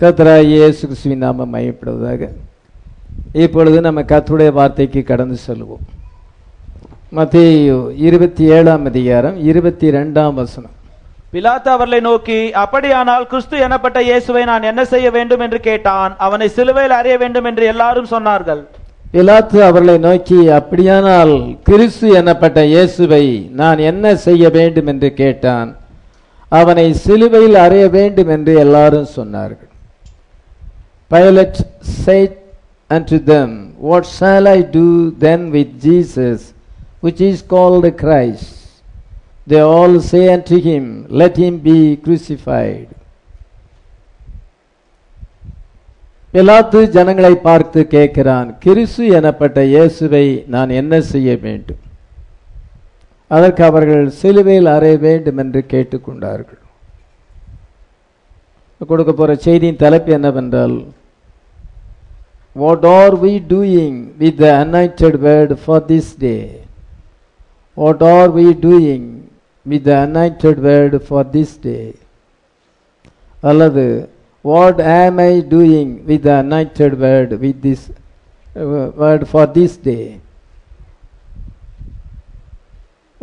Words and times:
கர்த்தராகிய 0.00 0.56
இயேசு 0.62 0.80
கிறிஸ்துவின் 0.88 1.22
நாமம் 1.24 1.50
மையப்படுவதாக 1.54 2.26
இப்பொழுது 3.44 3.78
நம்ம 3.86 4.00
கர்த்தருடைய 4.10 4.50
வார்த்தைக்கு 4.58 5.00
கடந்து 5.08 5.36
செல்வோம். 5.46 5.80
மத்தேயு 7.16 7.76
இருபத்தி 8.08 8.44
ஏழாம் 8.56 8.84
அதிகாரம் 8.90 9.36
இருபத்தி 9.50 9.86
ரெண்டாம் 9.96 10.36
வசனம். 10.40 10.74
பிலாத்து 11.32 11.68
அவர்களை 11.76 12.00
நோக்கி 12.08 12.38
அப்படியானால் 12.62 13.24
கிறிஸ்து 13.32 13.56
எனப்பட்ட 13.66 13.98
இயேசுவை 14.08 14.42
நான் 14.50 14.68
என்ன 14.70 14.82
செய்ய 14.92 15.10
வேண்டும் 15.16 15.42
என்று 15.46 15.58
கேட்டான். 15.68 16.12
அவனை 16.26 16.48
சிலுவையில் 16.56 16.96
அறைய 16.98 17.16
வேண்டும் 17.22 17.48
என்று 17.50 17.64
எல்லாரும் 17.72 18.10
சொன்னார்கள். 18.14 18.62
பிலாத்து 19.14 19.58
அவர்களை 19.68 19.96
நோக்கி 20.08 20.40
அப்படியானால் 20.58 21.34
கிறிஸ்து 21.70 22.08
எனப்பட்ட 22.20 22.60
இயேசுவை 22.74 23.24
நான் 23.62 23.82
என்ன 23.90 24.14
செய்ய 24.26 24.50
வேண்டும் 24.58 24.90
என்று 24.92 25.10
கேட்டான். 25.22 25.72
அவனை 26.60 26.86
சிலுவையில் 27.06 27.58
அறைய 27.64 27.86
வேண்டும் 27.98 28.30
என்று 28.36 28.54
எல்லாரும் 28.66 29.10
சொன்னார்கள். 29.16 29.67
Pilate 31.10 31.58
said 31.80 32.38
unto 32.90 33.18
them, 33.18 33.74
What 33.78 34.04
shall 34.06 34.46
I 34.46 34.60
do 34.62 35.10
then 35.12 35.50
with 35.50 35.80
Jesus, 35.80 36.52
which 37.00 37.20
is 37.20 37.40
called 37.42 37.86
Christ? 37.96 38.82
They 39.46 39.60
all 39.60 40.00
say 40.00 40.32
unto 40.32 40.58
him, 40.60 41.06
Let 41.10 41.36
him 41.36 41.58
be 41.60 41.96
crucified. 41.96 42.88
பிலாத்து 46.34 46.80
ஜனங்களை 46.92 47.34
பார்த்து 47.40 47.80
கேட்கிறான் 47.92 48.48
கிறிசு 48.64 49.04
எனப்பட்ட 49.18 49.58
இயேசுவை 49.64 50.26
நான் 50.46 50.70
என்ன 50.80 50.94
செய்ய 51.12 51.30
வேண்டும் 51.36 51.80
அதற்கு 53.30 53.62
அவர்கள் 53.64 54.04
சிலுவையில் 54.18 54.68
அறைய 54.74 54.96
வேண்டும் 55.06 55.40
என்று 55.44 55.60
கேட்டுக்கொண்டார்கள் 55.72 56.60
கொடுக்க 58.80 59.12
போற 59.12 59.32
செய்தியின் 59.46 59.80
தலைப்பு 59.84 60.10
என்னவென்றால் 60.12 60.76
what 62.58 62.86
are 62.92 63.14
we 63.20 63.34
doing 63.50 63.98
with 64.18 64.38
the 64.38 64.48
anointed 64.60 65.18
word 65.24 65.54
for 65.62 65.84
this 65.88 66.12
day 66.18 66.36
what 67.76 68.04
are 68.10 68.30
we 68.36 68.46
doing 68.62 69.08
with 69.66 69.84
the 69.84 69.94
anointed 70.02 70.60
word 70.66 70.96
for 71.06 71.28
this 71.32 71.56
day 71.62 71.78
அல்லது 73.42 73.84
what 74.44 74.80
am 74.94 75.18
I 75.24 75.34
doing 75.50 75.92
with 76.06 76.24
the 76.24 76.32
anointed 76.40 76.96
word 77.02 77.34
with 77.42 77.60
this 77.64 77.86
word 79.00 79.26
for 79.30 79.50
this 79.52 79.78
day 79.82 79.98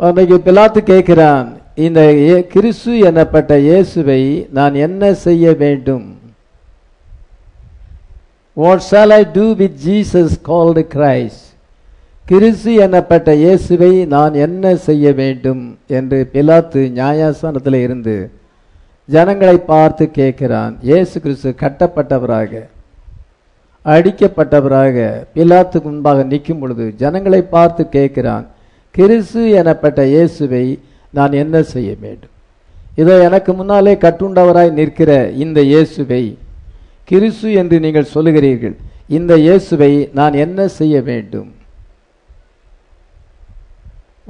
அன்னைக்கு 0.00 0.36
பிலாத்து 0.46 0.80
கேட்கிறான் 0.84 1.46
இந்த 1.78 2.00
இயே- 2.18 2.46
கிறிஸ்து 2.48 2.92
எனப்பட்ட 3.08 3.52
இயேசுவை 3.62 4.22
நான் 4.50 4.74
என்ன 4.82 5.12
செய்ய 5.22 5.52
வேண்டும் 5.58 6.06
what 8.56 8.84
shall 8.90 9.12
I 9.20 9.22
do 9.38 9.46
with 9.60 9.78
Jesus 9.86 10.34
called 10.48 10.82
Christ 10.94 11.42
கிறிஸ்து 12.24 12.70
எனப்பட்ட 12.84 13.30
இயேசுவை 13.42 13.90
நான் 14.14 14.34
என்ன 14.44 14.74
செய்ய 14.86 15.12
வேண்டும்? 15.18 15.60
என்று 15.98 16.18
பிலாத்து 16.32 16.80
நியாயாசனத்தில் 16.98 17.78
இருந்து 17.82 18.14
ஜனங்களை 19.08 19.56
பார்த்து 19.72 20.04
கேட்கிறான். 20.18 20.72
இயேசு 20.88 21.14
கிறிஸ்து 21.24 21.50
கட்டப்பட்டவராக 21.62 22.62
அடிக்கப்பட்டவராக 23.84 24.96
பிலாத்துக்கு 25.34 25.88
முன்பாக 25.90 26.24
நிற்கும் 26.32 26.60
பொழுது 26.62 26.86
ஜனங்களை 27.02 27.42
பார்த்து 27.54 27.82
கேட்கிறான் 27.96 28.46
கிறிஸ்து 28.94 29.42
எனப்பட்ட 29.60 30.00
இயேசுவை 30.14 30.64
நான் 31.14 31.38
என்ன 31.42 31.56
செய்ய 31.74 31.90
வேண்டும்? 32.02 32.32
இதோ 33.02 33.14
எனக்கு 33.28 33.50
முன்னாலே 33.60 33.94
கட்டுண்டவராய் 34.06 34.76
நிற்கிற 34.80 35.12
இந்த 35.44 35.60
இயேசுவை 35.72 36.24
கிறிசு 37.08 37.48
என்று 37.60 37.76
நீங்கள் 37.84 38.12
சொல்லுகிறீர்கள். 38.14 38.74
இந்த 39.16 39.32
இயேசுவை 39.46 39.92
நான் 40.18 40.40
என்ன 40.44 40.68
செய்ய 40.78 40.94
வேண்டும்? 41.10 41.50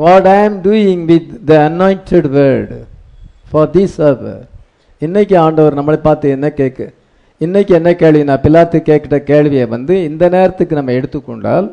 What 0.03 0.29
I 0.35 0.37
am 0.47 0.59
doing 0.67 1.05
with 1.11 1.31
the 1.51 1.53
anointed 1.69 2.29
word 2.37 2.79
for 3.51 3.71
this 3.77 3.97
அவர் 4.11 4.43
இன்னைக்கு 5.03 5.35
ஆண்டவர் 5.47 5.79
நம்மளை 5.79 5.99
பார்த்து 6.07 6.35
என்ன 6.37 6.47
கேட்கு 6.61 6.87
இன்னைக்கு 7.41 7.73
என்ன 7.79 7.91
கேள்வி? 8.03 8.23
நான் 8.29 8.43
பிள்ளாத்து 8.45 8.79
கேட்கிட்ட 8.89 9.19
கேள்வியை 9.31 9.65
வந்து 9.75 9.95
இந்த 10.11 10.25
நேரத்துக்கு 10.35 10.79
நம்ம 10.79 10.93
எடுத்துக்கொண்டால் 10.99 11.67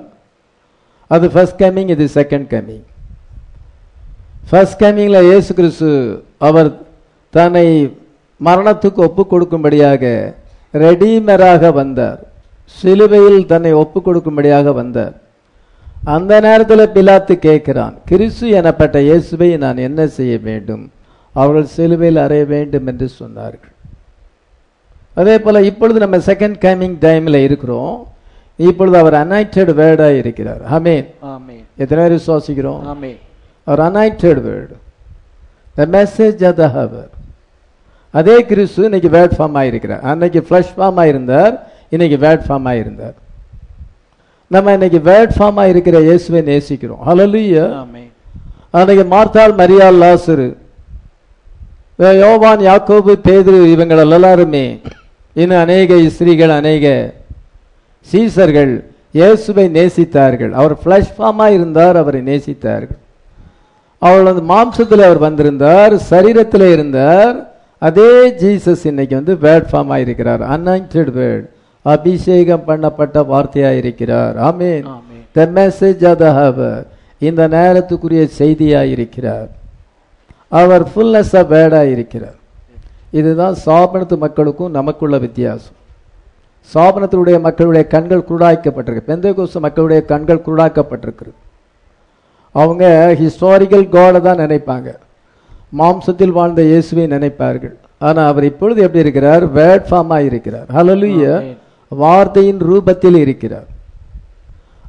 அது 1.11 1.25
ஃபர்ஸ்ட் 1.33 1.59
கமிங் 1.61 1.91
இது 1.95 2.05
செகண்ட் 2.19 2.47
கமிங் 2.53 2.85
ஃபர்ஸ்ட் 4.49 4.79
கமிங்கில் 4.83 5.27
இயேசு 5.29 5.51
கிறிஸ்து 5.59 5.89
அவர் 6.47 6.69
தன்னை 7.33 7.67
மரணத்துக்கு 8.41 8.99
ஒப்பு 9.07 9.23
கொடுக்கும்படியாக 9.31 10.03
ரெடீமராக 10.81 11.71
வந்தார். 11.79 12.21
சிலுவையில் 12.77 13.49
தன்னை 13.51 13.71
ஒப்பு 13.81 13.99
கொடுக்கும்படியாக 14.05 14.71
வந்தார். 14.81 15.15
அந்த 16.15 16.31
நேரத்தில் 16.45 16.93
பிலாத்து 16.95 17.33
கேட்கிறான் 17.47 17.95
கிறிஸ்து 18.09 18.47
எனப்பட்ட 18.59 18.97
இயேசுவை 19.07 19.49
நான் 19.65 19.85
என்ன 19.87 20.07
செய்ய 20.17 20.33
வேண்டும்? 20.47 20.83
அவர்கள் 21.35 21.73
சிலுவையில் 21.75 22.23
அறைய 22.23 22.45
வேண்டும் 22.55 22.87
என்று 22.91 23.07
சொன்னார்கள். 23.19 23.73
அதே 25.19 25.35
போல 25.45 25.61
இப்பொழுது 25.69 25.99
நம்ம 26.03 26.17
செகண்ட் 26.29 26.57
கமிங் 26.65 26.97
டைம்ல 27.05 27.39
இருக்கிறோம். 27.47 27.95
இப்பொழுது 28.59 28.97
அவர் 29.01 29.15
அனாயிட்டட் 29.23 29.71
வேர்டா 29.79 30.09
இருக்கிறார். 30.21 30.61
ஆமென் 30.75 31.07
எத்தனை 31.81 31.99
பேர் 32.03 32.17
விசுவாசிக்கிறோம்? 32.19 32.81
அவர் 33.69 33.83
anointed 33.87 34.41
word 34.47 34.75
the 35.75 35.85
message 35.97 36.41
of 36.49 36.59
the 36.61 36.67
hour 36.77 37.11
அதே 38.19 38.35
கிறிஸ்து 38.49 38.81
இன்னைக்கு 38.87 39.09
வேர்ட் 39.17 39.35
ஃபார்ம் 39.37 39.55
ஆயிருக்கிறார். 39.61 40.01
அன்னைக்கு 40.09 40.39
ஃப்ளஷ் 40.47 40.73
ஃபார்ம் 40.77 40.99
ஆயிருந்தார் 41.03 41.53
இன்னைக்கு 41.95 42.17
வேர்ட் 42.25 42.43
ஃபார்ம் 42.47 42.67
ஆயிருந்தார். 42.71 43.15
நம்ம 44.53 44.73
இன்னைக்கு 44.77 44.99
வேர்ட் 45.09 45.33
ஃபார்ம் 45.37 45.59
ஆயிருக்கிற 45.63 45.99
இயேசுவை 46.09 46.41
நேசிக்கிறோம். 46.51 47.01
ஆமென் 47.11 48.11
அன்னைக்கு 48.77 49.05
மார்த்தாள் 49.15 49.53
மரியாள் 49.61 49.97
லாசரு 50.03 50.49
யோவான் 52.23 52.61
யாக்கோபு 52.67 53.13
பேதுரு 53.25 53.59
இவங்கள் 53.73 54.01
எல்லாருமே 54.17 54.65
இன்னும் 55.41 55.61
அநேக 55.65 55.97
ஸ்திரீகள் 56.15 56.53
அநேக 56.59 56.85
சீசர்கள் 58.11 58.73
இயேசுவை 59.19 59.65
நேசித்தார்கள். 59.77 60.51
அவர் 60.59 60.75
ஃப்ளஷ் 60.81 61.11
ஃபார்மா 61.17 61.47
இருந்தார் 61.57 61.99
அவரை 62.01 62.21
நேசித்தார்கள். 62.29 63.01
அவள் 64.07 64.27
வந்து 64.29 64.43
மாம்சத்தில் 64.53 65.05
அவர் 65.07 65.21
வந்திருந்தார் 65.27 65.93
சரீரத்தில் 66.11 66.67
இருந்தார். 66.75 67.37
அதே 67.87 68.11
ஜீசஸ் 68.41 68.83
இன்னைக்கு 68.89 69.15
வந்து 69.19 69.33
வேர்ட் 69.45 69.67
ஃபார்ம் 69.71 69.91
ஆயிருக்கிறார். 69.95 70.41
அனாயிண்டட் 70.55 71.11
வேர்ட் 71.19 71.47
அபிஷேகம் 71.81 72.63
பண்ணப்பட்ட 72.67 73.23
வார்த்தையாக 73.31 73.79
இருக்கிறார் 73.81 74.35
ஆமென். 74.49 74.87
The 75.35 75.45
message 75.57 76.03
of 76.11 76.21
the 76.23 76.29
hour 76.39 76.83
இந்த 77.27 77.41
நேரத்துக்குரிய 77.57 78.23
செய்தியாக 78.39 78.93
இருக்கிறார் 78.95 79.49
அவர் 80.61 80.83
ஃபுல்னஸ் 80.91 81.35
ஆஃப் 81.39 81.51
வேர்டாக 81.55 81.91
இருக்கிறார் 81.95 82.39
இதுதான் 83.19 83.55
சாபனத்து 83.65 84.15
மக்களுக்கும் 84.25 84.75
நமக்குள்ள 84.79 85.17
வித்தியாசம். 85.25 85.77
சாபனத்தினுடைய 86.73 87.37
மக்களுடைய 87.47 87.83
கண்கள் 87.93 88.27
குருடாக்கப்பட்டிருக்கு. 88.29 89.09
பெந்தகோச 89.11 89.59
மக்களுடைய 89.65 90.01
கண்கள் 90.11 90.45
குருடாக்கப்பட்டிருக்கு 90.45 91.33
அவங்க 92.55 92.83
ஹிஸ்டாரிக்கல் 93.21 93.89
காடை 93.95 94.21
தான் 94.27 94.43
நினைப்பாங்க. 94.43 94.89
மாம்சத்தில் 95.77 96.31
வாழ்ந்த 96.31 96.63
இயேசுவை 96.63 97.05
நினைப்பார்கள். 97.05 97.73
ஆனா 97.99 98.27
அவர் 98.27 98.43
இப்பொழுது 98.43 98.81
எப்படி 98.81 98.99
இருக்கிறார்? 98.99 99.53
வேர்ட் 99.53 99.85
ஃபார்மாக 99.89 100.25
இருக்கிறார். 100.25 100.65
ஆமென். 101.39 101.57
வார்த்தையின் 101.87 102.57
ரூபத்தில் 102.57 103.15
இருக்கிறார். 103.15 103.67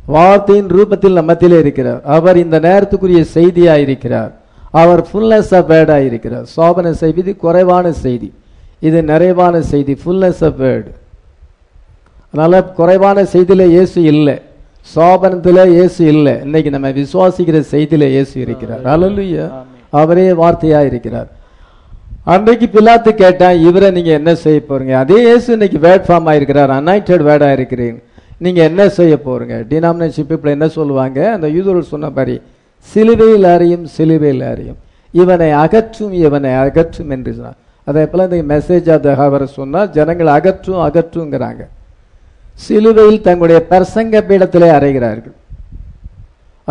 வார்த்தையின் 0.06 0.66
ரூபத்தில் 0.66 1.18
நம்மத்திலே 1.18 1.58
இருக்கிறார். 1.58 2.02
அவர் 2.04 2.36
இந்த 2.36 2.60
நேரத்துக்குரிய 2.60 3.24
செய்தியா 3.34 3.76
இருக்கிறார். 3.76 4.32
அவர் 4.70 5.06
ஃபுல்னஸ் 5.12 5.54
ஆஃப் 5.56 5.70
வேர்டா 5.70 6.06
இருக்கிறார். 6.06 6.46
சோபன 6.56 6.90
செய்தி 6.90 7.34
குறைவான 7.34 7.92
செய்தி. 7.92 8.32
இது 8.80 9.02
நிறைவான 9.02 9.62
செய்தி. 9.62 9.98
ஃபுல்னஸ் 10.04 10.44
ஆஃப் 10.44 10.60
வேர்டு 10.60 10.90
அதனால 12.32 12.64
குறைவான 12.64 13.22
செய்தியில 13.22 13.66
இயேசு 13.66 14.02
இல்லை. 14.02 14.40
சோபனத்துல 14.94 15.68
இயேசு 15.68 16.06
இல்லை. 16.06 16.40
இன்னைக்கு 16.42 16.70
நம்ம 16.70 16.88
விசுவாசிக்கிற 16.88 17.64
செய்தியில 17.70 18.08
இயேசு 18.08 18.40
இருக்கிறார். 18.40 18.82
ஆமென். 19.48 19.73
அவரே 20.00 20.26
வார்த்தையா 20.42 20.80
இருக்கிறார் 20.90 21.30
அன்றைக்கு 22.32 22.66
பிலாத்து 22.74 23.10
கேட்டான் 23.22 23.56
இவரை 23.68 23.88
நீங்க 23.96 24.10
என்ன 24.18 24.30
செய்ய 24.42 24.58
போறீங்க? 24.68 24.94
அதே 25.02 25.18
இயேசு 25.28 25.48
இன்னைக்கு 25.56 25.78
வேர்ட் 25.86 26.06
ஃபார்ம் 26.06 26.28
ஆயிருக்கிறார் 26.30 26.72
அன்னைட்டட் 26.78 27.24
வேர்டா 27.28 27.48
இருக்கிறீங்க 27.56 28.00
நீங்க 28.44 28.60
என்ன 28.70 28.82
செய்ய 28.98 29.14
போறீங்க? 29.26 29.56
டினாமினேஷன் 29.72 30.28
பீப்புள் 30.30 30.54
என்ன 30.56 30.66
சொல்லுவாங்க? 30.78 31.18
அந்த 31.34 31.46
யூதர்கள் 31.56 31.92
சொன்ன 31.92 32.10
மாதிரி 32.16 32.36
சிலுவையில் 32.92 33.46
அறியும் 33.54 33.84
சிலுவையில் 33.96 34.44
அறியும். 34.52 34.78
இவனை 35.22 35.50
அகற்றும் 35.64 36.14
இவனை 36.24 36.52
அகற்றும் 36.64 37.12
என்று 37.16 37.32
சொன்னார். 37.36 37.58
அதே 37.90 38.02
போல 38.10 38.24
இந்த 38.28 38.38
மெசேஜ் 38.54 38.88
ஆஃப் 38.94 39.04
த 39.06 39.12
ஹவர் 39.20 39.44
சொன்னா 39.58 39.80
ஜனங்கள் 39.96 40.30
அகற்றும் 40.38 40.82
அகற்றுங்கிறாங்க. 40.86 41.62
சிலுவையில் 42.66 43.24
தங்களுடைய 43.26 43.60
பிரசங்க 43.70 44.14
பீடத்திலே 44.28 44.68
அறைகிறார்கள். 44.78 45.36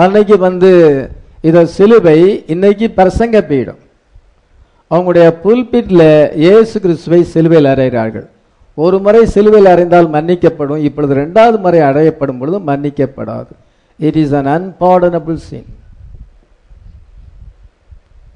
அன்னைக்கு 0.03 0.35
வந்து 0.47 0.71
இத 1.47 1.65
சிலுவை 1.65 2.19
இன்னைக்கு 2.53 2.87
பிரசங்க 2.97 3.37
பீடம். 3.47 3.79
அவங்களுடைய 4.91 5.27
புல்பிட்ல 5.43 6.01
இயேசு 6.43 6.75
கிறிஸ்துவை 6.83 7.23
சிலுவையில் 7.23 7.71
அறைகிறார்கள். 7.73 8.27
ஒரு 8.83 8.97
முறை 9.05 9.25
சிலுவையில் 9.33 9.71
அறைந்தால் 9.73 10.09
மன்னிக்கப்படும். 10.15 10.83
இப்பொழுது 10.87 11.13
ரெண்டாவது 11.15 11.57
முறை 11.65 11.79
அடையப்படும் 11.89 12.39
பொழுது 12.39 12.59
மன்னிக்கப்படாது. 12.69 13.51
It 14.07 14.19
is 14.23 14.35
an 14.39 14.51
unpardonable 14.55 15.39
sin 15.47 15.69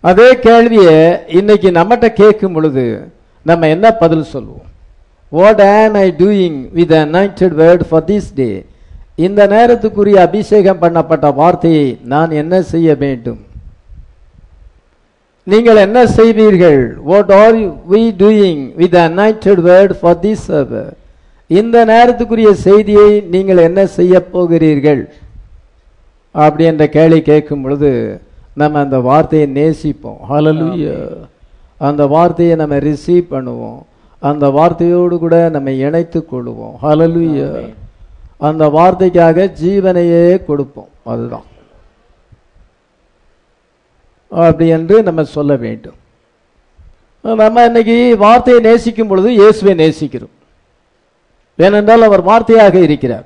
அதே 0.10 0.30
கேள்வியை 0.48 0.98
இன்னைக்கு 1.28 1.70
நம்மகிட்ட 1.72 2.08
கேட்கும் 2.22 2.54
பொழுது 2.54 2.86
நம்ம 3.50 3.68
என்ன 3.76 3.92
பதில் 3.92 4.32
சொல்லுவோம்? 4.34 4.68
What 5.30 5.62
am 5.62 5.96
I 5.96 6.08
doing 6.20 6.60
with 6.72 6.92
anointed 6.92 7.54
word 7.62 7.84
for 7.90 8.06
this 8.12 8.30
day 8.36 8.50
இந்த 9.26 9.42
நேரத்துக்குரிய 9.54 10.18
அபிஷேகம் 10.28 10.82
பண்ணப்பட்ட 10.82 11.28
வார்த்தையை 11.40 11.88
நான் 12.14 12.32
என்ன 12.42 12.56
செய்ய 12.72 12.96
வேண்டும்? 13.04 13.40
நீங்கள் 15.52 15.80
என்ன 15.86 16.00
செய்வீர்கள்? 16.18 16.82
What 17.10 17.32
are 17.44 17.58
we 17.94 18.02
doing 18.22 18.62
with 18.82 18.98
anointed 19.08 19.62
word 19.70 19.94
for 20.00 20.20
this 20.26 20.44
server 20.50 20.88
இந்த 21.60 21.78
நேரத்துக்குரிய 21.92 22.50
செய்தியை 22.68 23.10
நீங்கள் 23.34 23.64
என்ன 23.68 23.80
செய்ய 23.98 24.14
போகிறீர்கள்? 24.34 25.02
அப்படி 26.46 26.64
என்ற 26.72 26.84
கேள்வி 26.98 27.22
கேட்கும் 27.32 27.64
பொழுது 27.66 27.92
நம்ம 28.62 28.80
அந்த 28.86 28.98
வார்த்தையை 29.10 29.48
நேசிப்போம். 29.60 30.20
ஹalleluya 30.32 30.96
அந்த 31.88 32.04
வார்த்தையை 32.14 32.56
நம்ம 32.62 32.76
ரிசீவ் 32.90 33.32
பண்ணுவோம். 33.34 33.82
அந்த 34.30 34.46
வார்த்தையோடு 34.58 35.18
கூட 35.24 35.36
நம்ம 35.56 35.72
இணைத்து 35.88 36.20
கொள்வோம். 36.32 36.76
ஹலலுயா 36.86 37.50
அந்த 38.40 38.68
வார்த்தைக்காக 38.68 39.54
ஜீவனையே 39.62 40.44
கொடுப்போம். 40.46 40.90
அதுதான். 41.04 41.46
அப்படி 44.32 44.68
என்று 44.68 45.04
நம்ம 45.04 45.24
சொல்ல 45.24 45.56
வேண்டும். 45.56 45.96
நம்ம 47.24 47.66
இன்னைக்கு 47.66 48.18
வார்த்தையை 48.18 48.60
நேசிக்கும் 48.64 49.08
பொழுது 49.08 49.34
இயேசுவை 49.34 49.74
நேசிக்கிறோம். 49.74 50.34
ஏனென்றால் 51.56 52.02
அவர் 52.02 52.24
வார்த்தையாக 52.24 52.76
இருக்கிறார். 52.76 53.26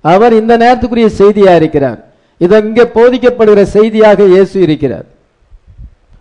அவர் 0.00 0.32
இந்த 0.32 0.56
நேரத்துக்குரிய 0.56 1.06
செய்தியாக 1.06 1.56
இருக்கிறார். 1.56 2.00
இதை 2.36 2.64
இங்கே 2.64 2.82
போதிக்கப்படுகிற 2.82 3.62
செய்தியாக 3.62 4.24
இயேசு 4.24 4.60
இருக்கிறார். 4.60 5.06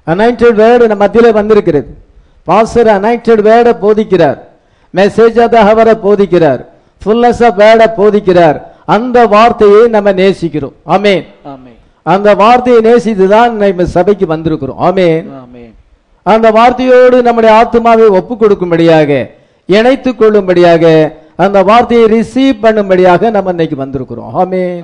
அனாய்டட் 0.07 0.59
வேர்டு 0.63 0.87
நம்ம 0.87 1.03
மத்தியில் 1.03 1.37
வந்திருக்கிறது. 1.39 1.89
பாஸ்டர் 2.43 2.87
அனாய்டட் 2.87 3.43
வேர்டை 3.49 3.73
போதிக்கிறார். 3.83 4.39
மெசேஜாக 4.95 5.53
அவரை 5.53 5.93
போதிக்கிறார். 5.93 6.63
ஃபுல்னஸ் 7.03 7.41
ஆஃப் 7.47 7.59
வேர்டை 7.59 7.87
போதிக்கிறார். 7.97 8.57
அந்த 8.85 9.27
வார்த்தையை 9.27 9.87
நம்ம 9.87 10.11
நேசிக்கிறோம். 10.11 10.75
ஆமென். 10.83 11.23
அந்த 12.05 12.35
வார்த்தையை 12.35 12.81
நேசித்து 12.81 13.27
தான் 13.27 13.57
நம்ம 13.57 13.85
சபைக்கு 13.85 14.25
வந்திருக்கிறோம். 14.25 14.77
ஆமென். 14.77 15.25
அந்த 16.25 16.51
வார்த்தையோடு 16.51 17.21
நம்முடைய 17.21 17.55
ஆத்மாவை 17.55 18.07
ஒப்பு 18.19 18.33
கொடுக்கும்படியாக 18.35 19.09
இணைத்துக் 19.65 20.19
கொள்ளும்படியாக 20.19 20.83
அந்த 21.35 21.63
வார்த்தையை 21.63 22.05
ரிசீவ் 22.07 22.63
பண்ணும்படியாக 22.63 23.31
நம்ம 23.31 23.49
இன்னைக்கு 23.49 23.75
வந்திருக்கிறோம். 23.83 24.31
ஆமென். 24.33 24.83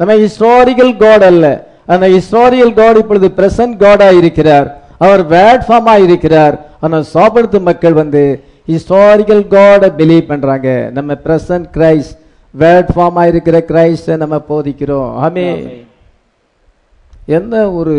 நம்ம 0.00 0.14
ஹிஸ்டாரிக்கல் 0.14 0.96
காட் 0.96 1.22
அல்ல. 1.22 1.46
அந்த 1.86 2.08
ஹிஸ்டாரியல் 2.08 2.74
காட் 2.74 2.96
இப்பொழுது 2.96 3.28
பிரசன்ட் 3.36 3.76
காடா 3.84 4.16
இருக்கிறார் 4.18 4.68
அவர் 4.98 5.26
வேட் 5.26 5.62
ஃபார்மா 5.68 5.94
இருக்கிறார் 6.02 6.54
ஆனா 6.80 7.02
சாப்பிடுத்து 7.02 7.60
மக்கள் 7.60 7.92
வந்து 7.92 8.22
ஹிஸ்டாரிக்கல் 8.68 9.44
காடை 9.54 9.88
பிலீவ் 9.98 10.26
பண்றாங்க. 10.26 10.90
நம்ம 10.92 11.12
பிரசன்ட் 11.12 11.66
கிரைஸ்ட் 11.72 12.16
வேட் 12.50 12.88
ஃபார்மா 12.94 13.26
இருக்கிற 13.26 13.64
கிரைஸ்ட 13.68 14.16
நம்ம 14.16 14.36
போதிக்கிறோம். 14.48 15.10
ஆமே. 15.26 15.48
என்ன 17.26 17.70
ஒரு 17.72 17.94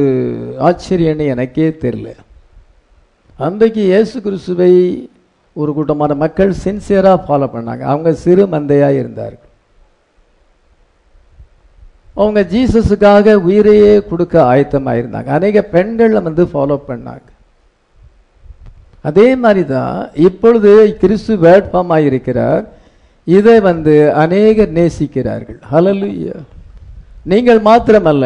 ஆச்சரியம்னு 0.59 1.27
எனக்கே 1.27 1.69
தெரியல. 1.69 2.15
அன்றைக்கு 3.37 3.81
இயேசு 3.81 4.21
கிறிஸ்துவை 4.21 4.71
ஒரு 5.53 5.73
கூட்டமான 5.73 6.13
மக்கள் 6.13 6.53
சின்சியரா 6.63 7.13
ஃபாலோ 7.27 7.47
பண்ணாங்க. 7.55 7.79
அவங்க 7.79 8.13
சிறு 8.13 8.45
மந்தையா 8.45 8.89
இருந்தார்கள். 8.93 9.45
அவங்க 12.13 12.41
ஜீசஸுக்காக 12.41 13.33
உயிரையே 13.33 14.03
கொடுக்க 14.03 14.43
ஆயத்தமா 14.43 14.93
இருந்தாங்க. 15.01 15.25
அநேக 15.25 15.61
பெண்கள் 15.61 16.21
வந்து 16.21 16.45
ஃபாலோ 16.45 16.81
பண்ணாங்க. 16.87 17.27
அதே 19.01 19.35
மாதிரி 19.35 19.65
தான் 19.65 20.09
இப்பொழுது 20.13 20.97
கிறிஸ்து 21.01 21.37
ஃபார்ம் 21.71 21.97
இருக்கிறார் 21.97 22.65
இதை 23.23 23.59
வந்து 23.59 24.13
அநேகர் 24.13 24.71
நேசிக்கிறார்கள். 24.79 25.59
ஹலலுயா 25.71 26.35
நீங்கள் 27.23 27.59
மாத்திரமல்ல 27.59 28.25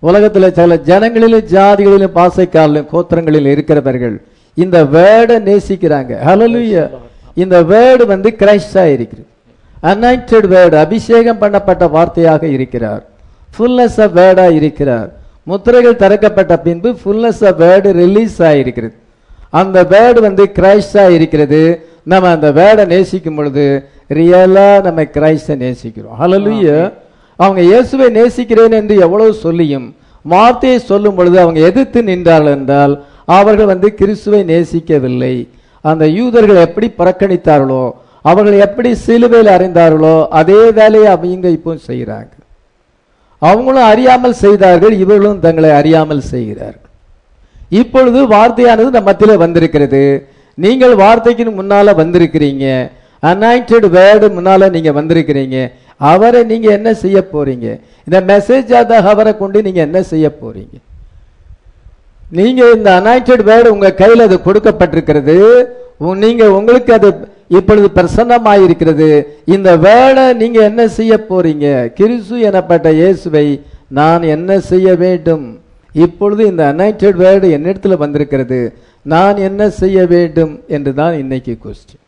உலகத்தில் 0.00 0.52
சில 0.52 0.76
ஜனங்களிலும் 0.90 1.48
ஜாதிகளிலும் 1.54 2.16
பாசைக்காலிலும் 2.18 2.88
கோத்திரங்களிலும் 2.92 3.54
இருக்கிறவர்கள் 3.56 4.16
இந்த 4.54 4.84
வேர்டை 4.84 5.36
நேசிக்கிறாங்க. 5.48 6.12
ஹலலுயா 6.28 6.84
இந்த 7.34 7.62
வேர்டு 7.62 8.06
வந்து 8.06 8.28
கிரைஸ்டாக 8.40 8.94
இருக்கிறது 8.96 9.28
அனாய்டட் 9.82 10.46
வேர்டு 10.54 10.76
அபிஷேகம் 10.84 11.40
பண்ணப்பட்ட 11.40 11.84
வார்த்தையாக 11.96 12.42
இருக்கிறார். 12.42 13.02
ஃபுல்னஸ் 13.56 13.98
ஆஃப் 14.04 14.14
வேர்டாக 14.20 14.56
இருக்கிறார். 14.60 15.08
முத்திரைகள் 15.44 16.00
திறக்கப்பட்ட 16.02 16.56
பின்பு 16.56 16.90
ஃபுல்னஸ் 17.02 17.42
ஆஃப் 17.48 17.60
வேர்டு 17.64 17.90
ரிலீஸ் 18.02 18.42
ஆகிருக்கிறது 18.42 18.96
அந்த 19.60 19.78
வேர்டு 19.92 20.20
வந்து 20.28 20.44
கிரைஸ்டா 20.58 21.04
இருக்கிறது. 21.16 21.62
நம்ம 22.12 22.30
அந்த 22.36 22.48
வேர்டை 22.58 22.84
நேசிக்கும் 22.94 23.36
பொழுது 23.38 23.64
ரியலா 24.18 24.68
நம்ம 24.86 25.00
கிரைஸ்ட 25.16 25.56
நேசிக்கிறோம். 25.64 26.16
ஹalleluya 26.20 26.78
அவங்க 27.38 27.60
இயேசுவை 27.70 28.06
நேசிக்கிறேன் 28.18 28.76
என்று 28.80 28.94
எவ்வளவு 29.06 29.32
சொல்லியும் 29.44 29.86
வார்த்தையை 30.24 30.78
சொல்லும் 30.90 31.16
பொழுது 31.18 31.36
அவங்க 31.42 31.60
எதிர்த்து 31.70 32.00
நின்றார்கள் 32.10 32.56
என்றால் 32.58 32.94
அவர்கள் 33.36 33.70
வந்து 33.72 33.88
கிறிஸ்துவை 34.00 34.40
நேசிக்கவில்லை. 34.52 35.34
அந்த 35.84 36.04
யூதர்கள் 36.18 36.64
எப்படி 36.66 36.88
புறக்கணித்தார்களோ 36.98 37.84
அவர்கள் 38.30 38.56
எப்படி 38.66 38.90
சிலுவையில் 39.04 39.50
அறிந்தார்களோ 39.56 40.16
அதே 40.40 40.60
வேலையை 40.78 41.08
அவங்க 41.14 41.46
இப்போ 41.58 41.72
செய்கிறாங்க. 41.88 42.32
அவங்களும் 43.42 43.88
அறியாமல் 43.92 44.40
செய்தார்கள் 44.44 44.94
இவர்களும் 45.02 45.42
தங்களை 45.46 45.70
அறியாமல் 45.80 46.22
செய்கிறார்கள். 46.32 46.85
இப்பொழுது 47.68 48.28
வார்த்தையானது 48.28 48.90
நம்ம 48.90 49.12
மத்தியில 49.12 49.36
வந்திருக்கிறது. 49.36 50.26
நீங்கள் 50.54 50.94
வார்த்தைக்கு 50.94 51.44
முன்னால 51.44 51.94
வந்திருக்கிறீங்க. 51.94 52.90
அனாயிண்டட் 53.22 53.88
வேர்டு 53.88 54.28
முன்னால 54.28 54.70
நீங்க 54.70 54.90
வந்திருக்கிறீங்க. 54.90 55.72
அவரை 55.96 56.42
நீங்க 56.42 56.70
என்ன 56.70 56.94
செய்ய 56.94 57.24
போறீங்க? 57.32 57.80
இந்த 58.10 58.44
மெசேஜ் 58.44 58.72
அவரை 58.92 59.36
கொண்டு 59.36 59.62
நீங்க 59.62 59.80
என்ன 59.80 60.02
செய்ய 60.02 60.36
போறீங்க? 60.42 60.78
நீங்க 62.30 62.70
இந்த 62.74 63.00
அனாயிண்டட் 63.00 63.42
வேர்டு 63.42 63.66
உங்க 63.66 63.92
கையில் 63.92 64.20
அது 64.20 64.36
கொடுக்கப்பட்டிருக்கிறது. 64.36 65.64
உ- 65.96 66.14
நீங்க 66.14 66.52
உங்களுக்கு 66.52 66.92
அது 66.92 67.14
இப்பொழுது 67.48 67.90
பிரசன்னமாயிருக்கிறது. 67.94 69.24
இந்த 69.44 69.76
வேர்டை 69.76 70.34
நீங்க 70.34 70.62
என்ன 70.62 70.88
செய்ய 70.88 71.24
போறீங்க? 71.30 71.92
கிறிசு 72.00 72.38
எனப்பட்ட 72.40 72.92
இயேசுவை 72.92 73.62
நான் 73.88 74.22
என்ன 74.22 74.60
செய்ய 74.60 74.94
வேண்டும்? 74.94 75.58
இப்பொழுது 76.04 76.42
இந்த 76.46 76.62
அனாயிண்டட் 76.72 77.18
வேர்டு 77.22 77.48
என்னிடத்துல 77.56 77.96
வந்திருக்கிறது. 77.96 78.58
நான் 79.02 79.36
என்ன 79.36 79.70
செய்ய 79.80 80.06
வேண்டும்? 80.06 80.54
என்று 80.68 80.94
தான் 80.94 81.14
இன்னைக்கு 81.18 81.58
கொஸ்டின் 81.64 82.04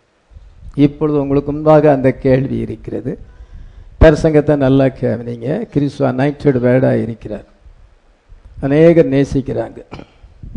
இப்பொழுது 0.75 1.21
உங்களுக்கு 1.21 1.53
முன்பாக 1.53 1.91
அந்த 1.93 2.13
கேள்வி 2.13 2.57
இருக்கிறது. 2.57 3.13
பிரசங்கத்தை 4.01 4.57
நல்லா 4.57 4.85
கேவனிங்க. 4.85 5.61
கிறிஸ்து 5.61 6.07
அனாயிண்டட் 6.07 6.59
வேர்டாக 6.67 7.03
இருக்கிறார். 7.03 7.47
அநேகர் 8.61 9.09
நேசிக்கிறாங்க. 9.09 9.79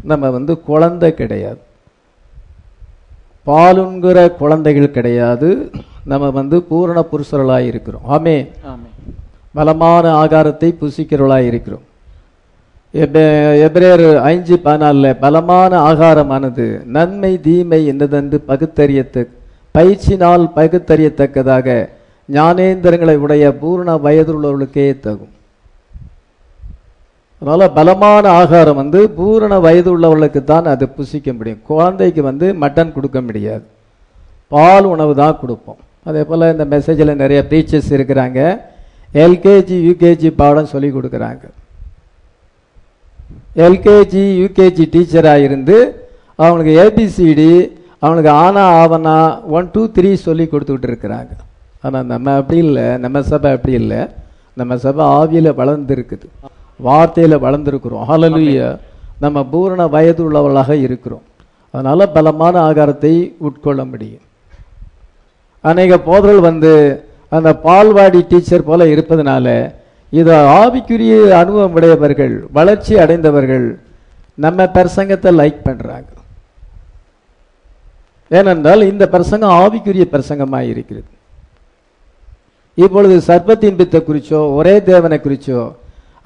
நம்ம 0.04 0.30
வந்து 0.30 0.54
குழந்தை 0.62 1.14
கிடையாது. 1.14 1.62
பாலுங்கிற 3.46 4.36
குழந்தைகள் 4.42 4.96
கிடையாது. 4.98 5.72
நம்ம 6.06 6.30
வந்து 6.40 6.58
பூரண 6.64 7.06
புருஷர்களாய் 7.12 7.70
இருக்கிறோம். 7.72 8.02
ஆமே 8.10 8.36
பலமான 9.54 10.06
ஆகாரத்தை 10.24 10.70
புசிக்கிறவர்களாய் 10.82 11.50
இருக்கிறோம். 11.54 11.86
எபிரேயர் 12.94 14.06
ஐந்து 14.32 14.56
பதினாலில் 14.64 15.20
பலமான 15.20 15.74
ஆகாரமானது 15.90 16.66
நன்மை 16.96 17.40
தீமை 17.46 17.80
என்னதென்று 17.92 18.38
பகுத்தறியத்து 18.50 19.22
பயிற்சினால் 19.76 20.46
பகுத்தறியத்தக்கதாக 20.56 21.68
ஞானேந்திரங்களை 22.30 23.16
உடைய 23.16 23.46
பூரண 23.62 23.96
வயதுள்ளவர்களுக்கே 24.06 24.88
தகும். 25.06 25.32
அதனால் 27.42 27.74
பலமான 27.78 28.26
ஆகாரம் 28.42 28.80
வந்து 28.82 29.10
பூரண 29.20 29.54
வயது 29.60 29.90
உள்ளவர்களுக்கு 29.96 30.44
தான் 30.44 30.66
அது 30.74 30.88
புசிக்க 30.98 31.34
முடியும். 31.34 31.62
குழந்தைக்கு 31.70 32.22
வந்து 32.24 32.54
மட்டன் 32.64 32.94
கொடுக்க 32.98 33.22
முடியாது. 33.22 33.66
பால் 34.48 34.86
உணவு 34.86 35.16
தான் 35.16 35.40
கொடுப்போம். 35.42 35.80
அதே 36.04 36.24
போல் 36.24 36.52
இந்த 36.52 36.66
மெசேஜில் 36.76 37.20
நிறைய 37.24 37.42
டீச்சர்ஸ் 37.50 37.92
இருக்கிறாங்க. 37.98 38.40
எல்கேஜி 39.14 39.80
யூகேஜி 39.88 40.30
பாடம் 40.44 40.72
சொல்லி 40.76 40.92
கொடுக்குறாங்க. 40.92 41.44
எல்கேஜி 43.56 44.24
யூகேஜி 44.42 44.86
டீச்சராக 44.94 45.44
இருந்து 45.44 46.06
அவனுக்கு 46.36 46.74
ஏபிசிடி 46.84 47.72
அவனுக்கு 48.00 48.30
ஆனா 48.30 48.62
ஆவனா 48.82 49.42
ஒன் 49.48 49.70
டூ 49.74 49.88
த்ரீ 49.88 50.14
சொல்லி 50.14 50.46
கொடுத்துக்கிட்டு 50.46 50.90
இருக்கிறாங்க 50.92 51.32
ஆனால் 51.82 52.06
நம்ம 52.06 52.36
அப்படி 52.36 52.58
இல்லை 52.58 52.98
நம்ம 52.98 53.22
சபை 53.22 53.52
அப்படி 53.52 53.74
இல்லை. 53.74 54.08
நம்ம 54.54 54.78
சபை 54.78 55.06
ஆவியில் 55.06 55.58
வளர்ந்துருக்குது. 55.60 56.26
வார்த்தையில் 56.84 57.44
வளர்ந்துருக்குறோம். 57.46 58.06
ஹalleluya 58.10 58.78
நம்ம 59.20 59.44
பூரண 59.46 59.88
வயது 59.88 60.32
உள்ளவர்களாக 60.32 60.72
இருக்கிறோம். 60.72 61.22
அதனால் 61.72 62.12
பலமான 62.12 62.56
ஆகாரத்தை 62.70 63.34
உட்கொள்ள 63.48 63.86
முடியும். 63.92 64.24
அநேக 65.62 66.00
போதர்கள் 66.00 66.40
வந்து 66.40 66.72
அந்த 67.30 67.60
பால்வாடி 67.64 68.28
டீச்சர் 68.28 68.64
போல 68.64 68.86
இருப்பதனால 68.86 69.48
இது 70.20 70.32
ஆவிக்குரிய 70.62 71.14
அனுபவம் 71.42 71.76
உடையவர்கள் 71.78 72.34
வளர்ச்சி 72.58 72.94
அடைந்தவர்கள் 73.04 73.68
நம்ம 74.46 74.66
பிரசங்கத்தை 74.76 75.32
லைக் 75.40 75.66
பண்றாங்க. 75.68 76.10
ஏனென்றால் 78.32 78.90
இந்த 78.92 79.04
பிரசங்கம் 79.14 79.56
ஆவிக்குரிய 79.62 80.06
பிரசங்கமாக 80.14 80.70
இருக்கிறது. 80.74 81.10
இப்பொழுது 82.78 83.16
சர்ப்பத்தின் 83.30 83.80
பித்தை 83.80 84.00
குறிச்சோ 84.10 84.42
ஒரே 84.58 84.76
தேவனை 84.92 85.18
குறிச்சோ 85.26 85.62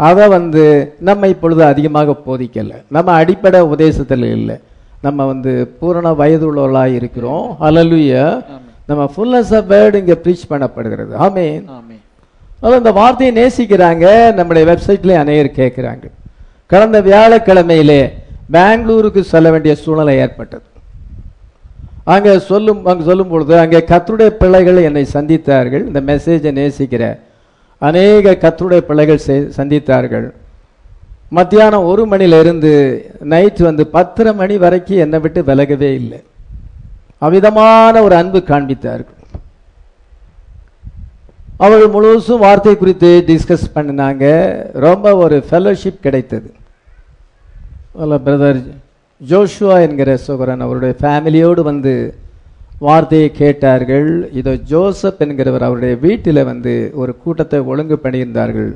அதை 0.08 0.26
வந்து 0.38 0.64
நம்ம 1.08 1.28
இப்பொழுது 1.34 1.62
அதிகமாக 1.72 2.16
போதிக்கல. 2.26 2.72
நம்ம 2.96 3.10
அடிப்படை 3.22 3.60
உபதேசத்தில் 3.68 4.26
இல்லை. 4.38 4.58
நம்ம 5.06 5.26
வந்து 5.32 5.52
பூரண 5.80 6.08
வயது 6.22 6.46
உள்ளவர்களாக 6.50 6.98
இருக்கிறோம் 7.00 7.46
ஹalleluya 7.64 8.24
நம்ம 8.90 9.04
ஃபுல்னஸ் 9.14 9.54
ஆஃப் 9.58 9.70
வேர்டு 9.74 10.00
இங்கே 10.02 10.18
ப்ரீச் 10.24 10.50
பண்ணப்படுகிறது. 10.52 11.14
ஆமென் 11.26 11.64
அதாவது 12.66 12.84
இந்த 12.84 12.92
வார்த்தையை 13.00 13.32
நேசிக்கிறாங்க 13.40 14.06
நம்முடைய 14.38 14.64
வெப்சைட்லேயே 14.70 15.18
அநேகர் 15.24 15.58
கேட்குறாங்க. 15.58 16.06
கடந்த 16.72 16.98
வியாழக்கிழமையிலே 17.08 18.00
பெங்களூருக்கு 18.56 19.22
செல்ல 19.34 19.48
வேண்டிய 19.54 19.74
சூழ்நிலை 19.82 20.14
ஏற்பட்டது. 20.24 20.66
அங்கே 22.14 22.34
சொல்லும் 22.48 22.82
அங்கே 22.92 23.04
சொல்லும் 23.10 23.30
பொழுது 23.34 23.54
அங்கே 23.64 23.80
கத்துடைய 23.92 24.30
பிள்ளைகள் 24.42 24.80
என்னை 24.88 25.04
சந்தித்தார்கள். 25.14 25.84
இந்த 25.90 26.02
மெசேஜை 26.10 26.52
நேசிக்கிற 26.60 27.04
அநேக 27.88 28.36
கத்துடைய 28.44 28.82
பிள்ளைகள் 28.90 29.22
சந்தித்தார்கள். 29.58 30.28
மத்தியானம் 31.38 31.88
ஒரு 31.92 32.06
மணிலிருந்து 32.14 32.72
நைட் 33.34 33.62
வந்து 33.70 33.86
பத்தரை 33.98 34.34
மணி 34.42 34.58
வரைக்கும் 34.66 35.04
என்னை 35.06 35.20
விட்டு 35.26 35.42
விலகவே 35.52 35.92
இல்லை. 36.02 36.20
அவ்விதமான 37.26 38.02
ஒரு 38.08 38.16
அன்பு 38.22 38.42
காண்பித்தார்கள். 38.52 39.15
அவர்கள் 41.64 41.94
முழுசும் 41.96 42.44
வார்த்தை 42.46 42.74
குறித்து 42.78 43.10
டிஸ்கஸ் 43.28 43.66
பண்ணினாங்க. 43.76 44.26
ரொம்ப 44.86 45.16
ஒரு 45.24 45.38
ஃபெலோஷிப் 45.50 46.04
கிடைத்தது. 46.06 46.50
பிரதர் 48.26 48.60
ஜோஷுவா 49.22 49.76
என்கிற 49.88 50.12
சோகரன் 50.26 50.64
அவருடைய 50.66 50.94
ஃபேமிலியோடு 51.02 51.62
வந்து 51.70 51.94
வார்த்தையை 52.88 53.30
கேட்டார்கள். 53.42 54.10
இதோ 54.40 54.54
ஜோசப் 54.72 55.22
என்கிறவர் 55.26 55.66
அவருடைய 55.68 55.96
வீட்டில் 56.06 56.48
வந்து 56.50 56.74
ஒரு 57.02 57.12
கூட்டத்தை 57.24 57.60
ஒழுங்கு 57.72 57.98
பண்ணியிருந்தார்கள். 58.04 58.72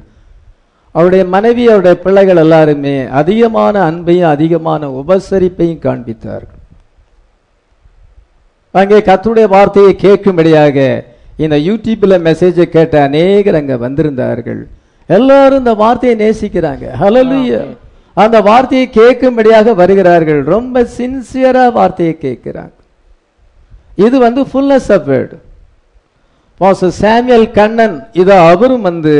அவருடைய 0.95 1.23
மனைவி 1.35 1.63
அவருடைய 1.71 1.95
பிள்ளைகள் 2.05 2.41
எல்லாருமே 2.45 2.95
அதிகமான 3.21 3.75
அன்பையும் 3.89 4.31
அதிகமான 4.35 4.81
உபசரிப்பையும் 5.01 5.83
காண்பித்தார்கள். 5.87 6.61
அங்கே 8.79 8.97
கத்துடைய 9.09 9.47
வார்த்தையை 9.55 9.93
கேட்கும்படியாக 10.05 10.77
இந்த 11.43 11.55
யூடியூப்ல 11.67 12.15
மெசேஜை 12.27 12.65
கேட்ட 12.75 12.95
அநேகர் 13.07 13.57
அங்க 13.59 13.75
வந்திருந்தார்கள். 13.85 14.61
எல்லாரும் 15.17 15.61
இந்த 15.63 15.73
வார்த்தையை 15.83 16.15
நேசிக்கிறாங்க. 16.23 16.85
ஹalleluya 17.01 17.61
அந்த 18.23 18.37
வார்த்தையை 18.47 18.87
கேட்கும்படியாக 18.99 19.73
வருகிறார்கள். 19.81 20.39
ரொம்ப 20.55 20.81
சின்சியரா 20.97 21.65
வார்த்தையை 21.77 22.15
கேட்கிறாங்க. 22.25 22.75
இது 24.05 24.15
வந்து 24.25 24.41
fullness 24.49 24.89
of 24.95 25.07
word 25.11 25.37
pastor 26.61 26.97
Samuel 27.01 27.47
Kannan 27.57 27.95
இதை 28.21 28.35
அவரும் 28.51 28.85
வந்து 28.89 29.13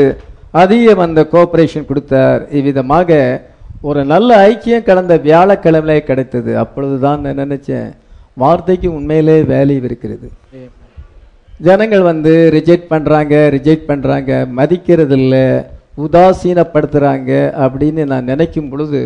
அதிகம் 0.62 1.04
அந்த 1.06 1.20
கோஆபரேஷன் 1.32 1.88
கொடுத்தார். 1.90 2.42
இவ்விதமாக 2.58 3.10
ஒரு 3.88 4.00
நல்ல 4.12 4.30
ஐக்கியம் 4.48 4.86
கடந்த 4.88 5.14
வியாழக்கிழமையிலே 5.26 5.98
கிடைத்தது. 6.10 6.50
அப்பொழுதுதான் 6.64 7.22
நான் 7.26 7.42
நினைச்சேன் 7.44 7.88
வார்த்தைக்கு 8.42 8.88
உண்மையிலே 8.98 9.38
வேல்யூ 9.52 9.84
இருக்கிறது. 9.88 10.28
ஜனங்கள் 11.66 12.02
வந்து 12.10 12.32
ரிஜெக்ட் 12.54 12.90
பண்றாங்க 12.92 13.34
ரிஜெக்ட் 13.54 13.88
பண்றாங்க 13.90 14.30
மதிக்கிறது 14.58 15.16
இல்ல 15.20 15.34
உதாசீனப்படுத்துறாங்க 16.04 17.30
அப்படின்னு 17.64 18.02
நான் 18.12 18.30
நினைக்கும் 18.32 18.68
பொழுது 18.70 19.00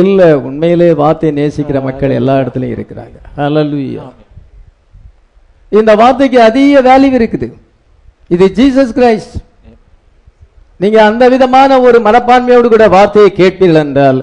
இல்ல 0.00 0.20
உண்மையிலே 0.48 0.88
வார்த்தையை 1.00 1.32
நேசிக்கிற 1.38 1.80
மக்கள் 1.88 2.16
எல்லா 2.20 2.34
இடத்துலயும் 2.42 2.74
இருக்கிறாங்க. 2.76 3.16
ஹalleluya 3.40 4.06
இந்த 5.78 5.92
வார்த்தைக்கு 6.02 6.38
அதிக 6.48 6.80
வேல்யூ 6.88 7.12
இருக்குது. 7.20 7.48
இது 8.34 8.44
ஜீசஸ் 8.58 8.94
கிரைஸ்ட் 8.98 9.36
நீங்க 10.82 10.98
அந்த 11.08 11.24
விதமான 11.34 11.80
ஒரு 11.86 11.98
மனப்பான்மையோடு 12.06 12.68
கூட 12.74 12.86
வார்த்தையை 12.96 13.30
கேட்பீர்கள் 13.40 13.82
என்றால் 13.86 14.20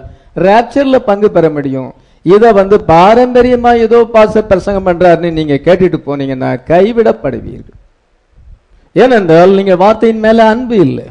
ரேப்சர்ல 0.48 0.98
பங்கு 1.10 1.30
பெற 1.38 1.46
முடியும். 1.58 1.91
இதை 2.25 2.50
வந்து 2.60 2.75
பாரம்பரியமா 2.94 3.72
ஏதோ 3.86 4.00
பாச 4.16 4.42
பிரசங்கம் 4.50 4.88
பண்றாருன்னு 4.88 5.30
நீங்க 5.38 5.56
கேட்டுட்டு 5.68 5.98
போனீங்கன்னா 6.08 6.50
கைவிடப்படுவீர்கள். 6.72 7.78
ஏனென்றால் 9.04 9.58
நீங்க 9.60 9.75
வார்த்தையின் 9.84 10.24
மேல 10.25 10.46
அன்பு 10.54 10.78
இல்லை. 10.88 11.06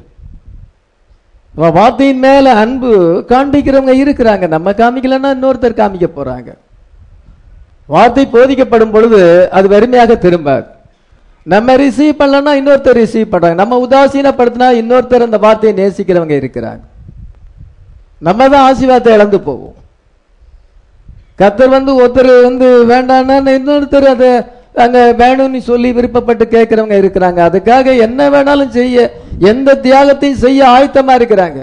வார்த்தையின் 1.79 2.21
மேல 2.25 2.53
அன்பு 2.63 2.91
காண்பிக்கிறவங்க 3.31 3.95
இருக்கிறாங்க. 4.03 4.45
நம்ம 4.57 4.75
காமிக்கலன்னா 4.81 5.31
இன்னொருத்தர் 5.37 5.81
காமிக்க 5.81 6.09
போறாங்க. 6.19 6.51
வார்த்தை 7.95 8.25
போதிக்கப்படும் 8.35 8.95
பொழுது 8.95 9.21
அது 9.59 9.67
வறுமையாக 9.75 10.19
திரும்பாது. 10.27 10.69
நம்ம 11.47 11.75
ரிசீவ் 11.83 12.21
பண்ணலன்னா 12.21 12.53
இன்னொருத்தர் 12.61 13.01
ரிசீவ் 13.03 13.33
பண்றாங்க. 13.33 13.59
நம்ம 13.63 13.79
உதாசீனப்படுத்தினா 13.87 14.69
இன்னொருத்தர் 14.81 15.29
அந்த 15.29 15.39
வார்த்தையை 15.47 15.73
நேசிக்கிறவங்க 15.81 16.35
இருக்கிறாங்க. 16.43 16.83
நம்ம 18.29 18.49
தான் 18.55 18.67
ஆசீர்வாதத்தை 18.69 19.13
இழந்து 19.19 19.41
போவோம். 19.49 19.77
கத்தர் 21.41 21.77
வந்து 21.77 21.93
ஒருத்தர் 22.01 22.31
வந்து 22.49 22.69
வேண்டான்னா 22.93 23.37
இன்னொருத்தர் 23.59 24.09
அதை 24.15 24.31
அங்கே 24.85 25.03
வேணும்னு 25.21 25.61
சொல்லி 25.69 25.89
விருப்பப்பட்டு 25.99 26.45
கேட்குறவங்க 26.55 26.97
இருக்கிறாங்க. 27.03 27.39
அதுக்காக 27.49 27.87
என்ன 28.07 28.29
வேணாலும் 28.35 28.73
செய்ய 28.79 28.97
எந்த 29.53 29.79
தியாகத்தையும் 29.85 30.43
செய்ய 30.47 30.61
ஆயத்தமாக 30.75 31.19
இருக்கிறாங்க. 31.21 31.61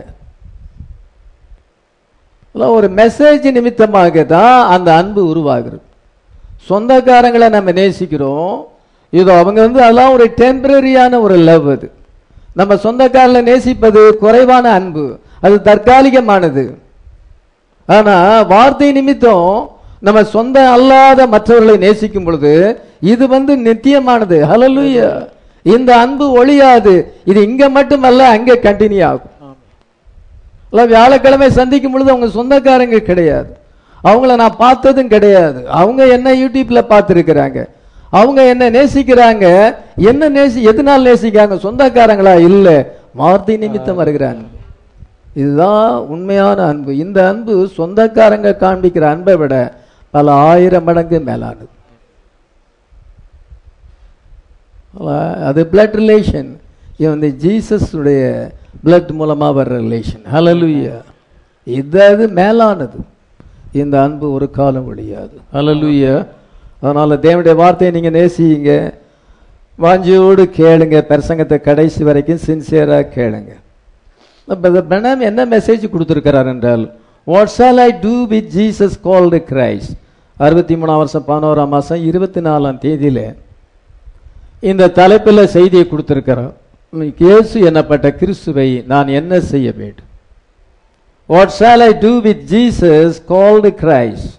ஒரு 2.77 2.87
மெசேஜ் 2.99 3.45
நிமித்தமாக 3.57 4.23
தான் 4.33 4.55
அந்த 4.75 4.89
அன்பு 5.01 5.21
உருவாகிறது. 5.31 5.83
சொந்தக்காரங்களை 6.69 7.47
நம்ம 7.55 7.71
நேசிக்கிறோம். 7.79 8.55
இது 9.19 9.29
அவங்க 9.39 9.59
வந்து 9.65 9.81
அதெல்லாம் 9.85 10.13
ஒரு 10.15 10.25
டெம்பரரியான 10.41 11.19
ஒரு 11.25 11.35
லவ் 11.49 11.67
அது. 11.75 11.87
நம்ம 12.59 12.75
சொந்தக்காரில் 12.85 13.47
நேசிப்பது 13.49 14.01
குறைவான 14.23 14.65
அன்பு. 14.79 15.05
அது 15.45 15.55
தற்காலிகமானது. 15.69 16.63
ஆனால் 17.95 18.45
வார்த்தை 18.47 18.91
நிமித்தம் 18.91 19.69
நம்ம 19.99 20.23
சொந்த 20.23 20.69
அல்லாத 20.69 21.27
மற்றவர்களை 21.27 21.77
நேசிக்கும் 21.77 22.23
பொழுது 22.23 22.81
இது 23.01 23.27
வந்து 23.27 23.57
நித்தியமானது. 23.57 24.37
ஹalleluya 24.51 25.27
இந்த 25.65 25.97
அன்பு 25.97 26.31
ஒழியாது. 26.31 27.13
இது 27.25 27.39
இங்க 27.49 27.69
மட்டுமல்ல 27.69 28.27
அங்கே 28.27 28.53
கண்டினியூ 28.53 29.03
ஆகும். 29.03 29.55
இல்லை 30.71 30.85
வியாழக்கிழமை 30.87 31.49
சந்திக்கும் 31.49 31.91
பொழுது 31.91 32.11
அவங்க 32.11 32.27
சொந்தக்காரங்க 32.27 32.99
கிடையாது. 32.99 33.51
அவங்கள 34.03 34.35
நான் 34.35 34.55
பார்த்ததும் 34.57 35.07
கிடையாது. 35.07 35.67
அவங்க 35.67 36.07
என்ன 36.07 36.33
யூடியூப்ல 36.33 36.81
பார்த்துருக்கிறாங்க. 36.91 37.65
அவங்க 38.09 38.43
என்ன 38.45 38.69
நேசிக்கிறாங்க. 38.69 39.45
என்ன 39.95 40.29
நேசி 40.29 40.59
எதனால் 40.61 41.07
நேசிக்கிறாங்க? 41.09 41.55
சொந்தக்காரங்களா? 41.65 42.39
இல்லை. 42.49 42.77
வார்த்தை 43.13 43.57
நிமித்தம் 43.57 43.99
வருகிறாங்க. 44.01 44.43
இதுதான் 45.41 45.89
உண்மையான 46.13 46.59
அன்பு. 46.71 46.91
இந்த 47.05 47.19
அன்பு 47.31 47.53
சொந்தக்காரங்க 47.77 48.51
காண்பிக்கிற 48.63 49.05
அன்பை 49.13 49.35
விட 49.41 49.55
பல 50.15 50.31
ஆயிரம் 50.51 50.87
மடங்கு 50.87 51.19
மேலானது. 51.29 51.73
அது 55.49 55.61
பிளட் 55.71 55.97
ரிலேஷன் 56.01 56.49
இது 56.99 57.09
வந்து 57.13 57.29
ஜீசஸுடைய 57.43 58.21
பிளட் 58.85 59.11
மூலமாக 59.19 59.55
வர்ற 59.57 59.75
ரிலேஷன் 59.87 60.23
ஹலலுயா 60.35 60.95
இது 61.79 61.99
அது 62.11 62.25
மேலானது. 62.39 62.99
இந்த 63.81 63.95
அன்பு 64.05 64.25
ஒரு 64.37 64.47
காலம் 64.57 64.87
ஒழியாது. 64.91 65.35
ஹலலுயா 65.55 66.15
அதனால் 66.81 67.21
தேவனுடைய 67.25 67.55
வார்த்தையை 67.61 67.91
நீங்கள் 67.95 68.17
நேசியுங்க. 68.19 68.71
வாஞ்சியோடு 69.83 70.43
கேளுங்க. 70.59 70.97
பிரசங்கத்தை 71.11 71.57
கடைசி 71.69 72.01
வரைக்கும் 72.09 72.45
சின்சியராக 72.49 73.11
கேளுங்க. 73.17 73.51
பிரணாம் 74.47 75.21
என்ன 75.29 75.41
மெசேஜ் 75.55 75.83
கொடுத்திருக்கிறார் 75.93 76.49
என்றால் 76.53 76.83
what 77.27 77.53
shall 77.57 77.81
I 77.87 77.89
do 78.05 78.15
with 78.33 78.51
Jesus 78.57 78.95
called 79.07 79.39
Christ 79.51 79.93
அறுபத்தி 80.37 80.75
மூணாம் 80.75 81.01
வருஷம் 81.01 81.27
பதினோராம் 81.29 81.73
மாதம் 81.75 82.05
இருபத்தி 82.09 82.41
நாலாம் 82.47 82.79
தேதியில் 82.85 83.25
இந்த 84.71 84.91
தலைப்பில் 84.99 85.51
செய்தியை 85.55 85.85
கொடுத்துருக்கிறோம். 85.89 86.53
இயேசு 87.23 87.55
எனப்பட்ட 87.69 88.07
கிறிஸ்துவை 88.19 88.69
நான் 88.91 89.07
என்ன 89.19 89.39
செய்ய 89.51 89.67
வேண்டும்? 89.79 90.09
What 91.29 91.55
shall 91.59 91.83
I 91.89 91.91
do 92.05 92.13
with 92.27 92.43
Jesus 92.53 93.17
called 93.33 93.69
Christ 93.83 94.33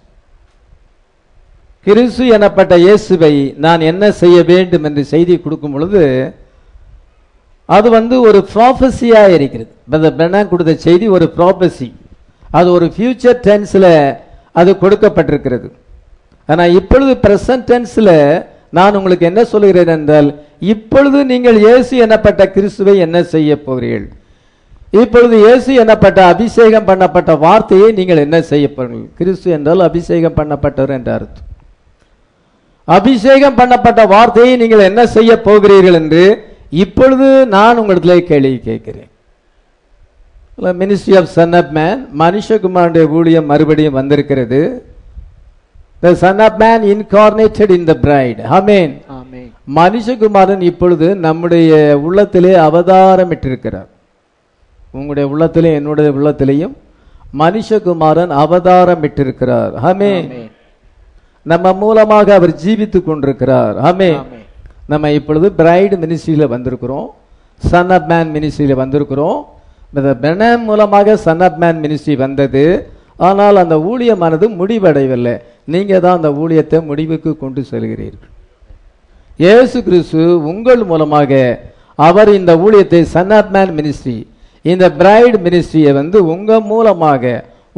கிறிஸ்து 1.87 2.25
எனப்பட்ட 2.37 2.75
இயேசுவை 2.87 3.35
நான் 3.65 3.81
என்ன 3.91 4.05
செய்ய 4.23 4.39
வேண்டும் 4.53 4.87
என்று 4.89 5.03
செய்தி 5.13 5.35
கொடுக்கும் 5.41 5.75
பொழுது 5.75 6.03
அது 7.77 7.89
வந்து 7.99 8.17
ஒரு 8.29 8.39
ப்ராபஸியா 8.53 9.23
இருக்கிறது. 9.37 9.73
பிரதர் 9.91 10.51
கொடுத்த 10.53 10.75
செய்தி 10.87 11.07
ஒரு 11.17 11.27
ப்ராபஸி 11.39 11.89
அது 12.59 12.69
ஒரு 12.77 12.87
ஃபியூச்சர் 12.95 13.41
டென்ஸில் 13.49 13.93
அது 14.61 14.71
கொடுக்கப்பட்டிருக்கிறது. 14.83 15.69
ஆனால் 16.49 16.75
இப்பொழுது 16.79 17.13
பிரசன்ட் 17.25 17.67
டென்ஸில் 17.71 18.15
நான் 18.77 18.97
உங்களுக்கு 18.99 19.25
என்ன 19.31 19.43
சொல்கிறேன் 19.51 19.93
என்றால் 19.97 20.29
இப்பொழுது 20.73 21.19
நீங்கள் 21.33 21.59
இயேசு 21.67 21.93
எனப்பட்ட 22.07 22.43
கிறிஸ்துவை 22.55 22.95
என்ன 23.07 23.19
செய்ய 23.35 23.51
போகிறீர்கள்? 23.67 24.09
இப்பொழுது 25.03 25.35
இயேசு 25.45 25.71
எனப்பட்ட 25.83 26.21
அபிஷேகம் 26.33 26.89
பண்ணப்பட்ட 26.91 27.33
வார்த்தையை 27.45 27.89
நீங்கள் 27.99 28.25
என்ன 28.27 28.39
செய்ய 28.51 28.67
போகிறீர்கள்? 28.77 29.13
கிறிஸ்து 29.19 29.49
என்றால் 29.57 29.87
அபிஷேகம் 29.89 30.37
பண்ணப்பட்டவர் 30.39 30.97
என்ற 30.99 31.11
அர்த்தம். 31.19 31.47
அபிஷேகம் 32.89 33.59
பண்ணப்பட்ட 33.61 34.03
வார்த்தையை 34.15 34.55
நீங்கள் 34.63 34.89
என்ன 34.91 35.03
செய்ய 35.17 35.33
போகிறீர்கள் 35.49 35.99
என்று 36.03 36.25
இப்பொழுது 36.71 37.29
நான் 37.57 37.79
உங்களிடத்திலே 37.81 38.19
கேள்வி 38.31 38.59
கேட்கிறேன். 38.69 39.11
Ministry 40.81 41.15
of 41.19 41.33
son 41.37 41.55
of 41.59 41.73
man 41.79 42.01
மனுஷகுமாருடைய 42.23 43.05
ஊழியம் 43.19 43.51
மறுபடியும் 43.51 43.99
வந்திருக்கிறது. 44.01 44.61
The 46.01 46.15
son 46.23 46.41
of 46.47 46.59
man 46.63 46.83
incarnated 46.95 47.73
in 47.77 47.89
the 47.91 47.95
bride 48.05 48.41
ஆமென் 48.59 48.93
மனுஷகுமாரன் 49.79 50.63
இப்பொழுது 50.71 51.07
நம்முடைய 51.27 51.71
உள்ளத்திலே 52.07 52.53
அவதாரமிட்டிருக்கிறார். 52.67 53.89
உங்களுடைய 54.97 55.27
உள்ளத்திலே 55.33 55.71
என்னுடைய 55.79 56.11
உள்ளத்திலேயும் 56.19 56.75
மனுஷகுமாரன் 57.43 58.33
அவதாரமிட்டிருக்கிறார். 58.43 59.73
ஆமே 59.89 60.13
ஆமென் 60.17 60.51
நம்ம 61.43 61.73
மூலமாக 61.73 62.35
அவர் 62.35 62.55
ஜீவித்துக் 62.65 63.09
கொண்டிருக்கிறார். 63.09 63.77
ஆமென் 63.79 64.21
நம்ம 64.93 65.11
இப்பொழுது 65.19 65.47
பிரைடு 65.61 65.95
மினிஸ்ட்ரியில் 66.03 66.53
வந்திருக்கிறோம். 66.55 67.09
சன் 67.71 67.93
ஆஃப் 67.97 68.09
மேன் 68.13 68.31
மினிஸ்ட்ரியில் 68.37 68.81
வந்திருக்கிறோம். 68.83 69.39
பெனம் 70.23 70.65
மூலமாக 70.69 71.17
சன் 71.27 71.43
ஆஃப் 71.47 71.59
மேன் 71.63 71.81
மினிஸ்ட்ரி 71.85 72.15
வந்தது. 72.25 72.65
ஆனால் 73.29 73.57
அந்த 73.63 73.77
ஊழியமானது 73.91 74.47
முடிவடையவில்லை. 74.61 75.35
நீங்கள் 75.75 76.03
தான் 76.05 76.19
அந்த 76.19 76.31
ஊழியத்தை 76.43 76.79
முடிவுக்கு 76.91 77.31
கொண்டு 77.43 77.61
செல்கிறீர்கள். 77.71 78.33
இயேசு 79.45 79.79
கிறிஸ்து 79.87 80.23
உங்கள் 80.51 80.83
மூலமாக 80.91 81.33
அவர் 82.09 82.31
இந்த 82.41 82.53
ஊழியத்தை 82.65 83.01
சன் 83.15 83.35
ஆஃப் 83.39 83.53
மேன் 83.57 83.73
மினிஸ்ட்ரி 83.79 84.17
இந்த 84.65 84.85
பிரைட் 85.01 85.37
மினிஸ்ட்ரியை 85.47 85.93
வந்து 86.01 86.19
உங்கள் 86.35 86.67
மூலமாக 86.73 87.23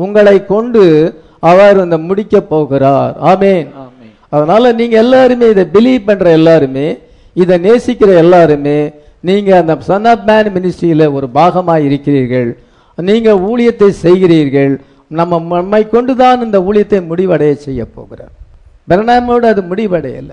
உங்களை 0.04 0.36
கொண்டு 0.52 0.84
அவர் 1.50 1.76
இந்த 1.84 1.96
முடிக்க 2.08 2.36
போகிறார். 2.52 3.14
ஆமேன். 3.30 3.66
அதனால 4.30 4.72
நீங்க 4.72 4.96
எல்லாருமே 4.96 5.46
இதை 5.48 5.64
பிலீவ் 5.74 6.02
பண்ற 6.04 6.30
எல்லாருமே 6.30 6.98
இதை 7.34 7.58
நேசிக்கிற 7.58 8.16
எல்லாருமே 8.16 8.90
நீங்க 9.20 9.56
அந்த 9.56 9.76
சன் 9.80 10.04
ஆப் 10.04 10.30
மேன் 10.30 10.52
மினிஸ்ட்ரியில 10.56 11.12
ஒரு 11.12 11.28
பாகமாக 11.34 11.84
இருக்கிறீர்கள். 11.84 12.58
நீங்க 12.96 13.32
ஊழியத்தை 13.32 13.88
செய்கிறீர்கள். 14.02 14.78
நம்ம 15.08 15.38
நம்மை 15.38 15.88
கொண்டுதான் 15.88 16.42
இந்த 16.42 16.58
ஊழியத்தை 16.58 17.00
முடிவடைய 17.10 17.52
செய்ய 17.52 17.84
போகிறார். 17.84 18.34
பெர்னாமோடு 18.88 19.46
அது 19.52 19.62
முடிவடையல. 19.62 20.32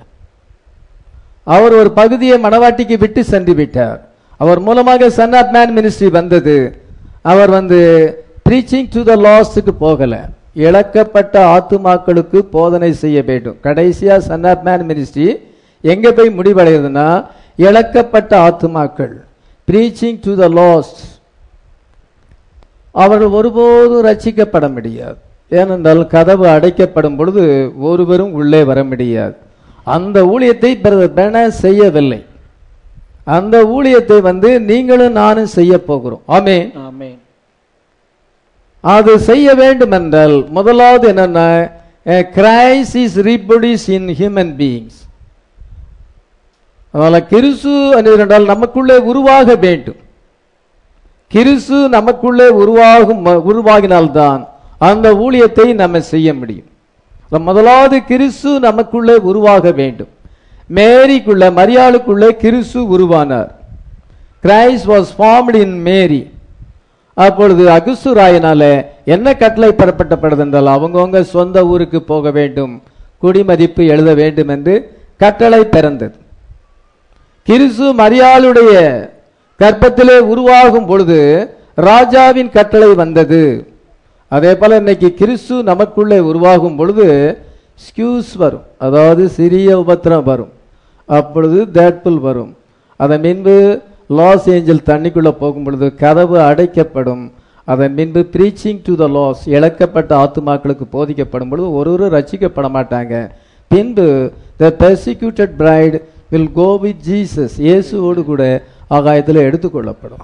அவர் 1.44 1.74
ஒரு 1.74 1.92
பகுதியை 1.92 2.44
மணவாட்டிக்கு 2.44 2.98
விட்டு 2.98 3.24
சென்று 3.24 3.54
விட்டார். 3.54 4.00
அவர் 4.38 4.60
மூலமாக 4.60 5.10
சன் 5.10 5.34
ஆப் 5.34 5.51
மேன் 5.51 5.77
மினிஸ்ட்ரி 5.77 6.12
வந்தது. 6.12 6.82
அவர் 7.22 7.50
வந்து 7.50 7.80
ப்ரீச்சிங் 8.50 8.89
டு 8.92 9.04
த 9.04 9.16
லாஸ்டுக்கு 9.16 9.74
போகலை. 9.82 10.20
இழக்கப்பட்ட 10.66 11.36
ஆத்துமாக்களுக்கு 11.56 12.40
போதனை 12.56 12.92
செய்ய 13.04 13.18
வேண்டும். 13.30 13.58
கடைசியா 13.68 14.16
சன் 14.30 14.48
மேன் 14.68 14.88
மினிஸ்ட்ரி 14.90 15.28
எங்க 15.94 16.12
போய் 16.18 16.38
முடிவடைகிறதுனா 16.38 17.08
இழக்கப்பட்ட 17.66 18.32
ஆத்துமாக்கள் 18.48 19.16
ப்ரீச்சிங் 19.68 20.20
டு 20.26 20.34
த 20.42 20.48
லாஸ்ட் 20.60 21.02
அவர்கள் 23.02 23.36
ஒருபோதும் 23.40 24.06
ரட்சிக்கப்பட 24.10 24.66
முடியாது. 24.76 25.18
ஏனென்றால் 25.60 26.02
கதவு 26.14 26.46
அடைக்கப்படும் 26.54 27.18
பொழுது 27.20 27.44
ஒருவரும் 27.90 28.34
உள்ளே 28.40 28.62
வர 28.70 28.80
முடியாது. 28.92 29.36
அந்த 29.96 30.18
ஊழியத்தை 30.34 30.72
பிரதர் 30.84 31.16
பென 31.20 31.44
செய்யவில்லை. 31.64 32.20
அந்த 33.38 33.56
ஊழியத்தை 33.76 34.18
வந்து 34.30 34.50
நீங்களும் 34.72 35.18
நானும் 35.22 35.53
செய்ய 35.58 35.74
போகிறோம். 35.90 36.24
ஆமே 36.38 36.58
ஆமே 36.88 37.10
அது 38.96 39.14
செய்ய 39.30 39.48
வேண்டும் 39.62 39.96
என்றால் 39.98 40.36
முதலாவது 40.58 41.06
என்னென்னா 41.14 41.48
Christ 42.38 42.94
is 43.04 43.18
reproduce 43.30 43.88
in 43.98 44.10
human 44.20 44.54
beings 44.60 45.00
அதனால் 46.92 47.28
கிறிசு 47.32 47.74
என்றால் 48.22 48.46
நமக்குள்ளே 48.54 48.98
உருவாக 49.12 49.56
வேண்டும். 49.66 50.00
கிறிசு 51.34 51.80
நமக்குள்ளே 51.96 52.48
உருவாகும் 52.62 53.26
உருவாகினால்தான் 53.50 54.42
அந்த 54.90 55.08
ஊழியத்தை 55.26 55.66
நம்ம 55.82 56.02
செய்ய 56.14 56.30
முடியும். 56.34 56.70
முதலாவது 57.50 57.98
கிறிசு 58.10 58.52
நமக்குள்ளே 58.68 59.16
உருவாக 59.30 59.72
வேண்டும். 59.82 60.12
மேரிக்குள்ள 60.78 61.46
மரியாளுக்குள்ளே 61.60 62.30
கிறிசு 62.44 62.80
உருவானார். 62.96 63.52
Christ 64.44 64.86
was 64.92 65.12
formed 65.18 65.60
in 65.66 65.78
Mary 65.90 66.22
அப்பொழுது 67.24 67.64
அகுசுராயினால 67.77 68.62
என்ன 69.14 69.27
கட்டளை 69.42 69.70
பெறப்பட்டப்படுது 69.70 70.44
என்றால் 70.46 70.70
அவங்கவுங்க 70.75 71.22
சொந்த 71.36 71.66
ஊருக்கு 71.66 72.00
போக 72.01 72.32
வேண்டும் 72.32 72.74
குடிமதிப்பு 73.24 73.84
எழுத 73.94 74.14
வேண்டும் 74.14 74.51
என்று 74.56 74.74
கட்டளை 75.18 75.62
பிறந்தது. 75.66 76.16
கிறிசு 77.48 77.88
மரியாளுடைய 78.01 78.74
கற்பத்திலே 79.62 80.18
உருவாகும் 80.34 80.86
பொழுது 80.86 81.20
ராஜாவின் 81.75 82.50
கட்டளை 82.50 82.94
வந்தது. 82.94 83.42
அதே 84.27 84.56
போல 84.56 84.75
இன்னைக்கு 84.75 85.10
கிறிஸ்து 85.14 85.56
நமக்குள்ளே 85.64 86.20
உருவாகும் 86.20 86.75
பொழுது 86.75 87.08
ஸ்கியூஸ் 87.86 88.32
வரும். 88.38 88.66
அதாவது 88.77 89.30
சிறிய 89.30 89.70
உபத்திரம் 89.80 90.24
வரும். 90.24 90.53
அப்பொழுது 91.06 91.60
தேட்புல் 91.74 92.20
வரும். 92.20 92.51
அதன் 92.96 93.22
பின்பு 93.22 93.82
லாஸ் 94.09 94.46
ஏஞ்சல் 94.55 94.87
தண்ணிக்குள்ள 94.89 95.31
போகும் 95.41 95.65
பொழுது 95.65 95.87
கதவு 96.03 96.37
அடைக்கப்படும். 96.50 97.25
அதன் 97.67 97.96
பின்பு 97.98 98.22
ப்ரீச்சிங் 98.33 98.79
டு 98.85 98.93
த 99.01 99.05
லாஸ் 99.15 99.41
இழக்கப்பட்ட 99.55 100.11
ஆத்துமாக்களுக்கு 100.24 100.85
போதிக்கப்படும் 100.96 101.50
பொழுது 101.51 101.70
ஒருவரும் 101.79 102.13
ரட்சிக்கப்பட 102.17 102.67
மாட்டாங்க. 102.77 103.13
பின்பு 103.72 104.05
the 104.61 104.70
persecuted 104.83 105.53
bride 105.61 105.98
will 106.33 106.51
go 106.59 106.70
with 106.83 107.01
Jesus 107.09 107.57
இயேசுவோடு 107.67 108.24
கூட 108.31 108.43
ஆகாயத்தில் 108.98 109.46
எடுத்துக்கொள்ளப்படும் 109.48 110.24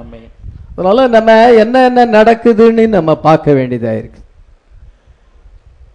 ஆமென் 0.00 0.28
அதனால 0.76 1.06
நம்ம 1.16 1.30
என்ன 1.62 1.84
என்ன 1.88 2.06
நடக்குதுன்னு 2.18 2.84
நம்ம 2.96 3.10
பார்க்க 3.26 3.52
வேண்டியதா 3.58 3.92
இருக்கு. 4.00 4.20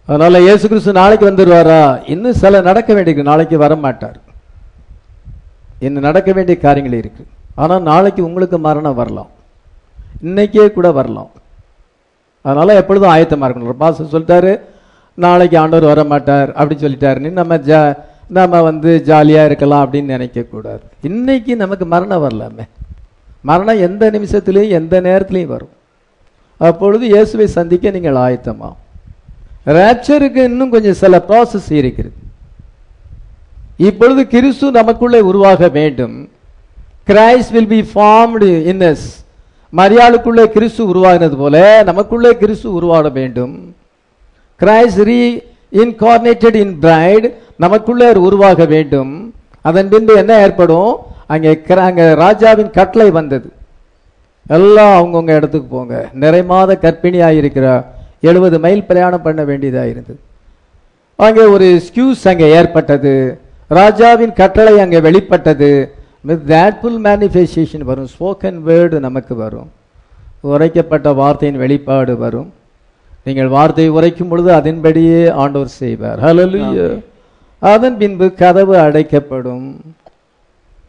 அதனால 0.08 0.40
இயேசு 0.46 0.64
கிறிஸ்து 0.68 0.92
நாளைக்கு 1.00 1.24
வந்துருவாரா? 1.30 1.82
இன்னும் 2.12 2.38
சில 2.42 2.60
நடக்க 2.68 2.90
வேண்டியிருக்கு. 2.94 3.30
நாளைக்கு 3.30 3.56
வர 3.64 3.74
மாட்டார் 3.84 4.18
இன்னும் 5.86 6.06
நடக்க 6.08 6.30
வேண்டிய 6.36 6.56
காரியங்கள் 6.64 7.00
இருக்கு. 7.02 7.22
ஆனால் 7.62 7.86
நாளைக்கு 7.90 8.20
உங்களுக்கு 8.28 8.58
மரணம் 8.68 8.98
வரலாம். 9.00 9.30
இன்னைக்கே 10.28 10.66
கூட 10.76 10.88
வரலாம். 10.98 11.30
அதனால 12.44 12.74
எப்பொழுதும் 12.80 13.12
ஆயத்தமாக 13.14 13.46
இருக்கணும். 13.48 13.82
பாச 13.84 14.06
சொல்லிட்டாரு 14.14 14.52
நாளைக்கு 15.24 15.56
ஆண்டவர் 15.62 15.90
வர 15.92 16.02
மாட்டார் 16.12 16.50
அப்படின்னு 16.58 16.84
சொல்லிட்டாருன்னு 16.84 17.30
நம்ம 17.40 17.56
ஜா 17.70 17.80
நம்ம 18.36 18.60
வந்து 18.68 18.90
ஜாலியாக 19.08 19.48
இருக்கலாம் 19.48 19.82
அப்படின்னு 19.84 20.14
நினைக்கக்கூடாது 20.16 20.84
இன்னைக்கு 21.08 21.52
நமக்கு 21.62 21.86
மரணம் 21.94 22.22
வரலாமே. 22.26 22.64
மரணம் 23.50 23.82
எந்த 23.88 24.04
நிமிஷத்துலேயும் 24.16 24.76
எந்த 24.80 24.94
நேரத்துலையும் 25.08 25.52
வரும். 25.54 25.74
அப்பொழுது 26.68 27.04
இயேசுவை 27.14 27.46
சந்திக்க 27.58 27.90
நீங்கள் 27.96 28.22
ஆயத்தமாகும் 28.24 28.80
ரேப்சருக்கு 29.76 30.42
இன்னும் 30.50 30.72
கொஞ்சம் 30.74 30.98
சில 31.02 31.14
ப்ராசஸ் 31.28 31.70
இருக்கிறது. 31.80 32.19
இப்பொழுது 33.88 34.26
கிறிஸ்து 34.26 34.70
நமக்குள்ளே 34.70 35.20
உருவாக 35.30 35.68
வேண்டும். 35.78 36.16
Christ 37.10 37.52
will 37.56 37.72
be 37.74 37.80
formed 37.92 38.48
in 38.70 38.82
மரியாளுக்குள்ளே 39.80 40.44
கிறிஸ்து 40.54 40.82
உருவாகினது 40.92 41.36
போல 41.42 41.82
நமக்குள்ளே 41.90 42.30
கிறிஸ்து 42.42 42.68
உருவாக 42.78 43.08
வேண்டும். 43.08 43.74
Christ 44.60 45.02
re 45.10 45.20
incarnated 45.82 46.58
in 46.64 46.74
bride 46.78 47.26
நமக்குள்ளே 47.56 48.08
உருவாக 48.14 48.64
வேண்டும். 48.64 49.12
அதன் 49.68 49.88
பின்பு 49.88 50.12
என்ன 50.22 50.32
ஏற்படும்? 50.44 50.92
அங்கே 51.26 51.52
அங்கே 51.88 52.06
ராஜாவின் 52.24 52.70
கட்டளை 52.70 53.10
வந்தது. 53.10 53.48
எல்லாம் 54.56 54.94
அவங்கவுங்க 54.98 55.34
இடத்துக்கு 55.40 55.68
போங்க. 55.76 55.94
நிறை 56.22 56.42
மாத 56.42 56.78
கர்ப்பிணியாக 56.84 57.40
இருக்கிறா 57.40 57.74
எழுபது 58.20 58.58
மைல் 58.64 58.88
பிரயாணம் 58.88 59.26
பண்ண 59.26 59.44
வேண்டியதாக 59.50 59.92
இருந்தது. 59.92 60.20
அங்கே 61.26 61.44
ஒரு 61.54 61.68
ஸ்கியூஸ் 61.86 62.28
அங்கே 62.32 62.48
ஏற்பட்டது. 62.58 63.14
ராஜாவின் 63.78 64.32
கட்டளை 64.32 64.78
அங்கே 64.78 65.00
வெளிப்பட்டது. 65.00 65.92
வித் 66.20 66.50
தேட்ஃபுல் 66.50 66.98
மேனிஃபெஸ்டேஷன் 67.06 67.86
வரும். 67.90 68.08
ஸ்போக்கன் 68.14 68.58
வேர்டு 68.68 68.98
நமக்கு 68.98 69.34
வரும். 69.34 69.70
உரைக்கப்பட்ட 70.40 71.12
வார்த்தையின் 71.12 71.58
வெளிப்பாடு 71.58 72.16
வரும். 72.16 72.52
நீங்கள் 73.24 73.48
வார்த்தையை 73.48 73.92
உரைக்கும் 73.92 74.28
பொழுது 74.28 74.52
அதன்படியே 74.52 75.28
ஆண்டவர் 75.42 75.76
செய்வார். 75.80 76.20
ஹalleluya 76.24 76.86
அதன் 77.58 77.96
பின்பு 77.98 78.26
கதவு 78.42 78.74
அடைக்கப்படும். 78.76 79.66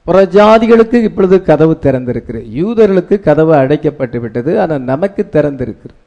புறஜாதிகளுக்கு 0.08 0.98
இப்பொழுது 1.10 1.44
கதவு 1.50 1.74
திறந்திருக்கிறது. 1.82 2.44
யூதர்களுக்கு 2.62 3.20
கதவு 3.20 3.54
அடைக்கப்பட்டு 3.54 4.18
விட்டது. 4.20 4.62
ஆனால் 4.62 4.82
நமக்கு 4.82 5.30
திறந்திருக்கிறது. 5.32 6.01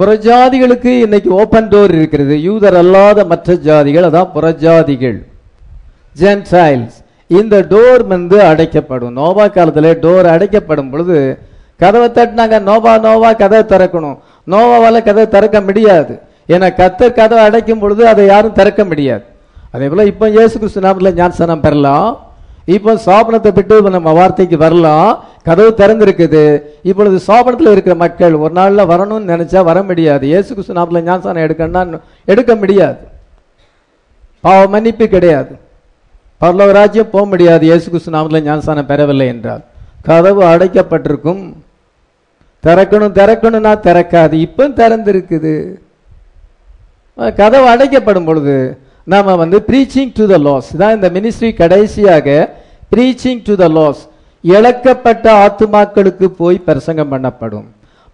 புறஜாதிகளுக்கு 0.00 0.90
இன்னைக்கு 1.04 1.30
ஓப்பன் 1.40 1.68
டோர் 1.72 1.92
இருக்கிறது. 1.98 2.34
யூதர் 2.46 2.76
அல்லாத 2.82 3.24
மற்ற 3.32 3.54
ஜாதிகள் 3.66 4.06
அதான் 4.08 4.30
புறஜாதிகள். 4.36 5.18
ஜென்டைல்ஸ் 6.20 6.96
இந்த 7.38 7.56
டோர் 7.72 8.02
வந்து 8.12 8.36
அடைக்கப்படும். 8.50 9.14
நோவா 9.20 9.46
காலத்தில் 9.56 9.90
டோர் 10.04 10.28
அடைக்கப்படும் 10.34 10.90
பொழுது 10.92 11.16
கதவை 11.82 12.08
தட்டினாங்க 12.16 12.56
நோவா 12.68 12.94
நோவா 13.06 13.30
கதவை 13.42 13.64
திறக்கணும். 13.72 14.16
நோவாவால் 14.52 15.06
கதவை 15.08 15.26
திறக்க 15.34 15.58
முடியாது. 15.68 16.14
ஏன்னா 16.54 16.68
கத்தர் 16.80 17.18
கதவை 17.20 17.42
அடைக்கும் 17.48 17.82
பொழுது 17.82 18.02
அதை 18.12 18.24
யாரும் 18.32 18.58
திறக்க 18.60 18.82
முடியாது. 18.90 19.24
அதே 19.74 19.86
போல 19.90 20.04
இப்போ 20.12 20.26
இயேசு 20.36 20.54
கிறிஸ்து 20.60 20.86
நாமத்தில் 20.86 21.18
ஞானசனம் 21.20 21.64
பெறலாம். 21.66 22.10
இப்போ 22.76 22.92
சாபனத்தை 23.06 23.50
விட்டு 23.58 23.96
நம்ம 23.98 24.12
வார்த்தைக்கு 24.20 24.56
வரலாம். 24.64 25.12
கதவு 25.46 25.70
திறந்திருக்குது. 25.80 26.42
இப்பொழுது 26.90 27.18
சோபனத்தில் 27.28 27.72
இருக்கிற 27.74 27.94
மக்கள் 28.04 28.34
ஒரு 28.44 28.52
நாளில் 28.58 28.90
வரணும்னு 28.92 29.32
நினைச்சா 29.34 29.60
வர 29.70 29.78
முடியாது. 29.90 30.24
இயேசு 30.32 30.50
கிறிஸ்து 30.54 30.76
நாமத்தில் 30.78 31.06
ஞானசானம் 31.08 31.44
எடுக்கணும்னா 31.46 32.00
எடுக்க 32.32 32.52
முடியாது. 32.62 33.00
பாவ 34.44 34.60
மன்னிப்பு 34.74 35.06
கிடையாது. 35.14 35.52
பரலோக 36.42 36.72
ராஜ்யம் 36.80 37.12
போக 37.14 37.24
முடியாது. 37.32 37.64
இயேசு 37.70 37.86
கிறிஸ்து 37.92 38.14
நாமத்தில் 38.16 38.46
ஞானசானம் 38.48 38.90
பெறவில்லை 38.92 39.28
என்றால் 39.34 39.64
கதவு 40.08 40.42
அடைக்கப்பட்டிருக்கும். 40.52 41.42
திறக்கணும் 42.64 43.16
திறக்கணும்னா 43.18 43.72
திறக்காது. 43.88 44.34
இப்போ 44.46 44.64
திறந்திருக்குது. 44.80 45.54
கதவு 47.40 47.66
அடைக்கப்படும் 47.72 48.28
பொழுது 48.28 48.54
நாம 49.12 49.34
வந்து 49.42 49.58
ப்ரீச்சிங் 49.68 50.12
டு 50.18 50.24
த 50.32 50.36
லாஸ் 50.46 50.68
தான் 50.80 50.94
இந்த 50.96 51.08
மினிஸ்ட்ரி 51.16 51.50
கடைசியாக 51.60 52.26
ப்ரீச்சிங் 52.92 53.42
டு 53.48 53.54
த 53.62 53.66
லாஸ் 53.78 54.02
இழக்கப்பட்ட 54.44 55.26
ஆத்துமாக்களுக்கு 55.44 56.26
போய் 56.40 56.58
பிரசங்கம் 56.68 57.12
பண்ணப்படும். 57.12 57.66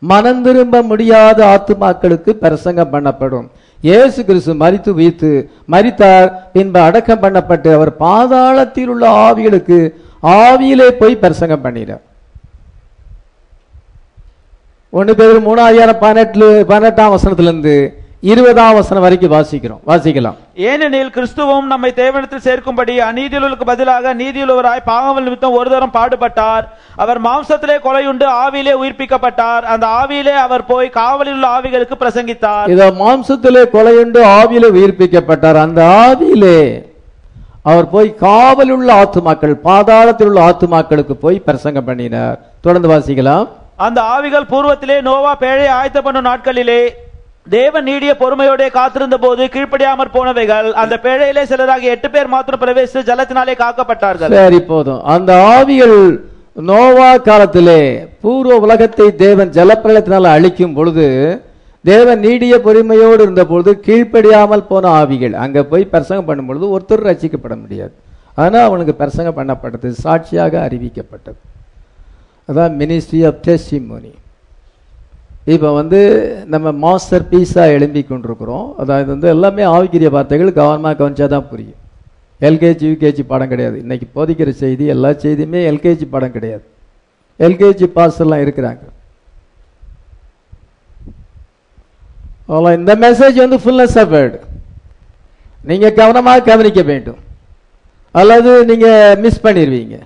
மனம் 0.03 0.43
திரும்ப 0.47 0.83
முடியாத 0.83 1.39
ஆத்துமாக்களுக்கு 1.53 2.31
பிரசங்கம் 2.45 2.93
பண்ணப்படும். 2.95 3.47
இயேசு 3.89 4.21
கிறிஸ்து 4.25 4.53
மரித்து 4.62 4.91
உயிர்த்து 4.99 5.31
மரித்தார் 5.73 6.29
பின்பு 6.55 6.81
அடக்கம் 6.81 7.23
பண்ணப்பட்டு 7.25 7.71
அவர் 7.77 7.93
பாதாளத்தில் 8.07 8.91
உள்ள 8.95 9.05
ஆவிகளுக்கு 9.27 9.79
ஆவியிலே 10.23 10.89
போய் 11.01 11.23
பிரசங்கம் 11.25 11.65
பண்ணினார். 11.65 12.03
ஒன்று 14.93 15.15
பேர் 15.21 15.47
மூணாயிரம் 15.49 16.03
பதினெட்டு 16.03 16.49
பதினெட்டாம் 16.73 17.15
வசனத்திலிருந்து 17.15 17.77
இருபதாம் 18.20 18.74
வசனம் 18.74 19.02
வரைக்கும் 19.02 19.33
வாசிக்கிறோம். 19.33 19.81
வாசிக்கலாம். 19.87 20.35
ஏனெனில் 20.55 21.11
கிறிஸ்துவும் 21.11 21.62
நம்மை 21.62 21.92
தேவனத்தில் 21.92 22.44
சேர்க்கும்படி 22.46 22.94
அநீதியுள்ளவருக்கு 23.09 23.64
பதிலாக 23.64 24.14
நீதியுள்ளவராய் 24.14 24.81
பாவங்கள் 24.85 25.22
நிமித்தம் 25.22 25.52
ஒரு 25.52 25.70
தரம் 25.70 25.92
பாடுபட்டார். 25.92 26.62
அவர் 26.96 27.22
மாம்சத்திலே 27.22 27.76
கொலையுண்டு 27.85 28.26
ஆவியிலே 28.44 28.74
உயிர்ப்பிக்கப்பட்டார். 28.83 29.61
அந்த 29.61 29.87
ஆவியிலே 29.87 30.35
அவர் 30.35 30.66
போய் 30.66 30.88
காவலில் 30.88 31.33
உள்ள 31.33 31.59
ஆவிகளுக்கு 31.59 31.92
பிரசங்கித்தார். 32.00 32.68
இத 32.68 32.90
மாம்சத்திலே 32.90 33.64
கொலையுண்டு 33.76 34.22
ஆவியிலே 34.38 34.70
உயிர்ப்பிக்கப்பட்டார். 34.79 35.61
அந்த 35.61 35.83
ஆவியிலே 35.83 36.85
அவர் 37.62 37.90
போய் 37.90 38.14
காவலுள்ள 38.20 38.88
ஆத்துமாக்கள் 39.02 39.55
பாதாளத்தில் 39.64 40.24
உள்ள 40.24 40.40
ஆத்துமாக்களுக்கு 40.48 41.12
போய் 41.12 41.38
பிரசங்கம் 41.38 41.85
பண்ணினார். 41.85 42.38
தொடர்ந்து 42.61 42.88
வாசிக்கலாம். 42.88 43.48
அந்த 43.76 44.02
ஆவிகள் 44.02 44.50
பூர்வத்திலே 44.50 45.02
நோவா 45.02 45.37
பேழை 45.37 45.66
ஆயத்த 45.81 45.98
பண்ணும் 45.98 46.24
நாட்களிலே 46.24 46.90
தேவன் 47.54 47.87
நீடிய 47.88 48.12
பொறுமையோட 48.20 48.62
காத்திருந்த 48.76 49.16
போது 49.24 49.42
கீழ்ப்படியாமற் 49.54 50.14
போனவைகள் 50.14 50.68
அந்த 50.82 50.94
பேழையிலே 51.04 51.42
சிலராக 51.50 51.85
எட்டு 51.94 52.09
பேர் 52.14 52.32
மாத்திரம் 52.32 52.62
பிரவேசித்து 52.62 53.02
ஜலத்தினாலே 53.11 53.54
காக்கப்பட்டார்கள். 53.61 54.32
சரி 54.38 54.61
போதும். 54.70 55.02
அந்த 55.14 55.32
ஆவிகள் 55.56 55.98
நோவா 56.70 57.11
காலத்திலே 57.28 57.80
பூர்வ 58.24 58.56
உலகத்தை 58.66 59.06
தேவன் 59.24 59.54
ஜலப்பிரளயத்தினால் 59.59 60.35
அழிக்கும் 60.37 60.74
பொழுது 60.78 61.06
தேவன் 61.85 62.20
நீடிய 62.26 62.54
பொறுமையோடு 62.66 63.22
இருந்த 63.26 63.42
பொழுது 63.52 63.72
கீழ்ப்படியாமல் 63.87 64.68
போன 64.70 64.85
ஆவிகள் 65.00 65.35
அங்க 65.44 65.59
போய் 65.72 65.90
பிரசங்கம் 65.94 66.28
பண்ணும் 66.28 66.48
பொழுது 66.50 66.66
ஒருத்தர் 66.76 67.09
ரசிக்கப்பட 67.11 67.54
முடியாது. 67.62 67.94
ஆனால் 68.42 68.66
அவனுக்கு 68.68 68.94
பிரசங்கம் 69.02 69.38
பண்ணப்பட்டது 69.40 69.90
சாட்சியாக 70.04 70.54
அறிவிக்கப்பட்டது. 70.68 71.40
அதான் 72.48 72.74
மினிஸ்ட்ரி 72.80 73.20
ஆஃப் 73.28 73.42
டெஸ்டிமோனி 73.48 74.12
இப்போ 75.54 75.68
வந்து 75.78 75.98
நம்ம 76.52 76.68
மாஸ்டர் 76.85 77.26
பீஸாக 77.32 77.74
எழும்பி 77.74 78.00
கொண்டிருக்கிறோம். 78.06 78.66
அதாவது 78.82 79.09
வந்து 79.14 79.28
எல்லாமே 79.35 79.64
ஆவிக்கிரிய 79.74 80.09
வார்த்தைகள் 80.14 80.56
கவனமாக 80.61 80.96
கவனிச்சா 81.00 81.26
தான் 81.35 81.48
புரியும். 81.50 81.80
எல்கேஜி 82.46 82.87
யூகேஜி 82.90 83.22
பாடம் 83.28 83.52
கிடையாது. 83.52 83.76
இன்றைக்கி 83.85 84.06
போதிக்கிற 84.16 84.50
செய்தி 84.62 84.85
எல்லா 84.94 85.11
செய்தியுமே 85.24 85.61
எல்கேஜி 85.70 86.06
பாடம் 86.14 86.35
கிடையாது. 86.37 86.64
எல்கேஜி 87.46 87.87
பாஸ் 87.98 88.20
எல்லாம் 88.24 88.42
இருக்கிறாங்க. 88.44 88.82
அவ்வளோ 92.50 92.72
இந்த 92.80 92.92
மெசேஜ் 93.06 93.38
வந்து 93.44 93.61
ஃபுல்னஸ் 93.62 93.96
ஆஃப் 94.02 94.12
வேர்டு 94.16 94.40
நீங்கள் 95.70 95.96
கவனமாக 96.02 96.44
கவனிக்க 96.50 96.80
வேண்டும். 96.90 97.20
அல்லது 98.20 98.50
நீங்கள் 98.72 99.18
மிஸ் 99.22 99.44
பண்ணிடுவீங்க 99.46 99.96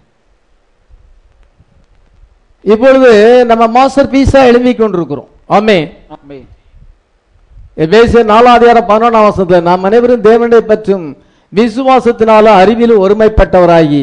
இப்பொழுது 2.64 3.10
நம்ம 3.50 3.64
மாஸ்டர் 3.76 4.12
பீஸா 4.14 4.40
எழுதி 4.50 4.72
கொண்டிருக்கிறோம். 4.74 5.28
ஆமே 5.56 5.78
எபேசியர் 7.84 8.30
நாலாதிகாரம் 8.34 8.88
பதினொன்றாம் 8.90 9.26
வசனத்தில் 9.26 9.66
நாம் 9.68 9.86
அனைவரும் 9.88 10.26
தேவனை 10.28 10.60
பற்றும் 10.70 11.06
விசுவாசத்தினால 11.52 12.44
அறிவில் 12.62 12.94
ஒருமைப்பட்டவராகி 13.04 14.02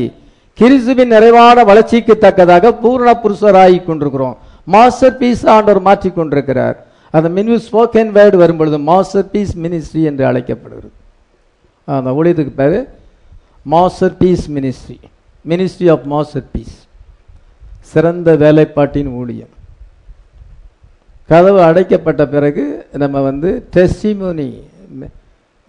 கிறிஸ்துவின் 0.57 1.13
நிறைவான 1.15 1.63
வளர்ச்சிக்கு 1.69 2.13
தக்கதாக 2.23 2.71
பூர்ண 2.83 3.09
புருஷராகி 3.23 3.79
கொண்டிருக்கிறோம். 3.83 4.37
மாஸ்டர் 4.73 5.17
பீஸ் 5.19 5.43
ஆண்டவர் 5.55 5.85
மாற்றி 5.87 6.09
கொண்டிருக்கிறார். 6.11 6.77
அந்த 7.13 7.27
மினி 7.35 7.57
ஸ்போக்கன் 7.67 8.09
வேர்டு 8.17 8.37
வரும்பொழுது 8.43 8.77
மாஸ்டர் 8.89 9.29
பீஸ் 9.33 9.53
மினிஸ்ட்ரி 9.65 10.01
என்று 10.09 10.23
அழைக்கப்படுகிறது. 10.29 10.89
அந்த 11.87 12.11
ஊழியத்துக்கு 12.17 12.53
பேர் 12.61 12.77
masterpiece 14.21 14.45
ministry. 14.57 14.99
Ministry 15.45 15.87
of 15.93 16.05
masterpiece. 16.55 16.77
சிறந்த 17.91 18.29
வேலைப்பாட்டின் 18.43 19.11
ஊழியம் 19.19 19.53
கதவு 21.31 21.59
அடைக்கப்பட்ட 21.67 22.23
பிறகு 22.33 22.63
நம்ம 23.03 23.21
வந்து 23.29 23.49
டெஸ்டிமோனி 23.75 24.49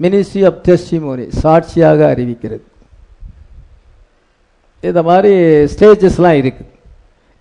மினிஸ்ட்ரி 0.03 0.43
ஆஃப் 0.49 0.59
டெஸ்டிமோனி 0.67 1.25
சாட்சியாக 1.43 2.01
அறிவிக்கிறது. 2.15 2.65
இந்த 4.89 5.01
மாதிரி 5.09 5.33
ஸ்டேஜஸ்லாம் 5.73 6.39
இருக்குது 6.41 6.73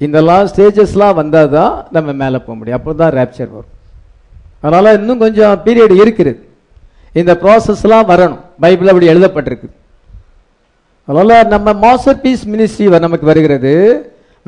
இதெல்லாம் 0.05 0.47
ஸ்டேஜஸ்லாம் 0.51 1.17
வந்தால் 1.19 1.53
தான் 1.57 1.73
நம்ம 1.95 2.13
மேலே 2.21 2.37
போக 2.45 2.55
முடியும். 2.57 2.79
அப்போ 2.79 2.93
தான் 3.01 3.15
ரேப்சர் 3.19 3.53
வரும். 3.55 3.73
அதனால் 4.65 4.97
இன்னும் 4.99 5.23
கொஞ்சம் 5.25 5.61
பீரியட் 5.65 5.95
இருக்கிறது. 6.03 6.39
இந்த 7.19 7.33
ப்ராசஸ்லாம் 7.43 8.09
வரணும். 8.11 8.41
பைபிள் 8.63 8.91
அப்படி 8.91 9.11
எழுதப்பட்டிருக்கு. 9.13 9.69
அதனால் 11.07 11.51
நம்ம 11.53 11.73
மாஸ்டர் 11.85 12.21
பீஸ் 12.25 12.45
மினிஸ்ட்ரி 12.53 12.87
நமக்கு 13.05 13.25
வருகிறது. 13.31 13.73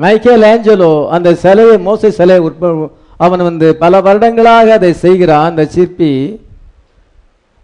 மைக்கேல் 0.00 0.42
ஏஞ்சலோ 0.42 1.08
அந்த 1.08 1.34
சிலையை 1.34 1.76
மோசை 1.86 2.08
சிலையை 2.08 2.38
உற்ப 2.38 2.90
அவன் 3.16 3.42
வந்து 3.42 3.76
பல 3.76 4.00
வருடங்களாக 4.00 4.72
அதை 4.72 4.92
செய்கிறான் 4.92 5.48
அந்த 5.48 5.64
சிற்பி. 5.64 6.40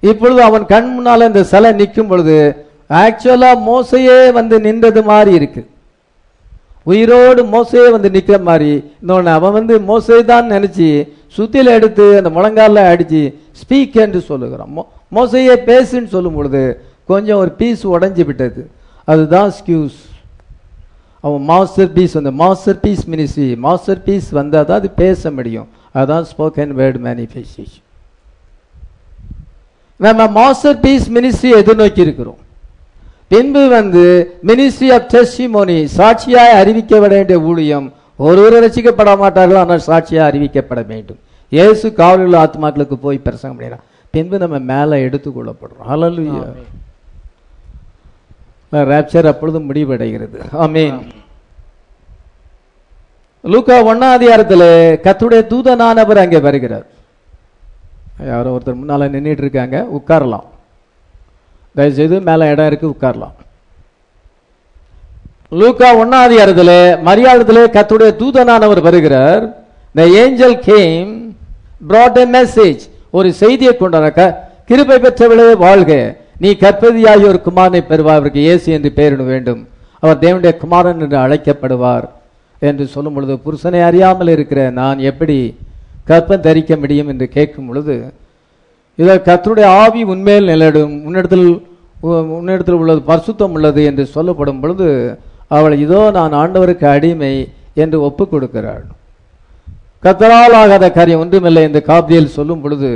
இப்பொழுது 0.01 0.42
அவன் 0.42 0.66
கண் 0.66 0.92
முன்னால் 0.92 1.20
இந்த 1.20 1.44
சிலை 1.44 1.72
நிற்கும் 1.72 2.07
பொழுது 2.07 2.66
ஆக்சுவலா 2.90 3.59
மோசையே 3.66 4.33
வந்து 4.33 4.61
நின்றது 4.61 5.03
மாதிரி 5.03 5.35
இருக்கு. 5.35 5.66
உயிரோடு 6.83 7.44
மோசையே 7.44 7.90
வந்து 7.90 8.11
நிற்கிற 8.11 8.38
மாதிரி. 8.38 8.92
இன்னொன்று 9.01 9.31
அவன் 9.31 9.53
வந்து 9.53 9.79
மோசை 9.79 10.25
தான் 10.25 10.51
நினச்சி 10.51 11.12
சுத்தியில் 11.37 11.64
எடுத்து 11.64 12.22
அந்த 12.25 12.31
முழங்கால 12.31 12.94
அடிச்சு 12.94 13.35
ஸ்பீக் 13.53 13.94
என்று 13.94 14.20
சொல்லுகிறான். 14.20 14.68
மோ- 14.77 15.14
மோசையே 15.14 15.57
பேசுன்னு 15.66 16.07
சொல்லும் 16.07 16.35
பொழுது 16.35 16.81
கொஞ்சம் 17.07 17.38
ஒரு 17.38 17.51
பீஸ் 17.51 17.87
உடஞ்சி 17.87 18.25
விட்டது. 18.25 18.70
அதுதான் 19.05 19.53
ஸ்கியூஸ் 19.61 19.94
அவன் 21.27 21.43
மாஸ்டர் 21.53 21.91
பீஸ் 21.97 22.15
வந்து 22.19 22.33
master 22.43 22.79
piece 22.85 23.05
ministry 23.12 23.49
master 23.67 24.01
piece 24.07 24.29
வந்தால் 24.39 24.67
தான் 24.69 24.81
அது 24.81 24.91
பேச 25.03 25.31
முடியும். 25.37 25.69
அதுதான் 25.99 26.27
ஸ்போக்கன் 26.31 26.73
வேர்டு 26.81 26.99
மேனிஃபெஸ்டேஷன் 27.07 27.85
நம்ம 30.01 30.23
மாஸ்டர் 30.41 30.81
பீஸ் 30.85 31.07
மினிஸ்ட்ரி 31.17 31.51
எதிர்நோக்கி 31.61 32.01
இருக்கிறோம். 32.07 32.41
பின்பு 33.33 33.62
வந்து 33.77 34.03
மினிஸ்ட்ரி 34.51 34.89
ஆஃப் 34.97 35.07
டெஸ்டிமோனி 35.15 35.79
சாட்சியாய் 35.99 36.59
அறிவிக்க 36.61 36.99
வேண்டிய 37.05 37.39
ஊழியம் 37.51 37.87
ஒருவர் 38.27 38.57
ரசிக்கப்பட 38.65 39.15
மாட்டார்கள் 39.23 39.62
ஆனால் 39.62 39.87
சாட்சியாக 39.89 40.29
அறிவிக்கப்பட 40.31 40.83
வேண்டும். 40.93 41.21
இயேசு 41.53 41.87
காவலில் 42.01 42.39
ஆத்மாக்களுக்கு 42.45 42.97
போய் 43.07 43.25
பிரசங்கம் 43.27 43.59
பண்ணிடுறான் 43.59 43.85
பின்பு 44.15 44.37
நம்ம 44.43 44.59
மேலே 44.73 44.97
எடுத்துக்கொள்ளப்படுறோம் 45.07 45.87
ஹalleluya 45.91 46.43
ரேப்சர் 48.72 49.31
அப்பொழுது 49.33 49.59
முடிவடைகிறது. 49.61 50.38
ஆமென் 50.64 50.98
லூக்கா 53.52 53.76
ஒன்னாம் 53.90 54.16
அதிகாரத்தில் 54.18 54.68
கத்துடைய 55.05 55.42
தூதனானவர் 55.52 56.22
அங்கே 56.22 56.38
வருகிறார். 56.46 56.87
யாரோ 58.31 58.52
ஒருத்தர் 58.57 58.81
முன்னால 58.83 59.09
நின்றுட்டு 59.14 59.44
இருக்காங்க 59.44 59.87
உட்காரலாம். 59.98 60.46
தயவுசெய்து 61.76 62.20
மேல 62.29 62.50
இடம் 62.52 62.66
இருக்கு 62.66 62.94
உட்காரலாம். 62.94 63.37
லூக்கா 65.61 65.88
ஒன்னாம் 66.02 66.26
அதிகாரத்தில் 66.29 66.76
மரியாதத்தில் 67.09 67.72
கத்துடைய 67.76 68.11
தூதனானவர் 68.22 68.81
வருகிறார். 68.88 69.44
The 69.98 70.07
angel 70.24 70.52
came 70.70 71.11
brought 71.88 72.16
a 72.22 72.26
message 72.37 72.83
ஒரு 73.11 73.29
செய்தியை 73.42 73.76
கொண்டாக்க 73.76 74.20
கிருபை 74.68 74.98
பெற்றவளே 75.05 75.57
வாழ்க. 75.66 75.92
நீ 76.38 76.51
கற்பதியாகியோர் 76.61 77.27
ஒரு 77.27 77.40
குமாரனை 77.44 77.81
பெறுவார் 77.87 78.16
அவருக்கு 78.16 78.40
இயேசு 78.40 78.72
என்று 78.72 78.92
பெயரிட 78.92 79.22
வேண்டும். 79.22 79.61
அவர் 80.03 80.18
தேவனுடைய 80.18 80.57
குமாரன் 80.57 81.01
என்று 81.01 81.16
அழைக்கப்படுவார் 81.16 82.07
என்று 82.62 82.87
சொல்லும் 82.87 83.14
பொழுது 83.14 83.35
புருஷனை 83.37 83.83
அறியாமல் 83.83 84.29
இருக்கிற 84.29 84.70
நான் 84.70 84.99
எப்படி 85.01 85.37
கற்பம் 86.07 86.40
தரிக்க 86.40 86.77
முடியும்? 86.77 87.09
என்று 87.09 87.29
கேட்கும் 87.29 87.66
பொழுது 87.66 87.94
இதை 88.99 89.16
கத்தருடைய 89.18 89.64
ஆவி 89.77 90.03
உண்மையில் 90.03 90.49
நிலடும் 90.49 91.05
உன்னிடத்தில் 91.05 91.49
உ- 92.01 92.27
உன்னிடத்தில் 92.38 92.75
உள்ளது 92.75 93.03
பரிசுத்தம் 93.07 93.53
உள்ளது 93.53 93.85
என்று 93.85 94.07
சொல்லப்படும் 94.07 94.61
பொழுது 94.61 94.88
அவள் 95.49 95.79
இதோ 95.79 96.11
நான் 96.11 96.33
ஆண்டவருக்கு 96.33 96.85
அடிமை 96.87 97.33
என்று 97.75 98.01
ஒப்புக் 98.01 98.35
கொடுக்கிறாள். 98.35 98.85
கத்தரால் 100.03 100.55
ஆகாத 100.55 100.90
காரியம் 100.90 101.20
ஒன்றுமில்லை 101.20 101.62
என்று 101.62 101.83
காப்தியில் 101.87 102.35
சொல்லும் 102.37 102.61
பொழுது 102.61 102.90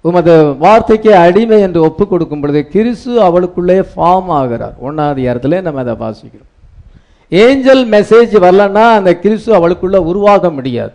உமது 0.00 0.56
வார்த்தைக்கு 0.56 1.14
அடிமை 1.14 1.60
என்று 1.60 1.82
ஒப்புக் 1.82 2.10
கொடுக்கும் 2.10 2.40
பொழுது 2.40 2.68
கிறிஸ்து 2.68 3.20
அவளுக்குள்ளே 3.20 3.78
ஃபார்ம் 3.78 4.26
ஆகிறார். 4.26 4.74
ஒன்னாவது 4.84 5.18
இடத்துல 5.18 5.62
நம்ம 5.62 5.80
அதை 5.80 5.94
வாசிக்கிறோம். 5.94 6.48
ஏஞ்சல் 7.28 7.88
மெசேஜ் 7.88 8.34
வரலன்னா 8.44 8.92
அந்த 8.92 9.16
கிறிஸ்து 9.16 9.50
அவளுக்குள்ள 9.54 9.96
உருவாக 9.96 10.50
முடியாது. 10.50 10.92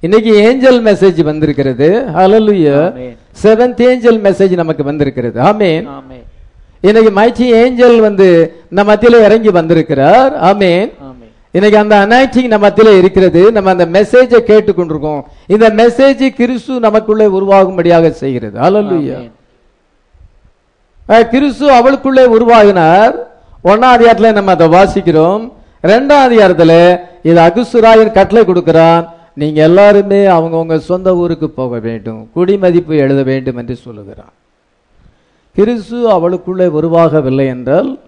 இன்னைக்கு 0.00 0.34
ஏஞ்சல் 0.34 0.82
மெசேஜ் 0.82 1.22
வந்திருக்கிறது. 1.22 2.08
ஆமென். 2.14 3.16
செவன்த் 3.42 3.82
ஏஞ்சல் 3.82 4.20
மெசேஜ் 4.20 4.54
நமக்கு 4.54 4.84
வந்திருக்கிறது. 4.84 5.40
ஆமென் 5.40 5.88
இன்னைக்கு 6.80 7.10
மைச்சி 7.20 7.46
ஏஞ்சல் 7.48 8.00
வந்து 8.00 8.54
நம்ம 8.68 8.94
மத்தியில 8.94 9.24
இறங்கி 9.24 9.50
வந்திருக்கிறார். 9.50 10.36
ஆமென் 10.36 10.92
இன்னைக்கு 11.54 11.78
அந்த 11.78 12.06
அனாய்டிங் 12.06 12.46
நம்ம 12.46 12.68
மத்தியில 12.68 12.96
இருக்கிறது 12.96 13.52
நம்ம 13.52 13.70
அந்த 13.70 13.86
மெசேஜை 13.86 14.42
கேட்டுக்கொண்டிருக்கோம். 14.46 15.22
இந்த 15.46 15.68
மெசேஜ் 15.68 16.28
கிறிஸ்து 16.28 16.80
நமக்குள்ளே 16.80 17.26
உருவாகும்படியாக 17.26 18.10
செய்கிறது. 18.10 18.60
அஹ் 21.08 21.28
கிறிஸ்து 21.28 21.70
அவளுக்குள்ளே 21.70 22.24
உருவாகினார். 22.24 23.14
ஒன்னாம் 23.64 23.94
அதிகாரத்துல 23.94 24.32
நம்ம 24.32 24.50
அதை 24.50 24.68
வாசிக்கிறோம். 24.68 25.52
ரெண்டாம் 25.82 26.24
அதிகாரத்துல 26.26 27.00
இது 27.22 27.40
அகுசுராயன் 27.40 28.12
கட்டளை 28.12 28.44
கொடுக்கிறான். 28.44 29.12
நீங்க 29.34 29.62
எல்லாருமே 29.62 30.26
அவங்கவங்க 30.26 30.76
சொந்த 30.76 31.16
ஊருக்கு 31.16 31.50
போக 31.50 31.78
வேண்டும். 31.78 32.30
குடிமதிப்பு 32.36 32.96
எழுத 32.96 33.22
வேண்டும் 33.22 33.56
என்று 33.56 33.76
சொல்லுகிறான். 33.76 34.32
கிறிஸ்து 35.52 36.10
அவளுக்குள்ளே 36.10 36.66
உருவாகவில்லை 36.66 37.46
என்றால் 37.46 37.98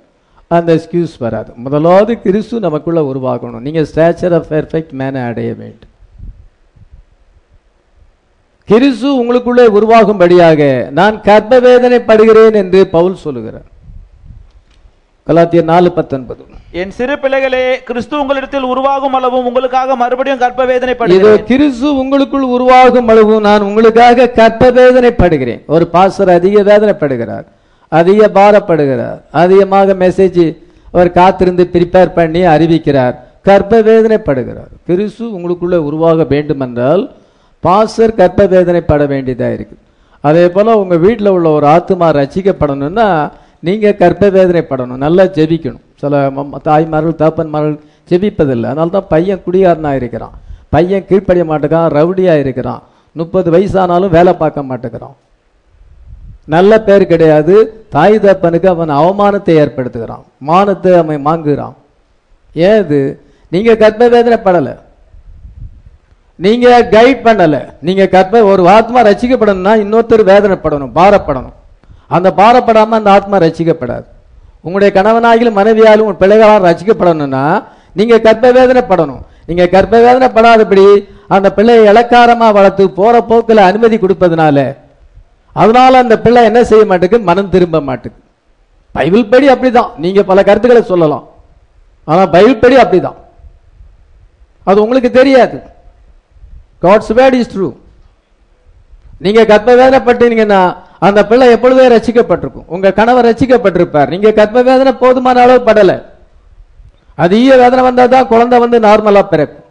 அந்த 0.55 0.71
எக்ஸ்கியூஸ் 0.75 1.15
வராது. 1.19 1.51
முதலாவது 1.65 2.13
கிறிஸ்து 2.25 2.57
நமக்குள்ள 2.65 3.01
உருவாகணும். 3.13 3.65
நீங்க 3.67 3.81
ஸ்டாச்சர் 3.91 4.35
ஆஃப் 4.39 4.51
பெர்ஃபெக்ட் 4.51 4.93
மேனை 5.01 5.23
அடைய 5.29 5.51
வேண்டும். 5.61 5.93
கிறிஸ்து 8.69 9.09
உங்களுக்குள்ளே 9.21 9.65
உருவாகும்படியாக 9.79 10.61
நான் 10.99 11.17
கர்ப்ப 11.29 11.59
வேதனைப்படுகிறேன் 11.67 12.59
என்று 12.61 12.81
பவுல் 12.95 13.23
சொல்லுகிறார். 13.25 13.67
கலாத்தியர் 15.29 15.69
நாலு 15.73 15.89
பத்தொன்பது. 15.99 16.43
என் 16.81 16.95
சிறு 16.97 17.15
பிள்ளைகளே 17.23 17.63
கிறிஸ்து 17.89 18.15
உங்களிடத்தில் 18.23 18.67
உருவாகும் 18.73 19.17
அளவும் 19.19 19.47
உங்களுக்காக 19.51 19.97
மறுபடியும் 20.03 20.43
கர்ப்ப 20.45 20.63
இதோ 20.65 20.71
வேதனைப்படுகிறேன் 20.73 21.45
கிறிஸ்து 21.51 21.89
உங்களுக்குள் 22.03 22.47
உருவாகும் 22.57 23.09
அளவு 23.15 23.37
நான் 23.49 23.67
உங்களுக்காக 23.69 24.31
கர்ப்ப 24.41 24.71
வேதனைப்படுகிறேன் 24.81 25.63
ஒரு 25.77 25.87
பாஸ்டர் 25.97 26.37
அதிக 26.39 26.63
வேதனைப்படுகிறார். 26.73 27.47
அதிக 27.89 28.29
பாரப்படுகிறார் 28.39 29.21
அதிகமாக 29.43 29.95
மெசேஜ் 30.05 30.45
அவர் 30.95 31.11
காத்திருந்து 31.21 31.65
ப்ரிப்பேர் 31.75 32.17
பண்ணி 32.19 32.43
அறிவிக்கிறார். 32.55 33.15
கர்ப்ப 33.49 33.81
வேதனைப்படுகிறார் 33.89 34.71
கிறிஸ்து 34.89 35.25
உங்களுக்குள்ள 35.37 35.77
உருவாக 35.89 36.25
வேண்டுமென்றால் 36.33 37.03
பாஸ்டர் 37.65 38.17
கர்ப்ப 38.21 38.47
வேதனைப்பட 38.55 39.03
வேண்டியதாக 39.13 39.57
இருக்குது. 39.57 39.83
அதே 40.29 40.45
போல் 40.55 40.79
உங்கள் 40.83 41.03
வீட்டில் 41.05 41.35
உள்ள 41.35 41.49
ஒரு 41.59 41.67
ஆத்துமா 41.75 42.09
ரசிக்கப்படணும்னா 42.21 43.09
நீங்கள் 43.67 43.99
கர்ப்ப 44.01 44.31
வேதனைப்படணும் 44.39 45.03
நல்லா 45.05 45.25
ஜெபிக்கணும். 45.37 45.85
சில 46.03 46.15
தாய்மார்கள் 46.69 47.21
தகப்பன்மார்கள் 47.23 47.79
ஜெபிப்பதில்லை. 48.11 48.69
அதனால 48.73 48.95
தான் 48.97 49.09
பையன் 49.15 49.45
குடிகாரனாக 49.47 50.01
இருக்கிறான். 50.01 50.35
பையன் 50.75 51.07
கீழ்ப்படிய 51.11 51.45
மாட்டேங்கிறான். 51.51 51.93
ரவுடியாக 51.99 52.43
இருக்கிறான். 52.45 52.83
முப்பது 53.21 53.49
வயசானாலும் 53.55 54.15
வேலை 54.17 54.33
பார்க்க 54.43 54.69
மாட்டேங்கிறான். 54.71 55.17
நல்ல 56.55 56.73
பேர் 56.87 57.11
கிடையாது. 57.13 57.55
தாய் 57.95 58.17
தப்பனுக்கு 58.25 58.69
அவன் 58.73 58.93
அவமானத்தை 59.01 59.53
ஏற்படுத்துகிறான். 59.63 60.25
மானத்தை 60.49 60.91
அவன் 61.03 61.27
வாங்குகிறான் 61.29 61.77
ஏது 62.71 62.99
நீங்க 63.55 63.73
கர்ப்ப 63.83 64.09
வேதனைப்படல 64.15 64.71
நீங்க 66.45 66.69
கைட் 66.95 67.25
பண்ணல. 67.27 67.57
நீங்க 67.87 68.05
கற்ப 68.15 68.43
ஒரு 68.53 68.63
ஆத்மா 68.77 69.01
ரசிக்கப்படணும்னா 69.09 69.75
இன்னொருத்தர் 69.85 70.31
வேதனைப்படணும் 70.33 70.93
பாரப்படணும். 70.99 71.57
அந்த 72.17 72.29
பாரப்படாம 72.41 72.97
அந்த 72.99 73.11
ஆத்மா 73.17 73.37
ரசிக்கப்படாது. 73.45 74.07
உங்களுடைய 74.67 74.91
கணவனாகிலும் 74.99 75.59
மனைவியாலும் 75.61 76.07
உங்கள் 76.07 76.23
பிள்ளைகளால் 76.23 76.67
ரசிக்கப்படணும்னா 76.71 77.45
நீங்க 77.99 78.17
கற்ப 78.27 78.47
வேதனைப்படணும். 78.59 79.23
நீங்க 79.49 79.65
கற்ப 79.75 79.95
வேதனைப்படாதபடி 80.07 80.87
அந்த 81.35 81.49
பிள்ளையை 81.59 81.85
இலக்காரமா 81.93 82.49
வளர்த்து 82.59 82.85
போற 82.99 83.15
போக்கில் 83.31 83.69
அனுமதி 83.69 83.97
கொடுப்பதுனால 83.97 84.59
அதனால 85.63 85.99
அந்த 85.99 86.19
பிள்ளை 86.19 86.45
என்ன 86.45 86.65
செய்ய 86.65 86.85
மாட்டேங்குது? 86.85 87.23
மனம் 87.23 87.51
திரும்ப 87.51 87.81
மாட்டேங்குது. 87.81 88.25
பைபிள் 88.93 89.25
படி 89.25 89.49
அப்படிதான். 89.49 89.97
நீங்க 89.97 90.23
பல 90.23 90.43
கருத்துக்களை 90.43 90.87
சொல்லலாம். 90.87 91.29
ஆனா 92.05 92.27
பைபிள் 92.27 92.57
படி 92.57 92.77
அப்படிதான். 92.77 93.19
அது 94.65 94.83
உங்களுக்கு 94.83 95.11
தெரியாது. 95.11 95.63
காட்ஸ் 96.83 97.13
வேர்ட் 97.19 97.33
இஸ் 97.33 97.59
ட்ரூ 97.59 97.77
நீங்க 99.19 99.45
கர்ப்ப 99.45 99.75
வேதனைப்பட்டீங்கன்னா 99.75 100.77
அந்த 100.99 101.27
பிள்ளை 101.27 101.51
எப்பொழுதே 101.51 101.97
ரசிக்கப்பட்டிருக்கும். 101.97 102.67
உங்க 102.67 102.93
கணவர் 102.93 103.27
ரசிக்கப்பட்டிருப்பார். 103.27 104.09
நீங்க 104.09 104.33
கர்ப்ப 104.33 104.63
வேதனை 104.63 104.93
போதுமான 104.93 105.41
அளவு 105.41 105.73
படல. 105.73 106.03
அதிக 107.15 107.57
வேதனை 107.57 107.81
வந்தால் 107.81 108.09
தான் 108.09 108.27
குழந்தை 108.27 108.59
வந்து 108.59 108.81
நார்மலா 108.81 109.23
பிறக்கும். 109.23 109.65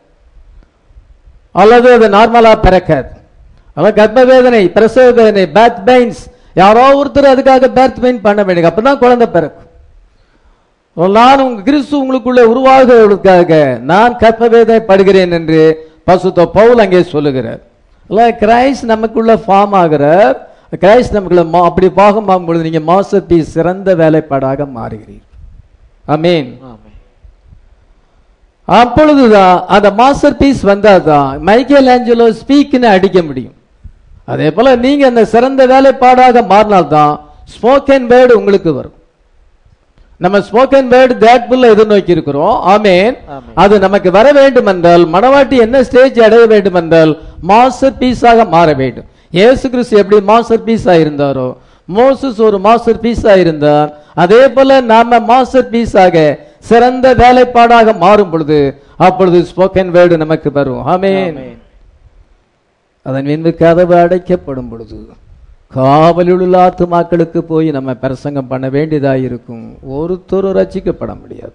அல்லது 1.51 1.93
அது 1.93 2.09
நார்மலா 2.09 2.61
பிறக்காது. 2.61 3.23
அதான் 3.77 3.93
கர்ப்ப 3.93 4.25
வேதனை 4.25 4.69
பிரசவ 4.69 5.11
வேதனை 5.11 5.47
பேத் 5.47 5.89
பெயின்ஸ் 5.89 6.31
யாரோ 6.53 7.03
ஒருத்தர் 7.03 7.17
அதுக்காக 7.17 7.67
பேத் 7.67 7.99
பெயின் 7.99 8.21
பண்ண 8.21 8.43
வேண்டிய 8.43 8.73
அப்பதான் 8.75 8.97
குழந்தை 8.97 9.27
பிறக்கும். 9.27 9.63
நான் 11.11 11.39
உங்க 11.39 11.61
கிறிஸ்து 11.61 11.97
உங்களுக்குள்ளே 12.03 12.39
உருவாகுவதற்காக 12.39 13.79
நான் 13.79 14.17
கர்ப்ப 14.17 14.47
வேதனை 14.47 14.85
படுகிறேன் 14.87 15.31
என்று 15.31 15.91
பசுத்த 16.07 16.45
பவுல் 16.45 16.77
அங்கே 16.77 17.03
சொல்லுகிறார். 17.03 17.59
அல்ல 18.09 18.29
கிரைஸ்ட் 18.39 18.83
நமக்குள்ள 18.83 19.33
ஃபார்ம் 19.33 19.71
ஆகிறார். 19.71 20.49
கிரைஸ்ட் 20.79 21.11
நமக்குள்ள 21.11 21.57
மா- 21.57 21.63
அப்படி 21.63 21.89
பாகம் 21.89 22.27
ஆகும் 22.27 22.45
பொழுது 22.45 22.63
நீங்க 22.63 22.79
மாஸ்டர் 22.79 23.25
பீஸ் 23.25 23.51
சிறந்த 23.51 23.95
வேலைப்பாடாக 23.95 24.67
மாறுகிறீர்கள். 24.75 25.23
அமீன் 26.07 26.57
அப்பொழுதுதான் 28.65 29.63
அந்த 29.67 29.91
மாஸ்டர் 29.91 30.37
பீஸ் 30.37 30.65
வந்தாதான் 30.65 31.39
மைக்கேல் 31.39 31.87
ஆஞ்சலோ 31.87 32.35
ஸ்பீக்னு 32.47 32.81
அடிக்க 32.81 33.21
முடியும். 33.21 33.53
அதே 34.27 34.47
போல 34.57 34.75
நீங்க 34.85 35.03
அந்த 35.11 35.23
சிறந்த 35.33 35.61
வேலைப்பாடாக 35.73 36.41
மாறினால்தான் 36.51 37.13
ஸ்போக்கன் 37.55 38.05
வேர்டு 38.11 38.33
உங்களுக்கு 38.39 38.69
வரும். 38.77 38.95
நம்ம 40.23 40.37
ஸ்போக்கன் 40.47 40.89
வேர்டு 40.93 41.13
தேட்புல்ல 41.23 41.69
எதிர்நோக்கி 41.73 42.11
இருக்கிறோம் 42.15 42.55
ஆமேன். 42.73 43.15
அது 43.63 43.75
நமக்கு 43.85 44.09
வர 44.17 44.27
வேண்டும் 44.39 44.69
என்றால் 44.73 45.03
மணவாட்டி 45.15 45.57
என்ன 45.65 45.81
ஸ்டேஜ் 45.87 46.17
அடைய 46.27 46.45
வேண்டும் 46.53 46.79
என்றால் 46.81 47.11
மாஸ்டர் 47.51 47.97
பீஸாக 48.01 48.45
மாற 48.55 48.67
வேண்டும். 48.81 49.07
இயேசு 49.39 49.65
கிறிஸ்து 49.73 49.99
எப்படி 50.01 50.19
மாஸ்டர் 50.31 50.65
பீஸா 50.69 50.95
இருந்தாரோ 51.03 51.47
மோசஸ் 51.89 52.39
ஒரு 52.47 52.57
மாஸ்டர் 52.67 53.01
பீஸா 53.05 53.33
இருந்தார் 53.43 53.89
அதே 54.23 54.41
போல 54.55 54.79
நாம 54.93 55.19
மாஸ்டர் 55.31 55.69
பீஸாக 55.73 56.15
சிறந்த 56.69 57.07
வேலைப்பாடாக 57.21 57.93
மாறும் 58.03 58.31
பொழுது 58.33 58.59
அப்பொழுது 59.07 59.39
ஸ்போக்கன் 59.51 59.91
வேர்டு 59.95 60.15
நமக்கு 60.23 60.49
வரும். 60.57 60.81
ஆமென். 60.93 61.37
அதன் 63.05 63.25
பின்பு 63.25 63.53
கதவு 63.53 63.95
அடைக்கப்படும் 63.95 64.69
பொழுது 64.69 65.09
காவலுள்ள 65.75 66.55
ஆத்துமாக்களுக்கு 66.65 67.37
போய் 67.37 67.71
நம்ம 67.71 67.93
பிரசங்கம் 67.93 68.47
பண்ண 68.47 68.69
வேண்டியதாக 68.69 69.17
இருக்கும் 69.17 69.77
ஒருத்தர் 69.91 70.49
ரசிக்கப்பட 70.59 71.19
முடியாது. 71.19 71.53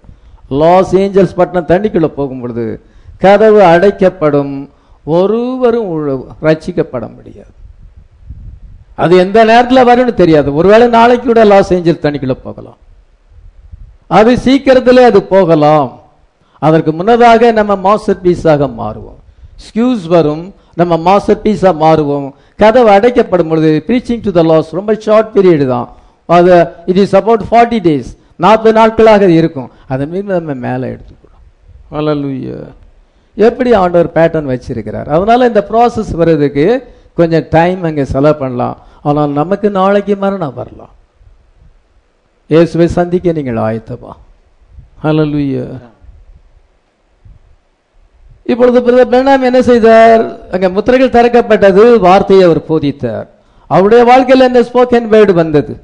லாஸ் 0.48 0.96
ஏஞ்சல்ஸ் 0.96 1.34
பட்டணம் 1.34 1.68
தண்ணிக்குள்ளே 1.68 2.06
போகும் 2.06 2.40
பொழுது 2.40 2.80
கதவு 3.18 3.62
அடைக்கப்படும். 3.62 4.68
ஒருவரும் 5.04 6.24
ரசிக்கப்பட 6.42 7.14
முடியாது. 7.14 7.52
அது 8.94 9.16
எந்த 9.16 9.44
நேரத்தில் 9.44 9.86
வரும்னு 9.86 10.14
தெரியாது. 10.14 10.54
ஒருவேளை 10.54 10.88
நாளைக்கு 10.88 11.26
கூட 11.26 11.44
லாஸ் 11.44 11.74
ஏஞ்சல்ஸ் 11.74 12.04
தண்ணிக்குள்ளே 12.04 12.36
போகலாம். 12.42 12.76
அது 14.06 14.38
சீக்கிரத்திலே 14.38 15.02
அது 15.02 15.22
போகலாம். 15.22 16.00
அதற்கு 16.58 16.92
முன்னதாக 16.92 17.52
நம்ம 17.52 17.76
மாஸ்டர் 17.76 18.22
பீஸாக 18.22 18.70
மாறுவோம். 18.80 19.20
ஸ்கியூஸ் 19.66 20.06
வரும். 20.06 20.54
நம்ம 20.80 20.92
மாஸ்டர் 21.08 21.40
பீஸா 21.44 21.70
மாறுவோம். 21.84 22.28
கதவு 22.62 22.88
அடைக்கப்படும் 22.96 23.50
பொழுது 23.52 23.70
ப்ரீச்சிங் 23.88 24.22
டு 24.26 24.32
த 24.38 24.42
லாஸ் 24.50 24.68
ரொம்ப 24.78 24.92
ஷார்ட் 25.06 25.30
பீரியட் 25.36 25.64
தான். 25.74 25.88
அது 26.28 26.54
it 26.90 27.00
is 27.04 27.16
about 27.20 27.44
forty 27.50 27.80
days 27.88 28.10
நாற்பது 28.44 28.74
நாட்களாக 28.80 29.24
அது 29.28 29.34
இருக்கும். 29.40 29.70
அதன் 29.92 30.12
மீது 30.12 30.28
நம்ம 30.38 30.54
மேலே 30.68 30.86
எடுத்துக்கிறோம் 30.94 31.42
ஹalleluya 31.94 32.58
எப்படி 33.36 33.70
ஆண்டவர் 33.82 34.08
பேட்டர்ன் 34.16 34.50
வச்சிருக்கிறார்? 34.52 35.08
அதனால 35.14 35.46
இந்த 35.50 35.62
ப்ராசஸ் 35.70 36.12
வர்றதுக்கு 36.20 36.66
கொஞ்சம் 37.18 37.46
டைம் 37.56 37.80
அங்கே 37.88 38.04
செலவு 38.14 38.38
பண்ணலாம். 38.42 38.76
ஆனால் 39.08 39.36
நமக்கு 39.40 39.68
நாளைக்கு 39.78 40.14
மரணம் 40.24 40.56
வரலாம். 40.60 40.92
இயேசுவை 42.52 42.88
சந்திக்க 42.98 43.32
நீங்கள் 43.38 43.60
ஆயத்தமா? 43.66 44.12
ஹalleluya 45.04 45.64
இப்பொழுது 48.50 48.80
பிரணாம் 48.80 49.42
என்ன 49.42 49.62
செய்தார்? 49.62 50.50
அங்க 50.50 50.68
முத்திரைகள் 50.68 51.08
திறக்கப்பட்டது 51.08 51.98
வார்த்தையை 51.98 52.44
அவர் 52.44 52.64
போதித்தார். 52.68 53.26
அவருடைய 53.66 54.04
வாழ்க்கையில் 54.04 54.46
இந்த 54.46 54.60
ஸ்போக்கன் 54.60 55.08
வேர்டு 55.10 55.32
வந்தது? 55.32 55.76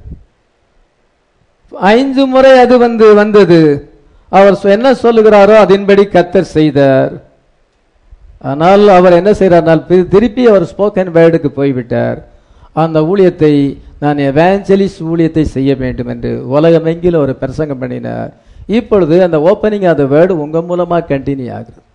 ஐந்து 1.79 2.25
முறை 2.25 2.59
அது 2.59 2.77
வந்து 2.77 3.13
வந்தது. 3.13 3.89
அவர் 4.29 4.59
சொ- 4.63 4.69
என்ன 4.69 4.91
சொல்லுகிறாரோ 4.91 5.55
அதன்படி 5.55 6.03
கத்தர் 6.03 6.41
செய்தார். 6.41 7.11
ஆனால் 8.41 8.87
அவர் 8.87 9.13
என்ன 9.13 9.33
செய்கிறார் 9.33 9.85
திருப்பி 9.85 10.47
அவர் 10.47 10.63
ஸ்போக்கன் 10.63 11.11
வேர்டுக்கு 11.13 11.47
போய்விட்டார். 11.47 12.27
அந்த 12.73 13.01
ஊழியத்தை 13.01 13.77
நான் 13.99 14.17
எவாஞ்சலிஸ்ட் 14.17 15.03
ஊழியத்தை 15.03 15.41
செய்ய 15.41 15.75
வேண்டும் 15.75 16.07
என்று 16.07 16.43
உலகமெங்கிலும் 16.49 17.19
ஒரு 17.19 17.35
பிரசங்கம் 17.35 17.79
பண்ணினார். 17.79 18.33
இப்பொழுது 18.65 19.23
அந்த 19.23 19.37
ஓப்பனிங் 19.37 19.89
ஆஃப் 19.89 19.97
த 19.97 20.03
வேர்டு 20.03 20.29
உங்க 20.29 20.61
மூலமாக 20.61 21.15
கண்டினியூ 21.15 21.53
ஆகுது. 21.53 21.85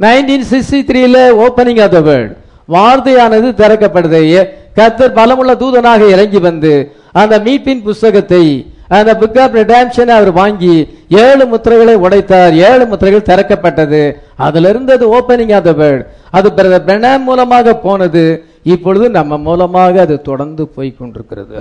நைன்டீன் 0.00 0.44
சிக்ஸ்டி 0.50 0.80
த்ரீல 0.90 1.18
ஓப்பனிங் 1.46 1.82
ஆஃப் 1.82 1.90
த 1.90 2.00
வேர்ட் 2.00 2.36
வார்த்தையானது 2.68 3.48
திறக்கப்படுது 3.60 4.48
கர்த்தர் 4.74 5.14
பலமுள்ள 5.14 5.56
தூதனாக 5.56 6.08
இறங்கி 6.08 6.38
வந்து 6.38 6.92
அந்த 7.12 7.38
மீட்பின் 7.38 7.82
புஸ்தகத்தை 7.82 8.66
அந்த 8.88 9.16
புக் 9.20 9.40
ஆஃப் 9.40 9.56
ரிடாம்ஷனை 9.56 10.08
அவர் 10.08 10.32
வாங்கி 10.32 10.88
ஏழு 11.08 11.44
முத்திரைகளை 11.46 11.94
உடைத்தார். 12.06 12.52
ஏழு 12.52 12.86
முத்திரைகள் 12.86 13.28
திறக்கப்பட்டது. 13.30 14.12
அதுல 14.36 14.68
அது 14.88 15.18
ஓப்பனிங் 15.18 15.54
ஆஃப் 15.54 15.64
த 15.64 15.70
வேர்ட் 15.70 16.06
அது 16.30 16.50
பிரதர் 16.56 16.88
பிரணாம் 16.88 17.22
மூலமாக 17.22 17.74
போனது. 17.74 18.44
இப்பொழுது 18.62 19.10
நம்ம 19.10 19.38
மூலமாக 19.38 20.00
அது 20.00 20.22
தொடர்ந்து 20.22 20.68
போய் 20.68 20.94
கொண்டிருக்கிறது. 20.98 21.54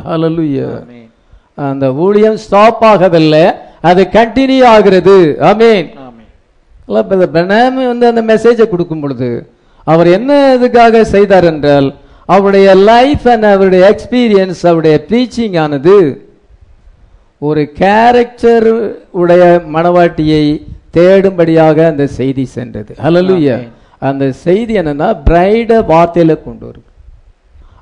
ஆமென். 0.65 1.09
அந்த 1.55 1.93
ஊழியம் 1.93 2.37
ஸ்டாப் 2.37 2.83
ஆகவில்லை. 2.83 3.51
அது 3.81 4.07
கண்டினியூ 4.11 4.63
ஆகிறது. 4.63 5.37
பெனாமி 7.31 7.85
வந்து 7.85 8.07
அந்த 8.07 8.21
மெசேஜை 8.21 8.67
கொடுக்கும் 8.67 8.99
பொழுது 8.99 9.49
அவர் 9.83 10.07
என்ன 10.07 10.57
இதுக்காக 10.57 11.01
செய்தார் 11.01 11.43
என்றால் 11.43 11.95
அவருடைய 12.25 12.75
லைஃப் 12.75 13.29
அண்ட் 13.29 13.43
அவருடைய 13.43 13.95
எக்ஸ்பீரியன்ஸ் 13.95 14.65
அவருடைய 14.65 15.05
ப்ரீச்சிங் 15.07 15.59
ஆனது 15.59 16.27
ஒரு 17.37 17.71
கேரக்டர் 17.71 18.67
உடைய 19.09 19.61
மணவாட்டியை 19.73 20.65
தேடும்படியாக 20.93 21.85
அந்த 21.85 22.07
செய்தி 22.07 22.45
சென்றது. 22.45 22.95
ஆமென். 23.55 23.71
அந்த 23.99 24.31
செய்தி 24.31 24.77
என்னன்னா 24.77 25.17
பிரைட 25.23 25.81
வார்த்தையில 25.81 26.43
கொண்டு 26.43 26.65
வரும். 26.65 26.87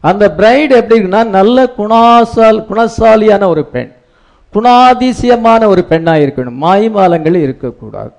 அந்த 0.01 0.33
பிரைடு 0.37 0.69
எப்படி 0.69 1.01
இருக்குன்னா 1.01 1.25
நல்ல 1.25 1.69
குணாசால் 1.77 2.65
குணசாலியான 2.69 3.47
ஒரு 3.47 3.65
பெண். 3.65 3.91
குணாதிசயமான 4.53 5.65
ஒரு 5.65 5.85
பெண்ணா 5.89 6.25
இருக்கணும். 6.25 6.57
மாய்மாலங்கள் 6.61 7.35
இருக்கக்கூடாது. 7.35 8.11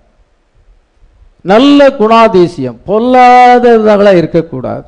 நல்ல 1.42 1.88
குணாதிசயம் 1.88 2.78
பொல்லாதவர்களாக 2.86 4.16
இருக்கக்கூடாது. 4.16 4.84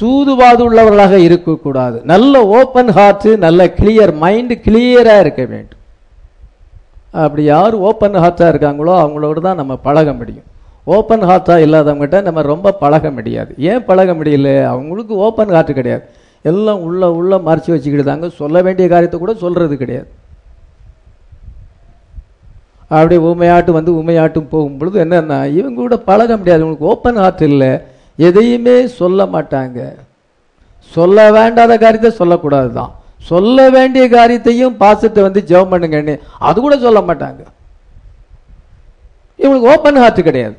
சூதுவாது 0.00 0.62
உள்ளவர்களாக 0.70 1.16
இருக்கக்கூடாது. 1.16 2.00
நல்ல 2.04 2.46
ஓப்பன் 2.46 2.88
ஹார்ட் 2.88 3.26
நல்ல 3.26 3.66
கிளியர் 3.66 4.16
மைண்ட் 4.16 4.52
கிளியராக 4.52 5.20
இருக்க 5.20 5.44
வேண்டும். 5.44 5.78
அப்படி 7.10 7.42
யார் 7.42 7.74
ஓப்பன் 7.74 8.14
ஹார்ட்டாக 8.14 8.52
இருக்காங்களோ 8.52 8.94
அவங்களோட 9.04 9.40
தான் 9.40 9.56
நம்ம 9.56 9.76
பழக 9.76 10.12
முடியும். 10.12 10.44
ஓப்பன் 10.84 11.22
ஹார்ட்டாக 11.22 11.64
இல்லாதவங்ககிட்ட 11.64 12.22
நம்ம 12.22 12.42
ரொம்ப 12.42 12.72
பழக 12.72 13.10
முடியாது. 13.10 13.54
ஏன் 13.58 13.84
பழக 13.84 14.12
முடியல? 14.12 14.64
அவங்களுக்கு 14.64 15.16
ஓப்பன் 15.16 15.48
ஹார்ட் 15.48 15.74
கிடையாது. 15.74 16.02
எல்லாம் 16.42 16.80
உள்ள 16.80 17.12
உள்ள 17.12 17.36
மறைச்சி 17.36 17.70
வச்சுக்கிட்டு 17.70 18.04
தாங்க. 18.04 18.28
சொல்ல 18.28 18.62
வேண்டிய 18.62 18.88
காரியத்தை 18.88 19.18
கூட 19.18 19.34
சொல்கிறது 19.34 19.76
கிடையாது. 19.76 20.06
அப்படி 22.96 23.16
ஊமையாட்டு 23.30 23.70
வந்து 23.76 23.92
ஊமையாட்டும் 23.98 24.50
போகும் 24.54 24.78
பொழுது 24.78 25.04
என்னன்னா 25.04 25.38
இவங்க 25.58 25.78
கூட 25.84 25.96
பழக 26.10 26.36
முடியாது. 26.36 26.64
இவங்களுக்கு 26.64 26.90
ஓப்பன் 26.92 27.20
ஹார்ட் 27.22 27.42
இல்லை. 27.50 27.72
எதையுமே 28.16 28.76
சொல்ல 29.00 29.24
மாட்டாங்க. 29.34 29.78
சொல்ல 30.96 31.18
வேண்டாத 31.38 31.72
காரியத்தை 31.84 32.10
சொல்லக்கூடாது 32.20 32.70
தான் 32.78 32.92
சொல்ல 33.30 33.58
வேண்டிய 33.76 34.04
காரியத்தையும் 34.08 34.76
பாசத்தை 34.82 35.20
வந்து 35.26 35.40
ஜெபம் 35.48 35.72
பண்ணுங்கன்னு 35.72 36.14
அது 36.48 36.60
கூட 36.60 36.76
சொல்ல 36.86 37.00
மாட்டாங்க. 37.00 37.42
இவங்களுக்கு 39.42 39.72
ஓப்பன் 39.74 40.00
ஹார்ட் 40.02 40.22
கிடையாது. 40.28 40.58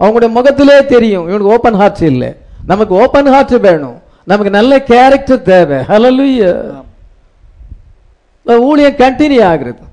அவங்களுடைய 0.00 0.30
முகத்திலே 0.38 0.76
தெரியும். 0.94 1.26
இவனுக்கு 1.28 1.52
ஓப்பன் 1.54 1.78
ஹார்ட் 1.80 2.02
இல்லை. 2.12 2.30
நமக்கு 2.66 2.94
ஓப்பன் 3.02 3.30
ஹார்ட் 3.34 3.56
வேணும். 3.68 3.98
நமக்கு 4.30 4.50
நல்ல 4.58 4.82
கேரக்டர் 4.92 5.46
தேவை. 5.52 5.78
ஹalleluya 5.90 6.50
ஊழியம் 8.68 9.00
கண்டினியூ 9.02 9.44
ஆகுறது. 9.52 9.84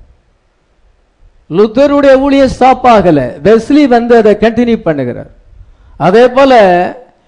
லுத்தருடைய 1.56 2.14
ஊழியம் 2.26 2.52
ஸ்டாப் 2.56 2.86
ஆகல. 2.86 3.20
வெஸ்லி 3.46 3.82
வந்து 3.94 4.16
அதை 4.16 4.32
கண்டினியூ 4.40 4.78
பண்ணுகிறார். 4.84 5.30
அதே 5.96 6.28
போல 6.28 6.52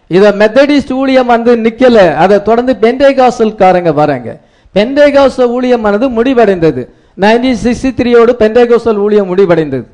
இத 0.09 0.31
மெத்தடிஸ்ட் 0.31 0.93
ஊழியம் 0.93 1.27
வந்து 1.27 1.57
நிக்கல. 1.57 2.15
அதை 2.15 2.43
தொடர்ந்து 2.43 2.77
பெண்டேகாசல்காரங்க 2.81 3.93
வராங்க. 3.95 4.29
பெண்டேகாசல் 4.75 5.53
ஊழியமானது 5.57 6.07
முடிவடைந்தது. 6.19 6.83
நைன்டீன் 7.21 7.61
சிக்ஸ்டி 7.65 7.91
த்ரீயோடு 7.99 8.33
பெண்டேகாசல் 8.43 9.03
ஊழியம் 9.05 9.37
முடிவடைந்தது. 9.37 9.87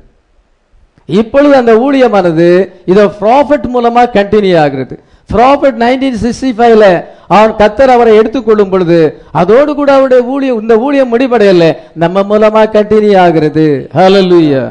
இப்பொழுது 1.05 1.55
அந்த 1.55 1.73
ஊழியமானது 1.85 2.47
இதை 2.85 3.03
ப்ராஃபிட் 3.21 3.67
மூலமா 3.73 4.03
கண்டினியூ 4.17 4.57
ஆகிறது. 4.59 4.95
ப்ராஃபிட் 5.33 5.77
நைன்டீன் 5.83 6.19
சிக்ஸ்டி 6.23 6.49
ஃபைவ்ல 6.57 6.85
அவன் 7.35 7.55
கத்தர் 7.61 7.93
அவரை 7.95 8.15
எடுத்துக்கொள்ளும் 8.17 8.69
பொழுது 8.69 8.99
அதோடு 9.31 9.75
கூட 9.75 9.91
அவருடைய 9.91 10.23
ஊழியம் 10.23 10.61
இந்த 10.61 10.77
ஊழியம் 10.85 11.11
முடிவடையல 11.17 11.65
நம்ம 11.93 12.21
மூலமா 12.21 12.61
கண்டினியூ 12.77 13.17
ஆகிறது. 13.25 13.89
ஹalleluya 13.93 14.63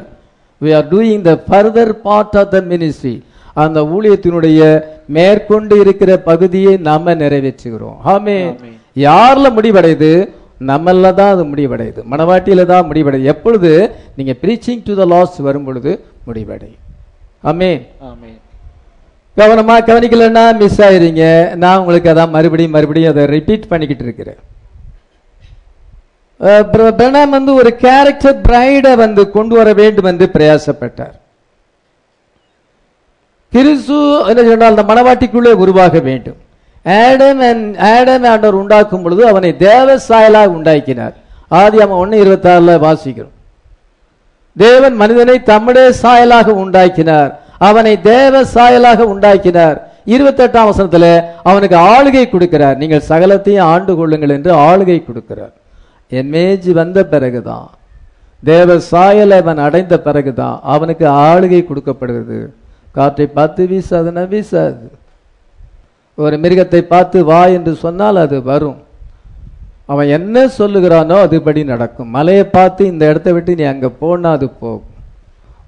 we 0.64 0.70
are 0.78 0.86
doing 0.94 1.24
the 1.24 1.36
further 1.50 1.88
part 2.04 2.32
of 2.40 2.46
the 2.52 2.60
ministry. 2.60 3.22
அந்த 3.54 3.82
ஊழியத்தினுடைய 3.82 4.60
மேற்கொண்டு 5.06 5.80
இருக்கிற 5.80 6.16
பகுதியை 6.16 6.76
நாம 6.76 7.14
நிறைவேற்றுகிறோம். 7.14 7.98
ஆமே. 8.04 8.36
யார்ல 8.94 9.46
முடிவடையுது? 9.56 10.12
நம்மள 10.66 11.14
தான் 11.14 11.32
அது 11.34 11.44
முடிவடையுது. 11.44 12.00
மனவாட்டியில 12.10 12.64
தான் 12.64 12.88
முடிவடையுது. 12.90 13.22
எப்பொழுது? 13.22 13.72
நீங்க 14.16 14.34
ப்ரீச்சிங் 14.42 14.82
டு 14.84 14.94
த 14.94 15.04
லாஸ் 15.04 15.36
வரும் 15.36 15.64
பொழுது 15.64 15.92
முடிவடையும். 16.24 16.82
ஆமென் 17.42 17.86
ஆமென். 18.00 18.38
கவனமா 19.40 19.74
கவனிக்கலன்னா 19.88 20.44
மிஸ் 20.60 20.80
ஆயிருங்க 20.86 21.24
நான் 21.62 21.78
உங்களுக்கு 21.82 22.10
அதான் 22.12 22.34
மறுபடியும் 22.36 22.74
மறுபடியும் 22.76 23.12
அதை 23.12 23.24
ரிப்பீட் 23.36 23.70
பண்ணிக்கிட்டு 23.70 24.04
இருக்கிறேன். 24.06 24.40
பிரணாம் 26.98 27.34
வந்து 27.36 27.52
ஒரு 27.60 27.70
கேரக்டர் 27.84 28.40
பிரைடை 28.46 28.92
வந்து 29.02 29.22
கொண்டு 29.36 29.54
வர 29.56 29.72
வேண்டும் 29.80 30.08
என்று 30.10 30.26
பிரயாசப்பட்டார். 30.34 31.16
கிறிசு 33.54 33.98
என்ன 34.30 34.42
சொன்னால் 34.48 34.72
அந்த 34.72 34.84
மனவாட்டிக்குள்ளே 34.90 35.52
உருவாக 35.64 35.98
வேண்டும். 36.08 36.38
ஆடம் 36.84 37.42
அண்ட் 37.48 37.76
ஆடம் 37.92 38.24
ஆண்டவர் 38.30 38.60
உண்டாக்கும் 38.60 39.02
பொழுது 39.02 39.22
அவனை 39.32 39.50
தேவ 39.66 39.96
சாயலாக 40.08 40.54
உண்டாக்கினார். 40.56 41.14
ஆதி 41.60 41.80
அவன் 41.84 42.00
ஒன்னு 42.02 42.22
இருபத்தி 42.24 42.48
ஆறுல 42.54 42.74
வாசிக்கிறோம். 42.86 43.36
தேவன் 44.56 44.96
மனிதனை 45.02 45.36
தம்முடைய 45.50 45.88
சாயலாக 46.02 46.48
உண்டாக்கினார். 46.62 47.32
அவனை 47.68 47.94
தேவ 48.12 48.34
சாயலாக 48.54 49.00
உண்டாக்கினார். 49.12 49.78
இருபத்தெட்டாம் 50.14 50.68
வசனத்தில் 50.70 51.10
அவனுக்கு 51.50 51.76
ஆளுகை 51.92 52.24
கொடுக்கிறார். 52.30 52.78
நீங்கள் 52.82 53.06
சகலத்தையும் 53.10 53.68
ஆண்டு 53.72 53.92
கொள்ளுங்கள் 54.00 54.34
என்று 54.36 54.52
ஆளுகை 54.68 54.98
கொடுக்கிறார். 55.08 55.54
என்மேஜ் 56.20 56.68
வந்த 56.80 56.98
பிறகுதான் 57.12 57.68
தேவ 58.42 58.78
சாயலை 58.92 59.36
அவன் 59.42 59.60
அடைந்த 59.66 59.94
பிறகுதான் 60.06 60.56
அவனுக்கு 60.74 61.06
ஆளுகை 61.28 61.60
கொடுக்கப்படுகிறது. 61.66 62.38
காற்றை 62.96 63.26
பார்த்து 63.36 63.62
வீசாதுன்னா 63.72 64.24
வீசாது. 64.32 64.86
ஒரு 66.18 66.36
மிருகத்தை 66.44 66.80
பார்த்து 66.94 67.18
வா 67.28 67.42
என்று 67.56 67.72
சொன்னால் 67.84 68.18
அது 68.24 68.38
வரும். 68.50 68.80
அவன் 69.92 70.08
என்ன 70.16 70.42
சொல்லுகிறானோ 70.58 71.16
அதுபடி 71.26 71.60
நடக்கும். 71.70 72.10
மலையை 72.16 72.44
பார்த்து 72.56 72.82
இந்த 72.92 73.02
இடத்த 73.10 73.28
விட்டு 73.36 73.52
நீ 73.60 73.64
அங்கே 73.70 73.90
போனா 74.02 74.30
அது 74.36 74.48
போகும். 74.62 74.91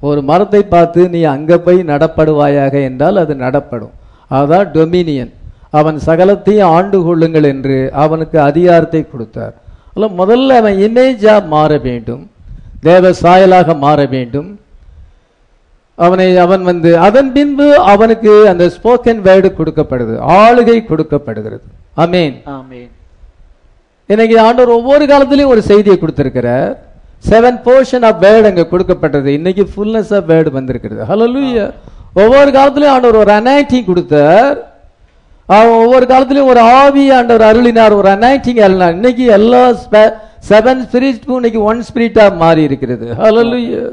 ஒரு 0.08 0.20
மரத்தை 0.30 0.62
பார்த்து 0.74 1.00
நீ 1.14 1.20
அங்க 1.34 1.58
போய் 1.66 1.80
நடப்படுவாயாக 1.92 2.74
என்றால் 2.88 3.20
அது 3.22 3.34
நடப்படும். 3.44 3.94
அதான் 4.38 4.70
டொமினியன் 4.76 5.32
அவன் 5.78 5.98
சகலத்தையும் 6.08 6.72
ஆண்டு 6.76 6.98
கொள்ளுங்கள் 7.06 7.46
என்று 7.52 7.78
அவனுக்கு 8.04 8.38
அதிகாரத்தை 8.48 9.02
கொடுத்தார். 9.12 9.54
அல்ல 9.94 10.06
முதல்ல 10.20 10.56
அவன் 10.60 10.76
இமேஜா 10.86 11.34
மாற 11.54 11.70
வேண்டும். 11.88 12.22
தேவ 12.88 13.10
சாயலாக 13.22 13.76
மாற 13.84 13.98
வேண்டும். 14.14 14.50
அவனை 15.98 16.26
அவன் 16.44 16.62
வந்து 16.70 16.90
அதன் 17.06 17.30
பின்பு 17.34 17.66
அவனுக்கு 17.92 18.32
அந்த 18.52 18.64
ஸ்போக்கன் 18.76 19.20
வேர்டு 19.26 19.48
கொடுக்கப்படுது 19.58 20.14
ஆளுகை 20.40 20.78
கொடுக்கப்படுகிறது. 20.90 21.66
அமேன். 22.04 22.36
இன்னைக்கு 24.12 24.36
ஆண்டவர் 24.46 24.76
ஒவ்வொரு 24.78 25.04
காலத்திலையும் 25.12 25.52
ஒரு 25.54 25.62
செய்தியை 25.70 25.96
கொடுத்திருக்கிறார். 25.98 26.72
செவன் 27.28 27.58
போர்ஷன் 27.66 28.04
ஆஃப் 28.08 28.22
வேர்டு 28.24 28.48
அங்க 28.50 28.66
கொடுக்கப்பட்டது. 28.66 29.32
இன்னைக்கு 29.32 29.64
ஃபுல்னஸ் 29.72 30.12
ஆஃப் 30.16 30.30
வேர்டு 30.30 30.50
வந்திருக்கிறது. 30.50 31.00
ஹalleluya 31.10 31.70
ஒவ்வொரு 32.22 32.50
காலத்திலையும் 32.50 32.94
ஆண்டவர் 32.94 33.20
ஒரு 33.22 33.32
அனாய்டி 33.32 33.84
கொடுத்தார். 33.84 34.56
அவன் 35.46 35.78
ஒவ்வொரு 35.82 36.06
காலத்திலயும் 36.10 36.50
ஒரு 36.52 36.60
ஆவி 36.60 37.10
ஆண்டவர் 37.10 37.46
அருளினார். 37.50 37.96
ஒரு 38.00 38.08
அனாய்டிங் 38.08 38.60
அருளினார். 38.66 38.98
இன்னைக்கு 38.98 39.24
எல்லா 39.24 39.70
செவன் 40.48 40.82
ஸ்பிரிட்டும் 40.84 41.38
இன்னைக்கு 41.40 41.62
ஒன் 41.62 41.84
ஸ்பிரிட்டா 41.88 42.36
மாறி 42.36 42.62
இருக்கிறது. 42.62 43.06
ஹalleluya 43.22 43.92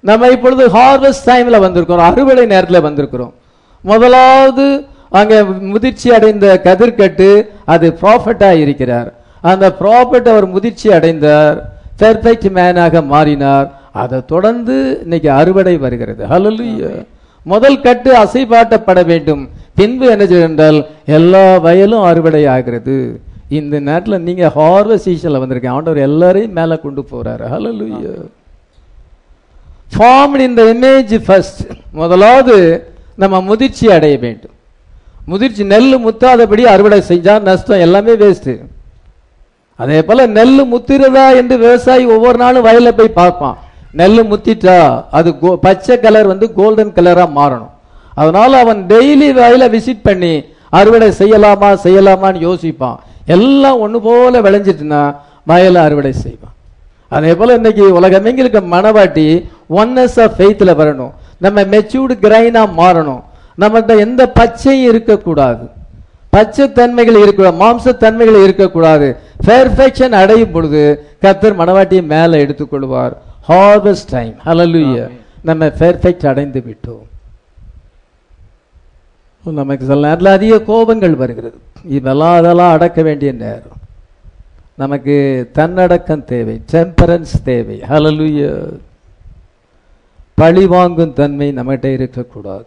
நம்ம 0.00 0.28
இப்பொழுது 0.28 0.64
ஹார்வெஸ்ட் 0.68 1.28
டைம்ல 1.30 1.58
வந்திருக்கிறோம். 1.66 2.06
அறுவடை 2.10 2.44
நேரத்துல 2.46 2.80
வந்திருக்கிறோம். 2.88 3.32
முதலாவது 3.80 4.84
அங்க 5.10 5.44
முதிர்ச்சி 5.44 6.08
அடைந்த 6.14 6.60
கதிர்கட்டு 6.64 7.28
அது 7.64 7.96
ப்ராஃபட்டா 8.02 8.50
இருக்கிறார். 8.64 9.10
அந்த 9.40 9.66
ப்ராஃபட் 9.80 10.28
அவர் 10.32 10.46
முதிர்ச்சி 10.54 10.92
அடைந்தார். 10.92 11.58
பெர்ஃபெக்ட் 12.00 12.48
மேனாக 12.58 13.04
மாறினார். 13.12 13.68
அதை 14.02 14.18
தொடர்ந்து 14.32 14.74
இன்னைக்கு 15.02 15.30
அறுவடை 15.40 15.76
வருகிறது. 15.84 16.22
ஹalleluya 16.32 16.90
முதல் 17.52 17.80
கட்டு 17.86 18.10
அசைபாட்டப்பட 18.22 19.00
வேண்டும். 19.12 19.42
பின்பு 19.78 20.06
என்ன 20.14 20.24
என்றால் 20.48 20.78
எல்லா 21.18 21.44
வயலும் 21.66 22.06
அறுவடை 22.10 22.42
ஆகிறது. 22.54 22.96
இந்த 23.58 23.74
நேரத்தில் 23.88 24.24
நீங்க 24.28 24.44
ஹார்வெஸ்ட் 24.56 25.06
சீசன்ல 25.08 25.40
வந்திருக்கீங்க. 25.42 25.76
ஆண்டவர் 25.78 26.06
எல்லாரையும் 26.08 26.56
மேல 26.58 26.76
கொண்டு 26.84 27.02
போறாரு. 27.12 27.44
ஹalleluya 27.54 28.14
formed 29.96 30.42
in 30.46 30.56
the 30.60 30.64
image 30.74 31.14
first 31.26 31.60
முதலாவது 32.00 32.56
நம்ம 33.22 33.40
முதிர்ச்சி 33.50 33.86
அடைய 33.96 34.16
வேண்டும். 34.24 34.56
முதிர்ச்சி 35.30 35.64
நெல் 35.72 35.94
முத்தாதபடி 36.06 36.62
அறுவடை 36.72 36.98
செஞ்சா 37.08 37.34
நஷ்டம் 37.48 37.84
எல்லாமே 37.86 38.12
வேஸ்ட் 38.24 38.50
அதே 39.78 40.02
போல 40.02 40.26
நெல் 40.26 40.74
முத்திரதா 40.74 41.34
என்று 41.34 41.58
விவசாயி 41.58 42.04
ஒவ்வொரு 42.04 42.38
நாளும் 42.38 42.62
வயலில் 42.62 42.94
போய் 42.94 43.08
பார்ப்பான். 43.08 43.58
நெல் 43.92 44.24
முத்திட்டா 44.24 45.04
அது 45.10 45.30
கோ- 45.30 45.56
பச்சை 45.56 46.00
கலர் 46.00 46.26
வந்து 46.26 46.52
கோல்டன் 46.52 46.92
கலரா 46.92 47.28
மாறணும். 47.36 47.70
அதனால 48.14 48.58
அவன் 48.58 48.84
டெய்லி 48.88 49.32
வயலை 49.32 49.68
விசிட் 49.68 50.00
பண்ணி 50.02 50.44
அறுவடை 50.70 51.08
செய்யலாமா 51.08 51.78
செய்யலாமான்னு 51.84 52.48
யோசிப்பான். 52.48 52.96
எல்லாம் 53.26 53.88
ஒண்ணு 53.88 53.98
போல 53.98 54.40
விளைஞ்சிட்டுனா 54.40 55.16
வயலை 55.46 55.82
அறுவடை 55.82 56.12
செய்வான். 56.12 56.52
அதே 57.08 57.34
போல 57.34 57.54
இன்னைக்கு 57.54 58.00
உலகமெங்கிலுக்கு 58.00 58.62
மனவாட்டி 58.70 59.48
ஒன்னஸ் 59.70 60.22
ஆஃப் 60.22 60.32
ஃபெய்த்ல 60.38 60.74
வரணும். 60.74 61.12
நம்ம 61.36 61.62
மெச்சூர்டு 61.62 62.16
கிரைனா 62.22 62.68
மாறணும். 62.78 63.22
நம்மகிட்ட 63.60 63.98
எந்த 63.98 64.30
பச்சையும் 64.30 64.88
இருக்கக்கூடாது. 64.88 65.76
பச்சை 66.30 66.72
தன்மைகள் 66.72 67.22
இருக்க 67.22 67.50
மாம்ச 67.62 67.96
தன்மைகள் 67.96 68.42
இருக்கக்கூடாது. 68.42 69.16
பெர்ஃபெக்ஷன் 69.46 70.16
அடையும் 70.20 70.50
பொழுது 70.50 70.82
கர்த்தர் 71.20 71.58
மனவாட்டியை 71.58 72.02
மேலே 72.06 72.44
எடுத்துக்கொள்வார். 72.44 73.14
ஹார்வெஸ்ட் 73.48 74.10
டைம் 74.10 74.34
ஹalleluya 74.44 75.10
நம்ம 75.42 75.66
பெர்ஃபெக்ட் 75.66 76.26
அடைந்து 76.26 76.62
விட்டோம். 76.68 77.06
நமக்கு 79.44 79.84
சில 79.86 80.00
நேரத்தில் 80.00 80.36
அதிக 80.36 80.56
கோபங்கள் 80.72 81.16
வருகிறது. 81.16 81.58
இதெல்லாம் 81.88 82.36
அதெல்லாம் 82.36 82.72
அடக்க 82.72 83.02
வேண்டிய 83.02 83.32
நேரம். 83.32 83.76
நமக்கு 84.76 85.14
தன்னடக்கம் 85.52 86.24
தேவை 86.24 86.62
டெம்பரன்ஸ் 86.72 87.34
தேவை. 87.44 87.80
ஹalleluya 87.88 88.50
பழி 90.34 90.66
வாங்கும் 90.66 91.12
தன்மை 91.12 91.52
நம்மகிட்ட 91.56 91.84
இருக்கக்கூடாது. 91.84 92.66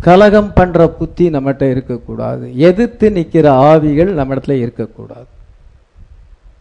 கலகம் 0.00 0.52
பண்ற 0.52 0.88
புத்தி 0.88 1.30
நம்மகிட்ட 1.30 1.62
இருக்கக்கூடாது. 1.62 2.58
எதிர்த்து 2.58 3.10
நிக்கிற 3.10 3.46
ஆவிகள் 3.46 4.12
நம்ம 4.12 4.34
இடத்துல 4.34 4.50
இருக்கக்கூடாது. 4.50 5.24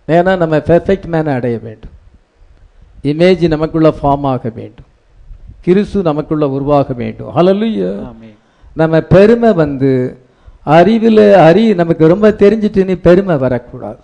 ஏன்னா 0.08 0.38
நம்ம 0.38 0.58
பெர்ஃபெக்ட் 0.58 1.04
மேனை 1.12 1.34
அடைய 1.34 1.60
வேண்டும். 1.60 1.96
இமேஜ் 3.04 3.48
நமக்குள்ள 3.48 3.90
ஃபார்ம் 3.90 4.22
ஆக 4.22 4.52
வேண்டும். 4.56 4.86
கிறிஸ்து 5.62 6.02
நமக்குள்ள 6.02 6.50
உருவாக 6.50 6.94
வேண்டும். 6.94 7.34
ஆமென். 8.06 8.36
நம்ம 8.76 9.00
பெருமை 9.00 9.54
வந்து 9.54 10.18
அறிவில் 10.64 11.34
அறி 11.34 11.74
நமக்கு 11.74 12.08
ரொம்ப 12.08 12.30
தெரிஞ்சிட்டு 12.30 12.86
நீ 12.86 12.94
பெருமை 12.94 13.38
வரக்கூடாது. 13.38 14.00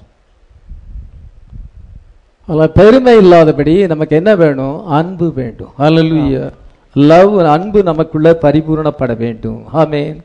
அதில் 2.47 2.71
பெருமை 2.71 3.17
இல்லாதபடி 3.17 3.87
நமக்கு 3.87 4.15
என்ன 4.15 4.35
வேணும்? 4.35 4.85
அன்பு 4.85 5.33
வேண்டும். 5.33 5.71
ஹalleluya 5.79 6.51
லவ் 6.95 7.35
அன்பு 7.53 7.79
நமக்குள்ள 7.89 8.29
பரிபூரணப்பட 8.43 9.11
வேண்டும். 9.23 9.61
ஆமென். 9.81 10.17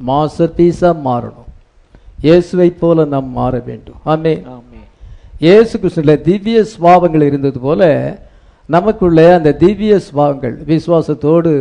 மாஸ்டர் 0.00 0.54
பீஸா 0.58 0.90
மாறணும். 1.06 1.48
இயேசுவை 2.24 2.68
போல 2.82 3.04
நாம் 3.14 3.30
மாற 3.38 3.54
வேண்டும். 3.68 3.98
ஆமென். 4.12 4.42
இயேசு 5.44 5.72
கிறிஸ்துல 5.80 6.14
திவ்ய 6.28 6.58
சுவாவங்கள் 6.72 7.24
இருந்தது 7.28 7.58
போல 7.60 7.82
நமக்குள்ளே 8.68 9.24
அந்த 9.36 9.50
திவ்ய 9.62 9.94
சுவாவங்கள் 10.08 10.54
விசுவாசத்தோடு 10.68 11.52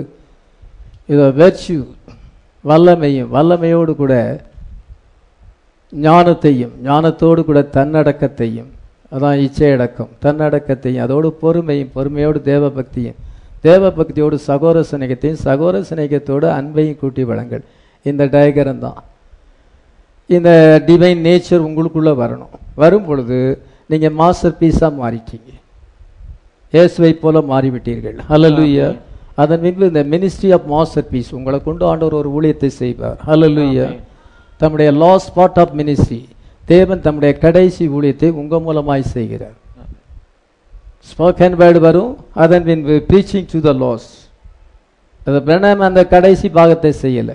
இதோ 1.09 1.25
வெர்ச்சு 1.39 1.75
வல்லமையும் 2.63 3.29
வல்லமையோடு 3.35 3.93
கூட 4.01 4.13
ஞானத்தையும் 5.93 6.73
ஞானத்தோடு 6.87 7.41
கூட 7.47 7.59
தன்னடக்கத்தையும் 7.77 8.69
அதான் 9.11 9.41
இச்சையடக்கம் 9.45 10.11
தன்னடக்கத்தையும் 10.25 11.03
அதோடு 11.05 11.29
பொறுமையும் 11.41 11.91
பொறுமையோடு 11.95 12.41
தேவ 12.51 12.69
தேவ 13.63 13.89
பக்தியோடு 13.97 14.37
சகோர 14.47 14.77
சிநேகத்தையும் 14.91 15.41
சகோர 15.47 15.81
சிநேகத்தோடு 15.89 16.47
அன்பையும் 16.57 16.99
கூட்டி 17.01 17.23
வழங்கள் 17.29 17.63
இந்த 18.09 18.23
டயகரம் 18.35 18.83
தான். 18.85 18.99
இந்த 20.35 20.49
டிவைன் 20.87 21.21
நேச்சர் 21.27 21.65
உங்களுக்குள்ள 21.67 22.11
வரணும். 22.21 22.53
வரும் 22.81 23.05
பொழுது 23.07 23.39
நீங்க 23.91 24.09
மாஸ்டர் 24.19 24.57
பீஸா 24.59 24.87
மாறிட்டீங்க. 25.01 25.49
இயேசுவை 26.73 27.13
போல 27.23 27.37
மாறிவிட்டீர்கள். 27.51 28.17
ஹalleluya 28.29 28.87
அதன் 29.41 29.61
பின்பு 29.63 29.85
இந்த 29.91 30.01
மினிஸ்ட்ரி 30.13 30.49
ஆஃப் 30.55 30.67
மாஸ்டர் 30.73 31.09
பீஸ் 31.11 31.29
உங்களை 31.37 31.57
கொண்டு 31.67 31.83
ஆண்டவர் 31.89 32.19
ஒரு 32.19 32.29
ஊழியத்தை 32.37 32.69
செய்வார். 32.81 33.17
ஆமென். 33.33 33.99
தம்முடைய 34.61 34.89
லாஸ்ட் 35.03 35.31
பார்ட் 35.37 35.59
ஆஃப் 35.63 35.73
மினிஸ்ட்ரி 35.79 36.21
தேவன் 36.71 37.01
தம்முடைய 37.05 37.31
கடைசி 37.43 37.83
ஊழியத்தை 37.97 38.29
உங்க 38.41 38.55
மூலமாய் 38.67 39.11
செய்கிறார். 39.15 39.57
ஸ்போக்கன் 41.05 41.55
வேர்டு 41.59 41.79
வரும் 41.85 42.11
அதன் 42.43 42.65
பின்பு 42.67 42.95
ப்ரீச்சிங் 43.07 43.47
டு 43.51 43.59
த 43.63 43.73
லாஸ் 43.79 44.09
அது 45.21 45.39
பிரணாம் 45.47 45.81
அந்த 45.87 46.01
கடைசி 46.13 46.47
பாகத்தை 46.53 46.91
செய்யல 47.01 47.31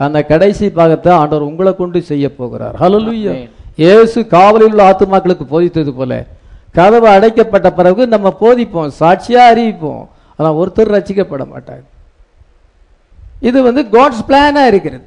அந்த 0.00 0.18
கடைசி 0.26 0.66
பாகத்தை 0.74 1.10
ஆண்டவர் 1.16 1.48
உங்களை 1.48 1.70
கொண்டு 1.74 1.98
செய்ய 2.08 2.26
போகிறார் 2.34 2.76
ஆமென். 3.32 3.48
இயேசு 3.78 4.18
காவலில் 4.32 4.68
உள்ள 4.68 4.82
ஆத்துமாக்களுக்கு 4.88 5.44
போதித்தது 5.50 5.92
போல 5.94 6.12
கதவு 6.74 7.06
அடைக்கப்பட்ட 7.14 7.68
பிறகு 7.76 8.02
நம்ம 8.14 8.28
போதிப்போம் 8.40 8.90
சாட்சியா 8.98 9.42
அறிவிப்போம் 9.50 10.02
ஆனா 10.38 10.48
ஒருத்தர் 10.60 10.94
ரசிக்கப்பட 10.94 11.44
மாட்டாங்க 11.48 11.84
இது 13.42 13.58
வந்து 13.66 13.82
காட்ஸ் 13.92 14.26
பிளானா 14.28 14.62
இருக்கிறது 14.70 15.06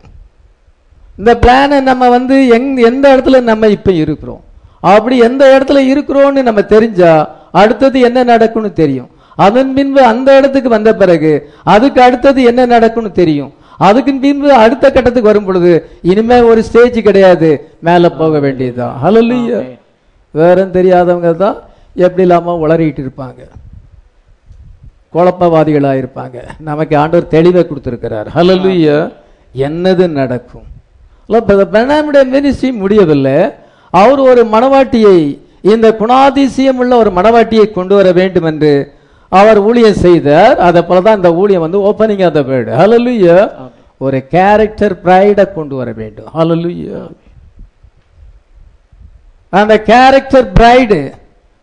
இந்த 1.18 1.32
பிளானை 1.42 1.78
நம்ம 1.90 2.04
வந்து 2.10 2.36
எங் 2.56 2.70
எந்த 2.90 3.06
இடத்துல 3.14 3.40
நம்ம 3.50 3.70
இப்ப 3.78 3.92
இருக்கிறோம் 4.04 4.42
அப்படி 4.90 5.16
எந்த 5.26 5.44
இடத்துல 5.54 5.80
இருக்கிறோம்னு 5.92 6.44
நம்ம 6.44 6.62
தெரிஞ்சா 6.72 7.12
அடுத்தது 7.52 8.00
என்ன 8.00 8.24
நடக்கும்னு 8.24 8.74
தெரியும். 8.74 9.10
அதன் 9.36 9.74
பின்பு 9.74 10.04
அந்த 10.04 10.38
இடத்துக்கு 10.38 10.70
வந்த 10.70 10.96
பிறகு 10.96 11.50
அதுக்கு 11.64 12.02
அடுத்தது 12.02 12.44
என்ன 12.44 12.66
நடக்கும்னு 12.66 13.12
தெரியும். 13.12 13.54
அதுக்கு 13.78 14.14
பின்பு 14.14 14.54
அடுத்த 14.54 14.92
கட்டத்துக்கு 14.92 15.30
வரும் 15.30 15.46
பொழுது 15.46 15.90
இனிமே 16.02 16.40
ஒரு 16.42 16.64
ஸ்டேஜ் 16.64 17.04
கிடையாது. 17.04 17.70
மேல 17.80 18.10
போக 18.10 18.40
வேண்டியதுதான். 18.40 19.00
ஆமென். 19.04 19.80
வேறும் 20.32 20.72
தெரியாதவங்க 20.72 21.36
தான் 21.36 21.58
எப்படி 21.96 22.22
இல்லாம 22.22 22.68
உளறிட்டு 22.68 23.06
இருப்பாங்க. 23.06 23.42
குழப்பவாதிகளா 25.14 25.94
இருப்பாங்க 26.02 26.44
நமக்கு 26.60 26.98
ஆண்டவர் 26.98 27.32
தெளிவை 27.32 27.68
கொடுத்திருக்கிறார். 27.68 28.28
ஹalleluya 28.36 29.12
என்னது 29.58 30.10
நடக்கும்? 30.10 30.64
பெனாமுடைய 31.30 32.24
மினிஸ்ட்ரி 32.34 32.74
முடியவில்லை. 32.74 33.40
அவர் 33.90 34.20
ஒரு 34.20 34.44
மணவாட்டியை 34.46 35.40
இந்த 35.62 35.96
குணாதிசயம் 36.00 36.80
உள்ள 36.84 36.98
ஒரு 36.98 37.12
மணவாட்டியை 37.12 37.72
கொண்டு 37.72 37.96
வர 37.96 38.12
வேண்டும் 38.12 38.44
என்று 38.44 38.94
அவர் 39.30 39.60
ஊழியம் 39.60 40.02
செய்தார். 40.06 40.58
அதை 40.58 40.82
போலதான் 40.82 41.16
இந்த 41.16 41.34
ஊழியம் 41.34 41.62
வந்து 41.62 41.80
ஓப்பனிங் 41.80 42.26
ஆஃப் 42.26 42.34
த 42.34 42.40
வேர்டு 42.40 42.74
ஆமென். 42.74 43.72
ஒரு 43.98 44.28
கேரக்டர் 44.28 45.02
பிரைட 45.02 45.46
கொண்டு 45.46 45.76
வர 45.76 45.92
வேண்டும். 45.92 46.26
ஹalleluya 46.34 47.12
அந்த 49.50 49.82
கேரக்டர் 49.82 50.52
பிரைடு 50.52 51.12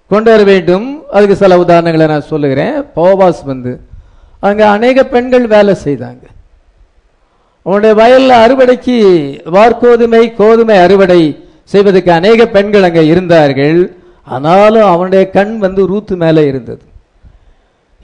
கொண்டு 0.09 0.31
வர 0.31 0.43
வேண்டும். 0.43 1.03
அதுக்கு 1.11 1.37
சில 1.37 1.57
உதாரணங்களை 1.57 2.09
நான் 2.09 2.31
சொல்லுகிறேன். 2.33 2.83
போவாஸ் 2.97 3.45
வந்து 3.45 3.81
அங்க 4.41 4.69
அநேக 4.69 5.05
பெண்கள் 5.05 5.47
வேலை 5.47 5.77
செய்தாங்க. 5.85 6.25
உன்னுடைய 7.63 7.95
வயல்ல 8.01 8.33
அறுவடைக்கு 8.45 8.97
வார்கோதுமை 9.57 10.35
கோதுமை 10.35 10.77
அறுவடை 10.77 11.48
செய்வதற்கு 11.73 12.13
அநேக 12.13 12.47
பெண்கள் 12.47 12.83
அங்க 12.83 13.03
இருந்தார்கள். 13.13 13.79
ஆனாலும் 14.23 14.89
அவனுடைய 14.95 15.31
கண் 15.31 15.59
வந்து 15.59 15.87
ரூத் 15.87 16.11
மேலே 16.11 16.47
இருந்தது. 16.47 16.83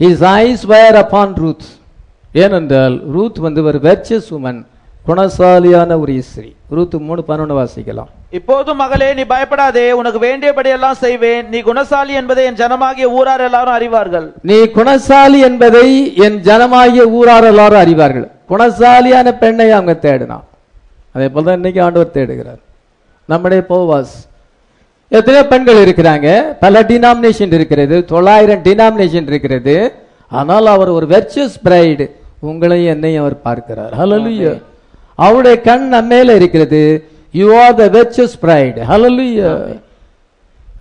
His 0.00 0.20
eyes 0.36 0.60
were 0.68 0.96
upon 1.04 1.34
Ruth 1.34 1.64
ஏனென்றால் 2.32 2.96
ரூத் 3.14 3.38
வந்து 3.38 3.64
ஒரு 3.64 3.78
வெர்ச்சஸ் 3.82 4.28
உமன் 4.30 4.60
குணசாலியான 5.06 6.00
ஒரு 6.00 6.22
ஸ்திரீ 6.22 6.50
ரூத் 6.70 6.94
மூணு 6.94 7.24
பன்னெண்டு 7.28 7.54
வாசிக்கலாம். 7.60 8.10
இப்போது 8.30 8.74
மகளே 8.74 9.14
நீ 9.14 9.22
பயப்படாதே 9.24 9.92
உனக்கு 9.92 10.18
வேண்டியபடி 10.18 10.70
எல்லாம் 10.76 10.94
செய்வேன். 10.94 11.48
நீ 11.48 11.60
குணசாலி 11.60 12.14
என்பதை 12.20 12.44
என் 12.44 12.60
ஜனமாகிய 12.62 13.04
ஊரார் 13.18 13.40
எல்லாரும் 13.40 13.76
அறிவார்கள். 13.78 14.26
நீ 14.42 14.58
குணசாலி 14.62 15.40
என்பதை 15.40 16.16
என் 16.16 16.40
ஜனமாகிய 16.42 17.04
ஊரார் 17.18 17.44
எல்லாரும் 17.44 17.82
அறிவார்கள். 17.84 18.28
குணசாலியான 18.48 19.38
பெண்ணை 19.38 19.70
அவங்க 19.70 19.96
தேடினான். 20.02 20.46
அதே 21.12 21.28
போல 21.28 21.46
தான் 21.46 21.54
இன்னைக்கு 21.54 21.82
ஆண்டவர் 21.82 22.14
தேடுகிறார். 22.14 22.62
நம்முடைய 23.32 23.64
போவாஸ். 23.68 24.14
எத்தனையோ 25.08 25.42
பெண்கள் 25.52 25.82
இருக்கிறாங்க. 25.84 26.28
பல 26.64 26.82
டினாமினேஷன் 26.90 27.52
இருக்கிறது. 27.58 27.96
தொள்ளாயிரம் 28.12 28.62
டினாமினேஷன் 28.68 29.28
இருக்கிறது. 29.32 29.76
ஆனால் 30.40 30.66
அவர் 30.74 30.90
ஒரு 30.98 31.06
வெர்ச்சுவஸ் 31.14 31.58
பிரைடு 31.66 32.06
உங்களையும் 32.50 32.92
என்னையும் 32.94 33.22
அவர் 33.24 33.36
பார்க்கிறார். 33.48 33.92
ஹalleluya 34.00 34.52
அவருடைய 35.14 35.56
கண் 35.68 35.88
மேல 36.12 36.34
இருக்கிறது. 36.40 36.82
You 37.40 37.46
are 37.62 37.74
the 37.74 37.86
virtuous 37.96 38.36
bride 38.42 38.80
ஹalleluya 38.90 39.50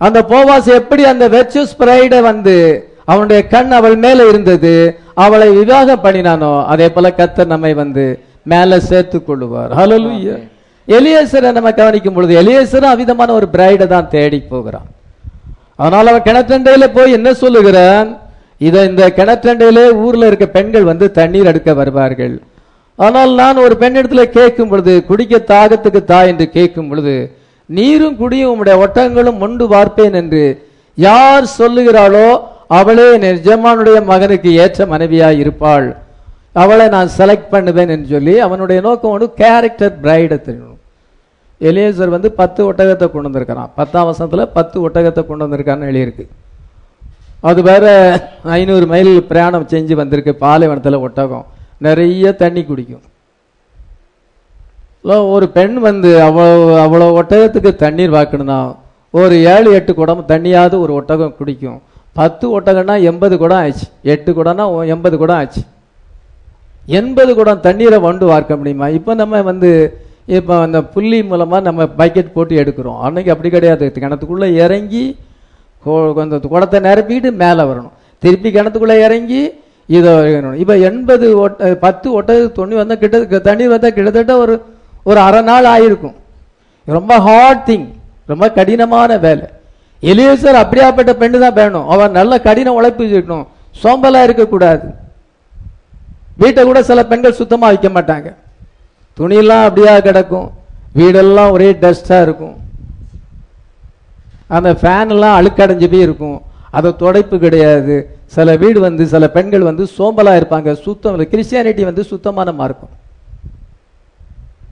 அந்த 0.06 0.18
போவாஸ் 0.32 0.68
எப்படி 0.80 1.02
அந்த 1.04 1.24
வெர்ச்சுவஸ் 1.34 1.78
பிரைட 1.78 2.14
வந்து 2.30 2.56
அவனுடைய 3.12 3.40
கண் 3.54 3.72
அவள் 3.78 3.96
மேல 4.04 4.28
இருந்தது 4.28 4.72
அவளை 5.24 5.48
விவாகம் 5.58 6.02
பண்ணினானோ 6.04 6.52
அதே 6.72 6.86
போல 6.94 7.06
கர்த்தர் 7.18 7.52
நம்மை 7.52 7.72
வந்து 7.74 8.04
மேல 8.52 8.80
சேர்த்து 8.90 9.18
கொள்ளுவார். 9.28 9.70
ஹalleluya 9.80 10.36
எலியேசரை 10.88 11.50
நம்ம 11.56 11.70
கவனிக்கும் 11.80 12.16
பொழுது 12.16 12.32
எலியேசரும் 12.40 12.92
அவிதமான 12.94 13.32
ஒரு 13.38 13.46
பிரைடை 13.54 13.86
தான் 13.92 14.10
தேடி 14.14 14.38
போகிறான். 14.52 14.88
அதனால 15.80 16.10
அவன் 16.12 16.26
கிணற்றண்டையில 16.26 16.86
போய் 16.96 17.16
என்ன 17.18 17.28
சொல்லுகிறான்? 17.42 18.08
இத 18.66 18.84
இந்த 18.90 19.04
கிணற்றண்டையிலே 19.18 19.86
ஊர்ல 20.04 20.26
இருக்க 20.30 20.46
பெண்கள் 20.56 20.90
வந்து 20.90 21.06
தண்ணீர் 21.18 21.50
எடுக்க 21.52 21.70
வருவார்கள். 21.80 22.34
ஆனால் 22.98 23.32
நான் 23.40 23.62
ஒரு 23.64 23.74
பெண்ணிடத்துல 23.80 24.24
கேட்கும் 24.36 24.70
பொழுது 24.72 24.92
குடிக்க 25.08 25.40
தாகத்துக்கு 25.52 26.00
தா 26.12 26.20
என்று 26.32 26.46
கேட்கும் 26.56 26.88
பொழுது 26.90 27.14
நீரும் 27.68 28.16
குடியும் 28.20 28.50
உம்முடைய 28.52 28.76
ஒட்டகங்களும் 28.84 29.40
மொண்டு 29.42 29.64
பார்ப்பேன் 29.74 30.16
என்று 30.20 30.44
யார் 30.98 31.46
சொல்லுகிறாளோ 31.58 32.28
அவளே 32.78 33.08
என் 33.30 33.64
மகனுக்கு 34.10 34.50
ஏற்ற 34.64 34.86
மனைவியாய் 34.92 35.40
இருப்பாள். 35.42 35.88
அவளை 36.62 36.86
நான் 36.94 37.14
செலக்ட் 37.18 37.52
பண்ணுவேன் 37.52 37.92
என்று 37.94 38.08
சொல்லி 38.14 38.34
அவனுடைய 38.46 38.78
நோக்கம் 38.86 39.14
வந்து 39.14 39.28
கேரக்டர் 39.42 39.94
பிரைடை 40.04 40.36
தெரியணும். 40.46 40.80
எலியேசர் 41.68 42.14
வந்து 42.14 42.28
பத்து 42.40 42.60
ஒட்டகத்தை 42.68 43.06
கொண்டு 43.08 43.28
வந்திருக்கிறான். 43.28 43.70
பத்தாம் 43.78 44.06
வருஷத்துல 44.08 44.44
பத்து 44.58 44.76
ஒட்டகத்தை 44.86 45.22
கொண்டு 45.26 45.44
வந்திருக்கான்னு 45.44 45.88
எழுதியிருக்கு. 45.90 46.26
அது 47.50 47.60
வேற 47.70 47.86
ஐநூறு 48.58 48.86
மைல் 48.92 49.10
பிரயாணம் 49.30 49.66
செஞ்சு 49.72 49.94
வந்திருக்கு 50.02 50.32
பாலைவனத்தில் 50.44 51.02
ஒட்டகம். 51.06 51.44
நிறைய 51.86 52.32
தண்ணி 52.42 52.62
குடிக்கும். 52.68 53.04
ஒரு 55.34 55.46
பெண் 55.56 55.76
வந்து 55.88 56.10
அவ்வளோ 56.26 56.54
அவ்வளோ 56.84 57.06
ஒட்டகத்துக்கு 57.20 57.70
தண்ணீர் 57.82 58.16
வாக்கணும்னா 58.16 58.60
ஒரு 59.20 59.34
ஏழு 59.54 59.68
எட்டு 59.78 59.92
குடம் 59.98 60.22
தண்ணியாவது 60.30 60.76
ஒரு 60.84 60.92
ஒட்டகம் 61.00 61.36
குடிக்கும். 61.40 61.78
பத்து 62.20 62.44
ஒட்டகம்னா 62.58 62.96
எண்பது 63.10 63.34
குடம் 63.42 63.62
ஆச்சு. 63.64 63.86
எட்டு 64.14 64.30
குடம்னா 64.38 64.64
எண்பது 64.94 65.16
குடம் 65.22 65.40
ஆச்சு. 65.42 65.62
எண்பது 66.86 67.34
குடம் 67.34 67.60
தண்ணீரை 67.60 67.98
வண்டு 67.98 68.26
வார்க்க 68.26 68.56
முடியுமா? 68.56 68.88
இப்போ 68.88 69.14
நம்ம 69.14 69.42
வந்து 69.42 69.98
இப்போ 70.26 70.58
அந்த 70.58 70.82
புள்ளி 70.82 71.24
மூலமாக 71.24 71.62
நம்ம 71.62 71.84
பக்கெட் 71.84 72.32
போட்டு 72.32 72.62
எடுக்கிறோம். 72.62 72.98
அன்னைக்கு 72.98 73.32
அப்படி 73.32 73.50
கிடையாது. 73.50 73.92
கிணத்துக்குள்ளே 73.94 74.54
இறங்கி 74.54 75.16
கோ- 75.86 76.20
அந்த 76.20 76.38
குடத்தை 76.38 76.80
நிரப்பிட்டு 76.80 77.32
மேலே 77.32 77.62
வரணும். 77.62 77.90
திருப்பி 78.18 78.50
கிணத்துக்குள்ளே 78.50 79.04
இறங்கி 79.04 79.50
இதை 79.86 80.58
இப்போ 80.58 80.78
எண்பது 80.78 81.38
ஒட்ட 81.38 81.74
பத்து 81.74 82.12
ஒட்டது 82.12 82.52
தொண்ணி 82.52 82.74
வந்தால் 82.74 82.98
கிட்ட 82.98 83.24
தண்ணீர் 83.24 83.68
வந்தால் 83.68 83.92
கிட்டத்தட்ட 83.92 84.36
ஒரு 84.36 84.62
ஒரு 85.04 85.18
அரை 85.18 85.42
நாள் 85.42 85.64
ஆயிருக்கும். 85.64 86.14
ரொம்ப 86.84 87.18
ஹார்ட் 87.18 87.68
திங் 87.68 87.88
ரொம்ப 88.26 88.50
கடினமான 88.50 89.16
வேலை. 89.16 89.48
எலியேசர் 90.02 90.56
அப்படியாப்பட்ட 90.56 91.12
பெண்ணு 91.12 91.38
தான் 91.38 91.52
வேணும். 91.52 91.88
அவன் 91.88 92.10
நல்ல 92.10 92.40
கடின 92.40 92.72
உழைப்பு 92.72 93.04
இருக்கணும். 93.04 93.46
சோம்பலாக 93.82 94.22
இருக்கக்கூடாது. 94.22 95.02
வீட்டை 96.36 96.64
கூட 96.64 96.82
சில 96.82 97.00
பெண்கள் 97.06 97.38
சுத்தமாக 97.40 97.72
வைக்க 97.72 97.88
மாட்டாங்க. 97.96 98.28
துணியெல்லாம் 99.18 99.64
அப்படியா 99.64 100.00
கிடக்கும். 100.00 100.50
வீடெல்லாம் 100.98 101.50
ஒரே 101.50 101.72
டஸ்ட்டாக 101.72 102.22
இருக்கும். 102.22 102.56
அந்த 104.46 104.72
ஃபேன்லாம் 104.72 105.36
அழுக்கடைஞ்சு 105.38 105.88
போய் 105.90 106.06
இருக்கும். 106.08 106.42
அதை 106.70 106.90
துடைப்பு 106.98 107.38
கிடையாது. 107.38 107.96
சில 108.26 108.56
வீடு 108.56 108.78
வந்து 108.80 109.06
சில 109.06 109.24
பெண்கள் 109.30 109.68
வந்து 109.70 109.84
சோம்பலாக 109.98 110.40
இருப்பாங்க. 110.40 110.72
சுத்தம் 110.72 111.14
இல்லை 111.14 111.26
கிறிஸ்டியானிட்டி 111.32 111.84
வந்து 111.84 112.04
சுத்தமான 112.04 112.52
இருக்கும் 112.64 112.94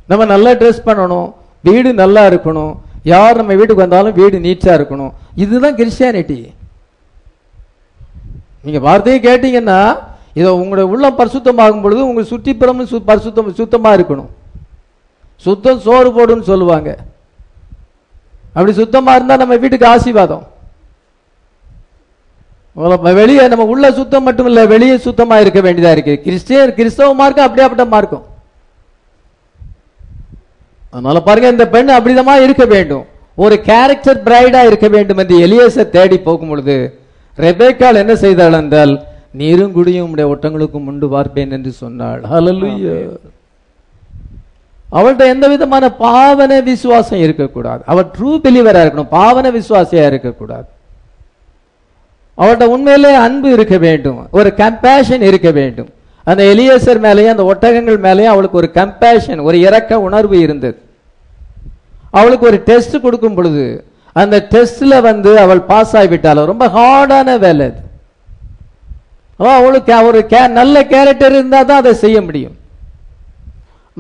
நம்ம 0.07 0.25
நல்லா 0.25 0.51
ட்ரெஸ் 0.51 0.87
பண்ணணும். 0.87 1.29
வீடு 1.63 1.95
நல்லா 1.95 2.23
இருக்கணும். 2.29 2.73
யார் 3.03 3.37
நம்ம 3.37 3.55
வீட்டுக்கு 3.55 3.85
வந்தாலும் 3.85 4.17
வீடு 4.21 4.39
நீட்டா 4.39 4.73
இருக்கணும். 4.79 5.13
இதுதான் 5.35 5.75
கிறிஸ்டியானிட்டி 5.75 6.39
நீங்க 8.65 8.79
வார்த்தையை 8.79 9.19
கேட்டீங்கன்னா 9.23 9.79
இதை 10.35 10.51
உங்களுடைய 10.51 10.91
உள்ளம் 10.91 11.19
பரிசுத்தமாகும் 11.19 11.83
பொழுது 11.83 12.07
உங்கள் 12.07 12.25
சுற்றிப்புறமும் 12.25 12.89
சு- 12.91 13.03
பரிசுத்தம் 13.07 13.53
சுத்தமாக 13.53 13.97
இருக்கணும் 13.97 14.29
சுத்தம் 15.37 15.81
சோறு 15.81 16.11
போடுன்னு 16.11 16.43
சொல்லுவாங்க. 16.43 16.97
அப்படி 18.49 18.73
சுத்தமாக 18.73 19.17
இருந்தால் 19.17 19.39
நம்ம 19.39 19.57
வீட்டுக்கு 19.57 19.87
ஆசீர்வாதம். 19.87 20.51
வெளியே 23.01 23.49
நம்ம 23.49 23.65
உள்ள 23.65 23.93
சுத்தம் 23.93 24.23
மட்டும் 24.23 24.47
இல்லை 24.47 24.67
வெளியே 24.67 24.97
சுத்தமாக 24.97 25.41
இருக்க 25.41 25.61
வேண்டியதாக 25.61 26.01
இருக்கு. 26.01 26.31
கிறிஸ்டியர் 26.31 26.73
கிறிஸ்தவ 26.73 27.15
மார்க்கம் 27.15 27.57
அப்படியாப்பட்ட 27.57 27.87
மார்க்கம். 27.87 28.27
அதனால 30.91 31.21
பாருங்க 31.21 31.49
இந்த 31.49 31.69
பெண் 31.69 31.91
அப்படிதமா 31.91 32.43
இருக்க 32.43 32.65
வேண்டும். 32.65 33.05
ஒரு 33.37 33.61
கேரக்டர் 33.61 34.23
பிரைடா 34.23 34.67
இருக்க 34.67 34.89
வேண்டும் 34.89 35.17
என்று 35.17 35.39
எலியேச 35.39 35.89
தேடி 35.89 36.19
போகும் 36.19 36.49
பொழுது 36.49 37.01
ரெபேக்கால் 37.37 37.95
என்ன 37.95 38.17
செய்தாள் 38.17 38.53
என்றால் 38.53 39.03
நீரும் 39.33 39.73
குடியும் 39.73 40.11
உடைய 40.11 40.37
ஒட்டங்களுக்கும் 40.37 40.87
உண்டு 40.87 41.09
பார்ப்பேன் 41.09 41.51
என்று 41.51 41.73
சொன்னாள். 41.73 42.23
ஹalleluya. 42.31 43.17
அவள்கிட்ட 44.93 45.19
எந்த 45.19 45.49
விதமான 45.49 45.93
பாவன 45.93 46.61
விசுவாசம் 46.61 47.19
இருக்கக்கூடாது. 47.19 47.83
அவள் 47.87 48.07
ட்ரூ 48.19 48.27
பிலீவரா 48.27 48.85
இருக்கணும். 48.87 49.09
பாவன 49.11 49.51
விசுவாசியா 49.51 50.07
இருக்கக்கூடாது. 50.07 50.65
அவள்கிட்ட 52.39 52.65
உண்மையிலே 52.65 53.15
அன்பு 53.15 53.53
இருக்க 53.53 53.79
வேண்டும். 53.79 54.29
ஒரு 54.31 54.53
கம்பேஷன் 54.57 55.21
இருக்க 55.21 55.51
வேண்டும். 55.51 55.89
அந்த 56.25 56.43
எலியேசர் 56.45 56.99
மேலேயும் 56.99 57.35
அந்த 57.35 57.57
ஒட்டகங்கள் 57.57 58.01
மேலேயும் 58.01 58.25
அவளுக்கு 58.25 58.57
ஒரு 58.57 58.71
கம்பேஷன் 58.75 59.43
ஒரு 59.43 59.61
இரக்க 59.61 60.01
உணர்வு 60.01 60.39
இருந்தது. 60.39 60.79
அவளுக்கு 62.11 62.47
ஒரு 62.47 62.57
டெஸ்ட் 62.57 63.01
கொடுக்கும் 63.01 63.35
பொழுது 63.35 63.85
அந்த 64.13 64.47
டெஸ்ட்ல 64.51 65.03
வந்து 65.03 65.39
அவள் 65.39 65.61
பாஸ் 65.61 65.97
ஆகிவிட்டாள். 65.97 66.45
ரொம்ப 66.45 66.69
ஹார்டான 66.69 67.39
வேலை 67.39 67.67
அது. 67.67 67.91
அவளுக்கு 69.37 70.07
ஒரு 70.07 70.27
கே- 70.29 70.49
நல்ல 70.49 70.87
கேரக்டர் 70.87 71.33
இருந்தால் 71.33 71.65
தான் 71.65 71.79
அதை 71.79 71.95
செய்ய 71.95 72.23
முடியும். 72.23 72.57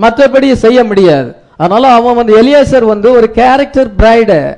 மற்றபடி 0.00 0.52
செய்ய 0.52 0.84
முடியாது. 0.84 1.34
அதனால 1.56 1.94
அவன் 1.94 2.14
வந்து 2.14 2.42
எலியாசர் 2.42 2.84
வந்து 2.84 3.10
ஒரு 3.10 3.30
character 3.30 3.94
bride 3.94 4.56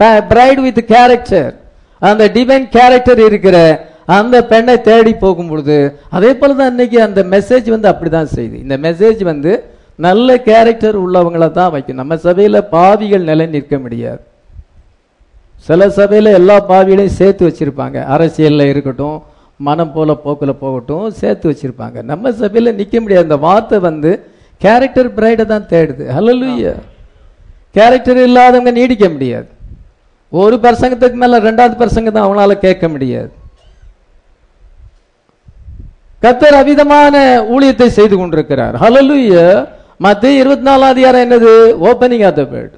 bride 0.00 0.54
with 0.54 0.86
character 0.86 1.60
அந்த 1.98 2.28
டிவைன் 2.28 2.68
கேரக்டர் 2.68 3.24
இருக்கிற 3.24 3.86
அந்த 4.06 4.44
பெண்ணை 4.44 4.80
தேடி 4.80 5.12
போகும் 5.14 5.48
பொழுது 5.48 5.98
அதே 6.10 6.34
போல 6.34 6.52
தான் 6.52 6.68
இன்னைக்கு 6.68 7.02
அந்த 7.02 7.22
மெசேஜ் 7.22 7.70
வந்து 7.70 7.90
அப்படிதான் 7.90 8.26
செய்யுது. 8.34 8.54
இந்த 8.54 8.76
மெசேஜ் 8.78 9.24
வந்து 9.24 9.64
நல்ல 9.94 10.38
கேரக்டர் 10.40 11.08
உள்ளவங்களை 11.08 11.50
தான் 11.50 11.70
வைக்கும். 11.70 11.96
நம்ம 11.96 12.14
சபையில 12.14 12.60
பாவிகள் 12.60 13.22
நிலை 13.22 13.46
நிற்க 13.46 13.78
முடியாது. 13.78 14.20
சில 15.58 15.86
சபையில 15.86 16.32
எல்லா 16.32 16.64
பாவிகளையும் 16.68 17.16
சேர்த்து 17.20 17.48
வச்சிருப்பாங்க. 17.48 18.04
அரசியல்ல 18.16 18.60
இருக்கட்டும் 18.60 19.22
மனம் 19.66 19.92
போல 19.92 20.12
போக்குல 20.24 20.52
போகட்டும் 20.62 21.06
சேர்த்து 21.20 21.50
வச்சிருப்பாங்க. 21.50 21.98
நம்ம 22.10 22.30
சபையில 22.40 22.72
நிக்க 22.80 22.96
முடியாது. 23.02 23.26
அந்த 23.28 23.38
வார்த்தை 23.46 23.78
வந்து 23.88 24.10
கேரக்டர் 24.64 25.08
பிரைடை 25.16 25.44
தான் 25.52 25.68
தேடுது. 25.72 26.04
ஹலலுயா 26.16 26.74
கேரக்டர் 27.76 28.20
இல்லாதவங்க 28.26 28.70
நீடிக்க 28.80 29.06
முடியாது. 29.14 29.48
ஒரு 30.32 30.56
பிரசங்கத்துக்கு 30.64 31.18
மேல 31.22 31.38
ரெண்டாவது 31.48 31.74
பிரசங்க 31.82 32.10
தான் 32.12 32.26
அவங்களால 32.26 32.54
கேட்க 32.66 32.88
முடியாது. 32.94 33.32
கத்தர் 36.24 36.60
அவிதமான 36.62 37.14
ஊழியத்தை 37.54 37.88
செய்து 37.98 38.16
கொண்டிருக்கிறார். 38.16 38.76
ஹலலுய 38.84 39.34
மத்திய 40.04 40.40
இருபத்தி 40.42 40.66
நாலாம் 40.68 40.94
அதிகாரம் 40.94 41.24
என்னது? 41.26 41.52
ஓப்பனிங் 41.88 42.26
ஆஃப் 42.28 42.38
த 42.40 42.44
பேர்டு 42.52 42.76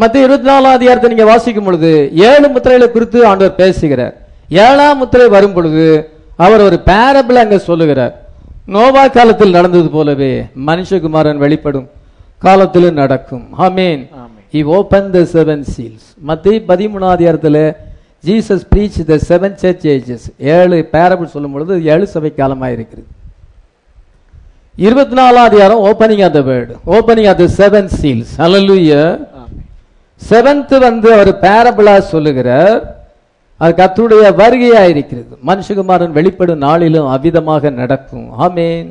மத்திய 0.00 0.24
இருபத்தி 0.26 0.48
நாலாம் 0.50 0.76
அதிகாரத்தை 0.78 1.08
நீங்க 1.12 1.26
வாசிக்கும் 1.30 1.66
பொழுது 1.68 1.90
ஏழு 2.30 2.46
முத்திரைகளை 2.54 2.88
குறித்து 2.90 3.18
ஆண்டவர் 3.30 3.60
பேசுகிறார். 3.62 4.14
ஏழாம் 4.64 4.98
முத்திரை 5.00 5.26
வரும் 5.34 5.56
பொழுது 5.56 5.86
அவர் 6.44 6.62
ஒரு 6.66 6.76
பேரபிள் 6.90 7.42
அங்க 7.42 7.58
சொல்லுகிறார். 7.68 8.14
நோவா 8.74 9.04
காலத்தில் 9.16 9.56
நடந்தது 9.56 9.88
போலவே 9.96 10.32
மனுஷகுமாரன் 10.68 11.42
வெளிப்படும். 11.44 11.88
காலத்திலும் 12.46 12.98
நடக்கும். 13.02 13.44
ஆமேன் 13.66 14.02
he 14.52 14.60
opened 14.78 15.08
the 15.16 15.24
seven 15.36 15.64
seals. 15.72 16.04
மத்திய 16.28 16.60
அதிகாரத்தில் 17.14 17.62
Jesus 18.26 18.64
preached 18.74 19.02
the 19.10 19.18
seven 19.30 19.52
church 19.62 19.84
ages. 19.96 20.22
ஏழு 20.38 20.76
பேரபிள் 20.92 21.32
சொல்லும் 21.34 21.52
பொழுது 21.52 21.74
ஏழு 21.84 22.06
சபை 22.14 22.30
காலமாக 22.34 22.72
இருக்கிறது. 22.76 23.08
இருபத்தி 24.86 25.14
நாலாம் 25.20 25.48
அதிகாரம் 25.50 25.82
opening 25.90 26.24
of 26.28 26.36
the 26.38 26.40
word 26.50 26.74
opening 26.96 27.28
of 27.32 27.40
the 27.42 27.46
seven 27.60 27.88
seals 28.00 28.34
amen. 28.46 29.37
Seventh 30.28 30.78
வந்து 30.78 31.08
அவர் 31.12 31.30
பேரபிளா 31.44 31.98
சொல்லுகிறார். 31.98 32.96
அது 33.56 33.72
கர்த்தருடைய 33.78 34.26
வருகையா 34.40 34.82
இருக்கிறது 34.88 35.38
மனுஷகுமாரன் 35.46 36.16
வெளிப்படும் 36.18 36.58
நாளிலும் 36.58 37.08
அவ்விதமாக 37.14 37.70
நடக்கும். 37.70 38.38
ஆமென். 38.38 38.90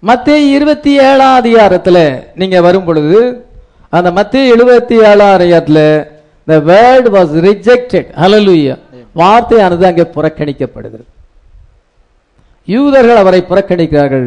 மத்திய 0.00 0.38
இருபத்தி 0.56 0.92
ஏழாம் 1.08 1.44
அதிகாரத்துல 1.44 1.98
நீங்க 2.34 2.60
வரும் 2.60 2.84
பொழுது 2.84 3.46
அந்த 3.88 4.10
மத்திய 4.10 4.54
எழுபத்தி 4.54 4.96
ஏழாம் 5.10 5.34
அதிகாரத்துல 5.38 6.08
the 6.48 6.58
word 6.72 7.04
was 7.16 7.30
rejected. 7.48 8.04
Hallelujah. 8.22 8.78
வார்த்தையானது 9.16 9.84
அங்கே 9.90 10.04
புறக்கணிக்கப்படுகிறது. 10.16 11.06
யூதர்கள் 12.64 13.16
அவரை 13.16 13.44
புறக்கணிக்கிறார்கள். 13.50 14.26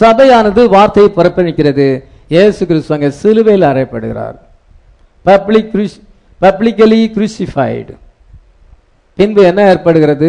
சபையானது 0.00 0.68
வார்த்தையை 0.68 1.12
புறக்கணிக்கிறது. 1.16 2.04
இயேசு 2.28 2.66
கிறிஸ்து 2.66 2.94
அங்கே 2.94 3.10
சிலுவையில் 3.10 3.68
அறையப்படுகிறார். 3.68 4.38
Public 5.28 5.72
publicly 6.42 7.00
crucified. 7.14 7.88
பின்பு 9.18 9.42
என்ன 9.50 9.60
ஏற்படுகிறது? 9.72 10.28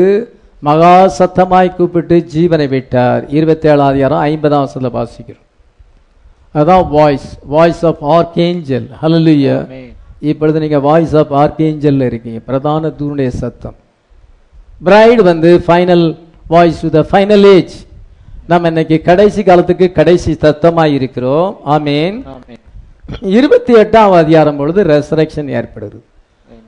மகா 0.67 0.93
சத்தமாய் 1.17 1.75
கூப்பிட்டு 1.75 2.15
ஜீவனை 2.33 2.67
விட்டார். 2.73 3.21
இருபத்தி 3.37 3.67
ஏழாம் 3.71 3.91
அதிகாரம் 3.91 4.23
ஐம்பதாம் 4.23 4.63
வருஷத்துல 4.63 4.89
வாசிக்கிறோம். 4.97 5.45
அதான் 6.59 6.87
வாய்ஸ் 6.95 7.29
வாய்ஸ் 7.55 7.83
ஆஃப் 7.89 8.01
ஆர்கேஞ்சல் 8.15 8.87
ஆமென். 9.01 9.93
இப்பொழுது 10.31 10.57
நீங்க 10.63 10.79
வாய்ஸ் 10.87 11.15
ஆஃப் 11.21 11.33
ஆர்கேஞ்சல் 11.41 12.01
இருக்கீங்க. 12.05 12.39
பிரதான 12.49 12.91
தூணுடைய 12.99 13.27
சத்தம். 13.41 13.77
பிரைடு 14.85 15.21
வந்து 15.31 15.51
final 15.67 16.07
voice 16.47 16.83
the 16.97 17.05
final 17.11 17.45
age 17.55 17.75
நம்ம 18.47 18.67
இன்னைக்கு 18.67 18.97
கடைசி 19.09 19.43
காலத்துக்கு 19.43 19.87
கடைசி 19.91 20.31
சத்தமாய் 20.43 20.93
இருக்கிறோம். 20.99 21.49
ஆமென். 21.75 22.17
இருபத்தி 23.21 23.73
எட்டாம் 23.73 24.11
அதிகாரம் 24.11 24.57
பொழுது 24.57 24.83
ரெசரக்ஷன் 24.83 25.49
ஏற்படுது. 25.49 25.97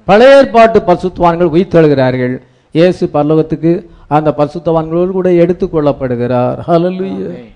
பழைய 0.06 0.38
ஏற்பாட்டு 0.38 0.80
பரிசுத்தவான்கள் 0.80 1.54
உயிர்த்தெழுகிறார்கள். 1.56 2.38
இயேசு 2.72 3.10
பரலோகத்துக்கு 3.14 3.86
அந்த 4.08 4.34
பரிசுத்தவான்களோடு 4.38 5.12
கூட 5.12 5.32
எடுத்துக் 5.32 5.76
கொள்ளப்படுகிறார். 5.76 6.60
ஹalleluya 6.68 7.28
ஆமென். 7.28 7.54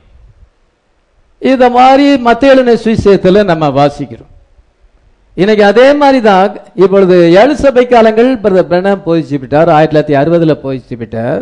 இத 1.40 1.70
மாதிரி 1.70 2.24
மத்தேழுன 2.24 2.76
சுவிசேஷத்துல 2.84 3.44
நம்ம 3.44 3.68
வாசிக்கிறோம். 3.68 4.32
இன்னைக்கு 5.34 5.64
அதே 5.64 5.94
மாதிரி 5.94 6.22
தான் 6.22 6.56
இப்பொழுது 6.76 7.34
ஏழு 7.34 7.56
சபை 7.56 7.88
காலங்கள் 7.88 8.38
பிரதர் 8.38 8.70
பிரணம் 8.70 9.02
போதிச்சு 9.06 9.40
விட்டார் 9.40 9.70
ஆயிரத்தி 9.70 10.14
தொள்ளாயிரத்தி 10.14 10.18
அறுபதுல 10.18 10.56
போதிச்சு 10.64 10.98
விட்டார் 10.98 11.42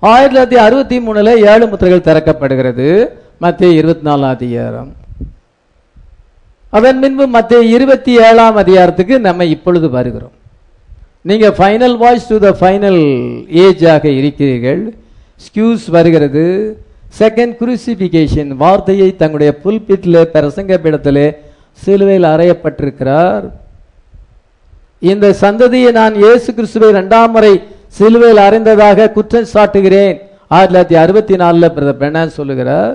ஆயிரத்தி 0.00 0.56
தொள்ளாயிரத்தி 0.56 0.60
அறுபத்தி 0.60 0.98
மூணுல 0.98 1.36
ஏழு 1.36 1.66
முத்திரைகள் 1.66 2.14
திறக்கப்படுகிறது. 2.14 3.08
மத்திய 3.38 3.70
இருபத்தி 3.70 4.10
நாலாம் 4.10 4.28
அதிகாரம். 4.28 4.92
அதன் 6.76 7.00
பின்பு 7.02 7.24
மத்திய 7.34 7.60
இருபத்தி 7.76 8.12
ஏழாம் 8.28 8.56
அதிகாரத்துக்கு 8.62 9.16
நம்ம 9.26 9.44
இப்பொழுது 9.54 9.90
வருகிறோம். 9.96 10.32
நீங்க 11.28 11.48
final 11.58 11.96
voice 11.96 12.26
to 12.30 12.38
the 12.44 12.50
final 12.60 13.02
ஏஜாக 13.64 14.04
இருக்கிறீர்கள். 14.20 14.82
ஸ்கியூஸ் 15.44 15.84
வருகிறது. 15.96 16.44
செகண்ட் 17.20 17.54
குரூசிபிகேஷன் 17.60 18.50
வார்த்தையை 18.62 19.08
தங்களுடைய 19.16 19.52
புல்பிட்டில் 19.64 20.20
பிரசங்க 20.34 20.78
பீடத்திலே 20.84 21.26
சிலுவையில் 21.84 22.28
அறையப்பட்டிருக்கிறார். 22.34 23.44
இந்த 25.12 25.26
சந்ததியை 25.44 25.92
நான் 26.00 26.14
இயேசு 26.24 26.48
கிறிஸ்துவை 26.54 26.88
இரண்டாம் 26.88 27.30
முறை 27.30 27.54
சிலுவையில் 27.98 28.44
அறைந்ததாக 28.48 29.10
குற்றம் 29.16 29.50
சாட்டுகிறேன். 29.54 30.16
ஆயிரத்தி 30.48 30.74
தொள்ளாயிரத்தி 30.74 31.00
அறுபத்தி 31.04 31.34
நாலுல 31.42 31.66
பிரதர் 31.76 32.00
பெர்னான் 32.02 32.38
சொல்லுகிறார். 32.38 32.94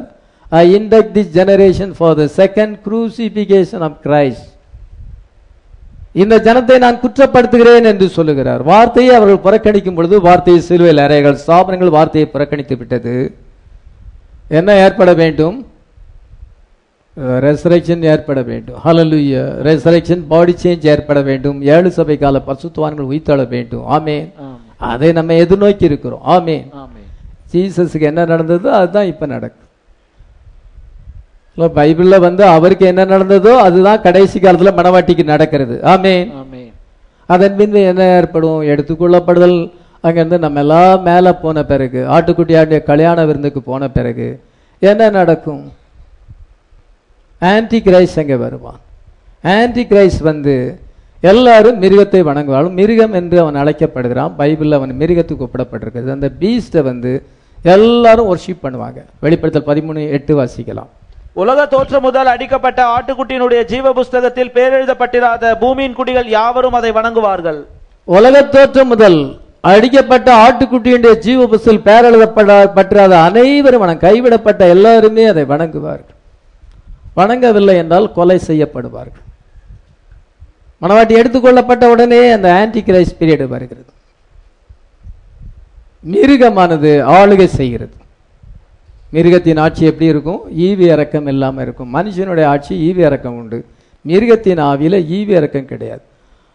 I 0.50 0.76
indict 0.76 1.12
this 1.16 1.32
generation 1.34 1.94
for 1.98 2.16
the 2.16 2.30
second 2.38 2.80
crucifixion 2.86 3.80
of 3.80 3.98
Christ 4.04 4.48
இந்த 6.12 6.38
ஜனத்தை 6.38 6.78
நான் 6.78 7.00
குற்றப்படுத்துகிறேன் 7.00 7.84
என்று 7.84 8.10
சொல்லுகிறார். 8.10 8.62
வார்த்தையை 8.64 9.16
அவர்கள் 9.16 9.44
புறக்கணிக்கும் 9.46 9.96
பொழுது 9.96 10.22
வார்த்தையை 10.22 10.64
சிலுவையில் 10.64 11.04
அறைகள் 11.04 11.38
ஸ்தாபனங்கள் 11.48 11.88
வார்த்தையை 11.88 12.30
புறக்கணித்து 12.32 12.78
விட்டது. 12.78 13.36
என்ன 14.48 14.76
ஏற்பட 14.76 15.14
வேண்டும்? 15.14 15.68
ரெசரக்ஷன் 17.18 18.04
ஏற்பட 18.04 18.42
வேண்டும். 18.42 18.80
ஹalleluya 18.86 19.44
ரெசரக்ஷன் 19.68 20.24
பாடி 20.28 20.56
சேஞ்ச் 20.62 20.86
ஏற்பட 20.86 21.22
வேண்டும். 21.22 21.62
ஏழு 21.62 21.92
சபை 21.92 22.18
கால 22.18 22.42
பரிசுத்தவான்கள் 22.48 23.10
உயிர்த்தெழ 23.12 23.48
வேண்டும். 23.48 23.86
ஆமென். 23.86 24.34
அதை 24.78 25.12
நம்ம 25.12 25.34
எதிர்நோக்கி 25.34 25.84
இருக்கிறோம். 25.84 26.22
ஆமென். 26.22 26.72
ஜீசஸுக்கு 27.52 28.02
என்ன 28.02 28.26
நடந்ததோ? 28.26 28.70
அதுதான் 28.82 29.06
இப்ப 29.06 29.26
நடக்கும் 31.60 31.84
பைபிள்ல 31.84 32.20
வந்து 32.20 32.44
அவருக்கு 32.44 32.86
என்ன 32.86 33.06
நடந்ததோ 33.06 33.54
அதுதான் 33.68 34.02
கடைசி 34.02 34.40
காலத்துல 34.40 34.72
மனவாட்டிக்கு 34.80 35.24
நடக்கிறது. 35.24 35.84
ஆமென். 35.84 36.32
அதன் 37.26 37.56
பின்பு 37.56 37.82
என்ன 37.82 38.04
ஏற்படும்? 38.18 38.62
எடுத்துக்கொள்ளப்படுதல். 38.62 39.72
அங்கிருந்து 40.02 40.40
நம்ம 40.40 40.60
எல்லாம் 40.60 41.02
மேல 41.02 41.36
போன 41.36 41.64
பிறகு 41.64 42.06
ஆட்டுக்குட்டியாண்டிய 42.10 42.84
கல்யாண 42.84 43.26
விருந்துக்கு 43.26 43.62
போன 43.62 43.90
பிறகு 43.90 44.42
என்ன 44.80 45.10
நடக்கும்? 45.10 45.72
ஆன்டி 47.40 47.82
கிரைஸ்ட் 47.86 48.20
அங்கே 48.20 48.36
வருவான். 48.36 48.80
ஆன்டி 49.44 49.84
கிரைஸ்ட் 49.90 50.22
வந்து 50.22 50.80
எல்லாரும் 51.22 51.82
மிருகத்தை 51.82 52.20
வணங்குவாலும் 52.30 52.72
மிருகம் 52.72 53.14
என்று 53.14 53.40
அவன் 53.40 53.56
அழைக்கப்படுகிறான். 53.56 54.34
பைபிள்ல 54.38 54.74
அவன் 54.74 54.96
மிருகத்துக்கு 55.00 55.48
ஒப்பிடப்பட்டிருக்கிறது. 55.48 56.12
அந்த 56.12 56.32
பீஸ்டை 56.40 56.82
வந்து 56.82 57.24
எல்லாரும் 57.64 58.36
ஒர்ஷிப் 58.36 58.64
பண்ணுவாங்க. 58.64 59.04
வெளிப்படுத்தல் 59.20 59.70
பதிமூணு 59.70 60.10
எட்டு 60.10 60.34
வாசிக்கலாம். 60.44 60.92
உலக 61.40 61.66
தோற்றம் 61.66 62.02
முதல் 62.02 62.26
அடிக்கப்பட்ட 62.26 62.86
ஆட்டுக்குட்டியினுடைய 62.98 63.64
ஜீவ 63.64 63.94
புஸ்தகத்தில் 63.94 64.50
பேரெழுதப்பட்டிராத 64.50 65.60
பூமியின் 65.60 65.94
குடிகள் 65.94 66.28
யாவரும் 66.28 66.74
அதை 66.74 66.92
வணங்குவார்கள். 66.92 67.66
உலகத் 68.04 68.52
தோற்றம் 68.52 68.88
முதல் 68.88 69.40
அடிக்கப்பட்ட 69.62 70.50
ஆட்டுக்குட்டியுடைய 70.50 71.18
ஜீவ 71.18 71.48
புஸ்தல் 71.48 71.80
பேரெழுதப்பட 71.80 73.24
அனைவரும் 73.24 73.80
வணங்க 73.80 74.12
கைவிடப்பட்ட 74.12 74.68
எல்லாருமே 74.68 75.26
அதை 75.26 75.44
வணங்குவார்கள். 75.44 76.16
வணங்கவில்லை 77.18 77.76
என்றால் 77.76 78.14
கொலை 78.14 78.40
செய்யப்படுவார்கள். 78.48 79.24
மனவாட்டி 80.82 81.16
எடுத்துக்கொள்ளப்பட்ட 81.16 81.86
உடனே 81.86 82.32
அந்த 82.32 82.54
ஆன்டி 82.54 82.84
கிரைஸ் 82.86 83.16
பீரியட் 83.20 83.48
வருகிறது. 83.48 83.92
மிருகமானது 86.12 87.08
ஆளுகை 87.14 87.46
செய்கிறது. 87.46 87.99
மிருகத்தின் 89.10 89.58
ஆட்சி 89.58 89.86
எப்படி 89.86 90.06
இருக்கும்? 90.06 90.40
ஈவி 90.58 90.80
இறக்கம் 90.80 91.28
இல்லாமல் 91.28 91.64
இருக்கும். 91.64 91.94
மனுஷனுடைய 91.94 92.44
ஆட்சி 92.44 92.92
ஈவி 92.92 92.98
இறக்கம் 92.98 93.38
உண்டு. 93.38 93.66
மிருகத்தின் 94.02 94.60
ஆவியில் 94.60 95.06
ஈவி 95.12 95.28
இறக்கம் 95.28 95.66
கிடையாது. 95.66 96.02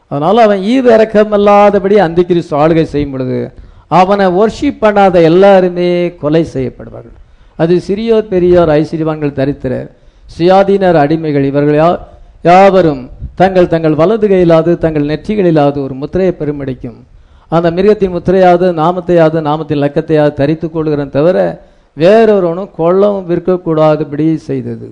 அதனால 0.08 0.42
அவன் 0.42 0.58
ஈவி 0.58 0.84
இறக்கம் 0.84 1.32
இல்லாதபடி 1.32 1.98
அந்த 1.98 2.22
கிறிஸ்து 2.22 2.56
ஆளுகை 2.56 2.82
செய்யும் 2.82 3.10
பொழுது 3.10 3.52
அவனை 3.88 4.26
ஒர்ஷிப் 4.26 4.78
பண்ணாத 4.80 5.14
எல்லாருமே 5.14 6.14
கொலை 6.14 6.46
செய்யப்படுவார்கள். 6.54 7.22
அது 7.56 7.80
சிறியோர் 7.88 8.28
பெரியோர் 8.28 8.68
ஐஸ்வர்யவான்கள் 8.68 9.32
தரித்திரர் 9.32 9.90
சுயாதீனர் 10.38 10.96
அடிமைகள் 10.96 11.44
இவர்கள் 11.44 11.78
யா- 11.78 11.98
யாவரும் 12.42 13.10
தங்கள் 13.34 13.66
தங்கள் 13.66 13.94
வலது 13.94 14.28
கையிலாவது 14.28 14.78
தங்கள் 14.78 15.06
நெற்றிகளிலாவது 15.06 15.82
ஒரு 15.82 15.94
முத்திரையை 15.94 16.36
பெருமடிக்கும். 16.38 17.04
அந்த 17.48 17.70
மிருகத்தின் 17.70 18.14
முத்திரையாவது 18.14 18.72
நாமத்தையாவது 18.72 19.40
நாமத்தின் 19.40 19.80
லக்கத்தையாவது 19.80 20.32
தரித்துக் 20.32 20.76
கொள்கிறன் 20.76 21.08
தவிர 21.08 21.64
வேறொருவனும் 22.02 22.70
கொள்ளவும் 22.76 23.28
விற்கக்கூடாதபடி 23.30 24.34
செய்தது. 24.34 24.88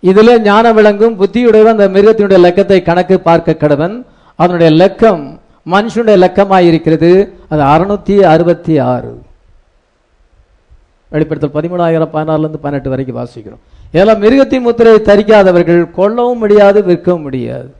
இதில் 0.00 0.42
ஞான 0.42 0.72
விளங்கும் 0.72 1.18
புத்தியுடையவன் 1.20 1.74
அந்த 1.74 1.88
மிருகத்தினுடைய 1.88 2.40
லக்கத்தை 2.46 2.82
கணக்கு 2.82 3.20
பார்க்க 3.20 3.56
கடவன். 3.62 3.94
அதனுடைய 4.34 4.70
லக்கம் 4.82 5.22
மனுஷனுடைய 5.74 6.16
லக்கமாக 6.24 6.68
இருக்கிறது 6.70 7.10
அது 7.48 7.62
அறுநூத்தி 7.62 8.16
அறுபத்தி 8.32 8.78
ஆறு. 8.78 9.12
வெளிப்படுத்தல் 11.12 11.56
பதிமூணாயிரம் 11.56 12.12
பதினாறுலேருந்து 12.14 12.64
பதினெட்டு 12.64 12.92
வரைக்கும் 12.92 13.18
வாசிக்கிறோம். 13.20 13.62
இதெல்லாம் 13.92 14.22
மிருகத்தின் 14.22 14.66
முத்திரையை 14.66 15.00
தரிக்காதவர்கள் 15.04 15.82
கொல்லவும் 15.98 16.42
முடியாது 16.42 16.84
விற்கவும் 16.84 17.22
முடியாது. 17.22 17.70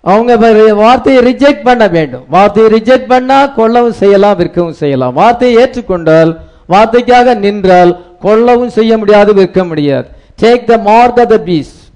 அவங்க 0.00 0.36
வார்த்தையை 0.74 1.34
ரிஜெக்ட் 1.34 1.62
பண்ண 1.62 1.88
வேண்டும். 1.88 2.24
வார்த்தையை 2.28 2.80
ரிஜெக்ட் 2.80 3.06
பண்ணா 3.06 3.56
கொல்லவும் 3.56 3.98
செய்யலாம் 4.02 4.36
விற்கவும் 4.36 4.72
செய்யலாம். 4.72 5.12
வார்த்தையை 5.14 5.64
ஏற்றுக்கொண்டால் 5.64 6.36
வார்த்தைக்காக 6.68 7.36
நின்றால் 7.36 8.04
கொல்லவும் 8.22 8.66
செய்ய 8.66 8.98
முடியாது 8.98 9.34
விற்க 9.34 9.64
முடியாது. 9.64 10.08
Take 10.42 10.64
the 10.64 10.78
mark 10.78 11.20
of 11.20 11.28
the 11.28 11.38
beast 11.38 11.90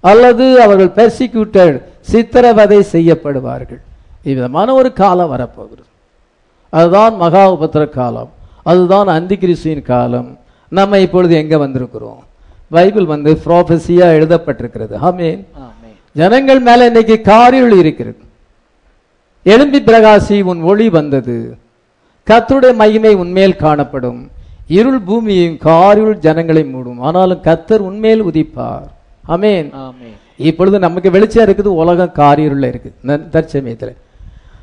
அல்லது 0.00 0.60
அவர்கள் 0.60 0.92
பெர்சிக்யூட்டட் 0.98 1.82
சித்திரவதை 2.00 2.78
செய்யப்படுவார்கள். 2.92 3.80
இவ்விதமான 4.22 4.74
ஒரு 4.74 4.92
காலம் 4.92 5.28
வரப்போகிறது. 5.28 5.88
அதுதான் 6.70 7.16
மகா 7.16 7.52
உபத்திர 7.52 7.88
காலம். 7.88 8.30
அதுதான் 8.62 9.08
அந்தி 9.08 9.82
காலம். 9.82 10.38
நம்ம 10.68 10.98
இப்பொழுது 10.98 11.34
எங்க 11.34 11.56
வந்திருக்கிறோம்? 11.56 12.22
பைபிள் 12.70 13.04
வந்து 13.04 13.40
ப்ராஃபஸியா 13.46 14.06
எழுதப்பட்டிருக்கிறது. 14.18 14.96
ஆமென். 14.96 15.46
ஜனங்கள் 16.12 16.60
மேல 16.60 16.86
இன்னைக்கு 16.86 17.16
காரிருள் 17.24 17.76
இருக்கிறது. 17.82 18.18
எழும்பி 19.42 19.80
பிரகாசி 19.80 20.42
உன் 20.42 20.62
ஒளி 20.62 20.88
வந்தது. 20.88 21.36
கர்த்தருடைய 22.30 22.74
மகிமை 22.74 23.12
உன்மேல் 23.14 23.60
காணப்படும். 23.64 24.20
இருள் 24.78 25.00
பூமியையும் 25.08 25.58
காரிருள் 25.64 26.18
ஜனங்களை 26.26 26.62
மூடும். 26.74 27.00
ஆனாலும் 27.08 27.40
கர்த்தர் 27.40 27.80
உன்மேல் 27.80 28.24
உதிப்பார். 28.24 28.88
ஆமென். 29.26 29.70
இப்பொழுது 30.36 30.78
நமக்கு 30.78 31.10
வெளிச்சம் 31.10 31.44
இருக்குது 31.44 31.72
உலகம் 31.82 32.18
காரிருள்ள 32.20 32.64
இருக்கு 32.72 32.94
தற்சமயத்துல. 33.06 33.94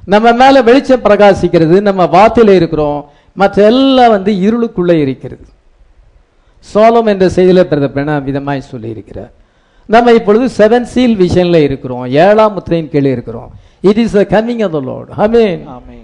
நம்ம 0.05 0.31
மேல 0.41 0.61
வெளிச்சம் 0.61 1.05
பிரகாசிக்கிறது 1.07 1.81
நம்ம 1.81 2.03
வார்த்தையில 2.17 2.55
இருக்கிறோம். 2.59 3.01
மற்ற 3.33 3.65
எல்லாம் 3.71 4.13
வந்து 4.15 4.31
இருளுக்குள்ளே 4.47 4.97
இருக்கிறது. 5.05 5.45
சோலம் 6.73 7.09
என்ற 7.13 7.25
செய்தியில 7.35 7.65
பிரதப்பன 7.65 8.19
விதமாய் 8.29 8.69
சொல்லி 8.71 8.89
இருக்கிறார் 8.89 9.33
நம்ம 9.93 10.13
இப்பொழுது 10.17 10.45
செவன் 10.57 10.87
சீல் 10.93 11.17
விஷன்ல 11.23 11.57
இருக்கிறோம். 11.67 12.05
ஏழாம் 12.25 12.53
முத்திரையின் 12.55 12.91
கீழே 12.93 13.11
இருக்கிறோம். 13.15 13.49
It 13.89 14.01
is 14.03 14.17
coming 14.33 14.63
of 14.65 14.75
the 14.77 14.81
Lord 14.89 15.11
ஆமென் 15.25 15.61
ஆமென் 15.75 16.03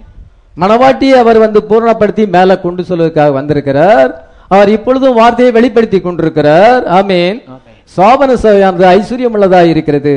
மணவாட்டியை 0.62 1.16
அவர் 1.22 1.38
வந்து 1.44 1.60
பூர்ணப்படுத்தி 1.70 2.24
மேலே 2.36 2.54
கொண்டு 2.64 2.82
சொல்வதற்காக 2.88 3.32
வந்திருக்கிறார். 3.38 4.10
அவர் 4.54 4.70
இப்பொழுதும் 4.76 5.18
வார்த்தையை 5.20 5.52
வெளிப்படுத்தி 5.56 5.98
கொண்டிருக்கிறார். 6.00 6.82
ஆமேன் 6.98 7.38
சாபன 7.96 8.34
சபையானது 8.42 8.84
ஐஸ்வர்யம் 8.96 9.34
உள்ளதாக 9.36 9.72
இருக்கிறது. 9.72 10.14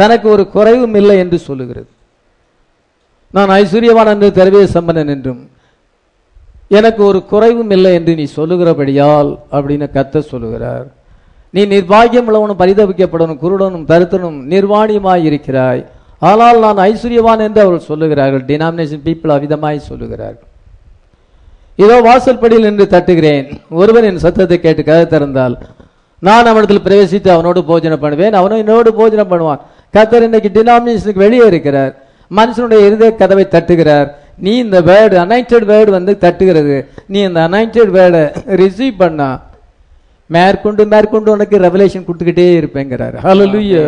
தனக்கு 0.00 0.26
ஒரு 0.34 0.44
குறைவும் 0.56 0.96
இல்லை 1.00 1.16
என்று 1.22 1.38
சொல்லுகிறது. 1.46 1.88
நான் 3.36 3.50
ஐஸ்வர்யவான் 3.60 4.12
என்று 4.14 4.28
தெரவே 4.38 4.62
சம்பனன் 4.74 5.12
என்றும் 5.14 5.40
எனக்கு 6.78 7.02
ஒரு 7.10 7.20
குறைவும் 7.32 7.72
இல்லை 7.76 7.90
என்று 7.98 8.12
நீ 8.20 8.24
சொல்லுகிறபடியால் 8.36 9.30
அப்படின்னு 9.56 9.86
கத்த 9.96 10.22
சொல்லுகிறார். 10.32 10.86
நீ 11.54 11.62
நிர்பாகியம் 11.74 12.26
உள்ளவனும் 12.28 12.60
பரிதவிக்கப்படணும் 12.62 13.40
குருடனும் 13.44 13.86
தருத்தனும் 13.90 14.38
நிர்வாணியமாய் 14.52 15.26
இருக்கிறாய். 15.28 15.82
ஆனால் 16.30 16.58
நான் 16.64 16.80
ஐஸ்வர்யவான் 16.90 17.42
என்று 17.46 17.60
அவர்கள் 17.64 17.88
சொல்லுகிறார்கள். 17.90 18.42
டினாமினேஷன் 18.50 19.02
பீப்புள் 19.06 19.34
அவிதமாய் 19.36 19.88
சொல்லுகிறார்கள். 19.90 20.46
இதோ 21.84 21.96
வாசல்படியில் 22.08 22.66
நின்று 22.66 22.86
தட்டுகிறேன். 22.94 23.46
ஒருவன் 23.80 24.06
என் 24.10 24.22
சத்தத்தை 24.26 24.56
கேட்டு 24.60 24.82
கதை 24.90 25.04
திறந்தால் 25.14 25.56
நான் 26.26 26.48
அவனிடத்தில் 26.50 26.84
பிரவேசித்து 26.86 27.28
அவனோடு 27.34 27.60
போஜனம் 27.70 28.02
பண்ணுவேன். 28.04 28.36
அவனும் 28.38 28.62
என்னோடு 28.62 28.90
போஜனம் 29.00 29.30
பண்ணுவான். 29.32 29.60
கத்தர் 29.94 30.26
இன்னைக்கு 30.28 30.50
டினாமினேஷனுக்கு 30.56 31.24
வெளியே 31.26 31.44
இருக்கிறார். 31.50 31.92
மனுஷனுடைய 32.38 32.80
இருதய 32.86 33.10
கதவை 33.20 33.44
தட்டுகிறார். 33.52 34.08
நீ 34.44 34.52
இந்த 34.64 34.78
வேர்டு 34.88 35.16
அனைட்டட் 35.24 35.66
வேர்டு 35.70 35.90
வந்து 35.98 36.12
தட்டுகிறது. 36.24 36.76
நீ 37.12 37.18
இந்த 37.28 37.40
அனைட்டட் 37.48 37.92
வேர்டை 37.98 38.24
ரிசீவ் 38.62 38.98
பண்ணா 39.02 39.28
மேற்கொண்டு 40.34 40.82
மேற்கொண்டு 40.92 41.28
உனக்கு 41.36 41.56
ரெவலேஷன் 41.66 42.06
கொடுத்துக்கிட்டே 42.06 42.46
இருப்பேங்கிறார். 42.60 43.16
ஹalleluya 43.26 43.82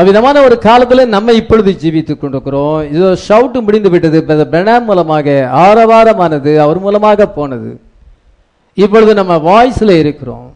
அவ்விதமான 0.00 0.36
ஒரு 0.46 0.56
காலத்துல 0.66 1.04
நம்ம 1.14 1.32
இப்பொழுது 1.38 1.70
ஜீவித்துக் 1.82 2.20
கொண்டிருக்கிறோம். 2.20 2.78
இதோ 2.94 3.08
ஷவுட் 3.26 3.56
முடிந்து 3.66 3.90
விட்டது. 3.94 4.18
பிரணாம் 4.52 4.86
மூலமாக 4.88 5.26
ஆரவாரமானது 5.64 6.52
அவர் 6.64 6.80
மூலமாக 6.84 7.26
போனது. 7.38 7.70
இப்பொழுது 8.82 9.12
நம்ம 9.20 9.34
வாய்ஸ்ல 9.48 9.96
இருக்கிறோம். 10.02 10.48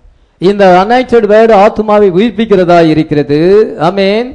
இந்த 0.51 0.65
அனைட்டட் 0.83 1.27
வேர்டு 1.33 1.55
ஆத்மாவை 1.65 2.09
உயிர்ப்பிக்கிறதா 2.19 2.79
இருக்கிறது. 2.93 3.41
ஆமென் 3.89 4.31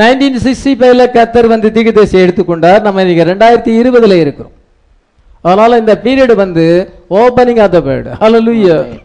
நைன்டீன் 0.00 0.42
சிக்ஸ்டி 0.44 0.72
ஃபைவ்ல 0.78 1.04
கத்தர் 1.16 1.52
வந்து 1.54 1.68
தீகதேசி 1.76 2.16
எடுத்துக்கொண்டார். 2.24 2.80
நம்ம 2.86 3.02
இன்னைக்கு 3.04 3.28
ரெண்டாயிரத்தி 3.32 3.72
இருபதுல 3.80 4.16
இருக்கிறோம். 4.24 4.55
அதனால 5.42 5.78
இந்த 5.78 6.00
பீரியட் 6.04 6.34
வந்து 6.34 6.92
ஓப்பனிங் 7.10 7.62
ஆஃப் 7.62 7.74
த 7.74 7.80
வேர்டு 7.80 8.12
ஹalleluya 8.20 9.00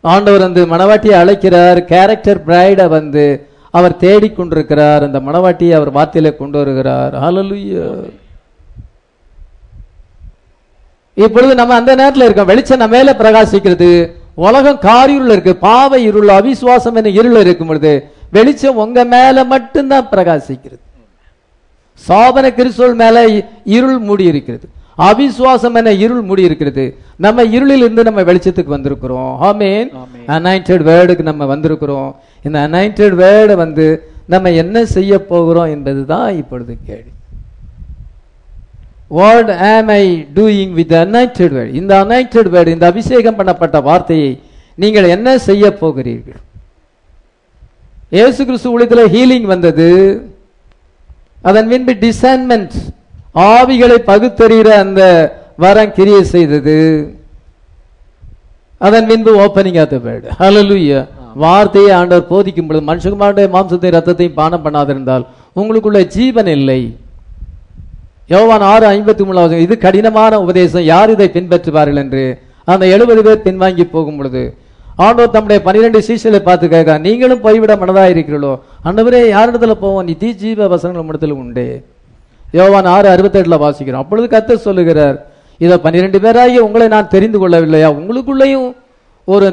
ஆண்டவர் 0.00 0.40
வந்து 0.40 0.66
மணவாட்டியை 0.66 1.16
அழைக்கிறார். 1.22 1.84
கேரக்டர் 1.84 2.44
பிரைட 2.44 2.88
வந்து 2.88 3.24
அவர் 3.70 4.00
தேடிக்கொண்டிருக்கிறார் 4.00 5.02
அந்த 5.06 5.20
மணவாட்டியை 5.20 5.74
அவர் 5.74 5.92
வார்த்தையில 5.92 6.36
கொண்டு 6.36 6.58
வருகிறார். 6.58 7.14
ஹalleluya 7.14 7.84
இப்பொழுது 11.14 11.54
நம்ம 11.54 11.74
அந்த 11.74 11.94
நேரத்துல 11.96 12.26
இருக்கோம். 12.26 12.46
வெளிச்சம் 12.46 12.78
நம்ம 12.78 12.96
மேல 12.96 13.12
பிரகாசிக்கிறது. 13.18 13.90
உலகம் 14.34 14.78
காரிருள் 14.78 15.30
இருக்கு. 15.30 15.56
பாவ 15.56 15.98
இருள் 15.98 16.28
அவிசுவாசம் 16.28 16.94
என 16.94 17.08
இருள் 17.08 17.36
இருக்கும் 17.36 17.66
பொழுது 17.66 18.10
வெளிச்சம் 18.30 18.76
உங்க 18.76 19.04
மேல 19.04 19.44
மட்டும்தான் 19.44 20.08
பிரகாசிக்கிறது. 20.10 20.82
சாபன 22.08 22.46
கிறிஸ்துவல் 22.58 22.94
மேல 22.94 23.16
இருள் 23.64 23.98
மூடி 23.98 24.24
இருக்கிறது 24.24 24.68
அவிசுவாசம் 25.08 25.76
என 25.80 25.92
இருள் 26.04 26.24
மூடி 26.28 26.42
இருக்கிறது. 26.48 26.84
நம்ம 27.24 27.44
இருளில் 27.54 27.84
இருந்து 27.84 28.02
நம்ம 28.08 28.22
வெளிச்சத்துக்கு 28.28 28.74
வந்திருக்கிறோம். 28.76 29.32
ஆமேன். 29.48 29.88
அனைட்டட் 30.36 30.84
வேர்டுக்கு 30.90 31.24
நம்ம 31.30 31.42
வந்திருக்கிறோம். 31.54 32.10
இந்த 32.46 32.58
அனைட்டட் 32.66 33.16
வேர்டை 33.22 33.56
வந்து 33.62 33.86
நம்ம 34.34 34.50
என்ன 34.62 34.84
செய்ய 34.96 35.12
போகிறோம் 35.30 35.72
என்பதுதான் 35.76 36.28
இப்பொழுது 36.42 36.72
கேள்வி. 36.88 37.12
What 39.18 39.50
am 39.70 39.88
I 39.88 40.04
doing 40.34 40.72
with 40.78 40.92
anointed 41.04 41.54
word 41.56 41.74
இந்த 41.80 41.92
அனைட்டட் 42.04 42.50
வேர்டு 42.54 42.74
இந்த 42.76 42.86
அபிஷேகம் 42.92 43.38
பண்ணப்பட்ட 43.38 43.82
வார்த்தையை 43.88 44.30
நீங்கள் 44.82 45.12
என்ன 45.16 45.38
செய்ய 45.48 45.64
போகிறீர்கள்? 45.82 46.40
இயேசு 48.18 48.40
கிறிஸ்து 48.44 48.68
ஊழியத்தில் 48.72 49.10
ஹீலிங் 49.14 49.48
வந்தது. 49.54 49.88
அதன் 51.48 51.68
பின்பு 51.72 51.92
டிசைன்மெண்ட் 52.06 52.76
ஆவிகளை 53.34 53.98
பகுத்தறிகிற 54.10 54.68
அந்த 54.84 55.02
வரம் 55.62 55.94
கிரியை 55.96 56.22
செய்தது. 56.34 56.76
அதன் 58.80 59.08
பின்பு 59.10 59.30
ஓப்பனிங் 59.44 59.80
ஆத்த 59.82 59.96
த 59.96 60.00
வேர்டு 60.06 61.06
வார்த்தையை 61.42 61.90
ஆண்டவர் 61.96 62.30
போதிக்கும் 62.30 62.68
பொழுது 62.68 62.88
மனுஷகுமாருடைய 62.90 63.48
மாம்சத்தையும் 63.54 63.96
ரத்தத்தையும் 63.96 64.38
பானம் 64.38 64.64
பண்ணாதிருந்தால் 64.64 65.24
உங்களுக்குள்ள 65.56 66.00
ஜீவன் 66.14 66.50
இல்லை. 66.56 66.80
யோவான் 68.32 68.64
ஆறு 68.70 68.86
ஐம்பத்தி 68.94 69.22
மூணாவது 69.28 69.60
இது 69.66 69.74
கடினமான 69.84 70.40
உபதேசம் 70.44 70.88
யார் 70.92 71.12
இதை 71.14 71.28
பின்பற்றுவார்கள் 71.36 72.00
என்று? 72.02 72.24
அந்த 72.64 72.84
எழுபது 72.94 73.22
பேர் 73.26 73.44
பின்வாங்கி 73.46 73.84
போகும் 73.94 74.18
பொழுது 74.18 74.42
ஆண்டவர் 75.04 75.34
தம்முடைய 75.34 75.60
பன்னிரெண்டு 75.66 76.00
சீசலை 76.08 76.40
பார்த்து 76.48 76.66
கேட்க 76.74 76.98
நீங்களும் 77.06 77.44
போய்விட 77.44 77.74
மனதாக 77.82 78.12
இருக்கிறீர்களோ 78.14 78.52
அண்டவரே 78.88 79.22
யாரிடத்துல 79.36 79.74
போவோம்? 79.84 80.04
நிதி 80.10 80.30
ஜீவ 80.42 80.68
வசனங்கள் 80.72 81.02
நம்மிடத்தில் 81.02 81.38
உண்டே. 81.42 81.68
யோவான் 82.58 82.88
ஆறு 82.94 83.08
அறுபத்தெட்டுல 83.14 83.56
வாசிக்கிறோம். 83.64 84.04
அப்பொழுது 84.04 84.28
கர்த்தர் 84.34 84.66
சொல்லுகிறார் 84.68 85.16
இதை 85.64 85.76
பன்னிரெண்டு 85.84 86.18
பேராகி 86.24 86.56
உங்களை 86.66 86.86
நான் 86.94 87.12
தெரிந்து 87.14 87.38
கொள்ளவில்லையா? 87.40 87.88
உங்களுக்குள்ளேயும் 88.00 88.68
ஒரு 89.32 89.46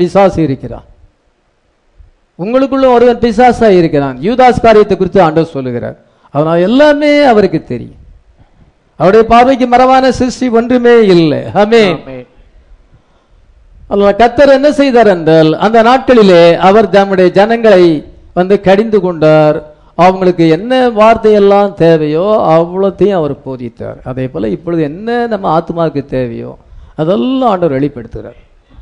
பிசாசு 0.00 0.38
இருக்கிறான். 0.48 0.86
உங்களுக்குள்ள 2.42 2.86
ஒருவன் 2.96 3.22
பிசாசா 3.24 3.68
இருக்கிறான். 3.80 4.16
யூதாஸ் 4.28 4.64
காரியத்தை 4.66 4.96
குறித்து 4.96 5.20
ஆண்டவர் 5.26 5.54
சொல்லுகிறார். 5.56 5.96
அதனால 6.34 6.56
எல்லாமே 6.68 7.10
அவருக்கு 7.32 7.60
தெரியும். 7.72 8.00
அவருடைய 9.00 9.24
பார்வைக்கு 9.32 9.66
மரபான 9.74 10.12
சிருஷ்டி 10.20 10.46
ஒன்றுமே 10.58 10.94
இல்லை. 11.14 11.40
அல்ல 13.92 14.10
கத்தர் 14.20 14.56
என்ன 14.58 14.68
செய்தார் 14.80 15.10
என்றால் 15.14 15.50
அந்த 15.66 15.78
நாட்களிலே 15.88 16.42
அவர் 16.68 16.92
தம்முடைய 16.94 17.28
ஜனங்களை 17.38 17.82
வந்து 18.38 18.56
கடிந்து 18.66 18.98
கொண்டார். 19.06 19.58
அவங்களுக்கு 19.94 20.44
என்ன 20.48 20.88
வார்த்தையெல்லாம் 20.90 21.74
தேவையோ 21.74 22.26
அவ்வளோத்தையும் 22.54 23.18
அவர் 23.20 23.34
போதித்தார். 23.46 23.98
அதே 24.04 24.28
போல 24.28 24.48
இப்பொழுது 24.48 24.82
என்ன 24.82 25.26
நம்ம 25.26 25.46
ஆத்மாவுக்கு 25.58 26.02
தேவையோ 26.04 26.52
அதெல்லாம் 26.96 27.50
ஆண்டவர் 27.50 27.76
வெளிப்படுத்துகிறார். 27.78 28.38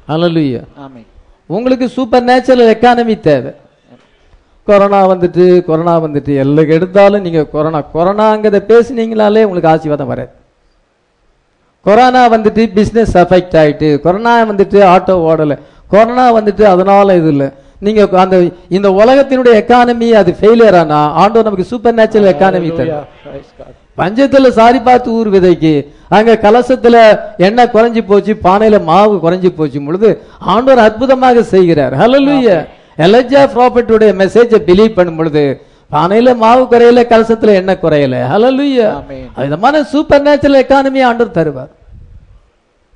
அல்லலுயா 0.09 0.63
ஆமென். 0.85 1.09
உங்களுக்கு 1.47 1.89
சூப்பர் 1.89 2.25
நேச்சுரல் 2.25 2.73
எக்கானமி 2.75 3.21
தேவை. 3.21 3.53
கொரோனா 4.67 5.01
வந்துட்டு 5.09 5.65
கொரோனா 5.65 5.95
வந்துட்டு 6.01 6.33
எல்லாம் 6.43 6.73
எடுத்தாலும் 6.77 7.25
நீங்க 7.27 7.43
கொரோனா 7.55 7.81
கொரோனாங்கிறத 7.95 8.59
பேசுனீங்களாலே 8.73 9.43
உங்களுக்கு 9.49 9.73
ஆசீர்வாதம் 9.73 10.13
வராது. 10.13 10.33
கொரோனா 11.87 12.23
வந்துட்டு 12.33 12.63
பிஸ்னஸ் 12.77 13.15
அஃபெக்ட் 13.23 13.57
ஆயிட்டு 13.63 13.89
கொரோனா 14.01 14.35
வந்துட்டு 14.51 14.79
ஆட்டோ 14.95 15.15
ஓடலை. 15.31 15.57
கொரோனா 15.89 16.27
வந்துட்டு 16.37 16.63
அதனால 16.63 17.17
இது 17.17 17.29
இல்லை. 17.29 17.49
நீங்க 17.81 18.01
அந்த 18.23 18.37
இந்த 18.77 18.89
உலகத்தினுடைய 19.01 19.55
எக்கானமி 19.63 20.09
அது 20.21 20.31
ஃபெயிலியர் 20.41 20.79
ஆனா 20.81 20.99
ஆண்டவர் 21.23 21.47
நமக்கு 21.49 21.71
சூப்பர் 21.73 21.97
நேச்சுரல் 21.99 22.33
எக்கானமி 22.33 22.71
தரும். 22.79 23.07
பஞ்சத்துல 23.99 24.49
சாரி 24.59 24.81
பார்த்து 24.81 25.09
ஊர் 25.13 25.31
விதைக்கு 25.35 25.73
அங்க 26.17 26.37
கலசத்துல 26.45 26.97
எண்ணெய் 27.47 27.73
குறைஞ்சு 27.75 28.03
போச்சு 28.11 28.33
பானையில 28.47 28.77
மாவு 28.91 29.17
குறைஞ்சு 29.25 29.51
போச்சு 29.59 29.81
பொழுது 29.87 30.11
ஆண்டவர் 30.53 30.85
அற்புதமாக 30.87 31.43
செய்கிறார். 31.55 31.95
ஹalleluya 32.03 32.57
எலஜா 33.07 33.43
ப்ராஃபட்டுடைய 33.55 34.11
மெசேஜை 34.21 34.59
பிலீவ் 34.69 34.97
பண்ணும் 34.99 35.19
பொழுது 35.19 35.45
பானையில 35.91 36.31
மாவு 36.43 36.63
குறையல 36.73 37.03
கலசத்துல 37.13 37.55
எண்ணெய் 37.61 37.83
குறையல. 37.85 38.15
ஆமென். 38.99 39.27
விதமான 39.39 39.77
சூப்பர் 39.93 40.25
நேச்சுரல் 40.27 40.61
எக்கானமி 40.63 41.01
ஆண்டவர் 41.09 41.37
தருவார். 41.39 41.71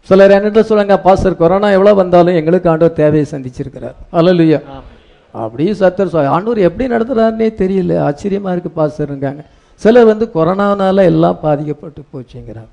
சிலர் 0.08 0.30
என்னட்ட 0.30 0.60
சொல்லுங்க 0.60 0.98
பாஸ்டர் 0.98 1.36
கொரோனா 1.36 1.68
எவ்வளவு 1.70 1.96
வந்தாலும் 1.96 2.34
எங்களுக்கு 2.34 2.70
ஆண்டவர் 2.70 2.98
தேவையை 3.02 3.26
சந்திச்சிருக்கிறார். 3.30 3.94
ஹalleluya 4.12 4.58
ஆமென். 4.74 4.90
அப்படியே 5.32 5.72
சத்தர் 5.72 6.26
ஆண்டவர் 6.34 6.58
எப்படி 6.58 6.94
நடத்துறாருன்னே 6.94 7.48
தெரியல. 7.62 7.92
ஆச்சரியமா 8.08 8.50
இருக்கு 8.54 8.70
பாஸ்டருங்காங்க 8.76 9.44
சிலர் 9.74 10.04
வந்து 10.04 10.30
கொரோனானால 10.34 11.04
எல்லாம் 11.04 11.38
பாதிக்கப்பட்டு 11.40 12.02
போச்சுங்கிறாங்க. 12.12 12.72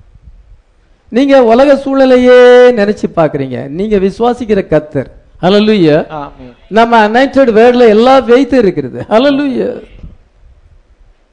நீங்க 1.08 1.44
உலக 1.44 1.76
சூழ்நிலையே 1.76 2.36
நினைச்சு 2.80 3.06
பாக்குறீங்க 3.16 3.68
நீங்க 3.68 3.96
விசுவாசிக்கிற 3.96 4.60
கத்தர். 4.74 5.10
ஹalleluya 5.42 5.96
ஆமென். 6.08 6.54
நம்ம 6.68 7.08
அனைட்டட் 7.08 7.50
வேர்ட்ல 7.58 7.88
எல்லா 7.88 8.18
வெயிட் 8.18 8.52
இருக்கிறது. 8.52 9.00
ஹalleluya 9.08 9.82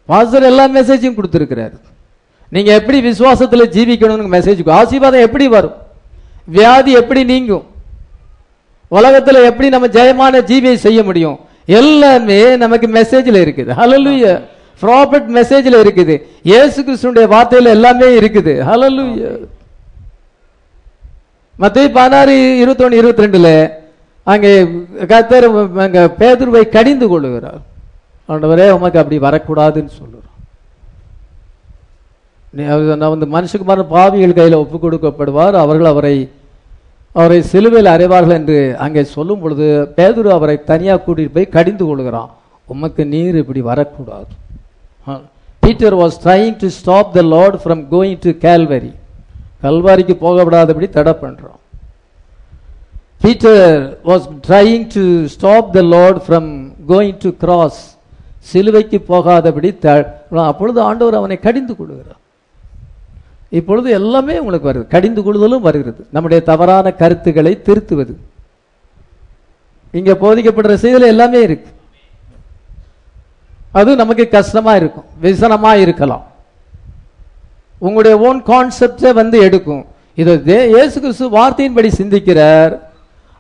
பாஸ்டர் 0.05 0.43
எல்லா 0.43 0.67
மெசேஜும் 0.67 1.17
கொடுத்திருக்கிறாரு. 1.17 1.77
நீங்க 2.51 2.73
எப்படி 2.73 2.99
விசுவாசத்துல 3.09 3.63
ஜீவிக்கணும்னு 3.75 4.33
மெசேஜ் 4.35 4.69
ஆசீர்வாதம் 4.69 5.25
எப்படி 5.27 5.47
வரும்? 5.47 5.75
வியாதி 6.55 6.91
எப்படி 7.01 7.21
நீங்கும்? 7.31 7.65
உலகத்துல 8.97 9.41
எப்படி 9.49 9.67
நம்ம 9.75 9.87
ஜெயமான 9.97 10.41
ஜீவியை 10.49 10.77
செய்ய 10.85 10.99
முடியும்? 11.09 11.37
எல்லாமே 11.79 12.39
நமக்கு 12.63 12.87
மெசேஜ்ல 12.99 13.41
இருக்குது. 13.45 13.71
ஹலலுய 13.79 14.25
ப்ராபர்ட் 14.81 15.27
மெசேஜ்ல 15.37 15.79
இருக்குது. 15.83 16.15
இயேசு 16.51 16.77
கிறிஸ்துடைய 16.87 17.27
வார்த்தையில 17.35 17.73
எல்லாமே 17.77 18.07
இருக்குது. 18.19 18.53
ஹலலுய 18.69 19.23
மத்திய 21.63 21.87
பதினாறு 21.97 22.33
இருபத்தொன்னு 22.61 22.99
இருபத்தி 23.01 23.25
ரெண்டுல 23.25 23.49
அங்கே 24.33 24.51
கத்தர் 25.11 25.47
அங்க 25.85 25.99
பேதுருவை 26.19 26.63
கடிந்து 26.75 27.05
கொள்ளுகிறார். 27.11 27.61
ஆண்டவரே 28.29 28.67
உமக்கு 28.77 29.01
அப்படி 29.01 29.17
வரக்கூடாதுன்னு 29.27 29.93
சொல்லுறோம் 29.99 30.25
நீ 32.57 32.63
நான் 33.01 33.13
வந்து 33.13 33.27
மனுஷகுமாரன் 33.35 33.91
பாவிகள் 33.95 34.37
கையில் 34.37 34.61
ஒப்பு 34.63 34.77
கொடுக்கப்படுவார். 34.83 35.55
அவர்கள் 35.63 35.91
அவரை 35.91 36.13
அவரை 37.12 37.41
சிலுவையில் 37.41 37.91
அறைவார்கள் 37.91 38.36
என்று 38.36 38.76
அங்கே 38.78 39.03
சொல்லும் 39.03 39.39
பொழுது 39.39 39.93
பேதுரு 39.95 40.28
அவரை 40.28 40.64
தனியாக 40.64 41.03
கூட்டிட்டு 41.05 41.34
போய் 41.34 41.45
கடிந்து 41.45 41.86
கொள்கிறான். 41.86 42.30
உமக்கு 42.66 43.05
நீர் 43.05 43.36
இப்படி 43.36 43.62
வரக்கூடாது. 43.62 44.26
Peter 45.60 45.95
was 45.95 46.12
trying 46.24 46.55
to 46.57 46.68
stop 46.68 47.14
the 47.14 47.22
Lord 47.22 47.62
from 47.66 47.86
going 47.91 48.18
to 48.20 48.30
Calvary 48.30 48.93
கல்வாரிக்கு 49.64 50.14
போக 50.14 50.43
விடாதபடி 50.43 50.89
தடை 50.89 51.14
பண்றான். 51.22 51.60
Peter 53.22 53.99
was 54.05 54.30
trying 54.47 54.88
to 54.93 55.26
stop 55.26 55.74
the 55.74 55.82
Lord 55.82 56.22
from 56.28 56.72
going 56.88 57.16
to 57.20 57.30
cross 57.30 57.97
சிலுவைக்கு 58.39 58.99
போகாதபடி 58.99 59.78
த- 59.78 60.22
அப்பொழுது 60.32 60.82
ஆண்டவர் 60.82 61.16
அவனை 61.16 61.38
கடிந்து 61.39 61.76
கொள்கிறார். 61.76 62.18
இப்பொழுது 63.49 63.91
எல்லாமே 63.91 64.39
உங்களுக்கு 64.39 64.73
வருது. 64.73 64.87
கடிந்து 64.87 65.23
கொள்ளுதலும் 65.23 65.61
வருகிறது. 65.61 66.07
நம்முடைய 66.09 66.43
தவறான 66.43 66.91
கருத்துக்களை 66.91 67.61
திருத்துவது. 67.65 68.13
இங்க 69.91 70.13
போதிக்கப்படுற 70.13 70.77
செய்தியில 70.81 71.01
எல்லாமே 71.01 71.41
இருக்கு. 71.41 71.71
அது 73.71 73.95
நமக்கு 73.95 74.27
கஷ்டமா 74.27 74.75
இருக்கும். 74.75 75.03
விசனமா 75.21 75.73
இருக்கலாம். 75.73 76.27
உங்களுடைய 77.77 78.19
ஓன் 78.19 78.43
கான்செப்டை 78.43 79.13
வந்து 79.13 79.39
எடுக்கும். 79.39 79.85
இது 80.15 80.41
தே- 80.45 80.65
இயேசு 80.65 81.01
கிறிஸ்து 81.01 81.29
வார்த்தையின்படி 81.29 81.91
சிந்திக்கிறார். 81.97 82.79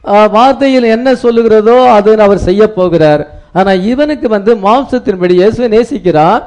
வார்த்தையில் 0.03 0.83
என்ன 0.83 1.13
சொல்லுகிறதோ 1.13 1.85
அது 1.85 2.21
அவர் 2.21 2.37
செய்ய 2.37 2.73
போகிறார். 2.73 3.41
ஆனா 3.53 3.71
இவனுக்கு 3.71 4.29
வந்து 4.29 4.55
மாம்சத்தின்படி 4.55 5.31
இயேசுவை 5.31 5.79
நேசிக்கிறான் 5.79 6.43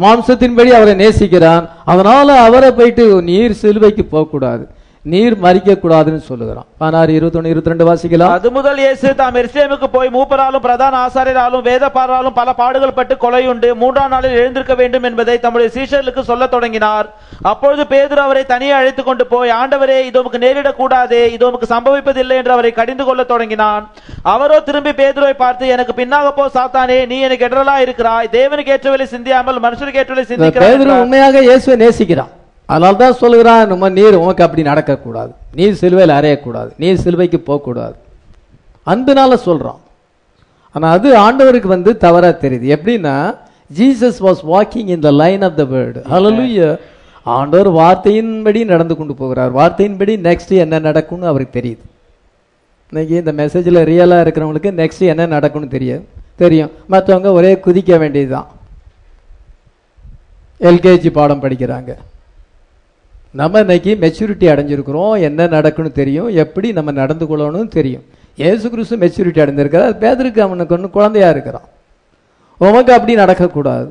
மாம்சத்தின்படி 0.00 0.70
அவரை 0.78 0.94
நேசிக்கிறான். 0.94 1.68
அதனால 1.84 2.40
அவரை 2.40 2.72
போயிட்டு 2.72 3.22
நீர் 3.22 3.52
சிலுவைக்கு 3.52 4.04
போகக்கூடாது. 4.04 4.68
நீர் 5.12 5.34
மறிக்க 5.44 5.74
கூடாதுன்னு 5.82 6.22
சொல்லுகிறான். 6.28 6.66
பதினாறு 6.80 7.12
இருபத்தொன்னு 7.18 7.50
இருபத்தி 7.52 7.70
ரெண்டு 7.72 7.86
வாசிக்கலாம். 7.88 8.32
அது 8.36 8.50
முதல் 8.56 8.78
இயேசு 8.84 9.14
தாம் 9.20 9.36
எருசலேமுக்கு 9.40 9.88
போய் 9.92 10.10
மூப்பராலும் 10.16 10.64
பிரதான 10.66 10.94
ஆசாரியராலும் 11.06 11.64
வேதப்பாராலும் 11.68 12.36
பல 12.38 12.52
பாடுகள் 12.60 12.94
பட்டு 12.98 13.14
கொலையுண்டு 13.24 13.68
மூன்றாம் 13.82 14.12
நாளில் 14.14 14.36
எழுந்திருக்க 14.40 14.74
வேண்டும் 14.80 15.06
என்பதை 15.10 15.36
தம்முடைய 15.44 15.70
சீஷர்களுக்கு 15.76 16.24
சொல்லத் 16.30 16.54
தொடங்கினார். 16.54 17.08
அப்பொழுது 17.52 17.84
பேதுரு 17.92 18.22
அவரை 18.26 18.44
தனியே 18.52 18.74
அழைத்துக் 18.78 19.08
கொண்டு 19.08 19.26
போய் 19.26 19.54
ஆண்டவரே 19.60 19.98
இது 20.08 20.20
உமக்கு 20.22 20.42
நேரிடக் 20.46 20.80
கூடாதே 20.82 21.22
இது 21.36 21.46
உமக்கு 21.50 21.68
சம்பவிப்பதில்லை 21.74 22.38
என்று 22.40 22.54
அவரை 22.56 22.72
கடிந்து 22.80 23.04
கொள்ளத் 23.04 23.32
தொடங்கினான். 23.34 23.84
அவரோ 24.34 24.60
திரும்பி 24.60 24.94
பேதுருவை 25.02 25.36
பார்த்து 25.44 25.74
எனக்கு 25.76 25.94
பின்னாக 26.00 26.32
போ 26.40 26.46
சாத்தானே 26.56 26.98
நீ 27.12 27.18
எனக்கு 27.28 27.46
எடரலா 27.48 27.76
இருக்கிறாய் 27.86 28.32
தேவனுக்கு 28.38 28.74
ஏற்றவரை 28.76 29.08
சிந்தியாமல் 29.14 29.62
மனுஷனுக்கு 29.66 30.24
சிந்திக்கிறாய் 30.32 30.68
பேதுரு 30.68 30.84
என்றார். 30.86 31.04
உண்மையாக 31.06 31.46
இயேசுவை 31.50 31.78
நேசிக்கிறான். 31.86 32.32
அதனால 32.68 32.96
தான் 32.96 33.20
சொல்லுகிறான் 33.20 33.66
நம்ம 33.66 33.88
நீர் 33.88 34.14
உமக்கு 34.14 34.44
அப்படி 34.44 34.62
நடக்கக்கூடாது. 34.62 35.32
நீர் 35.54 35.74
சிலுவையில் 35.74 36.16
அறையக்கூடாது. 36.16 36.70
நீர் 36.78 37.02
சிலுவைக்கு 37.04 37.38
போகக்கூடாது. 37.40 37.96
அன்பினால 38.86 39.36
சொல்றான். 39.44 39.80
ஆனா 40.72 40.90
அது 40.90 41.08
ஆண்டவருக்கு 41.16 41.66
வந்து 41.66 41.96
தவறா 41.96 42.28
தெரியுது. 42.28 42.66
எப்படின்னா 42.76 43.14
Jesus 43.78 44.18
was 44.26 44.42
walking 44.52 44.88
in 44.94 45.00
the 45.00 45.10
line 45.10 45.42
of 45.42 45.56
the 45.56 45.62
word 45.62 46.00
ஹalleluya 46.12 46.78
ஆண்டவர் 47.22 47.70
வார்த்தையின்படி 47.72 48.64
நடந்து 48.64 48.96
கொண்டு 48.96 49.14
போகிறார். 49.14 49.54
வார்த்தையின்படி 49.54 50.14
நெக்ஸ்ட் 50.28 50.58
என்ன 50.64 50.78
நடக்கும்னு 50.78 51.26
அவருக்கு 51.26 51.60
தெரியுது. 51.60 51.84
இன்னைக்கு 52.92 53.16
இந்த 53.16 53.32
மெசேஜில் 53.32 53.88
ரியலாக 53.88 54.22
இருக்கிறவங்களுக்கு 54.26 54.70
நெக்ஸ்ட் 54.82 55.08
என்ன 55.12 55.26
நடக்கும்னு 55.26 55.68
தெரியும். 55.68 56.04
தெரியும். 56.36 56.70
மற்றவங்க 56.90 57.32
ஒரே 57.32 57.54
குதிக்க 57.54 57.98
வேண்டியதுதான். 57.98 58.48
எல்கேஜி 60.60 61.10
பாடம் 61.10 61.42
படிக்கிறாங்க. 61.42 61.96
நம்ம 63.40 63.60
இன்னைக்கு 63.64 63.92
மெச்சூரிட்டி 64.02 64.46
அடைஞ்சிருக்கிறோம். 64.52 65.14
என்ன 65.28 65.40
நடக்குன்னு 65.56 65.90
தெரியும். 65.98 66.28
எப்படி 66.44 66.68
நம்ம 66.78 66.90
நடந்து 67.00 67.24
கொள்ளணும்னு 67.30 67.72
தெரியும். 67.78 68.04
ஏசு 68.50 68.66
கிறிஸ்து 68.72 68.96
மெச்சூரிட்டி 69.02 69.40
அடைஞ்சிருக்கிறார் 69.44 69.92
பேதருக்கு 70.02 70.40
அவனுக்கு 70.46 70.74
ஒன்று 70.76 70.88
குழந்தையா 70.96 71.28
இருக்கிறான். 71.34 71.66
உமக்கு 72.64 72.92
அப்படி 72.96 73.14
நடக்கக்கூடாது. 73.22 73.90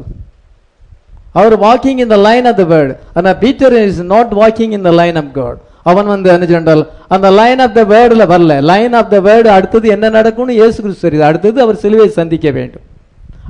அவர் 1.40 1.56
walking 1.66 2.00
in 2.04 2.14
the 2.14 2.18
line 2.28 2.48
of 2.52 2.60
the 2.62 2.66
word 2.74 2.94
ஆனால் 3.18 3.38
Peter 3.44 3.76
is 3.82 4.02
not 4.14 4.34
walking 4.42 4.74
in 4.78 4.86
the 4.88 4.94
line 5.00 5.20
of 5.22 5.32
God 5.40 5.60
அவன் 5.92 6.12
வந்து 6.14 6.30
என்ன 6.36 6.50
சொன்னால் 6.54 6.84
அந்த 7.16 7.28
லைன் 7.40 7.62
ஆஃப் 7.66 7.76
த 7.80 7.84
வேர்டில் 7.94 8.26
வரல. 8.34 8.54
லைன் 8.72 8.96
ஆஃப் 9.00 9.12
த 9.14 9.20
வேர்டு 9.28 9.50
அடுத்தது 9.58 9.88
என்ன 9.96 10.06
நடக்கும்னு 10.18 10.60
இயேசு 10.62 10.78
கிறிஸ்து 10.84 11.06
தெரியுது. 11.08 11.28
அடுத்தது 11.30 11.58
அவர் 11.66 11.82
சிலுவை 11.86 12.10
சந்திக்க 12.20 12.48
வேண்டும். 12.58 12.86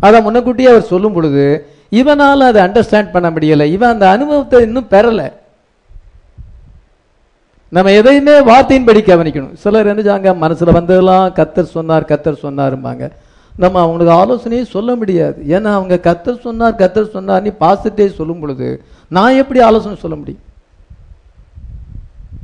அதை 0.06 0.18
முன்னக்கூட்டியே 0.28 0.70
அவர் 0.74 0.92
சொல்லும் 0.94 1.18
பொழுது 1.18 1.48
இவனால் 2.02 2.48
அதை 2.52 2.62
அண்டர்ஸ்டாண்ட் 2.68 3.14
பண்ண 3.16 3.28
முடியலை. 3.36 3.68
இவன் 3.78 3.94
அந்த 3.96 4.08
அனுபவத்தை 4.16 4.62
இன்னும் 4.70 4.92
பெறலை. 4.96 5.28
நம்ம 7.70 7.92
எதையுமே 7.92 8.32
வார்த்தையின்படி 8.32 9.00
கவனிக்கணும். 9.08 9.54
சிலர் 9.54 9.88
என்னச்சாங்க 9.88 10.36
மனசில் 10.36 10.72
வந்ததெல்லாம் 10.72 11.30
கத்தர் 11.30 11.74
சொன்னார் 11.78 12.10
கத்தர் 12.12 12.44
சொன்னாரும்பாங்க. 12.44 13.12
நம்ம 13.58 13.80
அவங்களுக்கு 13.82 14.14
ஆலோசனையே 14.14 14.64
சொல்ல 14.64 14.96
முடியாது. 14.96 15.44
ஏன்னா 15.48 15.70
அவங்க 15.78 15.96
கத்தர் 16.04 16.40
சொன்னார் 16.40 16.76
கத்தர் 16.76 17.14
சொன்னார்னு 17.16 17.52
பாசிட்டே 17.60 18.08
சொல்லும் 18.14 18.40
பொழுது 18.40 18.84
நான் 19.08 19.40
எப்படி 19.42 19.60
ஆலோசனை 19.62 19.98
சொல்ல 19.98 20.16
முடியும்? 20.16 20.42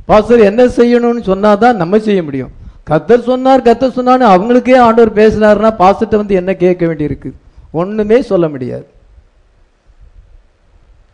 பாஸ்டர் 0.04 0.48
என்ன 0.50 0.64
செய்யணும்னு 0.64 1.22
சொன்னாதான் 1.30 1.80
நம்ம 1.82 1.98
செய்ய 1.98 2.22
முடியும். 2.22 2.52
கத்தர் 2.90 3.28
சொன்னார் 3.30 3.62
கத்தர் 3.62 3.96
சொன்னார்னு 3.98 4.26
அவங்களுக்கே 4.34 4.76
ஆண்டவர் 4.78 5.16
பேசினார்னா 5.18 5.70
பாசிட்ட 5.82 6.16
வந்து 6.16 6.34
என்ன 6.34 6.54
கேட்க 6.54 6.86
வேண்டியிருக்கு? 6.86 7.32
ஒன்றுமே 7.70 8.22
சொல்ல 8.22 8.48
முடியாது. 8.48 8.86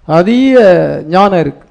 அதிக 0.04 0.58
ஞானம் 1.08 1.40
இருக்கு. 1.40 1.66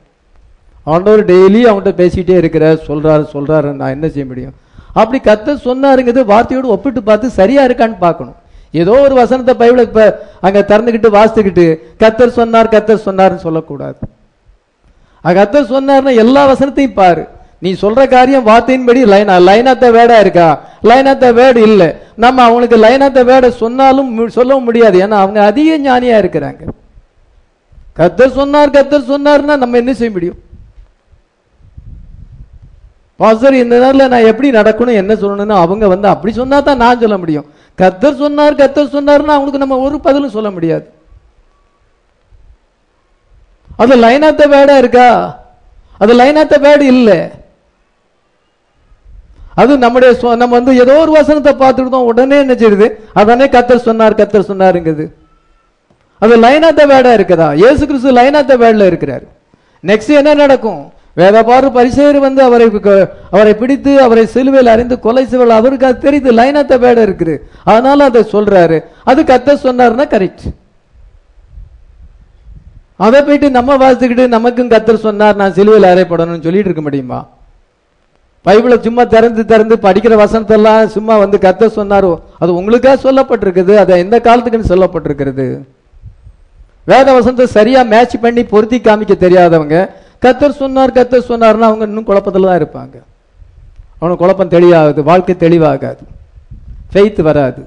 ஆண்டவர் 0.94 1.24
டெய்லி 1.32 1.62
அவன்கிட்ட 1.70 1.94
பேசிக்கிட்டே 2.02 2.36
இருக்கிறார் 2.42 2.78
சொல்றாரு 2.90 3.24
சொல்றாரு 3.36 3.70
நான் 3.80 3.96
என்ன 3.96 4.08
செய்ய 4.14 4.26
முடியும்? 4.32 4.56
அப்படி 5.02 5.20
கத்த 5.30 5.56
சொன்னாருங்கிறது 5.66 6.22
வார்த்தையோடு 6.34 6.74
ஒப்பிட்டு 6.76 7.02
பார்த்து 7.10 7.38
சரியா 7.40 7.64
இருக்கான்னு 7.68 7.98
பார்க்கணும். 8.06 8.38
ஏதோ 8.82 8.94
ஒரு 9.08 9.16
வசனத்தை 9.20 9.54
பைபிள 9.62 9.84
இப்ப 9.90 10.04
அங்க 10.48 10.60
திறந்துக்கிட்டு 10.72 11.10
வாசித்துக்கிட்டு 11.18 11.66
கத்தர் 12.02 12.38
சொன்னார் 12.40 12.74
கத்தர் 12.76 13.06
சொன்னார்னு 13.08 13.46
சொல்லக்கூடாது. 13.48 14.00
கத்தர் 15.24 15.72
சொன்னார்னா 15.76 16.12
எல்லா 16.24 16.42
வசனத்தையும் 16.52 16.98
பாரு. 17.02 17.24
நீ 17.64 17.70
சொல்ற 17.84 18.02
காரியம் 18.16 18.46
வார்த்தையின்படி 18.50 19.02
லைனா 19.14 19.38
லைனாத்த 19.48 19.86
வேடா 19.96 20.18
இருக்கா? 20.26 20.50
லைனாத்த 20.90 21.26
வேடு 21.40 21.40
வேர்டு 21.40 21.62
இல்ல. 21.70 21.84
நம்ம 22.24 22.38
அவங்களுக்கு 22.48 22.78
லைனாத்த 22.86 23.22
வேட 23.32 23.46
சொன்னாலும் 23.64 24.12
சொல்லவும் 24.38 24.68
முடியாது. 24.70 24.98
ஏன்னா 25.06 25.18
அவங்க 25.24 25.40
அதிக 25.52 25.78
ஞானியா 25.88 26.16
இருக்கிறாங்க. 26.24 26.62
கத்தர் 28.00 28.38
சொன்னார் 28.40 28.76
கத்தர் 28.78 29.10
சொன்னார்னா 29.14 29.56
நம்ம 29.64 29.78
என்ன 29.84 29.94
செய்ய 30.00 30.12
முடியும்? 30.18 30.38
பாஸ்டர் 33.20 33.54
இந்த 33.54 33.78
நேரத்தில் 33.80 34.08
நான் 34.08 34.26
எப்படி 34.26 34.52
நடக்கணும் 34.52 34.96
என்ன 34.96 35.14
சொல்லணும்னு 35.14 35.60
அவங்க 35.60 35.88
வந்து 35.88 36.08
அப்படி 36.08 36.34
சொன்னா 36.34 36.60
தான் 36.60 36.78
நான் 36.78 37.00
சொல்ல 37.00 37.18
முடியும். 37.18 37.46
கத்தர் 37.78 38.16
சொன்னார் 38.16 38.56
கத்தர் 38.56 38.90
சொன்னார்னா 38.90 39.32
அவங்களுக்கு 39.32 39.58
நம்ம 39.58 39.78
ஒரு 39.78 40.00
பதிலும் 40.00 40.30
சொல்ல 40.30 40.52
முடியாது. 40.52 40.90
அது 43.78 43.96
லைன் 43.96 44.24
ஆஃப் 44.24 44.38
த 44.38 44.46
வேர்டா 44.46 44.78
இருக்கா? 44.78 45.40
அது 45.98 46.14
லைன் 46.14 46.36
ஆஃப் 46.36 46.50
த 46.50 46.58
வேர்டு 46.58 46.82
இல்லை. 46.82 47.30
அது 49.56 49.78
நம்முடைய 49.78 50.18
சொ- 50.22 50.36
நம்ம 50.36 50.56
வந்து 50.56 50.78
ஏதோ 50.78 50.96
ஒரு 50.96 51.12
வசனத்தை 51.12 51.54
பார்த்துக்கிட்டோம் 51.54 52.04
உடனே 52.04 52.38
என்ன 52.38 52.54
செய்யுது? 52.54 52.92
அதானே 53.14 53.46
கத்தர் 53.46 53.78
சொன்னார் 53.78 54.16
கத்தர் 54.16 54.50
சொன்னாருங்கிறது. 54.50 55.12
அது 56.20 56.36
லைன் 56.38 56.64
ஆஃப் 56.64 56.76
த 56.76 56.86
வேர்டா 56.86 57.20
இருக்குதா? 57.20 57.72
ஏசு 57.72 57.88
கிறிஸ்து 57.88 58.12
லைன் 58.12 58.34
ஆஃப் 58.34 58.48
த 58.48 58.58
வேர்ட்ல 58.58 58.86
இருக்கிறார். 58.86 59.24
நெக்ஸ்ட் 59.88 60.08
என்ன 60.08 60.34
நடக்கும்? 60.34 60.98
வேதபாரு 61.20 61.70
பரிசேர் 61.70 62.18
வந்து 62.18 62.42
அவரை 62.42 62.72
க- 62.72 63.14
அவரை 63.32 63.54
பிடித்து 63.54 64.02
அவரை 64.02 64.26
சிலுவையில் 64.26 64.72
அறிந்து 64.72 65.00
கொலை 65.00 65.26
செய்வாள் 65.26 65.48
அவருக்கு 65.48 65.86
அது 65.86 66.12
தெரியுது 66.12 66.32
லைன் 66.32 66.56
ஆஃப் 66.56 66.68
த 66.68 66.78
இருக்குது. 66.78 67.38
அதனால 67.64 68.04
அதை 68.04 68.22
சொல்றாரு. 68.22 68.84
அது 69.04 69.24
கத்த 69.24 69.58
சொன்னார்னா 69.66 70.08
கரெக்ட் 70.08 70.56
அதை 72.96 73.22
போயிட்டு 73.22 73.52
நம்ம 73.52 73.78
வாசித்துக்கிட்டு 73.78 74.28
நமக்கும் 74.28 74.70
கத்தர் 74.70 74.96
சொன்னார் 74.96 75.36
நான் 75.36 75.54
சிலுவையில் 75.54 75.90
அறையப்படணும்னு 75.90 76.42
சொல்லிட்டு 76.42 76.60
இருக்க 76.60 76.82
முடியுமா? 76.82 77.28
பைபிளை 78.46 78.80
சும்மா 78.80 79.04
திறந்து 79.04 79.46
திறந்து 79.46 79.76
படிக்கிற 79.76 80.26
வசனத்தெல்லாம் 80.26 80.86
சும்மா 80.86 81.18
வந்து 81.18 81.38
கத்த 81.38 81.70
சொன்னாரோ. 81.76 82.20
அது 82.40 82.56
உங்களுக்காக 82.56 83.12
சொல்லப்பட்டிருக்குது? 83.12 83.76
அதை 83.76 84.00
எந்த 84.00 84.20
காலத்துக்குன்னு 84.20 84.70
சொல்லப்பட்டிருக்கிறது. 84.70 85.62
வேத 86.84 87.14
வசனத்தை 87.14 87.46
சரியா 87.46 87.82
மேட்ச் 87.82 88.16
பண்ணி 88.22 88.44
பொருத்தி 88.44 88.80
காமிக்க 88.80 89.18
தெரியாதவங்க 89.18 89.90
கத்தர் 90.22 90.50
சொன்னார் 90.50 90.92
கத்தர் 90.92 91.30
சொன்னார்னா 91.30 91.68
அவங்க 91.70 91.86
இன்னும் 91.86 92.08
குழப்பத்துல 92.08 92.46
தான் 92.46 92.62
இருப்பாங்க. 92.62 93.02
அவனுக்கு 94.00 94.26
குழப்பம் 94.26 94.50
தெளிவாகுது 94.50 95.04
வாழ்க்கை 95.04 95.36
தெளிவாகாது. 95.40 96.04
ஃபெய்த் 96.94 97.22
வராது. 97.22 97.66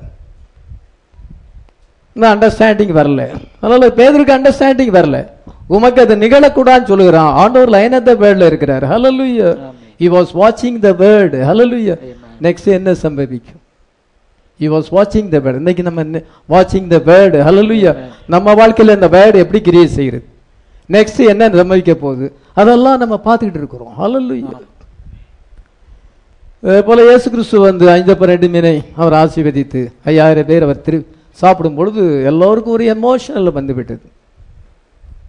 இன்னும் 2.14 2.40
அண்டர்ஸ்டாண்டிங் 2.40 2.94
வரல. 3.00 3.40
அதனால 3.61 3.88
பேதருக்கு 3.88 4.36
அண்டர்ஸ்டாண்டிங் 4.38 4.94
வரல. 4.98 5.26
உமக்கு 5.66 6.00
அது 6.00 6.16
நிகழக்கூடாதுன்னு 6.16 6.84
சொல்லுகிறான். 6.84 7.32
ஆண்டவர் 7.34 7.68
லைன் 7.68 7.92
ஆஃப் 7.92 8.05
த 8.05 8.46
இருக்கிறார். 8.46 8.84
ஹalleluya 8.84 9.70
he 10.00 10.05
was 10.05 10.26
watching 10.34 10.82
the 10.82 10.94
word. 10.94 11.32
Hallelujah. 11.34 11.98
Next 12.42 12.64
என்ன 12.64 12.92
சம்பவிக்கும்? 12.92 13.61
He 14.61 14.68
was 14.74 14.84
watching 14.90 15.32
the 15.32 15.40
word. 15.40 15.55
இன்னைக்கு 15.55 15.82
நம்ம 15.82 16.03
வாட்சிங் 16.48 16.86
த 16.86 17.00
வேர்டு 17.12 17.42
hallelujah. 17.48 17.96
நம்ம 18.26 18.55
வாழ்க்கையில 18.55 18.94
இந்த 18.94 19.09
வேர்டு 19.09 19.34
எப்படி 19.34 19.70
கிரியேட் 19.70 19.96
செய்யுது? 19.96 20.22
நெக்ஸ்ட் 20.90 21.28
என்ன 21.28 21.48
சம்பவிக்க 21.48 21.94
போகுது? 21.94 22.36
அதெல்லாம் 22.61 23.00
நம்ம 23.03 23.16
பார்த்துக்கிட்டு 23.26 23.61
இருக்கிறோம். 23.62 23.94
அதே 26.64 26.80
போல 26.88 27.05
இயேசு 27.09 27.26
கிறிஸ்து 27.34 27.61
வந்து 27.68 27.84
ஐந்து 27.96 28.14
ரெண்டு 28.32 28.48
மீனை 28.55 28.74
அவர் 29.00 29.14
ஆசீர்வதித்து 29.20 29.80
ஐயாயிரம் 30.11 30.48
பேர் 30.50 30.66
அவர் 30.66 30.84
திரு 30.86 30.98
சாப்பிடும் 31.40 31.78
பொழுது 31.78 32.03
எல்லோருக்கும் 32.30 32.74
ஒரு 32.76 32.84
எமோஷனல் 32.94 33.57
வந்து 33.59 33.74
விட்டது. 33.78 34.05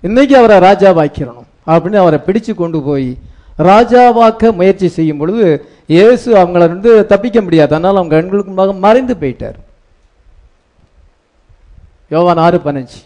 இன்னைக்கு 0.07 0.36
அவரை 0.39 0.57
ராஜாவாக்கிறணும் 0.69 1.45
அப்படின்னு 1.71 1.99
அவரை 2.03 2.19
பிடிச்சு 2.28 2.53
கொண்டு 2.61 2.80
போய் 2.88 3.09
ராஜாவாக்க 3.69 4.51
முயற்சி 4.59 4.88
செய்யும் 4.97 5.21
பொழுது 5.21 5.45
இயேசு 5.95 6.30
அவங்கள 6.41 6.63
இருந்து 6.69 6.91
தப்பிக்க 7.11 7.38
முடியாது. 7.45 7.71
அதனால 7.76 7.99
அவங்க 7.99 8.15
கண்களுக்கு 8.19 8.74
மறைந்து 8.86 9.15
போயிட்டார். 9.21 9.57
யோவான் 12.13 12.43
ஆறு 12.45 12.57
பதினஞ்சு. 12.65 12.99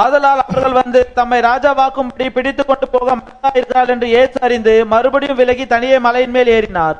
ஆதலால் 0.00 0.42
அவர்கள் 0.44 0.76
வந்து 0.80 1.00
தம்மை 1.16 1.38
ராஜாவாக்கும்படி 1.48 2.26
பிடித்துக் 2.36 2.68
கொண்டு 2.68 2.86
போக 2.92 3.16
இருக்கிறார் 3.58 3.90
என்று 3.94 4.06
ஏசு 4.20 4.36
அறிந்து 4.46 4.74
மறுபடியும் 4.92 5.40
விலகி 5.40 5.64
தனியே 5.72 5.96
மலையின் 6.06 6.34
மேல் 6.36 6.50
ஏறினார். 6.56 6.96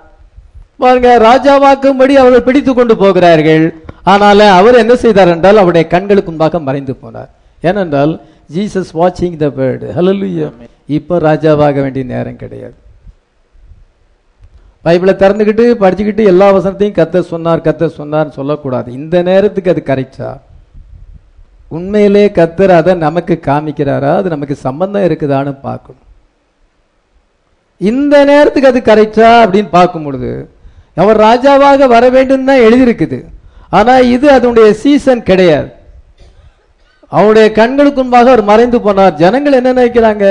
பாருங்க 0.82 1.10
ராஜாவாக்கும்படி 1.28 2.14
அவர்கள் 2.22 2.46
பிடித்து 2.48 2.72
கொண்டு 2.74 2.94
போகிறார்கள். 3.02 3.64
ஆனால 4.12 4.48
அவர் 4.58 4.80
என்ன 4.82 4.94
செய்தார் 5.04 5.32
என்றால் 5.34 5.60
அவருடைய 5.62 5.86
கண்களுக்கு 5.94 6.30
முன்பாக 6.30 6.60
மறைந்து 6.68 6.94
போனார். 7.02 7.30
ஏனென்றால் 7.70 8.12
ஜீசஸ் 8.54 8.92
வாட்சிங் 9.00 9.40
த 9.42 9.48
வேர்டு 9.58 9.88
ஹalleluya 9.98 10.48
இப்போ 10.98 11.14
ராஜாவாக 11.28 11.76
வேண்டிய 11.84 12.04
நேரம் 12.14 12.40
கிடையாது. 12.44 12.76
பைபிளை 14.86 15.12
திறந்துக்கிட்டு 15.22 15.64
படிச்சுக்கிட்டு 15.82 16.22
எல்லா 16.30 16.46
வசனத்தையும் 16.56 16.98
கத்த 17.02 17.20
சொன்னார் 17.34 17.66
கத்த 17.66 17.92
சொன்னார்னு 17.98 18.38
சொல்லக்கூடாது. 18.38 18.88
இந்த 19.00 19.16
நேரத்துக்கு 19.28 19.72
அது 19.74 19.82
கரெக்டா? 19.90 20.30
உண்மையிலே 21.76 22.24
கத்தர் 22.38 22.72
அதை 22.78 22.92
நமக்கு 23.06 23.34
காமிக்கிறாரா? 23.48 24.12
அது 24.20 24.28
நமக்கு 24.34 24.56
சம்பந்தம் 24.66 25.06
இருக்குதான்னு 25.08 25.52
பார்க்கணும். 25.68 26.06
இந்த 27.90 28.14
நேரத்துக்கு 28.30 28.70
அது 28.72 28.80
கரெக்டா 28.88 29.30
அப்படின்னு 29.42 29.70
பார்க்கும் 29.78 30.04
பொழுது 30.06 30.32
அவர் 31.02 31.18
ராஜாவாக 31.26 31.86
வர 31.94 32.04
வேண்டும் 32.16 32.48
தான் 32.48 32.64
எழுதியிருக்குது. 32.66 33.18
ஆனா 33.78 33.94
இது 34.14 34.26
அதனுடைய 34.36 34.68
சீசன் 34.82 35.22
கிடையாது. 35.30 35.70
அவருடைய 37.16 37.46
கண்களுக்கு 37.60 38.00
முன்பாக 38.02 38.30
அவர் 38.32 38.50
மறைந்து 38.50 38.78
போனார். 38.84 39.16
ஜனங்கள் 39.22 39.58
என்ன 39.60 39.72
நினைக்கிறாங்க? 39.78 40.26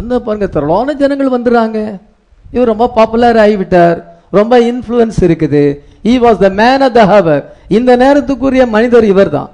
என்ன 0.00 0.18
பாருங்க 0.26 0.46
திரளான 0.56 0.94
ஜனங்கள் 1.02 1.34
வந்துடுறாங்க. 1.36 1.78
இவர் 2.54 2.70
ரொம்ப 2.72 2.86
பாப்புலர் 2.98 3.40
ஆகிவிட்டார். 3.44 3.98
ரொம்ப 4.38 4.54
இன்ஃப்ளூயன்ஸ் 4.70 5.20
இருக்குது. 5.28 5.64
He 6.10 6.14
was 6.24 6.44
the 6.44 6.48
man 6.60 6.84
of 6.86 6.96
the 6.98 7.02
hour 7.12 7.42
இந்த 7.78 7.90
நேரத்துக்குரிய 8.04 8.62
மனிதர் 8.76 9.06
இவர் 9.14 9.34
தான் 9.38 9.50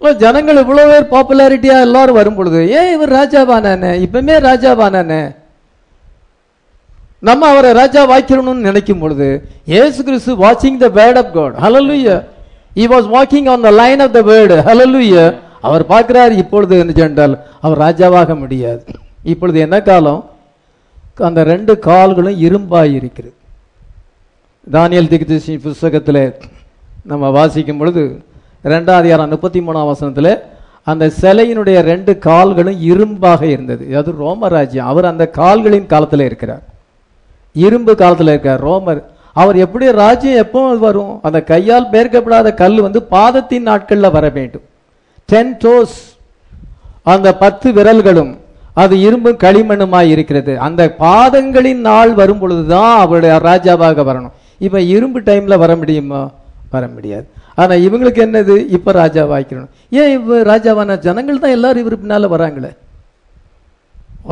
ஜனங்கள் 0.00 0.60
இவ்வளவு 0.62 0.90
பேர் 0.92 1.10
பாப்புலாரிட்டியா 1.12 1.76
எல்லாரும் 1.86 2.18
வரும் 2.18 2.34
பொழுது 2.34 2.60
ஏன் 2.78 2.92
இவர் 2.94 3.12
ராஜாவானானே 3.16 3.90
இப்பவுமே 4.04 4.36
ராஜாவானானே 4.44 5.22
நம்ம 7.22 7.48
அவரை 7.48 7.70
ராஜா 7.72 8.02
வாய்க்கணும்னு 8.10 8.66
நினைக்கும் 8.68 9.00
பொழுது 9.00 9.28
ஏசு 9.78 10.04
கிறிஸ்து 10.04 10.32
வாட்சிங் 10.42 10.78
த 10.78 10.88
வேர்ட் 10.98 11.18
ஆஃப் 11.22 11.32
காட் 11.34 11.54
ஹalleluya 11.64 12.16
he 12.76 12.84
was 12.92 13.08
walking 13.14 13.48
on 13.52 13.64
the 13.66 13.70
line 13.80 14.00
of 14.00 14.12
the 14.12 14.22
word 14.30 14.56
hallelujah. 14.62 15.26
அவர் 15.60 15.84
பார்க்கிறார் 15.86 16.32
இப்பொழுது 16.32 16.74
என்ன 16.78 16.92
சென்றால் 16.92 17.34
அவர் 17.60 17.78
ராஜாவாக 17.78 18.34
முடியாது. 18.36 18.82
இப்பொழுது 19.24 19.58
என்ன 19.58 19.76
காலம்? 19.80 20.20
அந்த 21.28 21.40
ரெண்டு 21.44 21.72
கால்களும் 21.80 22.38
இரும்பாய் 22.46 22.92
இருக்கிறது 22.94 23.34
தானியல் 24.66 25.10
திகுதிசி 25.12 25.54
புஸ்தகத்தில் 25.58 26.22
நம்ம 27.04 27.30
வாசிக்கும் 27.30 27.80
பொழுது 27.80 28.02
ரெண்டாவது 28.64 28.94
அதிகாரம் 28.94 29.28
முப்பத்தி 29.28 29.60
மூணாம் 29.60 29.86
வசனத்தில் 29.86 30.38
அந்த 30.82 31.10
சிலையினுடைய 31.20 31.78
ரெண்டு 31.80 32.18
கால்களும் 32.18 32.78
இரும்பாக 32.90 33.42
இருந்தது. 33.42 33.96
அது 33.96 34.14
ரோமராஜ்யம் 34.20 34.90
அவர் 34.92 35.04
அந்த 35.04 35.26
கால்களின் 35.28 35.86
காலத்தில் 35.86 36.20
இருக்கிறார். 36.20 36.62
இரும்பு 37.52 37.94
காலத்தில் 37.94 38.26
இருக்கார் 38.26 38.64
ரோமர். 38.64 39.02
அவர் 39.32 39.56
எப்படி 39.56 39.92
ராஜ்யம் 39.92 40.36
எப்போ 40.36 40.74
வரும்? 40.74 41.18
அந்த 41.22 41.42
கையால் 41.42 41.90
பேர்க்கப்படாத 41.92 42.54
கல் 42.54 42.80
வந்து 42.80 43.02
பாதத்தின் 43.02 43.62
நாட்களில் 43.62 44.10
வர 44.10 44.28
வேண்டும். 44.28 44.62
டென் 45.24 45.56
டோஸ் 45.64 45.96
அந்த 47.02 47.36
பத்து 47.36 47.72
விரல்களும் 47.72 48.36
அது 48.72 49.00
இரும்பும் 49.00 49.36
களிமண்ணுமாய் 49.36 50.08
இருக்கிறது. 50.08 50.58
அந்த 50.58 50.94
பாதங்களின் 50.98 51.80
நாள் 51.90 52.14
வரும் 52.14 52.38
பொழுதுதான் 52.38 52.98
அவருடைய 52.98 53.40
ராஜாவாக 53.44 54.04
வரணும். 54.10 54.30
இப்போ 54.58 54.80
இரும்பு 54.80 55.20
டைமில் 55.20 55.58
வர 55.58 55.76
முடியுமா? 55.76 56.30
வர 56.70 56.88
முடியாது. 56.88 57.26
ஆனா 57.60 57.74
இவங்களுக்கு 57.86 58.20
என்னது? 58.26 58.54
இப்ப 58.76 58.92
ராஜாவாக்கிறணும் 58.92 59.72
ஏன் 60.00 60.12
இவ 60.16 60.42
ராஜாவான? 60.50 60.98
ஜனங்கள் 61.06 61.42
தான் 61.44 61.56
எல்லாரும் 61.56 61.82
இவர் 61.84 62.02
பின்னால 62.02 62.28
வராங்களே. 62.34 62.70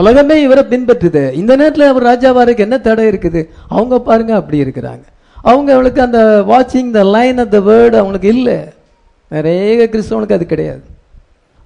உலகமே 0.01 0.37
இவரை 0.43 0.62
பின்பற்றுது. 0.72 1.22
இந்த 1.41 1.53
நேரத்தில் 1.57 1.91
அவர் 1.93 2.09
ராஜாவாருக்கு 2.11 2.64
என்ன 2.66 2.79
தடை 2.79 3.05
இருக்குது? 3.12 3.41
அவங்க 3.68 4.01
பாருங்க 4.09 4.35
அப்படி 4.35 4.59
இருக்கிறாங்க. 4.64 5.05
அவங்க 5.51 5.72
அவளுக்கு 5.72 6.01
அந்த 6.03 6.20
வாட்சிங் 6.49 6.91
the 6.99 7.03
line 7.16 7.39
of 7.39 7.51
the 7.51 7.59
word 7.70 7.97
அவங்களுக்கு 8.01 8.29
இல்லை. 8.29 8.59
நிறைய 9.29 9.89
கிறிஸ்தவனுக்கு 9.93 10.39
அது 10.39 10.47
கிடையாது. 10.47 10.85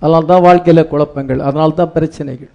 அதனால 0.02 0.24
தான் 0.24 0.46
வாழ்க்கையில் 0.48 0.88
குழப்பங்கள். 0.92 1.40
அதனால 1.40 1.70
தான் 1.70 1.92
பிரச்சனைகள். 1.92 2.50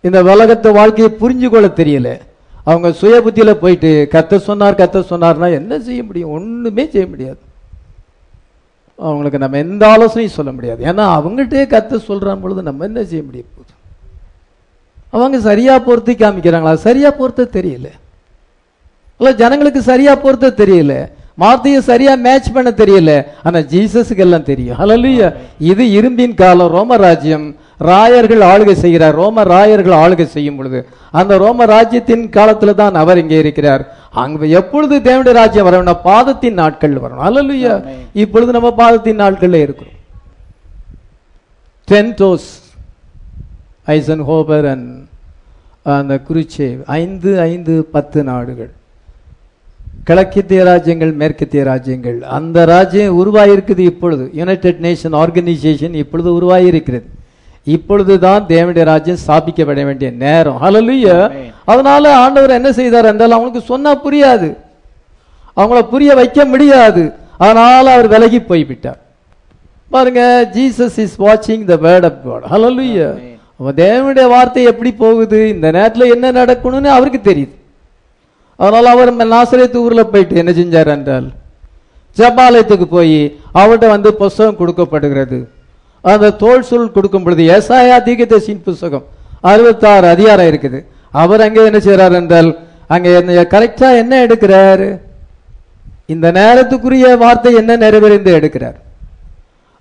இந்த 0.00 0.22
உலகத்தை 0.22 0.70
வாழ்க்கையை 0.72 1.10
புரிஞ்சு 1.20 1.48
கொள்ள 1.48 1.66
தெரியல. 1.80 2.08
அவங்க 2.66 2.92
சுய 2.92 3.22
புத்தியில் 3.22 3.60
போயிட்டு 3.62 4.08
கத்த 4.12 4.36
சொன்னார் 4.36 4.80
கத்த 4.80 5.04
சொன்னார்னா 5.10 5.48
என்ன 5.54 5.80
செய்ய 5.80 6.02
முடியும்? 6.02 6.30
ஒன்றுமே 6.30 6.88
செய்ய 6.90 7.06
முடியாது. 7.06 7.40
அவங்களுக்கு 8.98 9.38
நம்ம 9.38 9.56
எந்த 9.56 9.86
ஆலோசனையும் 9.86 10.36
சொல்ல 10.38 10.52
முடியாது. 10.52 10.84
ஏன்னா 10.84 11.04
அவங்கள்ட்டே 11.16 11.62
கத்த 11.74 11.98
சொல்கிற 11.98 12.36
பொழுது 12.36 12.62
நம்ம 12.62 12.84
என்ன 12.84 13.04
செய்ய 13.04 13.22
முடியும்? 13.24 13.50
போகுது 13.56 13.72
அவங்க 15.10 15.40
சரியாக 15.40 15.80
பொறுத்து 15.80 16.12
காமிக்கிறாங்களா? 16.12 16.74
சரியாக 16.74 17.16
பொறுத்த 17.16 17.48
தெரியல. 17.52 17.88
இல்லை 19.18 19.34
ஜனங்களுக்கு 19.34 19.82
சரியா 19.82 20.14
பொறுத்த 20.14 20.54
தெரியல. 20.56 20.94
வார்த்தையை 21.42 21.80
சரியா 21.90 22.14
மேட்ச் 22.14 22.50
பண்ண 22.56 22.70
தெரியல. 22.70 23.12
ஆனா 23.42 23.58
ஜீசஸுக்கு 23.72 24.22
எல்லாம் 24.26 24.48
தெரியும். 24.50 24.78
ஹalleluya 24.80 25.28
இது 25.70 25.84
இரும்பின் 25.98 26.34
காலம் 26.34 26.72
ரோம 26.76 26.96
ராஜ்யம். 26.96 27.46
ராயர்கள் 27.90 28.42
ஆளுகை 28.50 28.72
செய்கிறார். 28.72 29.14
ரோம 29.14 29.44
ராயர்கள் 29.44 29.96
ஆளுகை 30.02 30.26
செய்யும் 30.36 30.56
பொழுது. 30.56 30.80
அந்த 31.10 31.38
ரோம 31.44 31.64
ராஜ்யத்தின் 31.64 32.24
காலத்துல 32.36 32.74
தான் 32.74 32.94
அவர் 32.94 33.20
இங்கே 33.22 33.38
இருக்கிறார். 33.38 33.84
அங்க 34.10 34.46
எப்பொழுது 34.60 34.94
தேவனுடைய 34.98 35.32
ராஜ்யம் 35.40 35.66
வரணும் 35.66 36.02
பாதத்தின் 36.02 36.58
நாட்கள் 36.60 36.94
வரணும் 37.04 37.24
அல்லலுயா 37.28 37.74
இப்பொழுது 38.24 38.52
நம்ம 38.56 38.70
பாதத்தின் 38.82 39.20
நாட்கள்ல 39.24 39.62
இருக்கிறோம். 39.66 39.98
டென்டோஸ் 41.90 42.48
ஐசன் 43.84 44.24
ஹோபர் 44.30 44.66
அண்ட் 44.70 44.88
அந்த 45.82 46.14
குறிச்சே 46.28 46.68
ஐந்து 47.00 47.30
ஐந்து 47.40 47.74
பத்து 47.94 48.18
நாடுகள். 48.30 48.72
கிழக்கத்திய 50.08 50.62
ராஜ்யங்கள் 50.68 51.12
மேற்கத்திய 51.20 51.60
ராஜ்யங்கள். 51.68 52.16
அந்த 52.36 52.64
ராஜ்யம் 52.72 53.18
உருவாயிருக்குது 53.20 53.82
இப்பொழுது. 53.90 54.24
யுனைடெட் 54.40 54.80
நேஷன் 54.86 55.14
ஆர்கனைசேஷன் 55.20 55.94
இப்பொழுது 56.02 56.30
உருவாயிருக்கிறது. 56.38 57.06
இப்பொழுதுதான் 57.76 58.42
தேவனுடைய 58.50 58.84
ராஜ்யம் 58.90 59.22
ஸ்தாபிக்கப்பட 59.26 59.80
வேண்டிய 59.88 60.10
நேரம். 60.24 60.58
ஹalleluya 60.64 61.16
அதனால 61.72 62.04
ஆண்டவர் 62.24 62.56
என்ன 62.58 62.72
செய்தார் 62.80 63.10
என்றால் 63.12 63.36
அவங்களுக்கு 63.36 63.70
சொன்னா 63.72 63.92
புரியாது. 64.04 64.48
அவங்கள 65.60 65.80
புரிய 65.94 66.10
வைக்க 66.20 66.44
முடியாது. 66.52 67.04
அதனால 67.44 67.84
அவர் 67.94 68.12
விலகி 68.14 68.40
போய்விட்டார். 68.50 69.00
பாருங்க 69.94 70.22
ஜீசஸ் 70.56 70.98
இஸ் 71.06 71.16
வாட்சிங் 71.26 71.66
த 71.72 71.76
வேர்ட் 71.86 72.08
ஆஃப் 72.10 72.22
காட் 72.26 72.46
ஹalleluya 72.52 73.08
தேவனுடைய 73.82 74.26
வார்த்தை 74.36 74.62
எப்படி 74.70 74.90
போகுது? 75.04 75.38
இந்த 75.54 75.66
நேரத்துல 75.76 76.12
என்ன 76.14 76.32
நடக்கணும்னு 76.40 76.96
அவருக்கு 76.98 77.20
தெரியுது. 77.30 77.54
அதனால 78.62 78.90
அவர் 78.94 79.10
நாசரேத்து 79.34 79.78
ஊரில் 79.86 80.10
போயிட்டு 80.12 80.40
என்ன 80.42 80.52
செஞ்சார் 80.60 80.90
என்றால் 80.96 81.26
ஜபாலயத்துக்கு 82.16 82.86
போய் 82.96 83.18
அவர்கிட்ட 83.60 83.86
வந்து 83.94 84.10
புஸ்தகம் 84.20 84.58
கொடுக்கப்படுகிறது. 84.60 85.38
அந்த 86.04 86.30
தோல் 86.42 86.68
சொல் 86.68 86.94
கொடுக்கும் 86.96 87.24
பொழுது 87.24 87.42
ஏசாயா 87.56 87.96
தீகதேசின் 88.08 88.62
புஸ்தகம் 88.66 89.04
அறுபத்தாறு 89.50 90.06
அதிகாரம் 90.14 90.48
இருக்குது. 90.50 90.78
அவர் 91.22 91.44
அங்கே 91.46 91.64
என்ன 91.70 91.80
செய்கிறார் 91.86 92.16
என்றால் 92.20 92.50
அங்கே 92.94 93.10
என்ன 93.20 93.42
கரெக்டா 93.54 93.88
என்ன 94.02 94.14
எடுக்கிறாரு? 94.26 94.88
இந்த 96.14 96.26
நேரத்துக்குரிய 96.38 97.06
வார்த்தை 97.24 97.52
என்ன 97.60 97.76
நிறைவேறிந்து 97.84 98.32
எடுக்கிறார்? 98.38 98.78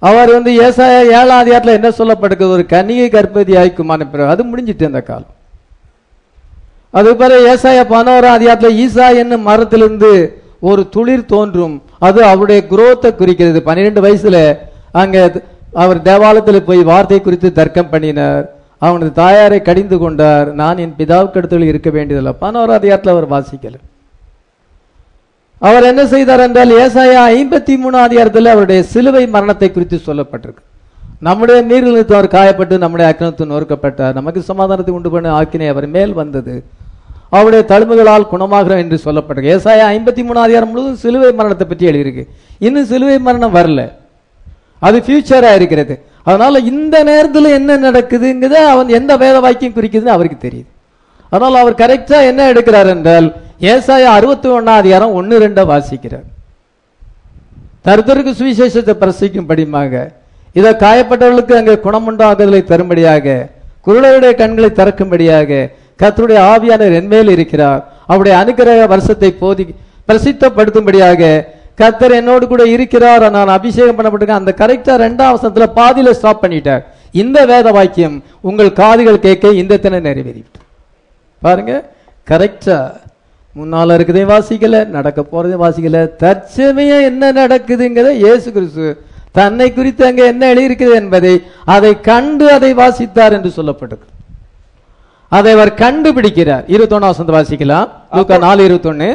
அவர் 0.02 0.30
வந்து 0.36 0.52
ஏசாயா 0.68 1.02
ஏழாம் 1.18 1.42
அதிகாரத்தில் 1.44 1.78
என்ன 1.80 1.90
சொல்லப்படுகிறது? 2.00 2.56
ஒரு 2.58 2.66
கன்னிகை 2.74 3.08
கர்ப்பதி 3.16 3.54
ஆய்க்குமான 3.62 4.08
பிறகு. 4.14 4.34
அது 4.34 4.44
முடிஞ்சிட்டு 4.52 4.90
அந்த 4.92 5.02
காலம். 5.10 5.33
அது 7.00 7.10
பிறகு 7.22 7.44
ஏசாயா 7.54 7.84
பதினோராம் 7.92 8.38
அதிகாரத்தில் 8.38 8.80
ஈசா 8.86 9.06
என்னும் 9.22 9.48
மரத்திலிருந்து 9.50 10.12
ஒரு 10.70 10.82
துளிர் 10.96 11.30
தோன்றும். 11.34 11.76
அது 12.08 12.20
அவருடைய 12.32 12.60
குரோத்தை 12.72 13.10
குறிக்கிறது. 13.22 13.60
பன்னிரெண்டு 13.68 14.02
வயசுல 14.06 14.38
அங்க 15.02 15.18
அவர் 15.84 16.00
தேவாலயத்தில் 16.10 16.68
போய் 16.68 16.90
வார்த்தை 16.92 17.20
குறித்து 17.22 17.50
தர்க்கம் 17.60 17.90
பண்ணினார். 17.94 18.46
அவனது 18.86 19.12
தாயாரை 19.22 19.60
கடிந்து 19.70 19.98
கொண்டார். 20.04 20.48
நான் 20.62 20.82
என் 20.84 20.96
பிதாவுக்கு 21.00 21.40
அடுத்தவர்கள் 21.40 21.72
இருக்க 21.72 21.90
வேண்டியதில்லை. 21.96 22.34
பதினோரா 22.42 22.76
அதிகாரத்தில் 22.80 23.14
அவர் 23.16 23.28
வாசிக்கல. 23.34 23.76
அவர் 25.68 25.88
என்ன 25.90 26.04
செய்தார் 26.14 26.44
என்றால் 26.46 26.72
ஏசாயா 26.84 27.20
ஐம்பத்தி 27.40 27.76
மூணு 27.84 27.98
அதிகாரத்தில் 28.06 28.52
அவருடைய 28.54 28.80
சிலுவை 28.94 29.24
மரணத்தை 29.36 29.70
குறித்து 29.72 30.00
சொல்லப்பட்டிருக்கு. 30.08 30.64
நம்முடைய 31.28 31.60
நீரிழித்து 31.72 32.16
அவர் 32.18 32.34
காயப்பட்டு 32.38 32.78
நம்முடைய 32.84 33.08
அக்கினத்து 33.10 33.52
நொறுக்கப்பட்டார். 33.52 34.18
நமக்கு 34.20 34.42
சமாதானத்தை 34.52 34.94
உண்டு 35.00 35.12
பண்ண 35.14 35.28
ஆக்கினை 35.40 35.68
அவர் 35.74 35.88
மேல் 35.98 36.16
வந்தது. 36.22 36.56
அவருடைய 37.36 37.64
தழும்புகளால் 37.72 38.32
குணமாகிறோம் 38.32 38.82
என்று 38.84 38.98
சொல்லப்பட்டிருக்கு. 39.06 39.54
ஏசாயா 39.56 39.86
ஐம்பத்தி 39.96 40.22
மூணு 40.28 40.40
அதிகாரம் 40.46 40.72
முழுவதும் 40.72 41.02
சிலுவை 41.04 41.32
மரணத்தை 41.40 41.66
பற்றி 41.68 41.86
எழுதியிருக்கு. 41.92 42.24
இன்னும் 42.66 42.90
சிலுவை 42.92 43.18
மரணம் 43.28 43.56
வரல. 43.60 43.82
அது 44.88 44.98
ஃபியூச்சராக 45.06 45.60
இருக்கிறது. 45.60 45.94
அதனால 46.30 46.60
இந்த 46.72 46.96
நேரத்தில் 47.10 47.56
என்ன 47.60 47.78
நடக்குதுங்கிறத 47.86 48.58
அவன் 48.74 48.90
எந்த 48.98 49.12
வேத 49.24 49.38
வாக்கியம் 49.46 49.76
குறிக்குதுன்னு 49.78 50.16
அவருக்கு 50.18 50.40
தெரியுது. 50.46 50.70
அதனால் 51.32 51.62
அவர் 51.62 51.82
கரெக்டாக 51.84 52.30
என்ன 52.32 52.42
எடுக்கிறார் 52.54 52.90
என்றால் 52.96 53.28
ஏசாயா 53.74 54.10
அறுபத்தி 54.18 54.48
ஒன்னாம் 54.58 54.82
அதிகாரம் 54.82 55.16
ஒன்று 55.20 55.36
ரெண்டை 55.46 55.64
வாசிக்கிறார். 55.72 56.28
தருத்தருக்கு 57.88 58.34
சுவிசேஷத்தை 58.40 58.94
பிரசிக்கும்படியாக 59.04 59.94
இதை 60.60 60.72
காயப்பட்டவர்களுக்கு 60.84 61.54
அங்கே 61.60 61.76
குணமுண்டாகுதலை 61.86 62.62
தரும்படியாக 62.72 63.26
குருடருடைய 63.86 64.34
கண்களை 64.42 64.70
திறக்கும்படியாக 64.80 65.52
கர்த்தருடைய 66.02 66.40
ஆவியானவர் 66.54 66.98
என்மேல் 67.00 67.34
இருக்கிறார். 67.36 67.82
அவருடைய 68.12 68.36
அனுக்கிரக 68.42 68.88
வருஷத்தை 68.94 69.30
போதி 69.42 69.66
பிரசித்தப்படுத்தும்படியாக 70.08 71.22
கர்த்தர் 71.82 72.18
என்னோடு 72.20 72.46
கூட 72.48 72.64
இருக்கிறார். 72.76 73.24
நான் 73.36 73.56
அபிஷேகம் 73.58 73.98
பண்ணப்பட்டிருக்கேன். 73.98 74.42
அந்த 74.42 74.54
கரெக்டா 74.62 74.96
ரெண்டாம் 75.06 75.34
வசனத்துல 75.36 75.68
பாதியில 75.80 76.12
ஸ்டாப் 76.18 76.44
பண்ணிட்டார். 76.44 76.84
இந்த 77.22 77.40
வேத 77.52 77.68
வாக்கியம் 77.78 78.16
உங்கள் 78.50 78.78
காதுகள் 78.82 79.24
கேட்க 79.26 79.54
இந்த 79.62 79.80
தின 79.86 80.02
நிறைவேறிவிட்டு. 80.08 80.60
பாருங்க 81.42 81.74
கரெக்டா 82.28 82.78
முன்னால 83.56 83.96
இருக்கதையும் 83.98 84.34
வாசிக்கல 84.36 84.78
நடக்க 84.98 85.20
போறதையும் 85.32 85.64
வாசிக்கல. 85.66 86.00
தற்சமயம் 86.24 87.08
என்ன 87.10 87.32
நடக்குதுங்கிறத 87.42 88.14
இயேசு 88.26 88.48
கிறிஸ்து 88.56 88.88
தன்னை 89.38 89.68
குறித்து 89.74 90.04
அங்க 90.08 90.22
என்ன 90.32 90.44
எழுதியிருக்கிறது 90.54 90.98
என்பதை 91.02 91.34
அதை 91.76 91.92
கண்டு 92.10 92.46
அதை 92.58 92.72
வாசித்தார் 92.82 93.36
என்று 93.38 93.52
சொல்லப்பட்டது 93.58 94.06
அதை 95.38 95.52
அவர் 95.56 95.72
கண்டுபிடிக்கிறார். 95.84 96.64
இருபத்தொன்னு 96.74 97.10
வசந்த 97.10 97.32
வாசிக்கலாம். 97.36 97.88
லூக்கா 98.16 98.38
நாலு 98.46 98.62
இருபத்தொன்னு. 98.68 99.08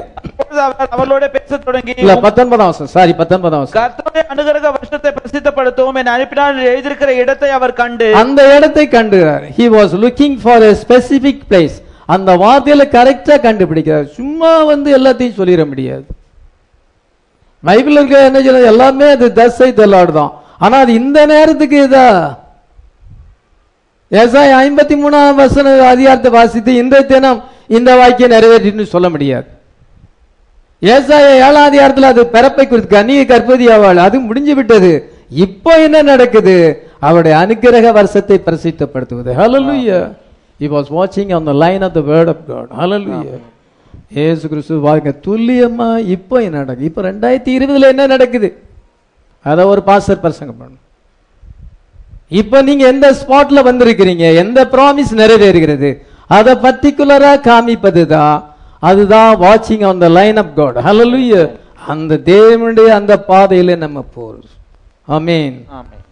அவர்களோட 0.95 1.27
பேசத் 1.35 1.65
தொடங்கி 1.65 1.93
இல்ல 2.03 2.15
பத்தொன்பதாம் 2.27 2.73
சாரி 2.95 3.13
பத்தொன்பதாம் 3.21 3.63
வசனம். 3.65 3.77
கர்த்தருடைய 3.79 4.23
அனுகிரக 4.35 4.67
வருஷத்தை 4.77 5.11
பிரசித்தப்படுத்தவும் 5.19 5.99
என் 6.01 6.15
அனுப்பினால் 6.15 6.63
எழுதியிருக்கிற 6.71 7.11
இடத்தை 7.23 7.51
அவர் 7.59 7.75
கண்டு 7.83 8.09
அந்த 8.23 8.41
இடத்தை 8.57 8.85
கண்டுகிறார். 8.97 9.45
Was 9.77 9.93
looking 10.05 10.35
for 10.47 10.59
a 10.71 10.75
specific 10.85 11.39
place. 11.53 11.77
அந்த 12.15 12.37
வார்த்தையில 12.45 12.85
கரெக்டா 12.97 13.35
கண்டுபிடிக்கிறார். 13.47 14.07
சும்மா 14.19 14.53
வந்து 14.73 14.91
எல்லாத்தையும் 14.99 15.39
சொல்லிட 15.41 15.63
முடியாது. 15.73 16.05
பைபிள் 17.69 17.97
இருக்க 17.99 18.25
என்ன 18.31 18.41
சொல்றது? 18.41 18.67
எல்லாமே 18.73 19.07
அது 19.17 19.33
தசை 19.39 19.69
தான். 19.75 20.33
ஆனா 20.65 20.77
அது 20.85 20.93
இந்த 21.03 21.27
நேரத்துக்கு 21.27 21.79
இதா 21.87 22.07
ஏசாய் 24.11 24.53
ஐம்பத்தி 24.65 24.97
மூணாம் 25.03 25.39
வசன 25.43 25.73
அதிகாரத்தை 25.93 26.31
வாசித்து 26.39 26.73
இந்த 26.83 27.03
தினம் 27.13 27.41
இந்த 27.79 27.91
வாக்கியம் 28.01 28.35
நிறைவேற்றின்னு 28.35 28.87
சொல்ல 28.95 29.09
முடியாது. 29.15 29.49
ஏசாய 30.83 31.27
ஏழாம் 31.47 31.69
அதிகாரத்தில் 31.71 32.11
அது 32.13 32.23
பிறப்பை 32.37 32.65
குறித்து 32.67 32.95
கன்னிகை 32.97 33.25
கற்பதி 33.33 33.67
அவள் 33.77 34.01
அது 34.07 34.17
முடிஞ்சு 34.29 34.55
விட்டது. 34.59 34.93
இப்போ 35.47 35.73
என்ன 35.87 35.99
நடக்குது? 36.13 36.57
அவருடைய 37.07 37.35
அனுக்கிரக 37.43 37.93
வருஷத்தை 37.99 38.37
பிரசித்தப்படுத்துவது. 38.47 39.31
ஹலலுயா 39.41 40.01
இ 40.65 40.69
வாஸ் 40.75 40.91
வாட்சிங் 40.99 41.33
on 41.39 41.49
the 41.51 41.55
line 41.65 41.85
of 41.89 41.97
the 41.99 42.03
word 42.11 42.31
of 42.35 42.45
God 42.51 42.71
ஹலலுயா 42.81 43.39
ஏசு 44.27 44.45
கிறிஸ்து 44.51 44.81
வாழ்க்கை 44.89 45.13
துல்லியமா 45.27 45.91
இப்போ 46.17 46.37
என்ன 46.47 46.57
நடக்குது? 46.63 46.89
இப்போ 46.91 47.03
ரெண்டாயிரத்தி 47.11 47.51
இருபதுல 47.59 47.89
என்ன 47.95 48.07
நடக்குது? 48.15 48.49
அதை 49.45 49.65
ஒரு 49.73 49.83
பாஸ்டர் 49.89 50.23
பிரசங்கம் 50.25 50.61
பண்ணணும் 50.61 50.85
இப்ப 52.29 52.63
நீங்க 52.63 52.87
எந்த 52.87 53.11
ஸ்பாட்ல 53.11 53.63
வந்திருக்கிறீங்க? 53.69 54.35
எந்த 54.35 54.65
ப்ராமிஸ் 54.65 55.13
நிறைவேறுகிறது? 55.17 55.99
அதை 56.27 56.55
பர்டிகுலரா 56.55 57.41
காமிப்பது 57.41 58.07
தான் 58.07 58.55
அதுதான் 58.79 59.37
வாட்சிங் 59.37 59.87
on 59.87 59.99
the 59.99 60.09
line 60.09 60.37
of 60.37 60.55
God 60.57 60.77
ஹalleluya 60.77 61.51
அந்த 61.87 62.15
தேவனுடைய 62.15 62.87
அந்த 62.87 63.25
பாதையில 63.29 63.77
நம்ம 63.77 64.05
போறோம். 64.17 64.49
ஆமென் 65.05 65.65
ஆமென். 65.69 66.03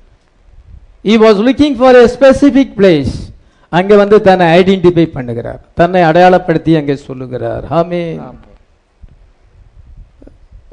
he 1.05 1.17
was 1.19 1.37
looking 1.49 1.75
for 1.77 1.95
a 1.95 2.07
specific 2.17 2.69
place. 2.79 3.13
அங்க 3.69 3.97
வந்து 3.97 4.21
தன்னை 4.21 4.47
ஐடென்டிஃபை 4.61 5.07
பண்ணுகிறார். 5.15 5.61
தன்னை 5.75 6.03
அடையாளப்படுத்தி 6.03 6.77
அங்கே 6.77 6.97
சொல்லுகிறார். 6.97 7.65
ஆமென். 7.69 8.19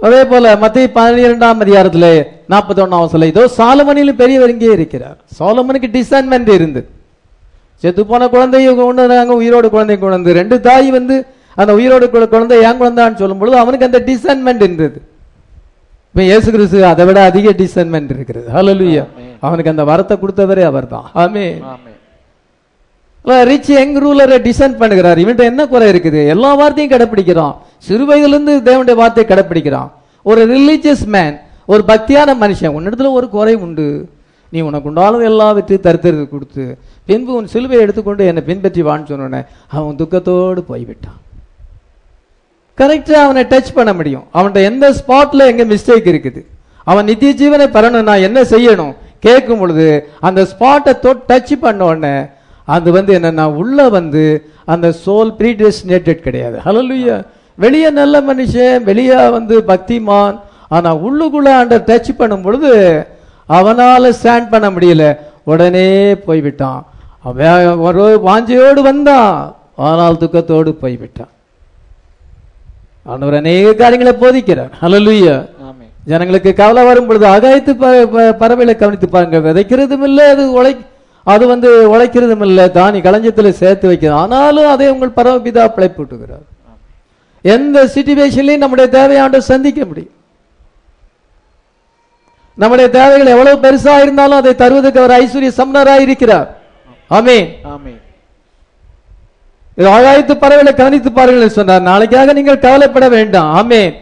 அதே 0.04 0.26
போல 0.26 0.56
மத்திய 0.56 0.90
பன்னிரெண்டாம் 0.96 1.60
அதிகாரத்துல 1.60 2.24
நாற்பத்தி 2.50 2.76
ஒன்னாம் 2.76 3.06
சொல்ல 3.06 3.26
இதோ 3.26 3.50
சாலமனிலும் 3.58 4.16
பெரியவர் 4.16 4.50
இங்கே 4.50 4.66
இருக்கிறார். 4.66 5.18
சாலமனுக்கு 5.40 5.88
டிசைன்மெண்ட் 5.92 6.54
இருந்தது. 6.54 6.90
செத்து 7.76 8.06
போன 8.06 8.26
குழந்தைய 8.26 8.76
கொண்டு 8.76 9.36
உயிரோடு 9.36 9.68
குழந்தைய 9.68 10.00
கொண்டு 10.00 10.34
ரெண்டு 10.34 10.60
தாய் 10.62 10.92
வந்து 10.92 11.26
அந்த 11.56 11.74
உயிரோடு 11.74 12.10
குழ- 12.10 12.28
குழந்தை 12.28 12.62
ஏன் 12.62 12.82
குழந்தான்னு 12.82 13.16
சொல்லும் 13.16 13.38
பொழுது 13.38 13.58
அவனுக்கு 13.58 13.86
அந்த 13.86 14.00
டிசைன்மெண்ட் 14.00 14.56
இருந்தது. 14.56 15.02
இப்ப 16.10 16.22
இயேசு 16.24 16.52
கிறிஸ்து 16.52 16.86
அதை 16.86 17.06
விட 17.06 17.24
அதிக 17.24 17.50
டிசைன்மெண்ட் 17.50 18.12
இருக்கிறது. 18.12 18.50
ஆமென். 19.16 19.38
அவனுக்கு 19.40 19.70
அந்த 19.70 19.84
வரத்தை 19.84 20.20
கொடுத்தவரே 20.20 20.64
அவர்தான். 20.64 21.10
ஆமென் 21.14 21.62
ஆமென். 21.62 21.93
ரிச் 23.24 23.70
யங் 23.70 23.96
ரூலரை 24.04 24.38
டிசைன் 24.48 24.80
பண்ணுகிறார். 24.82 25.20
இவன்ட்ட 25.24 25.44
என்ன 25.52 25.68
குறை 25.68 25.92
இருக்குது? 25.92 26.28
எல்லா 26.28 26.54
வார்த்தையும் 26.54 26.94
கடைப்பிடிக்கிறான். 26.94 27.56
சிறு 27.78 28.04
வயதுலேருந்து 28.10 28.54
தேவனுடைய 28.68 28.96
வார்த்தையை 28.96 29.28
கடைப்பிடிக்கிறான். 29.30 29.90
ஒரு 30.24 30.42
ரிலீஜியஸ் 30.56 31.06
மேன் 31.06 31.38
ஒரு 31.66 31.84
பக்தியான 31.88 32.34
மனுஷன் 32.44 32.76
உன்னிடத்துல 32.78 33.12
ஒரு 33.12 33.30
குறை 33.30 33.56
உண்டு. 33.56 34.10
நீ 34.50 34.60
உனக்கு 34.62 34.90
உண்டாலும் 34.90 35.24
எல்லாவற்றையும் 35.24 35.86
தருத்தறது 35.86 36.30
கொடுத்து 36.30 36.78
பின்பு 37.06 37.34
உன் 37.34 37.48
சிலுவை 37.48 37.78
எடுத்துக்கொண்டு 37.80 38.26
என்னை 38.26 38.44
பின்பற்றி 38.44 38.82
வான்னு 38.84 39.10
சொன்னோடனே 39.12 39.42
அவன் 39.68 39.96
துக்கத்தோடு 39.96 40.62
போய்விட்டான். 40.72 41.20
கரெக்டாக 42.78 43.24
அவனை 43.28 43.44
டச் 43.44 43.74
பண்ண 43.74 43.94
முடியும். 43.94 44.24
அவன்கிட்ட 44.34 44.62
எந்த 44.64 44.86
ஸ்பாட்டில் 45.00 45.50
எங்கே 45.52 45.64
மிஸ்டேக் 45.64 46.12
இருக்குது? 46.14 46.42
அவன் 46.84 47.06
நித்திய 47.06 47.34
ஜீவனை 47.42 47.68
பெறணும் 47.76 48.08
நான் 48.10 48.26
என்ன 48.28 48.42
செய்யணும்? 48.42 48.94
கேட்கும் 49.20 49.60
பொழுது 49.60 50.10
அந்த 50.20 50.48
ஸ்பாட்டை 50.52 50.94
தொட் 51.06 51.26
டச் 51.28 51.54
பண்ண 51.60 51.86
உடனே 51.86 52.16
அது 52.66 52.90
வந்து 52.92 53.12
என்னன்னா 53.20 53.46
உள்ள 53.62 53.90
வந்து 53.98 54.24
அந்த 54.74 54.88
சோல் 55.06 55.32
ப்ரீடெஸ்டினேட்டட் 55.40 56.26
கிடையாது. 56.28 56.58
ஹalleluya 56.66 57.16
வெளியே 57.64 57.90
நல்ல 58.00 58.16
மனுஷன் 58.30 58.84
வெளியே 58.90 59.18
வந்து 59.38 59.56
பக்திமான் 59.72 60.38
ஆனா 60.76 60.92
உள்ளுக்குள்ள 61.06 61.50
அந்த 61.64 61.76
டச் 61.88 62.18
பண்ணும் 62.20 62.46
பொழுது 62.46 62.72
அவனால 63.58 64.12
ஸ்டாண்ட் 64.20 64.52
பண்ண 64.54 64.68
முடியல. 64.76 65.06
உடனே 65.52 65.88
போய்விட்டான். 66.28 66.82
அவன் 67.30 67.82
ஒரு 67.88 68.04
வாஞ்சையோடு 68.28 68.82
வந்தான். 68.90 69.34
ஆனால் 69.88 70.20
துக்கத்தோடு 70.22 70.72
போய்விட்டான். 70.84 71.32
ஆண்டவர் 73.12 73.38
அநேக 73.42 73.74
காரியங்களை 73.82 74.14
போதிக்கிறார். 74.24 74.74
ஆமென். 75.68 75.92
ஜனங்களுக்கு 76.10 76.52
கவலை 76.62 76.82
வரும் 76.90 77.08
பொழுது 77.10 77.26
அகாயத்து 77.36 77.74
பறவைகளை 78.42 78.76
கவனித்து 78.76 79.10
பாருங்க 79.10 79.40
விதைக்கிறதும் 79.48 80.06
இல்லை 80.10 80.26
அது 80.34 80.44
உழை 80.60 80.74
அது 81.32 81.44
வந்து 81.48 81.70
உழைக்கிறதும் 81.94 82.46
இல்லை 82.46 82.66
தானி 82.78 83.00
களஞ்சத்துல 83.02 83.50
சேர்த்து 83.62 83.88
வைக்கிறது. 83.88 84.20
ஆனாலும் 84.22 84.72
அதை 84.74 84.88
உங்கள் 84.94 85.18
பரமபிதா 85.18 85.66
பிழைப்பு 85.76 86.02
விட்டுகிறார் 86.02 86.48
எந்த 87.46 87.86
சிச்சுவேஷன்லையும் 87.94 88.64
நம்முடைய 88.64 88.88
தேவையாண்ட 88.98 89.38
சந்திக்க 89.52 89.86
முடியும். 89.86 90.16
நம்முடைய 92.58 92.88
தேவைகள் 92.98 93.34
எவ்வளவு 93.36 93.62
பெருசா 93.66 93.94
இருந்தாலும் 94.02 94.40
அதை 94.42 94.52
தருவதற்கு 94.56 95.02
அவர் 95.04 95.16
ஐஸ்வர்ய 95.22 95.52
சம்னராய் 95.60 96.06
இருக்கிறார். 96.08 96.48
ஆமென். 97.18 97.48
இது 99.80 99.88
ஆகாயத்து 99.98 100.34
பறவைகளை 100.44 100.74
கவனித்து 100.74 101.12
பாருங்கள் 101.12 101.58
சொன்னார். 101.58 101.88
நாளைக்காக 101.92 102.34
நீங்கள் 102.40 102.64
கவலைப்பட 102.66 103.06
வேண்டாம். 103.18 103.50
ஆமென். 103.60 103.94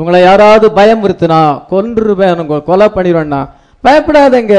உங்களை 0.00 0.20
யாராவது 0.22 0.66
பயமுறுத்தினா 0.78 1.40
கொன்றுவேன் 1.72 2.62
கொலை 2.68 2.86
பண்ணிடுவேன்னா 2.94 3.40
பயப்படாதங்க. 3.86 4.54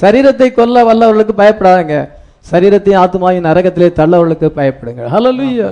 சரீரத்தை 0.00 0.48
கொல்ல 0.58 0.82
வல்லவர்களுக்கு 0.88 1.34
பயப்படாதங்க. 1.42 1.96
சரீரத்தையும் 2.50 3.02
ஆத்மாவையும் 3.04 3.46
நரகத்திலே 3.48 3.88
தள்ளவர்களுக்கு 4.00 4.48
பயப்படுங்க. 4.58 5.02
ஹalleluya 5.14 5.68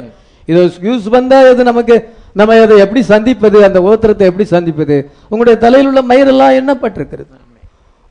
இது 0.50 0.60
யூஸ் 0.88 1.06
வந்தா 1.16 1.38
இது 1.52 1.62
நமக்கு 1.70 1.94
நம்ம 2.38 2.56
அதை 2.64 2.74
எப்படி 2.84 3.02
சந்திப்பது 3.12 3.58
அந்த 3.68 3.78
ஓத்திரத்தை 3.90 4.24
எப்படி 4.30 4.46
சந்திப்பது? 4.54 4.96
உங்களுடைய 5.30 5.56
தலையில் 5.64 5.88
உள்ள 5.90 6.02
மயிரெல்லாம் 6.10 6.56
எண்ணப்பட்டிருக்கிறது. 6.58 7.32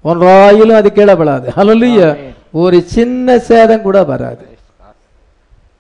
ஒன்றாயிலும் 0.10 0.80
அது 0.80 0.90
கீழே 0.98 1.14
விழாது 1.22 1.48
ஹalleluya 1.58 2.10
ஒரு 2.64 2.78
சின்ன 2.96 3.38
சேதம் 3.50 3.86
கூட 3.86 3.98
வராது. 4.12 4.46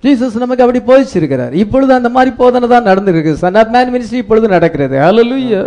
ஜீசஸ் 0.03 0.41
நமக்கு 0.43 0.63
அப்படி 0.63 0.81
போதிச்சிருக்கிறார். 0.89 1.53
இப்பொழுது 1.63 1.91
அந்த 1.99 2.09
மாதிரி 2.15 2.31
போதனை 2.39 2.67
தான் 2.73 2.89
நடந்திருக்கு. 2.89 3.31
சன் 3.43 3.59
ஆஃப் 3.61 3.71
மேன் 3.75 3.93
மினிஸ்ட்ரி 3.93 4.19
இப்பொழுது 4.23 4.47
நடக்கிறது. 4.55 4.95
ஹalleluya 5.05 5.61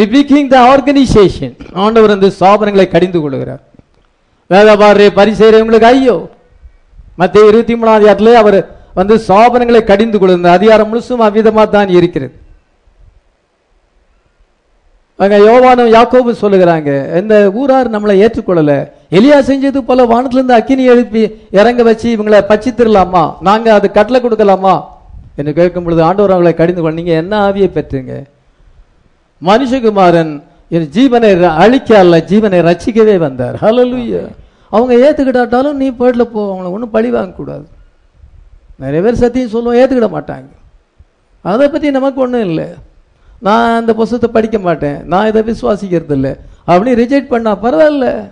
ரிபிக்கிங் 0.00 0.48
த 0.54 0.56
ஆர்கனைசேஷன் 0.72 1.54
ஆண்டவர் 1.84 2.14
வந்து 2.14 2.32
ஸ்தாபனங்களை 2.38 2.86
கடிந்து 2.94 3.20
கொள்கிறார். 3.20 3.62
வேதபாரே 4.50 5.06
பரிசெய்றவங்களுக்கு 5.18 5.90
ஐயோ. 5.92 6.16
மத்திய 7.20 7.50
இருபத்தி 7.50 7.74
மூணாம் 7.74 7.98
அதிகாரத்திலே 7.98 8.34
அவர் 8.42 8.58
வந்து 8.98 9.14
ஸ்தாபனங்களை 9.26 9.80
கடிந்து 9.84 10.18
கொள்கிற 10.18 10.50
அதிகாரம் 10.58 10.90
முழுசும் 10.90 11.24
அவ்விதமாக 11.26 11.68
தான் 11.76 11.88
இருக்கிறது. 11.88 12.34
அங்க 15.18 15.36
யோவானும் 15.38 15.92
யாக்கோபு 15.96 16.30
சொல்லுகிறாங்க 16.40 16.90
இந்த 17.20 17.34
ஊரார் 17.60 17.92
நம்மளை 17.94 18.14
ஏற்றுக்கொள்ளல. 18.24 18.72
எலியா 19.18 19.38
செஞ்சது 19.50 19.78
போல 19.78 20.04
வானத்துல 20.12 20.40
இருந்து 20.40 20.54
அக்கினி 20.54 20.84
எழுப்பி 20.84 21.22
இறங்க 21.50 21.82
வச்சு 21.82 22.08
இவங்களை 22.16 22.40
பச்சித்திரலாமா? 22.50 23.24
நாங்க 23.40 23.72
அது 23.74 23.90
கட்டளை 23.90 24.20
கொடுக்கலாமா? 24.20 24.74
என்று 25.36 25.52
கேட்கும் 25.52 25.84
பொழுது 25.84 26.02
ஆண்டவர் 26.02 26.34
அவங்களை 26.34 26.54
கடிந்து 26.54 26.82
கொள்ள 26.82 26.96
நீங்க 26.96 27.12
என்ன 27.22 27.34
ஆவியை 27.48 27.70
பெற்றுங்க? 27.76 28.14
மனுஷகுமாரன் 29.42 30.42
என் 30.68 30.88
ஜீவனை 30.92 31.26
ர- 31.26 31.56
அழிக்க 31.56 31.98
அல்ல 31.98 32.18
ஜீவனை 32.18 32.62
ரசிக்கவே 32.62 33.16
வந்தார். 33.16 33.54
ஹலலுயா 33.54 34.28
அவங்க 34.70 34.94
ஏத்துக்கிட்டாட்டாலும் 34.94 35.72
நீ 35.72 35.90
போயிடல 35.90 36.22
போ 36.22 36.54
அவங்கள 36.54 36.70
ஒன்றும் 36.70 36.90
பழி 36.90 37.12
வாங்கக்கூடாது 37.12 37.64
நிறைய 38.76 39.02
பேர் 39.02 39.14
சத்தியம் 39.14 39.48
சொல்லுவோம் 39.48 39.74
ஏத்துக்கிட 39.74 40.16
மாட்டாங்க. 40.16 40.48
அதை 41.42 41.68
பத்தி 41.68 41.90
நமக்கு 41.90 42.20
ஒன்றும் 42.20 42.44
இல்லை. 42.44 42.66
நான் 43.38 43.78
அந்த 43.78 43.94
புஸ்தகத்தை 43.94 44.30
படிக்க 44.30 44.58
மாட்டேன். 44.58 45.04
நான் 45.04 45.26
இதை 45.26 45.42
விசுவாசிக்கிறது 45.42 46.10
இல்லை. 46.10 46.36
அப்படி 46.64 47.04
ரிஜெக்ட் 47.04 47.28
பண்ணா 47.28 47.56
பரவாயில்ல. 47.56 48.30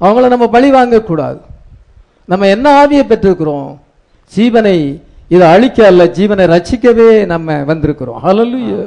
அவங்கள 0.00 0.28
நம்ம 0.28 0.48
பழி 0.48 0.72
வாங்கக்கூடாது 0.72 1.40
நம்ம 2.24 2.46
என்ன 2.46 2.86
ஆவியை 2.86 3.04
பெற்றிருக்கிறோம்? 3.06 3.78
ஜீவனை 4.36 5.02
இதை 5.28 5.48
அழிக்க 5.48 5.86
அல்ல 5.86 6.04
ஜீவனை 6.04 6.44
ரட்சிக்கவே 6.52 7.26
நம்ம 7.32 7.52
வந்திருக்கிறோம். 7.70 8.20
ஹalleluya 8.26 8.78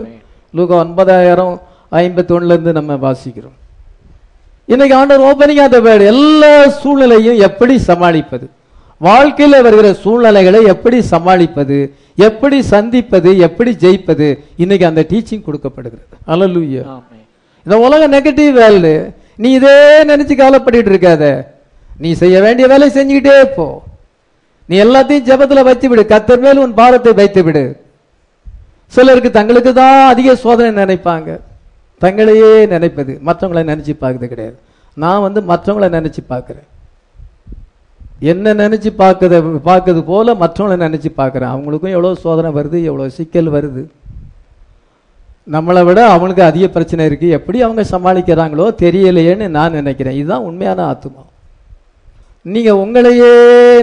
லூகா 0.57 0.76
ஒன்பதாயிரம் 0.85 1.61
ஐம்பத்தி 1.91 2.35
இருந்து 2.35 2.72
நம்ம 2.73 2.93
வாசிக்கிறோம். 3.05 3.57
இன்னைக்கு 4.65 4.95
ஆண்டவர் 4.95 5.26
ஓப்பனிங் 5.30 5.61
ஆஃப் 5.61 5.72
த 5.72 5.80
வேர்டு 5.80 6.05
எல்லா 6.13 6.68
சூழ்நிலையும் 6.68 7.38
எப்படி 7.47 7.77
சமாளிப்பது? 7.89 8.49
வாழ்க்கையில 9.01 9.61
வருகிற 9.61 9.93
சூழ்நிலைகளை 9.93 10.63
எப்படி 10.63 11.01
சமாளிப்பது? 11.01 11.77
எப்படி 12.15 12.61
சந்திப்பது? 12.61 13.38
எப்படி 13.38 13.72
ஜெயிப்பது? 13.84 14.27
இன்னைக்கு 14.57 14.85
அந்த 14.85 15.05
டீச்சிங் 15.09 15.45
கொடுக்கப்படுகிறது. 15.47 16.13
ஹalleluya 16.27 16.84
இந்த 17.65 17.77
உலக 17.85 18.01
நெகட்டிவ் 18.15 18.51
வேர்ல்டு 18.51 19.13
நீ 19.35 19.51
இதே 19.51 20.03
நினைச்சு 20.03 20.34
கவலைப்பட்டுட்டு 20.41 20.91
இருக்காத. 20.93 21.45
நீ 21.97 22.11
செய்ய 22.13 22.41
வேண்டிய 22.41 22.68
வேலை 22.68 22.89
செஞ்சுக்கிட்டே 22.89 23.38
போ. 23.55 23.84
நீ 24.72 24.77
எல்லாத்தையும் 24.85 25.27
ஜெபத்துல 25.30 25.64
வைத்து 25.68 25.88
விடு 25.91 26.03
கத்தர் 26.11 26.43
மேல் 26.48 26.61
உன் 26.64 26.76
பாரத்தை 26.81 27.14
வைத்து 27.22 27.43
விடு 27.45 27.64
சிலருக்கு 28.95 29.30
தங்களுக்கு 29.38 29.72
தான் 29.80 29.98
அதிக 30.14 30.35
சோதனை 30.43 30.69
நினைப்பாங்க. 30.84 31.30
தங்களையே 32.02 32.52
நினைப்பது. 32.73 33.14
மற்றவங்களை 33.27 33.61
நினைச்சு 33.72 33.93
பார்க்கறது 34.02 34.31
கிடையாது. 34.34 34.56
நான் 34.98 35.23
வந்து 35.26 35.39
மற்றவங்களை 35.52 35.89
நினைச்சு 35.98 36.22
பார்க்குறேன். 36.31 36.68
என்ன 38.31 38.53
நினைச்சு 38.61 38.89
பார்க்கறது 39.02 39.38
பார்க்கறது 39.69 40.02
போல 40.10 40.34
மற்றவங்களை 40.41 40.77
நினைச்சு 40.88 41.10
பார்க்குறேன். 41.19 41.53
அவங்களுக்கும் 41.53 41.95
எவ்வளவு 41.95 42.22
சோதனை 42.26 42.52
வருது 42.57 42.77
எவ்வளவு 42.89 43.15
சிக்கல் 43.18 43.49
வருது. 43.56 43.84
நம்மளை 45.56 45.84
விட 45.85 45.99
அவங்களுக்கு 46.10 46.43
அதிக 46.49 46.65
பிரச்சனை 46.68 47.06
இருக்கு. 47.06 47.30
எப்படி 47.38 47.61
அவங்க 47.68 47.85
சமாளிக்கிறாங்களோ 47.93 48.68
தெரியலையேன்னு 48.84 49.48
நான் 49.57 49.77
நினைக்கிறேன். 49.80 50.18
இதுதான் 50.19 50.48
உண்மையான 50.49 50.85
ஆத்மா. 50.93 51.22
நீங்க 52.45 52.72
உங்களையே 52.84 53.34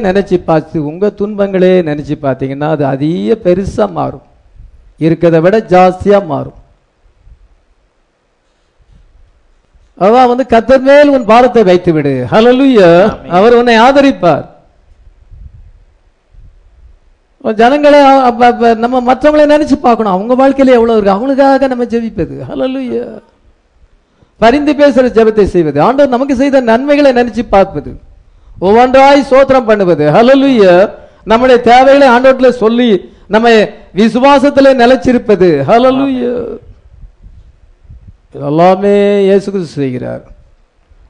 நினைச்சு 0.07 0.37
பார்த்து 0.47 0.77
உங்க 0.91 1.11
துன்பங்களே 1.19 1.75
நினைச்சு 1.89 2.15
பார்த்தீங்கன்னா 2.23 2.69
அது 2.77 2.85
அதிக 2.95 3.37
பெருசா 3.45 3.85
மாறும். 3.99 4.25
இருக்கிறதை 5.07 5.41
விட 5.45 5.57
ஜாஸ்தியா 5.73 6.19
மாறும். 6.33 6.59
அதான் 10.05 10.31
வந்து 10.31 10.45
கத்தர் 10.55 10.85
மேல் 10.89 11.13
உன் 11.17 11.29
பாரத்தை 11.31 11.63
வைத்து 11.69 11.91
விடு 11.97 12.15
ஹalleluya 12.33 12.89
அவர் 13.37 13.59
உன்னை 13.61 13.77
ஆதரிப்பார். 13.87 14.47
ஜனங்களை 17.61 18.01
நம்ம 18.85 18.97
மற்றவங்களை 19.09 19.45
நினைச்சு 19.55 19.77
பார்க்கணும். 19.87 20.15
அவங்க 20.17 20.33
வாழ்க்கையில 20.41 20.77
எவ்வளவு 20.79 20.97
இருக்கு? 20.97 21.17
அவங்களுக்காக 21.17 21.69
நம்ம 21.73 21.85
ஜெபிப்பது. 21.95 22.35
ஹalleluya 22.51 23.05
பரிந்து 24.43 24.73
பேசுற 24.83 25.07
ஜெபத்தை 25.17 25.45
செய்வது. 25.55 25.79
ஆண்டவர் 25.87 26.15
நமக்கு 26.17 26.35
செய்த 26.43 26.67
நன்மைகளை 26.73 27.13
நினைச்சு 27.21 27.45
பார்ப்பது. 27.57 27.93
ஒவ்வொன்றாய் 28.61 29.29
சோத்திரம் 29.31 29.69
பண்ணுவது. 29.71 30.05
ஹalleluya 30.11 30.91
நம்முடைய 31.25 31.61
தேவைகளை 31.61 32.09
ஆண்டவர்ல 32.09 32.49
சொல்லி 32.49 33.11
நம்ம 33.27 33.49
விசுவாசத்திலே 33.97 34.71
நிலைச்சிருப்பது. 34.83 35.49
ஹalleluya 35.71 36.33
எல்லாமே 38.33 39.23
இயேசு 39.23 39.51
கிறிஸ்து 39.53 39.81
செய்கிறார். 39.83 40.23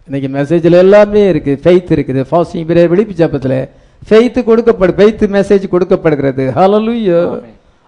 இன்னைக்கு 0.09 0.29
மெசேஜில் 0.39 0.73
எல்லாமே 0.73 1.29
இருக்கு. 1.29 1.61
ஃபெய்த் 1.63 1.93
இருக்குது. 1.97 2.23
ஃபாஸ்டிங் 2.31 2.67
பீரியட் 2.69 2.93
விழிப்பு 2.93 3.15
ஜபத்தில் 3.21 3.69
ஃபெய்த் 4.09 4.39
கொடுக்கப்படு 4.49 4.93
ஃபெய்த் 4.99 5.25
மெசேஜ் 5.37 5.69
கொடுக்கப்படுகிறது. 5.69 6.53
ஹalleluya 6.57 7.41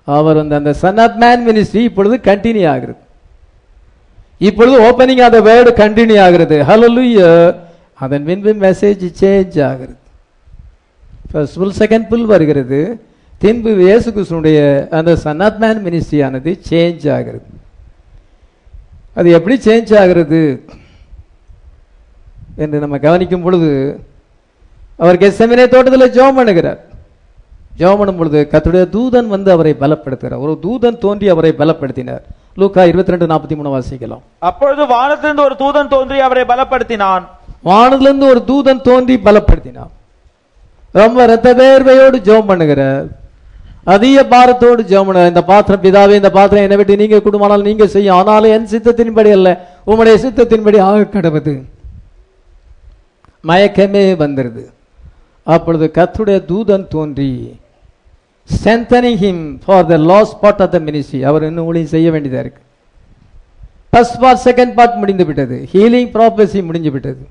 அவர் 0.04 0.36
வந்து 0.36 0.54
அந்த 0.54 0.72
சன் 0.72 0.98
ஆஃப் 0.98 1.16
மேன் 1.22 1.48
மினிஸ்ட்ரி 1.48 1.82
இப்பொழுது 1.88 2.16
கண்டினியூ 2.16 2.68
ஆகிறது. 2.68 2.98
இப்பொழுது 4.38 4.76
ஓப்பனிங் 4.80 5.24
அந்த 5.28 5.40
வேர்டு 5.40 5.70
கண்டினியூ 5.80 6.20
ஆகிறது. 6.20 6.56
ஹalleluya 6.68 7.28
அதன் 8.04 8.26
பின்பு 8.28 8.52
மெசேஜ் 8.64 9.04
சேஞ்ச் 9.20 9.56
ஆகிறது. 9.68 9.96
ஃபர்ஸ்ட் 11.30 11.58
புல் 11.60 11.78
செகண்ட் 11.80 12.06
புல் 12.10 12.28
வருகிறது. 12.32 12.80
பின்பு 13.42 13.70
இயேசு 13.86 14.08
கிருஷ்ணனுடைய 14.16 14.60
அந்த 14.98 15.10
சன் 15.24 15.42
ஆஃப் 15.46 15.58
மேன் 15.62 15.80
மினிஸ்ட்ரி 15.86 16.18
ஆனது 16.26 16.52
சேஞ்ச் 16.68 17.06
ஆகிறது. 17.16 17.46
அது 19.18 19.28
எப்படி 19.38 19.56
சேஞ்ச் 19.66 19.92
ஆகிறது 20.02 20.40
என்று 22.64 22.78
நம்ம 22.84 22.98
கவனிக்கும் 23.06 23.44
பொழுது 23.46 23.70
அவர் 25.02 25.20
கெசமினே 25.22 25.66
தோட்டத்தில் 25.74 26.14
ஜோம் 26.16 26.38
பண்ணுகிறார். 26.38 26.80
ஜோம் 27.80 27.98
பண்ணும் 27.98 28.20
பொழுது 28.20 28.40
கத்துடைய 28.52 28.84
தூதன் 28.96 29.28
வந்து 29.34 29.50
அவரை 29.54 29.72
பலப்படுத்துகிறார். 29.82 30.42
ஒரு 30.46 30.54
தூதன் 30.64 30.98
தோன்றி 31.04 31.28
அவரை 31.34 31.52
பலப்படுத்தினார். 31.60 32.24
லூக்கா 32.60 32.82
இருபத்தி 32.90 33.12
ரெண்டு 33.12 33.28
நாற்பத்தி 33.32 33.56
மூணு 33.58 33.70
வாசிக்கலாம். 33.76 34.22
அப்பொழுது 34.48 34.82
வானத்திலிருந்து 34.94 35.44
ஒரு 35.48 35.56
தூதன் 35.62 35.92
தோன்றி 35.94 36.18
அவரை 36.28 36.44
பலப்படுத்தினான். 36.52 37.24
வானதுலேருந்து 37.64 38.28
ஒரு 38.32 38.42
தூதன் 38.50 38.84
தோன்றி 38.88 39.16
பலப்படுத்தினான். 39.24 39.94
ரொம்ப 40.92 41.26
ரத்த 41.30 41.48
வேர்வையோடு 41.62 42.18
ஜெபம் 42.28 42.50
பண்ணுகிறார். 42.50 43.06
அதிக 43.94 44.22
பாரத்தோடு 44.32 44.82
ஜெபம் 44.90 45.06
பண்ணுகிறார். 45.08 45.32
இந்த 45.34 45.44
பாத்திரம் 45.50 45.82
பிதாவே 45.84 46.14
இந்த 46.20 46.30
பாத்திரம் 46.30 46.64
என்னை 46.66 46.76
விட்டு 46.76 47.00
நீங்க 47.02 47.18
குடும்பமானால் 47.26 47.68
நீங்க 47.68 47.86
செய்யும். 47.86 48.16
ஆனாலும் 48.16 48.54
என் 48.56 48.70
சித்தத்தின்படி 48.74 49.30
அல்ல 49.36 49.50
உங்களுடைய 49.84 50.16
சித்தத்தின்படி 50.24 50.80
ஆக 50.88 51.06
கடவுது 51.14 51.54
மயக்கமே 53.50 54.04
வந்துருது. 54.24 54.64
அப்பொழுது 55.54 55.86
கத்துடைய 55.98 56.38
தூதன் 56.52 56.88
தோன்றி 56.94 57.32
strengthening 58.50 59.16
him 59.22 59.42
for 59.64 59.86
the 59.90 59.96
lost 60.10 60.32
part 60.42 60.62
of 60.64 60.72
the 60.74 60.78
ministry 60.86 61.20
அவர் 61.30 61.44
இன்னும் 61.48 61.66
ஊழியம் 61.70 61.92
செய்ய 61.94 62.08
வேண்டியதாக 62.14 62.44
இருக்கு. 62.44 62.62
ஃபர்ஸ்ட் 63.92 64.18
பார்ட் 64.22 64.42
செகண்ட் 64.44 64.74
பார்ட் 64.78 64.98
முடிந்து 65.02 65.24
விட்டது. 65.28 65.56
ஹீலிங் 65.72 66.10
ப்ராப்பர்சி 66.16 66.60
முடிஞ்சு 66.68 66.90
விட்டது. 66.96 67.22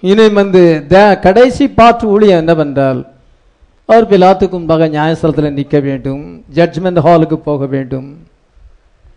இனி 0.00 0.28
வந்து 0.28 0.84
த- 0.88 1.18
கடைசி 1.18 1.70
பார்ட் 1.70 2.04
ஊழியம் 2.04 2.38
என்னவென்றால் 2.38 3.06
அவர் 3.86 4.08
பிலாத்துக்கு 4.08 4.50
முன்பாக 4.50 4.88
நியாயஸ்தலத்தில் 4.88 5.50
நிற்க 5.50 5.80
வேண்டும் 5.80 6.44
ஜட்ஜ்மெண்ட் 6.54 6.98
ஹாலுக்கு 6.98 7.34
போக 7.34 7.66
வேண்டும். 7.66 8.26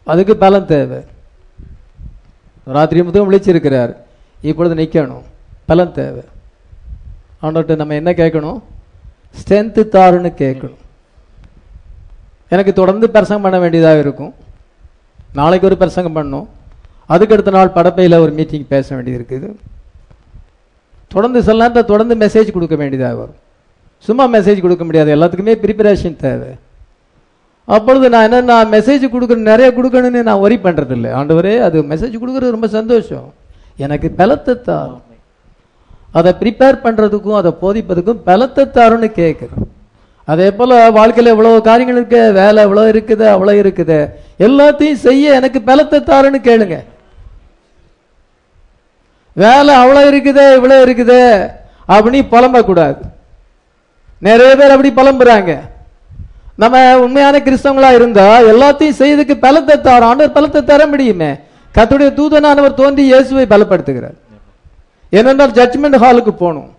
அதுக்கு 0.03 0.38
பலம் 0.38 0.65
தேவை. 0.65 1.03
ராத்திரி 2.64 3.03
முதல் 3.03 3.27
விழிச்சிருக்கிறார் 3.27 3.95
இப்பொழுது 4.41 4.76
நிற்கணும் 4.76 5.22
பலம் 5.65 5.91
தேவை. 5.91 6.22
அவன்கிட்ட 7.41 7.76
நம்ம 7.76 7.94
என்ன 7.94 8.11
கேட்கணும்? 8.11 8.61
ஸ்ட்ரென்த்து 9.32 9.84
தாருன்னு 9.91 10.34
கேட்கணும். 10.34 10.76
எனக்கு 12.49 12.73
தொடர்ந்து 12.73 13.10
பிரசங்கம் 13.10 13.41
பண்ண 13.41 13.60
வேண்டியதாக 13.60 13.99
இருக்கும். 13.99 14.34
நாளைக்கு 15.34 15.68
ஒரு 15.68 15.77
பிரசங்கம் 15.77 16.15
பண்ணணும் 16.15 16.48
அதுக்கு 17.06 17.34
அடுத்த 17.34 17.52
நாள் 17.52 17.72
படப்பையில் 17.76 18.19
ஒரு 18.19 18.32
மீட்டிங் 18.32 18.68
பேச 18.68 18.95
வேண்டியது 18.95 19.26
இருக்குது. 19.30 19.56
தொடர்ந்து 21.16 21.40
சில 21.48 21.70
தொடர்ந்து 21.92 22.16
மெசேஜ் 22.24 22.56
கொடுக்க 22.58 22.76
வேண்டியதாக 22.82 23.16
வரும். 23.22 23.40
சும்மா 24.08 24.26
மெசேஜ் 24.36 24.64
கொடுக்க 24.66 24.84
முடியாது. 24.88 25.10
எல்லாத்துக்குமே 25.16 25.54
ப்ரிப்பரேஷன் 25.66 26.22
தேவை. 26.24 26.52
அப்பொழுது 27.76 28.08
நான் 28.14 28.26
என்ன 28.28 28.42
நான் 28.50 28.72
மெசேஜ் 28.76 29.04
கொடுக்கணும் 29.14 29.50
நிறைய 29.52 29.68
கொடுக்கணும்னு 29.78 30.22
நான் 30.30 30.44
ஒரி 30.46 30.58
பண்றதில்லை. 30.66 31.12
ஆண்டவரே 31.20 31.54
அது 31.68 31.78
மெசேஜ் 31.92 32.16
கொடுக்குறது 32.22 32.56
ரொம்ப 32.56 32.68
சந்தோஷம். 32.78 33.28
எனக்கு 33.86 34.08
பலத்தை 34.20 34.54
தாரும். 34.68 35.02
அதை 36.20 36.32
ப்ரிப்பேர் 36.42 36.84
பண்ணுறதுக்கும் 36.84 37.40
அதை 37.40 37.52
போதிப்பதுக்கும் 37.64 38.20
பலத்தை 38.28 38.64
தாருன்னு 38.76 39.10
கேட்குறேன். 39.22 39.64
அதே 40.34 40.48
போல் 40.58 40.74
வாழ்க்கையில் 40.98 41.32
இவ்வளோ 41.34 41.50
காரியங்கள் 41.70 41.98
இருக்கு 42.00 42.22
வேலை 42.38 42.60
இவ்வளோ 42.68 42.84
இருக்குது 42.92 43.26
அவ்வளோ 43.34 43.56
இருக்குது. 43.64 43.98
எல்லாத்தையும் 44.48 45.02
செய்ய 45.08 45.34
எனக்கு 45.40 45.60
பலத்தை 45.70 46.00
தாருன்னு 46.12 46.40
கேளுங்க. 46.50 46.78
வேலை 49.41 49.74
அவ்வளோ 49.76 50.02
இருக்குதே 50.12 50.45
இவ்வளோ 50.57 50.78
இருக்குதே. 50.86 51.24
அப்படின்னு 51.94 52.28
புலம்பக்கூடாது. 52.34 53.02
நிறைய 54.28 54.52
பேர் 54.60 54.76
அப்படி 54.76 54.91
புலம்புறாங்க. 54.99 55.53
நம்ம 56.56 56.76
உண்மையான 56.99 57.38
கிறிஸ்தவங்களா 57.38 57.90
இருந்தா 57.94 58.28
எல்லாத்தையும் 58.52 58.99
செய்யறதுக்கு 58.99 59.36
பலத்தை 59.45 59.76
தர 59.82 60.06
ஆண்டவர் 60.06 60.36
பலத்தை 60.38 60.64
தர 60.64 60.88
முடியுமே. 60.88 61.32
கத்துடைய 61.76 62.10
தூதனானவர் 62.20 62.80
தோன்றி 62.82 63.03
இயேசுவை 63.03 63.45
பலப்படுத்துகிறார். 63.45 64.18
ஏனென்றால் 65.10 65.56
ஜட்ஜ்மெண்ட் 65.57 66.02
ஹாலுக்கு 66.03 66.34
போகணும். 66.44 66.70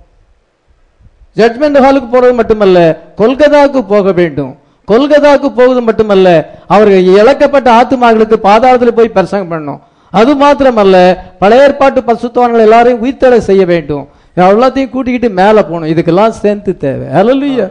ஜட்மெண்ட் 1.37 1.79
ஹாலுக்கு 1.85 2.09
போறது 2.13 2.35
மட்டுமல்ல 2.35 2.79
கொல்கதாவுக்கு 3.19 3.81
போக 3.95 4.13
வேண்டும். 4.13 4.53
கொல்கதாவுக்கு 4.89 5.49
போவது 5.59 5.81
மட்டுமல்ல 5.83 6.29
அவர்கள் 6.67 7.05
இழக்கப்பட்ட 7.05 7.69
ஆத்துமாக்களுக்கு 7.79 8.37
பாதாளத்தில் 8.49 8.97
போய் 8.99 9.15
பிரசங்கம் 9.17 9.51
பண்ணணும். 9.53 9.81
அது 10.19 10.33
மாத்திரமல்ல 10.43 10.97
பழைய 11.43 11.67
ஏற்பாட்டு 11.67 12.01
பசுத்தவான்கள் 12.09 12.67
எல்லாரையும் 12.67 13.03
உயிர்த்தடை 13.05 13.39
செய்ய 13.49 13.63
வேண்டும். 13.73 14.05
எல்லாத்தையும் 14.47 14.93
கூட்டிக்கிட்டு 14.95 15.29
மேல 15.41 15.57
போகணும். 15.69 15.91
இதுக்கெல்லாம் 15.93 16.35
ஸ்ட்ரென்த் 16.37 16.77
தேவை. 16.85 17.07
ஹalleluya 17.17 17.67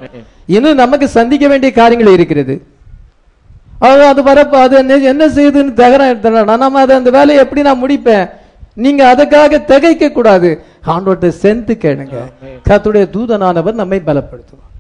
இன்னும் 0.56 0.82
நமக்கு 0.84 1.08
சந்திக்க 1.18 1.46
வேண்டிய 1.52 1.72
காரியங்கள் 1.80 2.16
இருக்கிறது. 2.18 2.56
அது 3.88 4.04
அது 4.12 4.22
வரப்போ 4.28 4.58
அது 4.66 4.76
என்ன 5.12 5.24
செய்யுதுன்னு 5.38 5.80
தகரம் 5.84 6.12
எடுத்துனா 6.12 6.58
நம்ம 6.64 6.82
அதை 6.84 6.94
அந்த 7.00 7.12
வேலையை 7.18 7.40
எப்படி 7.44 7.62
நான் 7.68 7.84
முடிப்பேன்? 7.84 8.26
நீங்க 8.84 9.02
அதுக்காக 9.14 9.60
திகைக்க 9.72 10.06
கூடாது. 10.12 10.50
ஆண்டோட்ட 10.94 11.28
சென்த்து 11.42 11.74
கேளுங்க. 11.84 12.16
கர்த்தருடைய 12.68 13.06
தூதனானவர் 13.16 13.80
நம்மை 13.82 14.00
பலப்படுத்துவார். 14.08 14.72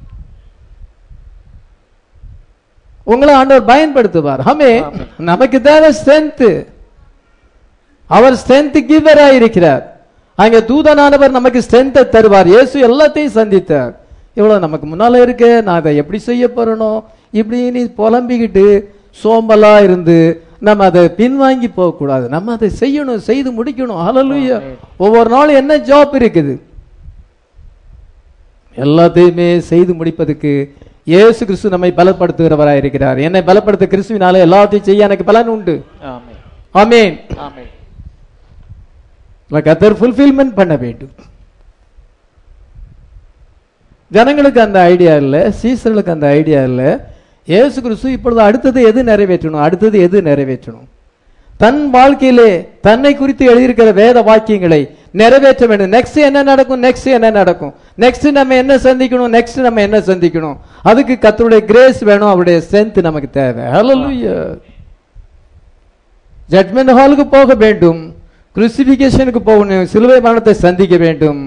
உங்களை 3.12 3.34
ஆண்டவர் 3.40 3.70
பயன்படுத்துவார். 3.72 4.42
ஆமே 4.52 4.72
நமக்கு 5.32 5.58
தேவை 5.70 5.92
ஸ்ட்ரென்த் 6.00 6.48
அவர் 8.08 8.40
ஸ்ட்ரென்த் 8.42 8.78
கிவரா 8.90 9.28
இருக்கிறார். 9.40 9.84
அங்க 10.36 10.58
தூதனானவர் 10.70 11.38
நமக்கு 11.38 11.60
ஸ்ட்ரென்த்தை 11.66 12.04
தருவார். 12.16 12.48
இயேசு 12.54 12.76
எல்லாத்தையும் 12.88 13.38
சந்தித்தார். 13.40 13.92
இவ்வளவு 14.34 14.64
நமக்கு 14.66 14.88
முன்னால 14.88 15.22
இருக்கு. 15.22 15.50
நான் 15.64 15.80
அதை 15.82 15.96
எப்படி 16.02 16.20
செய்ய 16.30 16.48
போறனோ? 16.56 17.04
இப்படி 17.40 17.60
நீ 17.76 17.84
புலம்பிக்கிட்டு 18.00 18.66
சோம்பலா 19.24 19.84
இருந்து 19.84 20.18
நம்ம 20.68 20.86
அதை 20.86 21.02
பின்வாங்கி 21.18 21.70
போக 21.76 21.90
கூடாது 21.98 22.26
நம்ம 22.30 22.54
அதை 22.58 22.70
செய்யணும் 22.80 23.26
செய்து 23.30 23.50
முடிக்கணும். 23.58 24.02
ஹalleluya 24.06 24.58
ஒவ்வொரு 24.98 25.30
நாளும் 25.36 25.60
என்ன 25.62 25.78
ஜாப் 25.90 26.14
இருக்குது? 26.22 26.54
எல்லாத்தையுமே 28.84 29.58
செய்து 29.72 29.94
முடிப்பதற்கு 29.94 30.52
இயேசு 31.14 31.42
கிறிஸ்து 31.46 31.74
நம்மை 31.74 31.92
பலப்படுத்துகிறவராய் 31.98 32.82
இருக்கிறார். 32.82 33.18
என்னை 33.18 33.42
பலப்படுத்த 33.50 33.86
கிறிஸ்துவினால 33.94 34.42
எல்லாத்தையும் 34.48 34.88
செய்ய 34.90 35.08
எனக்கு 35.10 35.24
பலன் 35.24 35.54
உண்டு. 35.56 35.76
ஆமென். 36.14 37.16
ஆமென். 37.46 37.70
கத்தர் 39.62 39.98
ஃபுல்ஃபில்மெண்ட் 40.00 40.54
பண்ண 40.54 40.76
வேண்டும். 40.76 41.12
ஜனங்களுக்கு 44.10 44.62
அந்த 44.62 44.80
ஐடியா 44.80 45.16
இல்லை 45.16 45.40
சீசர்களுக்கு 45.62 46.10
அந்த 46.10 46.28
ஐடியா 46.28 46.64
இல்லை. 46.64 46.98
இயேசு 47.46 47.82
கிறிஸ்து 47.82 48.12
இப்பொழுது 48.12 48.42
அடுத்தது 48.42 48.84
எது 48.84 49.04
நிறைவேற்றணும்? 49.04 49.62
அடுத்தது 49.62 50.00
எது 50.00 50.22
நிறைவேற்றணும்? 50.22 50.88
தன் 51.58 51.90
வாழ்க்கையிலே 51.90 52.70
தன்னை 52.82 53.16
குறித்து 53.16 53.56
எழுதியிருக்கிற 53.56 53.94
வேத 53.94 54.22
வாக்கியங்களை 54.22 54.90
நிறைவேற்ற 55.12 55.66
வேண்டும். 55.66 55.92
நெக்ஸ்ட் 55.92 56.16
என்ன 56.16 56.44
நடக்கும்? 56.44 56.84
நெக்ஸ்ட் 56.84 57.06
என்ன 57.06 57.30
நடக்கும்? 57.30 57.74
நெக்ஸ்ட் 57.98 58.32
நம்ம 58.32 58.56
என்ன 58.56 58.76
சந்திக்கணும்? 58.76 59.34
நெக்ஸ்ட் 59.38 59.60
நம்ம 59.60 59.82
என்ன 59.82 60.00
சந்திக்கணும்? 60.00 60.58
அதுக்கு 60.82 61.18
கத்தருடைய 61.22 61.60
கிரேஸ் 61.60 62.00
வேணும் 62.00 62.28
அவருடைய 62.28 62.62
ஸ்ட்ரென்த் 62.72 63.02
நமக்கு 63.02 63.30
தேவை. 63.30 63.64
ஹalleluya 63.64 64.60
ஜட்மெண்ட் 66.52 67.00
ஹாலுக்கு 67.00 67.24
போக 67.30 67.54
வேண்டும். 67.54 68.15
கிறிஸ்டிபிகேஷனுக்கு 68.56 69.42
போகணும். 69.52 69.86
சிலுவை 69.94 70.18
மரணத்தை 70.26 70.54
சந்திக்க 70.66 70.96
வேண்டும். 71.06 71.42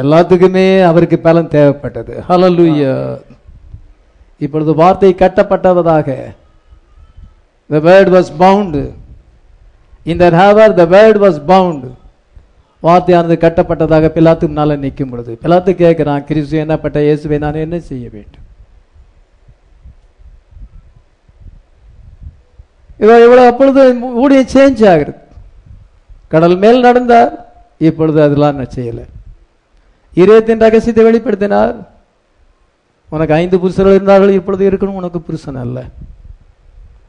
எல்லாத்துக்குமே 0.00 0.64
அவருக்கு 0.88 1.16
பலன் 1.26 1.52
தேவைப்பட்டது. 1.54 2.14
ஹலலூயா 2.28 2.94
இப்பொழுது 4.44 4.72
வார்த்தை 4.80 5.10
கட்டப்பட்டதாக 5.22 6.08
த 7.70 7.80
வேர்ட் 7.86 8.10
வாஸ் 8.16 8.30
பவுண்டு 8.42 8.82
இந்த 10.12 10.24
however 10.40 10.76
the 10.80 10.84
word 10.94 11.20
was 11.24 11.40
bound 11.50 11.88
வார்த்தையானது 12.86 13.36
கட்டப்பட்டதாக 13.46 14.10
பிலாத்து 14.14 14.44
முன்னால 14.50 14.76
நிற்கும் 14.84 15.10
பொழுது. 15.12 15.32
பிலாத்து 15.42 15.72
கேட்குறான் 15.82 16.22
கிறிஸ்து 16.28 16.62
என்னப்பட்ட 16.64 16.98
இயேசுவை 17.06 17.38
நான் 17.46 17.64
என்ன 17.64 17.80
செய்ய 17.90 18.06
வேண்டும்? 18.16 18.39
இவர் 23.02 23.24
இவ்வளவு 23.26 23.48
அப்பொழுது 23.50 23.82
ஊழியம் 24.22 24.52
சேஞ்ச் 24.54 24.82
ஆகிறது. 24.92 25.18
கடல் 26.32 26.56
மேல் 26.62 26.80
நடந்தார் 26.80 27.30
இப்பொழுது 27.88 28.18
அதெல்லாம் 28.22 28.56
நான் 28.56 28.74
செய்யலை. 28.74 29.04
இருபத்தின் 30.14 30.62
ரகசியத்தை 30.64 31.04
வெளிப்படுத்தினார். 31.04 31.74
உனக்கு 33.14 33.34
ஐந்து 33.34 33.60
புருஷர்கள் 33.60 33.94
இருந்தார்கள் 33.94 34.36
இப்பொழுது 34.38 34.70
இருக்கணும் 34.70 34.98
உனக்கு 35.00 35.20
புருஷன் 35.20 35.62
அல்ல. 35.64 35.84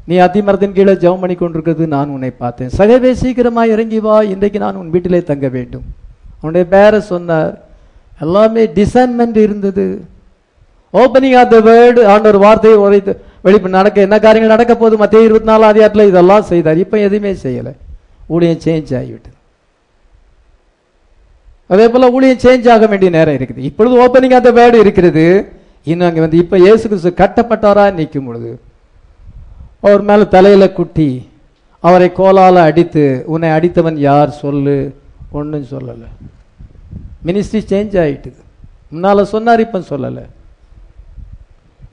நீ 0.05 0.15
அத்திமரத்தின் 0.17 0.77
கீழே 0.77 0.93
ஜெபம் 0.93 1.19
பண்ணி 1.19 1.35
கொண்டிருக்கிறது 1.35 1.87
நான் 1.87 2.13
உன்னை 2.15 2.31
பார்த்தேன். 2.31 2.69
சகவே 2.69 3.13
சீக்கிரமாக 3.13 3.73
இறங்கி 3.73 3.99
வா 3.99 4.21
இன்றைக்கு 4.21 4.59
நான் 4.59 4.75
உன் 4.75 4.89
வீட்டிலே 4.89 5.23
தங்க 5.23 5.47
வேண்டும். 5.47 5.85
உன்னுடைய 6.41 6.65
பேரை 6.73 7.01
சொன்னார். 7.01 7.53
எல்லாமே 8.19 8.63
டிசைன்மெண்ட் 8.79 9.37
இருந்தது. 9.47 9.85
ஓப்பனிங் 10.93 11.37
ஆஃப் 11.41 11.49
த 11.49 11.59
வேர்டு 11.69 12.05
ஆண்டவர் 12.13 12.37
வார்த்தையை 12.37 12.79
உரைத்து 12.79 13.13
வெளிப்பு 13.45 13.69
நடக்க 13.77 14.07
என்ன 14.07 14.19
காரியங்கள் 14.19 14.55
நடக்க 14.55 14.73
போகுது? 14.75 14.97
மத்திய 14.97 15.27
இருபத்தி 15.27 15.49
நாலு 15.51 15.63
அதிகாரத்தில் 15.71 16.09
இதெல்லாம் 16.11 16.47
செய்தார். 16.51 16.81
இப்போ 16.83 16.97
எதுவுமே 17.07 17.31
செய்யலை. 17.45 17.73
ஊழியம் 18.33 18.63
சேஞ்ச் 18.65 18.91
ஆகிவிட்டது. 18.99 19.37
அதே 21.73 21.85
போல 21.89 22.11
ஊழியம் 22.15 22.43
சேஞ்ச் 22.43 22.69
ஆக 22.73 22.85
வேண்டிய 22.91 23.11
நேரம் 23.17 23.37
இருக்குது. 23.39 23.61
இப்பொழுது 23.69 23.95
ஓப்பனிங் 24.03 24.37
அந்த 24.39 24.51
வேர்டு 24.59 24.77
இருக்கிறது. 24.83 25.25
இன்னும் 25.91 26.07
அங்கே 26.07 26.19
வந்து 26.19 26.37
இப்போ 26.37 26.57
இயேசு 26.57 26.83
கிறிஸ்து 26.89 27.11
கட்டப்பட்டாரா 27.21 27.85
நிற்கும் 27.93 28.25
பொழுது 28.25 28.51
அவர் 29.85 30.01
மேலே 30.09 30.25
தலையில 30.35 30.65
குட்டி 30.71 31.09
அவரை 31.79 32.09
கோலால 32.17 32.55
அடித்து 32.69 33.03
உன்னை 33.33 33.49
அடித்தவன் 33.49 33.97
யார்? 34.09 34.29
சொல்லு. 34.43 34.75
ஒன்றும் 35.31 35.65
சொல்லலை. 35.71 36.09
மினிஸ்ட்ரி 37.27 37.61
சேஞ்ச் 37.71 37.95
ஆகிட்டுது 38.03 38.41
முன்னால 38.93 39.23
சொன்னார் 39.33 39.63
இப்போ 39.65 39.79
சொல்லலை. 39.89 40.23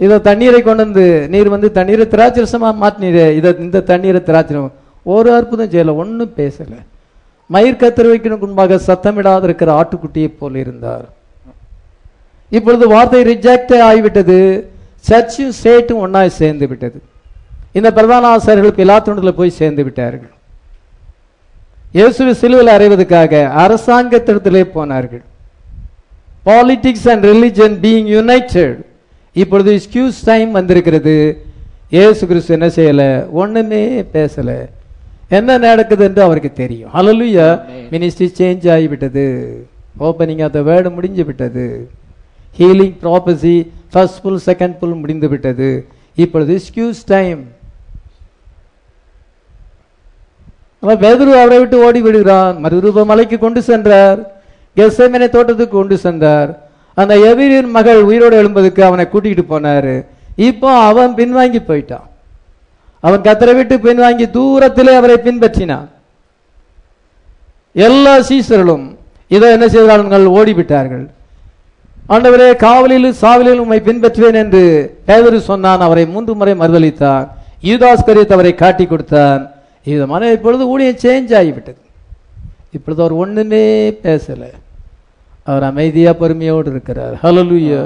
இதை 0.05 0.17
தண்ணீரை 0.29 0.61
கொண்டு 0.63 0.83
வந்து 0.87 1.05
நீர் 1.33 1.55
வந்து 1.55 1.69
தண்ணீரை 1.79 2.05
திராட்சரசமாக 2.15 2.75
மாற்றினீரே. 2.83 3.27
இதை 3.39 3.51
இந்த 3.67 3.85
தண்ணீரை 3.91 4.21
திராட்சரம். 4.29 4.73
ஒரு 5.15 5.29
அற்புதம் 5.37 5.71
செய்யலை 5.73 5.95
ஒன்றும் 6.03 6.35
பேசலை. 6.41 6.79
மயிர் 7.55 7.81
கத்தர் 7.83 8.11
வைக்கணும் 8.13 8.43
முன்பாக 8.45 8.79
சத்தமிடாது 8.89 9.47
இருக்கிற 9.49 9.71
ஆட்டுக்குட்டியை 9.81 10.31
போல் 10.41 10.59
இருந்தார். 10.63 11.07
இப்பொழுது 12.57 12.85
வார்த்தை 12.95 13.21
ரிஜெக்ட் 13.31 13.75
ஆகிவிட்டது. 13.89 14.39
சர்ச்சும் 15.09 15.55
ஸ்டேட்டும் 15.59 16.03
ஒன்றாய் 16.05 16.39
சேர்ந்து 16.41 16.67
விட்டது. 16.71 16.99
இந்த 17.79 17.89
பிரதான 17.97 18.29
ஆசிரியர்கள் 18.35 18.79
பிலாத்துண்டில் 18.81 19.39
போய் 19.39 19.59
சேர்ந்து 19.61 19.83
விட்டார்கள். 19.87 20.35
இயேசுவை 21.97 22.33
சிலுவில் 22.41 22.75
அறைவதற்காக 22.77 23.33
அரசாங்கத்திடத்திலே 23.65 24.63
போனார்கள். 24.77 25.25
Politics 26.49 27.09
and 27.13 27.27
religion 27.33 27.77
being 27.85 28.11
united 28.17 28.79
இப்பொழுது 29.43 29.71
எக்ஸ்கியூஸ் 29.77 30.25
டைம் 30.25 30.51
வந்திருக்கிறது. 30.51 31.15
இயேசு 31.91 32.27
கிறிஸ்து 32.27 32.53
என்ன 32.57 32.69
செய்யல? 32.79 33.31
ஒண்ணுமே 33.31 34.03
பேசல. 34.15 34.69
என்ன 35.29 35.59
நடக்குது 35.59 36.05
என்று 36.05 36.23
அவருக்கு 36.23 36.53
தெரியும். 36.53 36.91
ஹalleluya 36.95 37.47
மினிஸ்ட்ரி 37.91 38.29
சேஞ்ச் 38.39 38.67
ஆகிவிட்டது. 38.75 39.25
ஓப்பனிங் 40.01 40.45
ஆஃப் 40.45 40.53
த 40.53 40.61
வேர்டு 40.61 40.95
முடிஞ்சு 40.95 41.25
விட்டது. 41.25 41.91
Healing 42.59 42.95
prophecy 43.03 43.69
first 43.91 44.23
pull 44.23 44.41
second 44.47 44.79
pull 44.81 44.95
முடிந்து 44.95 45.29
விட்டது. 45.29 45.87
இப்பொழுது 46.15 46.61
எக்ஸ்கியூஸ் 46.61 47.03
டைம் 47.07 47.43
வெதுரு 50.83 51.31
அவரை 51.41 51.59
விட்டு 51.59 51.85
ஓடி 51.85 52.01
விடுகிறான். 52.01 52.65
மறுரூப 52.65 53.05
மலைக்கு 53.05 53.39
கொண்டு 53.39 53.63
சென்றார். 53.63 54.21
கெசமனை 54.77 55.29
தோட்டத்துக்கு 55.29 55.69
கொண்டு 55.69 55.99
சென்றார். 55.99 56.68
அந்த 56.99 57.17
எபிரியின் 57.17 57.71
மகள் 57.71 58.03
உயிரோடு 58.03 58.37
எழும்பதுக்கு 58.43 58.81
அவனை 58.81 59.07
கூட்டிகிட்டு 59.13 59.45
போனாரு. 59.51 60.05
இப்போ 60.37 60.71
அவன் 60.71 61.15
பின்வாங்கி 61.15 61.59
போயிட்டான். 61.69 62.07
அவன் 63.01 63.21
கத்தரை 63.21 63.55
விட்டு 63.55 63.77
பின்வாங்கி 63.77 64.25
தூரத்திலே 64.31 64.97
அவரை 64.97 65.17
பின்பற்றினான். 65.17 65.89
எல்லா 67.73 68.19
சீசர்களும் 68.19 68.97
இதை 69.29 69.51
என்ன 69.51 69.69
செய்தார்கள் 69.69 70.25
ஓடிவிட்டார்கள். 70.27 71.07
ஆண்டவரே 72.09 72.51
காவலிலும் 72.57 73.15
சாவலிலும் 73.21 73.63
உண்மை 73.65 73.81
பின்பற்றுவேன் 73.81 74.35
என்று 74.35 74.99
பேதரு 75.07 75.39
சொன்னான். 75.39 75.81
அவரை 75.81 76.07
மூன்று 76.07 76.35
முறை 76.35 76.55
மறுதளித்தான் 76.55 77.29
யூதாஸ்கரியத் 77.63 78.33
அவரை 78.33 78.55
காட்டி 78.55 78.87
கொடுத்தான். 78.87 79.51
இது 79.85 80.07
மன 80.07 80.33
இப்பொழுது 80.33 80.69
ஊழியம் 80.69 81.03
சேஞ்ச் 81.03 81.31
ஆகிவிட்டது. 81.31 81.83
இப்பொழுது 82.71 83.03
அவர் 83.03 83.13
ஒன்றுமே 83.13 83.91
பேசலை. 83.91 84.51
அவர் 85.49 85.65
அமைதியா 85.71 86.13
பொறுமையோடு 86.23 86.71
இருக்கிறார். 86.75 87.15
ஹalleluya 87.23 87.81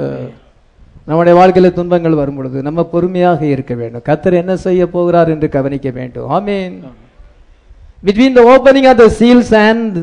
நம்முடைய 1.09 1.33
வாழ்க்கையில 1.39 1.69
துன்பங்கள் 1.77 2.19
வரும் 2.19 2.37
பொழுது 2.39 2.57
நம்ம 2.67 2.83
பொறுமையாக 2.93 3.41
இருக்க 3.53 3.73
வேண்டும். 3.81 4.03
கத்தர் 4.09 4.39
என்ன 4.41 4.53
செய்ய 4.65 4.81
போகிறார் 4.95 5.31
என்று 5.33 5.47
கவனிக்க 5.55 5.89
வேண்டும். 5.97 6.27
ஆமீன். 6.37 6.75
Between 8.05 8.37
the 8.37 8.43
opening 8.53 8.87
of 8.91 8.99
the 9.01 9.07
seals 9.19 9.53
and 9.67 9.97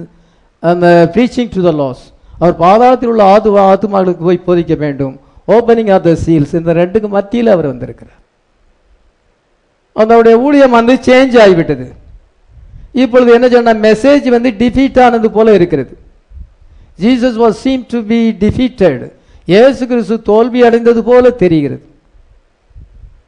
அந்த 0.71 0.87
ப்ரீச்சிங் 1.15 1.51
டு 1.55 1.63
த 1.69 1.73
லாஸ் 1.83 2.03
அவர் 2.39 2.57
பாதாளத்தில் 2.65 3.13
உள்ள 3.13 3.23
ஆது 3.33 3.49
ஆத்துமார்களுக்கு 3.71 4.27
போய் 4.29 4.47
போதிக்க 4.49 4.77
வேண்டும். 4.85 5.15
ஓப்பனிங் 5.57 5.93
ஆஃப் 5.97 6.07
த 6.09 6.13
சீல்ஸ் 6.25 6.55
இந்த 6.61 6.75
ரெண்டுக்கு 6.81 7.09
மத்தியில் 7.17 7.55
அவர் 7.55 7.71
வந்திருக்கிறார். 7.73 8.21
அதனுடைய 10.03 10.35
ஊழியம் 10.47 10.77
வந்து 10.79 10.95
சேஞ்ச் 11.09 11.35
ஆகிவிட்டது. 11.45 11.89
இப்பொழுது 12.93 13.31
என்ன 13.37 13.49
சொன்ன 13.49 13.75
மெசேஜ் 13.89 14.29
வந்து 14.37 14.51
டிஃபீட் 14.61 15.03
ஆனது 15.07 15.31
போல 15.31 15.55
இருக்கிறது. 15.59 15.93
Jesus 17.01 17.47
was 17.47 17.51
seem 17.51 17.85
to 17.89 18.03
be 18.03 18.31
defeated 18.31 19.13
இயேசு 19.45 19.87
கிறிஸ்து 19.87 20.23
தோல்வி 20.23 20.65
அடைந்தது 20.65 21.05
போல 21.05 21.31
தெரிகிறது. 21.31 21.85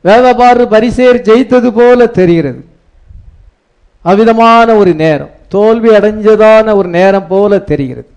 வேதபாறு 0.04 0.66
பரிசேர் 0.66 1.20
ஜெயித்தது 1.20 1.70
போல 1.70 2.06
தெரிகிறது. 2.06 2.64
அவ்விதமான 4.02 4.74
ஒரு 4.74 4.94
நேரம். 4.94 5.30
தோல்வி 5.48 5.88
அடைஞ்சதான 5.88 6.74
ஒரு 6.74 6.88
நேரம் 6.88 7.26
போல 7.26 7.58
தெரிகிறது. 7.58 8.08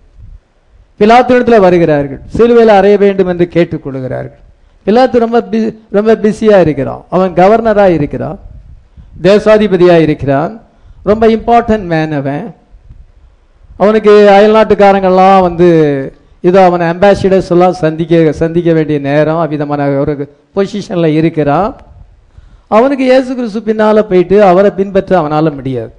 பிலாத்திடத்தில் 1.00 1.60
வருகிறார்கள். 1.60 2.20
சிலுவையில் 2.26 2.74
அறைய 2.74 2.98
வேண்டும் 2.98 3.26
என்று 3.26 3.48
கேட்டுக்கொள்கிறார்கள் 3.52 4.44
பிலாத்து 4.86 5.18
ரொம்ப 5.18 5.40
பி- 5.40 5.76
ரொம்ப 5.90 6.16
பிஸியாக 6.16 6.60
இருக்கிறான். 6.60 7.04
அவன் 7.10 7.32
கவர்னராக 7.32 7.88
இருக்கிறான். 7.88 8.38
தேசாதிபதியாக 9.22 10.00
இருக்கிறான். 10.00 10.62
ரொம்ப 11.02 11.26
இம்பார்ட்டன்ட் 11.26 11.84
மேன் 11.84 12.12
அவன். 12.12 12.54
அவனுக்கு 13.76 14.12
அயல்நாட்டுக்காரங்கெல்லாம் 14.36 15.40
வந்து 15.46 15.68
இதோ 16.44 16.58
அவன் 16.66 16.84
அம்பாசிடர்ஸ் 16.88 17.52
எல்லாம் 17.54 17.76
சந்திக்க 17.80 18.32
சந்திக்க 18.40 18.70
வேண்டிய 18.72 18.98
நேரம் 19.06 19.42
அவ்விதமான 19.42 19.86
ஒரு 20.02 20.12
பொசிஷன்ல 20.56 21.08
இருக்கிறான் 21.20 21.68
அவனுக்கு 22.70 23.04
இயேசு 23.04 23.30
கிறிஸ்து 23.34 23.60
பின்னால 23.66 24.02
போயிட்டு 24.08 24.36
அவரை 24.44 24.70
பின்பற்ற 24.78 25.12
அவனால 25.20 25.50
முடியாது 25.54 25.92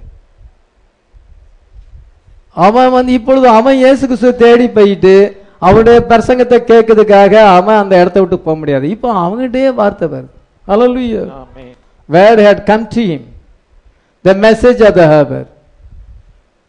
அவன் 2.56 2.90
வந்து 2.90 3.12
இப்பொழுது 3.18 3.46
அவன் 3.58 3.80
இயேசு 3.80 4.02
கிறிஸ்துவை 4.04 4.34
தேடி 4.38 4.66
போயிட்டு 4.76 5.14
அவனுடைய 5.62 5.98
பிரசங்கத்தை 6.10 6.58
கேட்கறதுக்காக 6.70 7.34
அவன் 7.54 7.80
அந்த 7.82 7.94
இடத்த 8.00 8.18
விட்டு 8.20 8.38
போக 8.40 8.56
முடியாது 8.56 8.86
இப்போ 8.94 9.08
அவன்கிட்டயே 9.22 9.70
வார்த்தை 9.80 10.08
வருது 10.08 10.34
Hallelujah. 10.68 11.22
Amen. 11.36 11.74
word 12.08 12.38
had 12.40 12.58
come 12.66 12.82
to 12.88 13.02
him. 13.02 13.22
The 14.24 14.34
message 14.36 14.80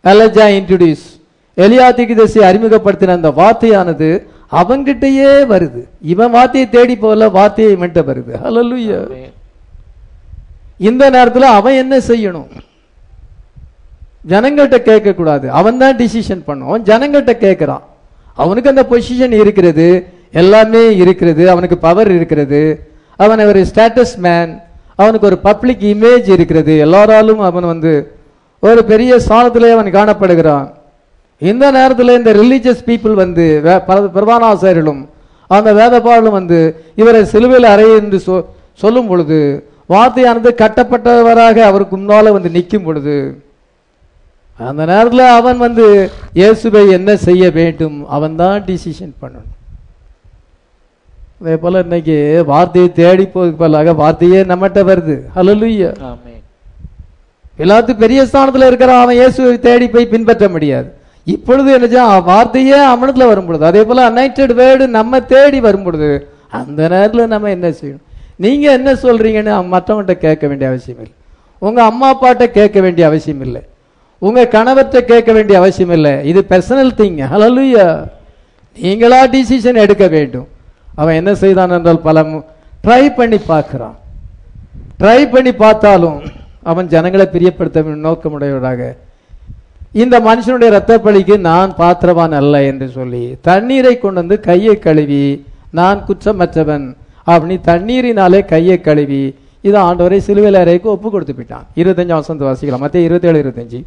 Elijah 0.03 0.49
introduced. 0.59 1.17
எலியா 1.57 1.93
தீர்க்கதரிசி 1.93 2.39
அறிமுகப்படுத்தின 2.39 3.07
அந்த 3.07 3.29
வார்த்தையானது 3.29 4.25
அவன்கிட்டயே 4.51 5.45
வருது. 5.53 5.87
இவன் 6.01 6.31
வார்த்தையை 6.31 6.69
தேடி 6.69 6.95
போகல 6.95 7.29
வார்த்தையை 7.29 7.75
இவன்கிட்ட 7.75 8.01
வருது. 8.01 8.43
ஆமென். 8.43 9.33
இந்த 10.77 11.09
நேரத்துல 11.09 11.39
அவன் 11.39 11.73
என்ன 11.73 11.97
செய்யணும்? 11.97 12.47
ஜனங்கள்கிட்ட 14.27 14.77
கேட்க 14.77 15.13
கூடாது 15.13 15.51
அவன் 15.51 15.77
தான் 15.77 15.95
டிசிஷன் 15.95 16.41
பண்ணும் 16.45 16.85
ஜனங்கள்கிட்ட 16.85 17.31
கேட்கிறான். 17.31 17.81
அவனுக்கு 18.33 18.69
அந்த 18.69 18.85
பொசிஷன் 18.89 19.31
இருக்கிறது. 19.31 20.05
எல்லாமே 20.31 20.95
இருக்கிறது. 20.95 21.49
அவனுக்கு 21.49 21.77
பவர் 21.77 22.11
இருக்கிறது. 22.11 22.91
அவன் 23.15 23.39
ஒரு 23.39 23.65
ஸ்டேட்டஸ் 23.73 24.15
மேன் 24.17 24.59
அவனுக்கு 24.95 25.27
ஒரு 25.27 25.37
பப்ளிக் 25.37 25.81
இமேஜ் 25.81 26.29
இருக்கிறது. 26.29 26.77
எல்லாராலும் 26.77 27.39
அவன் 27.39 27.63
வந்து 27.63 28.18
ஒரு 28.59 28.85
பெரிய 28.85 29.15
ஸ்தானத்திலே 29.15 29.71
அவன் 29.71 29.93
காணப்படுகிறான். 29.93 30.71
இந்த 31.37 31.71
நேரத்தில் 31.71 32.07
இந்த 32.07 32.33
ரிலீஜியஸ் 32.33 32.89
பீப்புள் 32.89 33.13
வந்து 33.13 33.61
வே- 33.63 33.81
பர- 33.87 34.07
பிரதான 34.07 34.45
ஆசிரியர்களும் 34.45 35.09
அந்த 35.47 35.73
வேதப்பாடும் 35.73 36.31
வந்து 36.31 36.83
இவரை 36.95 37.25
சிலுவையில் 37.25 37.69
அறை 37.69 37.95
என்று 37.95 38.21
சொ- 38.25 38.45
சொல்லும் 38.73 39.07
பொழுது 39.07 39.67
வார்த்தையானது 39.89 40.53
கட்டப்பட்டவராக 40.53 41.57
அவருக்கு 41.57 41.97
முன்னால் 41.97 42.31
வந்து 42.31 42.49
நிற்கும் 42.49 42.83
பொழுது 42.83 43.43
அந்த 44.57 44.85
நேரத்தில் 44.85 45.19
அவன் 45.19 45.57
வந்து 45.57 46.11
இயேசுவை 46.33 46.89
என்ன 46.89 47.15
செய்ய 47.15 47.51
வேண்டும்? 47.51 48.07
அவன் 48.07 48.35
தான் 48.35 48.63
டிசிஷன் 48.63 49.13
பண்ணணும். 49.21 49.67
அதே 51.41 51.57
போல 51.57 51.79
இன்னைக்கு 51.79 52.43
வார்த்தையை 52.45 52.91
தேடி 52.91 53.23
போவதுக்கு 53.23 53.57
பதிலாக 53.57 53.93
வார்த்தையே 53.93 54.43
நம்மகிட்ட 54.43 54.83
வருது. 54.83 55.21
ஹலோ 55.35 55.99
ஆமென். 56.01 56.28
எல்லாத்துக்கும் 57.63 58.03
பெரிய 58.05 58.19
ஸ்தானத்தில் 58.29 58.67
இருக்கிற 58.69 58.91
அவன் 59.03 59.19
இயேசுவை 59.19 59.53
தேடி 59.67 59.87
போய் 59.93 60.11
பின்பற்ற 60.13 60.45
முடியாது. 60.55 60.89
இப்பொழுது 61.33 61.69
என்ன 61.77 62.03
வார்த்தையே 62.29 62.77
அவனத்தில் 62.93 63.29
வரும் 63.31 63.47
பொழுது 63.47 63.65
அதே 63.69 63.81
போல 63.87 64.03
அனைட்டட் 64.11 64.53
வேர்டு 64.59 64.85
நம்ம 64.99 65.19
தேடி 65.33 65.59
வரும் 65.65 65.85
பொழுது 65.87 66.09
அந்த 66.59 66.79
நேரத்தில் 66.93 67.31
நம்ம 67.33 67.49
என்ன 67.55 67.67
செய்யணும்? 67.79 68.05
நீங்க 68.43 68.65
என்ன 68.77 68.89
சொல்றீங்கன்னு 69.03 69.55
மற்றவன்கிட்ட 69.73 70.15
கேட்க 70.25 70.43
வேண்டிய 70.49 70.67
அவசியம் 70.71 71.01
இல்லை. 71.03 71.15
உங்க 71.65 71.79
அம்மா 71.89 72.07
அப்பாட்ட 72.13 72.45
கேட்க 72.59 72.77
வேண்டிய 72.85 73.03
அவசியம் 73.09 73.43
இல்லை. 73.47 73.61
உங்க 74.21 74.47
கணவர்கிட்ட 74.55 74.99
கேட்க 75.11 75.31
வேண்டிய 75.37 75.55
அவசியம் 75.61 75.93
இல்லை. 75.97 76.13
இது 76.31 76.41
பர்சனல் 76.53 76.93
திங் 76.99 77.19
ஹலலுயா 77.33 77.87
நீங்களா 78.77 79.19
டிசிஷன் 79.35 79.81
எடுக்க 79.83 80.05
வேண்டும். 80.15 80.47
அவன் 81.01 81.17
என்ன 81.19 81.31
செய்தான் 81.43 81.75
என்றால் 81.77 82.05
பல 82.07 82.23
ட்ரை 82.85 83.03
பண்ணி 83.19 83.39
பார்க்கிறான். 83.51 83.95
ட்ரை 85.01 85.19
பண்ணி 85.33 85.51
பார்த்தாலும் 85.63 86.19
அவன் 86.63 86.91
ஜனங்களை 86.93 87.25
பிரியப்படுத்த 87.33 87.83
நோக்கமுடையவராக. 88.07 88.81
இந்த 90.01 90.15
மனுஷனுடைய 90.27 90.69
இரத்த 90.71 90.93
பலிக்கு 91.05 91.35
நான் 91.49 91.71
பாத்திரவான் 91.81 92.35
அல்ல 92.39 92.55
என்று 92.71 92.87
சொல்லி 92.97 93.23
தண்ணீரை 93.47 93.93
கொண்டு 93.97 94.19
வந்து 94.21 94.37
கையை 94.47 94.75
கழுவி 94.87 95.23
நான் 95.79 96.03
குற்றமற்றவன் 96.07 96.85
அப்படி 97.33 97.55
தண்ணீரினாலே 97.69 98.41
கையை 98.53 98.77
கழுவி 98.87 99.23
இது 99.67 99.77
ஆண்டவரை 99.87 100.19
சிலுவையில் 100.27 100.59
அறைக்கு 100.61 100.87
ஒப்பு 100.93 101.07
கொடுத்து 101.13 101.33
போயிட்டான் 101.37 101.65
இருபத்தஞ்சு 101.79 102.13
வசந்த 102.19 102.45
வாசிக்கலாம். 102.47 102.83
மத்திய 102.83 103.07
இருபத்தேழு 103.07 103.41
இருபத்தஞ்சு. 103.43 103.79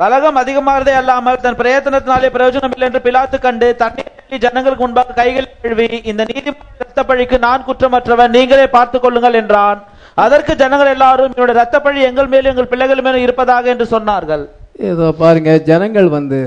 கலகம் 0.00 0.38
அதிகமாகிறதே 0.42 0.94
அல்லாமல் 1.00 1.42
தன் 1.44 1.58
பிரயத்தனத்தினாலே 1.60 2.28
பிரயோஜனம் 2.36 2.74
இல்லை 2.76 2.86
என்று 2.88 3.00
பிலாத்து 3.06 3.36
கண்டு 3.46 3.66
தண்ணீர் 3.82 4.42
ஜனங்களுக்கு 4.44 4.84
முன்பாக 4.84 5.14
கைகள் 5.20 5.48
கழுவி 5.62 5.86
இந்த 6.10 6.22
நீதிமன்ற 6.30 6.82
இரத்தப்பழிக்கு 6.84 7.36
நான் 7.46 7.66
குற்றமற்றவன் 7.68 8.34
நீங்களே 8.36 8.66
பார்த்துக் 8.76 9.04
கொள்ளுங்கள் 9.04 9.38
என்றான். 9.40 9.80
அதற்கு 10.24 10.52
ஜனங்கள் 10.62 10.92
எல்லாரும் 10.94 11.32
என்னுடைய 11.34 11.80
பழி 11.84 12.00
எங்கள் 12.10 12.30
மேலும் 12.32 12.52
எங்கள் 12.52 12.70
பிள்ளைகள் 12.72 13.04
மேலும் 13.06 13.24
இருப்பதாக 13.26 13.70
என்று 13.74 13.86
சொன்னார்கள். 13.94 14.44
ஏதோ 14.90 15.06
பாருங்க 15.22 15.50
ஜனங்கள் 15.70 16.08
வந்து 16.16 16.40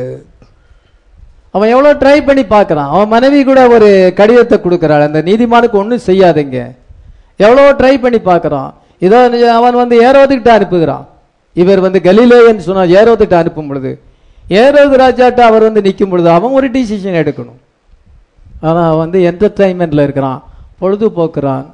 அவன் 1.56 1.72
எவ்வளோ 1.74 1.92
ட்ரை 2.02 2.18
பண்ணி 2.28 2.44
பார்க்குறான். 2.54 2.90
அவன் 2.94 3.12
மனைவி 3.16 3.40
கூட 3.50 3.62
ஒரு 3.76 3.90
கடிதத்தை 4.20 4.58
கொடுக்குறாள். 4.60 5.06
அந்த 5.08 5.20
நீதிமானுக்கு 5.30 5.80
ஒன்றும் 5.82 6.06
செய்யாதீங்க. 6.08 6.60
எவ்வளோ 7.46 7.64
ட்ரை 7.82 7.94
பண்ணி 8.06 8.20
பார்க்குறான். 8.32 8.72
இதோ 9.06 9.20
அவன் 9.60 9.82
வந்து 9.82 9.96
ஏரோதுக்கிட்ட 10.08 10.52
அனுப்புகிறான். 10.58 11.06
இவர் 11.56 11.86
வந்து 11.86 12.00
கலிலேயன்னு 12.08 12.66
சொன்னால் 12.68 12.94
ஏரோதுக்கிட்ட 13.00 13.38
அனுப்பும் 13.42 13.70
பொழுது 13.70 13.92
ஏரோது 14.62 14.96
ராஜாட்ட 15.04 15.42
அவர் 15.50 15.68
வந்து 15.68 15.84
நிற்கும் 15.86 16.12
பொழுது 16.12 16.30
அவன் 16.38 16.56
ஒரு 16.58 16.68
டிசிஷன் 16.76 17.20
எடுக்கணும். 17.22 17.60
ஆனால் 18.68 18.88
அவன் 18.90 19.04
வந்து 19.06 19.20
என்டர்டைன்மெண்ட்டில் 19.30 20.06
இருக்கிறான். 20.06 20.40
பொழுதுபோக்குறான். 20.82 21.66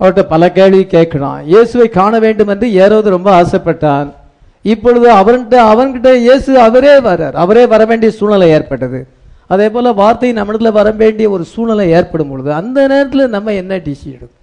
அவர்கிட்ட 0.00 0.22
பல 0.34 0.52
கேள்வி 0.58 0.82
கேட்கணும் 0.94 1.42
இயேசுவை 1.52 1.88
காண 1.98 2.18
வேண்டும் 2.24 2.50
என்று 2.54 2.66
ஏரோது 2.84 3.08
ரொம்ப 3.16 3.28
ஆசைப்பட்டான். 3.40 4.08
இப்பொழுது 4.72 5.08
அவன்கிட்ட 5.20 5.56
அவன்கிட்ட 5.72 6.08
இயேசு 6.26 6.52
அவரே 6.68 6.94
வரார். 7.08 7.36
அவரே 7.44 7.64
வர 7.74 7.82
வேண்டிய 7.90 8.10
சூழ்நிலை 8.18 8.48
ஏற்பட்டது. 8.56 9.00
அதே 9.54 9.66
போல 9.74 9.92
வார்த்தை 10.02 10.30
நம்மிடத்துல 10.38 10.70
வர 10.78 10.88
வேண்டிய 11.02 11.26
ஒரு 11.34 11.44
சூழ்நிலை 11.52 11.86
ஏற்படும் 11.98 12.30
பொழுது 12.30 12.50
அந்த 12.60 12.78
நேரத்தில் 12.92 13.34
நம்ம 13.34 13.52
என்ன 13.62 13.76
டிசி 13.86 14.08
எடுக்கும் 14.16 14.42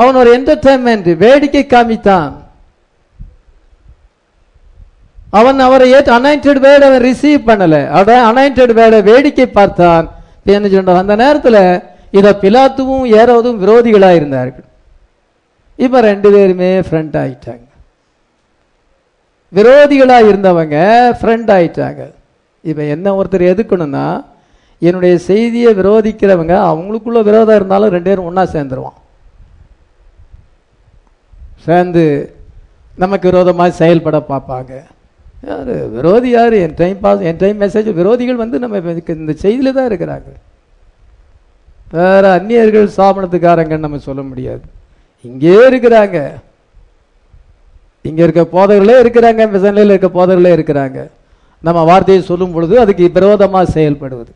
அவன் 0.00 0.18
ஒரு 0.22 0.30
என்டர்டைன்மெண்ட் 0.38 1.08
வேடிக்கை 1.24 1.62
காமித்தான். 1.68 2.32
அவன் 5.38 5.58
அவரை 5.66 5.86
ஏற்று 5.96 6.12
அனாயிண்டட் 6.18 6.60
வேர்டு 6.66 6.84
அவன் 6.88 7.04
ரிசீவ் 7.08 7.46
பண்ணலை. 7.48 7.80
அவட 7.96 8.12
அனாயிண்டட் 8.30 8.74
வேர்டை 8.80 9.00
வேடிக்கை 9.10 9.46
பார்த்தான். 9.58 10.04
என்ன 10.56 10.68
சொல்றான் 10.74 11.02
அந்த 11.04 11.16
நேரத்தில் 11.22 11.60
இத 12.10 12.32
பிலாத்துவும் 12.42 13.06
ஏறவதும் 13.20 13.60
விரோதிகளாக 13.64 14.18
இருந்தார்கள் 14.20 14.66
இப்ப 15.78 16.00
ரெண்டு 16.00 16.28
பேருமே 16.34 16.70
ஃப்ரெண்ட் 16.86 17.16
ஆயிட்டாங்க. 17.22 17.66
விரோதிகளா 19.52 20.18
இருந்தவங்க 20.30 20.76
ஃப்ரெண்ட் 21.20 21.50
ஆயிட்டாங்க. 21.56 22.02
இப்ப 22.70 22.82
என்ன 22.94 23.12
ஒருத்தர் 23.18 23.50
எதுக்கணும்னா 23.52 24.06
என்னுடைய 24.78 25.18
செய்தியை 25.18 25.74
விரோதிக்கிறவங்க 25.74 26.54
அவங்களுக்குள்ள 26.70 27.20
விரோதம் 27.28 27.58
இருந்தாலும் 27.58 27.94
ரெண்டு 27.96 28.10
பேரும் 28.10 28.28
ஒன்றா 28.30 28.44
சேர்ந்துருவான். 28.54 28.98
சேர்ந்து 31.66 32.34
நமக்கு 33.02 33.30
விரோதமாக 33.30 33.78
செயல்பட 33.80 34.18
பார்ப்பாங்க. 34.28 34.72
யாரு? 35.48 35.74
விரோதி 35.96 36.30
யாரு? 36.30 36.56
End 36.66 36.74
time 36.74 37.00
pass 37.00 37.20
end 37.20 37.40
time 37.42 37.60
message 37.60 37.88
விரோதிகள் 38.00 38.42
வந்து 38.42 38.58
நம்ம 38.58 38.76
இந்த 39.06 39.32
செய்தியில 39.44 39.72
தான் 39.72 39.88
இருக்கிறாங்க. 39.90 40.30
வேற 41.94 42.22
அந்நியர்கள் 42.36 42.88
சாபனத்துக்காரங்கன்னு 42.96 43.86
நம்ம 43.86 43.98
சொல்ல 44.08 44.22
முடியாது. 44.30 44.64
இங்கே 45.28 45.54
இருக்கிறாங்க. 45.68 46.18
இங்க 48.08 48.20
இருக்க 48.24 48.42
போதவர்களே 48.56 48.96
இருக்கிறாங்க 49.02 49.44
மிசனில் 49.52 49.92
இருக்க 49.92 50.08
போதர்களே 50.18 50.50
இருக்கிறாங்க. 50.56 50.98
நம்ம 51.66 51.80
வார்த்தையை 51.90 52.22
சொல்லும் 52.30 52.52
பொழுது 52.56 52.74
அதுக்கு 52.82 53.06
விரோதமாக 53.16 53.72
செயல்படுவது. 53.76 54.32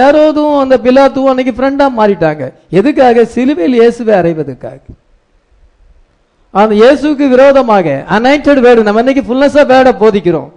யாரோதும் 0.00 0.54
அந்த 0.62 0.76
பிலாத்துவும் 0.84 1.30
அன்னைக்கு 1.32 1.52
ஃப்ரெண்டாக 1.56 1.96
மாறிட்டாங்க. 1.98 2.44
எதுக்காக? 2.78 3.24
சிலுவையில் 3.34 3.76
இயேசுவை 3.80 4.12
அறைவதற்காக. 4.20 4.80
அந்த 6.60 6.72
இயேசுக்கு 6.82 7.26
விரோதமாக 7.34 7.86
அனைட்டட் 8.16 8.60
வேர்டு 8.66 8.86
நம்ம 8.86 9.02
இன்னைக்கு 9.04 9.24
ஃபுல்னஸாக 9.28 9.70
வேர்டை 9.72 9.92
போதிக்கிறோம். 10.02 10.50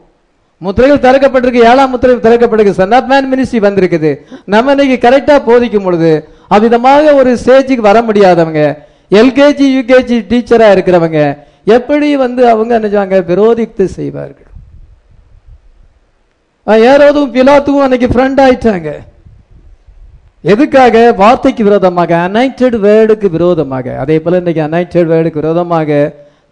முத்திரைகள் 0.65 1.03
திறக்கப்பட்டிருக்கு 1.05 1.61
ஏழாம் 1.71 1.91
முத்திரை 1.93 2.15
திறக்கப்பட்டிருக்கு. 2.25 2.79
சன் 2.81 2.95
ஆஃப் 2.97 3.09
மேன் 3.11 3.29
மினிஸ்ட்ரி 3.31 3.59
வந்திருக்குது. 3.67 4.11
நம்ம 4.53 4.73
இன்னைக்கு 4.75 4.97
கரெக்டா 5.07 5.35
போதிக்கும் 5.49 5.85
பொழுது 5.87 6.11
அவ்விதமாக 6.55 7.13
ஒரு 7.19 7.31
ஸ்டேஜுக்கு 7.43 7.89
வர 7.89 7.99
முடியாதவங்க 8.07 8.63
எல்கேஜி 9.19 9.67
யூகேஜி 9.77 10.17
டீச்சரா 10.31 10.67
இருக்கிறவங்க 10.75 11.19
எப்படி 11.77 12.07
வந்து 12.25 12.41
அவங்க 12.53 12.79
நினைச்சாங்க 12.79 13.17
விரோதித்து 13.31 13.85
செய்வார்கள். 13.97 14.49
ஏரோதும் 16.91 17.33
பிலாத்துவும் 17.35 17.85
அன்னைக்கு 17.85 18.07
ஃப்ரெண்ட் 18.11 18.39
ஆயிட்டாங்க. 18.45 18.89
எதுக்காக? 20.53 20.95
வார்த்தைக்கு 21.21 21.63
விரோதமாக 21.67 22.11
அனைட்டட் 22.27 22.77
வேர்டுக்கு 22.85 23.27
விரோதமாக. 23.35 23.95
அதே 24.03 24.17
போல 24.23 24.39
இன்னைக்கு 24.41 24.61
அனைட்டட் 24.67 25.09
வேர்டுக்கு 25.13 25.41
விரோதமாக 25.41 25.99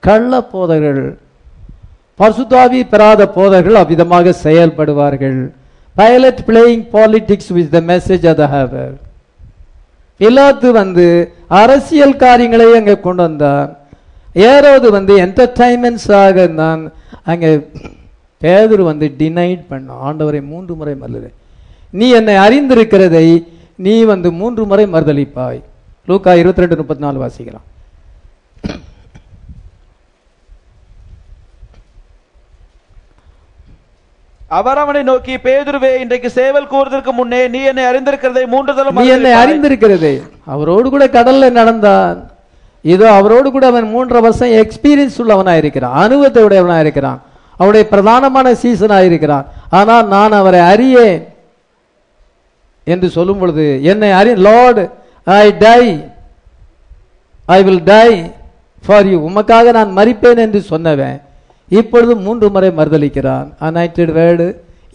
கள்ள 0.08 0.42
போதர்கள் 0.54 1.02
பரிசுத்தாவி 2.22 2.80
பெறாத 2.94 3.22
போதர்கள் 3.38 3.80
அவ்விதமாக 3.82 4.34
செயல்படுவார்கள். 4.46 5.40
Pilate 5.96 6.42
playing 6.50 6.84
politics 6.96 7.52
with 7.58 7.72
the 7.76 7.80
message 7.92 8.26
அத 8.34 8.44
ஹேவர் 8.54 8.94
பிலாத்து 10.20 10.70
வந்து 10.82 11.06
அரசியல் 11.62 12.20
காரியங்களை 12.24 12.68
அங்கே 12.80 12.96
கொண்டு 13.06 13.22
வந்தான். 13.28 13.70
ஏறாவது 14.50 14.88
வந்து 14.98 15.14
என்டர்டைன்மெண்ட்ஸாக 15.26 16.36
இருந்தான். 16.46 16.82
அங்கே 17.32 17.50
பேதர் 18.42 18.84
வந்து 18.90 19.08
டினைட் 19.20 19.64
பண்ண 19.72 19.98
ஆண்டவரை 20.10 20.42
மூன்று 20.52 20.74
முறை 20.80 20.94
மறுதல் 21.02 21.36
நீ 22.00 22.08
என்னை 22.20 22.36
அறிந்திருக்கிறதை 22.46 23.28
நீ 23.86 23.96
வந்து 24.12 24.30
மூன்று 24.40 24.64
முறை 24.70 24.86
மறுதளிப்பாய் 24.94 25.60
லூக்கா 26.10 26.32
இருபத்தி 26.42 26.64
ரெண்டு 26.64 26.80
முப்பத்தி 26.80 27.04
நாலு 27.06 27.18
வாசிக்கலாம். 27.24 27.68
அவர் 34.58 34.80
அவனை 34.84 35.02
நோக்கி 35.10 35.34
பேதுருவே 35.46 35.90
இன்றைக்கு 36.04 36.30
சேவல் 36.38 36.72
கூறுவதற்கு 36.72 37.12
முன்னே 37.20 37.42
நீ 37.54 37.60
என்னை 37.72 37.84
அறிந்திருக்கிறதை 37.92 38.44
மூன்று 38.54 38.72
தரம் 38.78 38.98
நீ 39.02 39.08
என்னை 39.16 39.32
அறிந்திருக்கிறதே. 39.42 40.14
அவரோடு 40.54 40.88
கூட 40.94 41.06
கடல்ல 41.18 41.50
நடந்தான். 41.60 42.18
இதோ 42.86 43.08
அவரோடு 43.20 43.48
கூட 43.56 43.66
அவன் 43.72 43.88
மூன்றரை 43.94 44.22
வருஷம் 44.26 44.54
எக்ஸ்பீரியன்ஸ் 44.62 45.18
உள்ளவனா 45.24 45.54
இருக்கிறான் 45.62 45.96
அனுபவத்தை 46.04 46.44
உடையவனா 46.48 46.78
இருக்கிறான் 46.86 47.20
அவருடைய 47.60 47.86
பிரதானமான 47.94 48.48
சீசனா 48.64 49.00
இருக்கிறான் 49.10 49.46
ஆனால் 49.80 50.06
நான் 50.16 50.38
அவரை 50.42 50.62
அறியேன் 50.74 51.20
என்று 52.88 53.08
சொல்லும் 53.18 53.42
பொழுது 53.42 53.66
என்னை 53.92 54.12
அறி 54.20 54.32
Lord 54.48 54.82
I 55.42 55.46
die 55.66 55.82
I 57.48 57.60
will 57.68 57.84
die 57.94 58.08
for 58.84 59.10
you 59.12 59.18
உமக்காக 59.30 59.72
நான் 59.78 59.98
மறிப்பேன் 60.00 60.44
என்று 60.46 60.60
சொன்னவன். 60.72 61.20
இப்பொழுது 61.80 62.14
மூன்று 62.26 62.48
முறை 62.54 62.70
மறுதளிக்கிறான். 62.80 63.48
அனைட்டட் 63.68 64.14
வேர்டு 64.20 64.48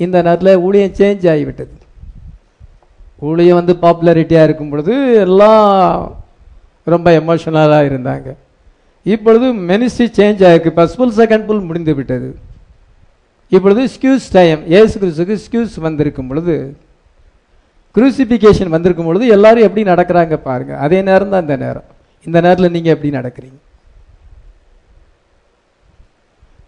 இந்த 0.05 0.17
நேரத்தில் 0.27 0.63
ஊழியம் 0.67 0.97
சேஞ்ச் 1.01 1.25
ஆகிவிட்டது. 1.33 1.75
ஊழியம் 3.29 3.59
வந்து 3.61 3.75
பாப்புலாரிட்டியாக 3.85 4.47
இருக்கும் 4.49 4.73
பொழுது 4.73 4.95
எல்லாம் 5.27 5.61
ரொம்ப 6.95 7.09
எமோஷனலாக 7.21 7.89
இருந்தாங்க. 7.91 8.29
இப்பொழுது 9.15 9.47
மினிஸ்ட்ரி 9.71 10.07
சேஞ்ச் 10.19 10.43
ஆகிருக்கு 10.49 10.77
ஃபர்ஸ்ட் 10.77 10.99
புல் 11.01 11.17
செகண்ட் 11.21 11.47
புல் 11.49 11.67
முடிந்து 11.69 11.93
விட்டது. 11.99 12.29
இப்பொழுது 13.55 13.83
ஸ்கியூஸ் 13.95 14.27
டைம் 14.37 14.61
ஏசு 14.79 14.95
கிறிஸ்துக்கு 15.03 15.37
ஸ்கியூஸ் 15.47 15.75
வந்திருக்கும் 15.87 16.29
பொழுது 16.31 16.55
குரூசிபிகேஷன் 17.97 18.75
வந்திருக்கும் 18.75 19.09
பொழுது 19.09 19.27
எல்லாரும் 19.37 19.67
எப்படி 19.69 19.83
நடக்கிறாங்க 19.93 20.37
பாருங்கள் 20.49 20.81
அதே 20.87 20.99
நேரம் 21.09 21.33
தான் 21.35 21.45
இந்த 21.47 21.57
நேரம். 21.65 21.87
இந்த 22.27 22.39
நேரத்தில் 22.45 22.75
நீங்கள் 22.77 22.95
எப்படி 22.95 23.11
நடக்கிறீங்க? 23.19 23.59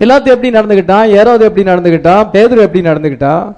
பிலாத்து 0.01 0.33
எப்படி 0.35 0.51
நடந்துக்கிட்டான் 0.51 1.09
ஏரோது 1.19 1.41
எப்படி 1.49 1.71
நடந்துக்கிட்டான் 1.71 2.29
பேதுரு 2.33 2.65
எப்படி 2.67 2.89
நடந்துக்கிட்டான் 2.89 3.55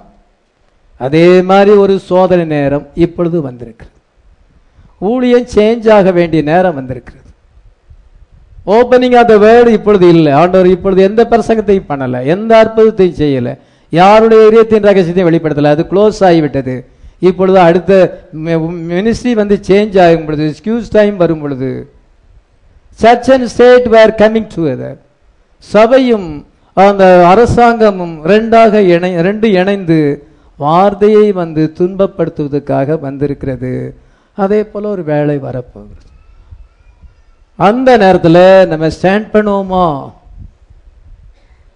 அதே 0.97 1.41
மாதிரி 1.41 1.71
ஒரு 1.71 1.99
சோதனை 1.99 2.45
நேரம் 2.45 2.87
இப்பொழுது 2.95 3.41
வந்திருக்கிறது. 3.41 3.95
ஊழியம் 4.99 5.47
சேஞ்ச் 5.55 5.91
ஆக 5.97 6.11
வேண்டிய 6.11 6.41
நேரம் 6.41 6.75
வந்திருக்கிறது. 6.75 7.19
ஓப்பனிங் 8.67 9.17
ஆஃப் 9.19 9.27
த 9.27 9.35
வேர்டு 9.45 9.67
இப்பொழுது 9.67 10.07
இல்லை. 10.09 10.31
ஆண்டவர் 10.31 10.67
இப்பொழுது 10.67 11.01
எந்த 11.03 11.27
பிரசங்கத்தையும் 11.29 11.89
பண்ணலை. 11.89 12.25
எந்த 12.25 12.51
அற்புதத்தையும் 12.63 13.19
செய்யலை. 13.21 13.53
யாருடைய 13.89 14.47
இதயத்தின் 14.47 14.83
ரகசியத்தையும் 14.83 15.29
வெளிப்படுத்தலை. 15.29 15.71
அது 15.75 15.85
க்ளோஸ் 15.91 16.19
ஆகிவிட்டது. 16.19 16.75
இப்பொழுது 17.19 17.59
அடுத்த 17.59 18.19
மினிஸ்ட்ரி 18.45 19.33
வந்து 19.33 19.59
சேஞ்ச் 19.67 19.97
ஆகும் 20.03 20.25
பொழுது 20.25 20.53
எக்ஸ்கியூஸ் 20.53 20.91
டைம் 20.91 21.17
வரும் 21.17 21.41
பொழுது 21.41 21.69
church 23.01 23.31
and 23.31 23.47
state 23.55 23.87
were 23.95 24.15
coming 24.21 24.47
together 24.55 24.97
சபையும் 25.73 26.29
அந்த 26.77 27.03
அரசாங்கமும் 27.31 28.15
ரெண்டாக 28.31 28.73
இணை 28.93 29.11
ரெண்டு 29.27 29.47
இணைந்து 29.61 29.99
வார்த்தையை 30.63 31.27
வந்து 31.41 31.63
துன்பப்படுத்துவதற்காக 31.79 32.97
வந்திருக்கிறது. 33.05 33.73
அதே 34.43 34.61
போல 34.71 34.83
ஒரு 34.95 35.03
வேலை 35.11 35.37
வரப்போகிறது. 35.47 36.07
அந்த 37.67 37.89
நேரத்தில் 38.03 38.43
நம்ம 38.71 38.89
ஸ்டாண்ட் 38.95 39.27
பண்ணுவோமா? 39.33 39.85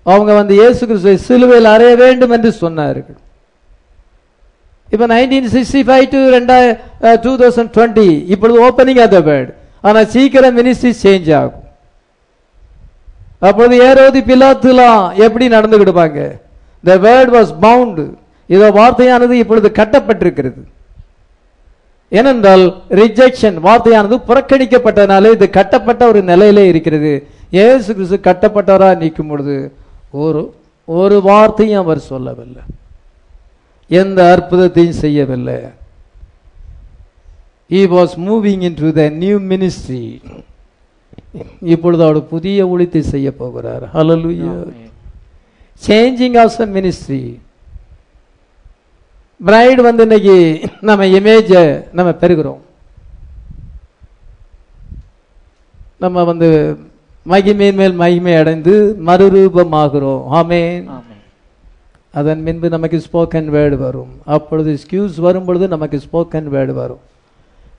அவங்க 0.06 0.32
வந்து 0.40 0.53
இயேசு 0.62 0.82
கிறிஸ்துவை 0.86 1.18
சிலுவையில் 1.28 1.74
அறைய 1.74 1.94
வேண்டும் 2.03 2.34
என்று 2.38 2.52
சொன்னார்கள். 2.64 3.20
இப்போ 4.94 5.06
நைன்டீன் 5.14 5.52
சிக்ஸ்டி 5.56 5.82
ஃபைவ் 5.88 6.07
டு 6.16 6.20
ரெண்டாயிரம் 6.38 7.22
டூ 7.26 7.32
தௌசண்ட் 7.41 7.72
டுவெண்ட்டி 7.78 8.10
இப்பொழுது 8.34 8.57
ஓப்பனிங் 8.68 9.02
ஆஃப் 9.06 9.14
த 9.18 9.22
வேர்ட் 9.30 9.52
ஆனால் 9.88 10.10
சீக்கிரம் 10.16 10.57
மினிஸ்ட்ரி 10.60 10.94
சேஞ்ச் 11.03 11.30
ஆகும். 11.41 11.65
அப்பொழுது 13.48 13.76
ஏரோதி 13.90 14.22
பிலாத்துலாம் 14.30 15.02
எப்படி 15.26 15.46
நடந்துக்கிடுவாங்க 15.56 16.20
த 16.90 16.96
வேர்ட் 17.08 17.32
வாஸ் 17.38 17.52
பவுண்டு 17.66 18.06
இதோ 18.54 18.68
வார்த்தையானது 18.80 19.36
இப்பொழுது 19.44 19.70
கட்டப்பட்டிருக்கிறது. 19.80 20.62
ஏனென்றால் 22.20 22.66
ரிஜெக்ஷன் 23.00 23.58
வார்த்தையானது 23.68 24.18
புறக்கணிக்கப்பட்டனாலே 24.30 25.30
இது 25.38 25.46
கட்டப்பட்ட 25.60 26.02
ஒரு 26.12 26.20
நிலையிலே 26.32 26.64
இருக்கிறது. 26.72 27.14
ஏசு 27.66 27.90
கிறிஸ்து 27.96 28.18
கட்டப்பட்டவரா 28.28 28.90
நிற்கும் 29.02 29.32
பொழுது 29.32 29.56
ஒரு 30.24 30.42
ஒரு 31.00 31.18
வார்த்தையும் 31.30 31.82
அவர் 31.84 32.08
சொல்லவில்லை. 32.12 32.64
எந்த 34.02 34.20
அற்புதத்தையும் 34.36 35.02
செய்யவில்லை. 35.06 35.58
He 37.74 37.82
was 37.96 38.12
moving 38.30 38.60
into 38.70 38.88
the 39.00 39.08
new 39.24 39.38
ministry. 39.52 40.06
இப்பொழுது 41.74 42.03
அவர் 42.07 42.20
புதிய 42.34 42.66
ஊழியத்தை 42.72 43.02
செய்ய 43.14 43.28
போகிறார். 43.41 43.86
ஹalleluya 43.95 44.53
changing 45.88 46.38
of 46.44 46.57
the 46.60 46.66
ministry 46.76 47.24
bride 49.48 49.82
வந்து 49.88 50.03
இன்னைக்கு 50.07 50.36
நம்ம 50.90 51.06
இமேஜ 51.18 51.52
நம்ம 51.98 52.12
பெறுகிறோம். 52.22 52.62
நம்ம 56.03 56.24
வந்து 56.30 56.49
மகிமையின் 57.32 57.80
மேல் 57.82 57.99
மகிமை 58.03 58.34
அடைந்து 58.41 58.74
மறுரூபமாகிறோம். 59.07 60.24
ஆமென் 60.40 60.88
அதன் 62.20 62.44
பின்பு 62.48 62.68
நமக்கு 62.74 62.98
ஸ்போக்கன் 63.06 63.48
வேர்டு 63.56 63.78
வரும். 63.86 64.12
அப்பொழுது 64.36 64.72
ஸ்கியூஸ் 64.84 65.18
வரும் 65.26 65.48
பொழுது 65.48 65.66
நமக்கு 65.76 65.98
ஸ்போக்கன் 66.06 66.48
வேர்டு 66.56 66.74
வரும். 66.82 67.02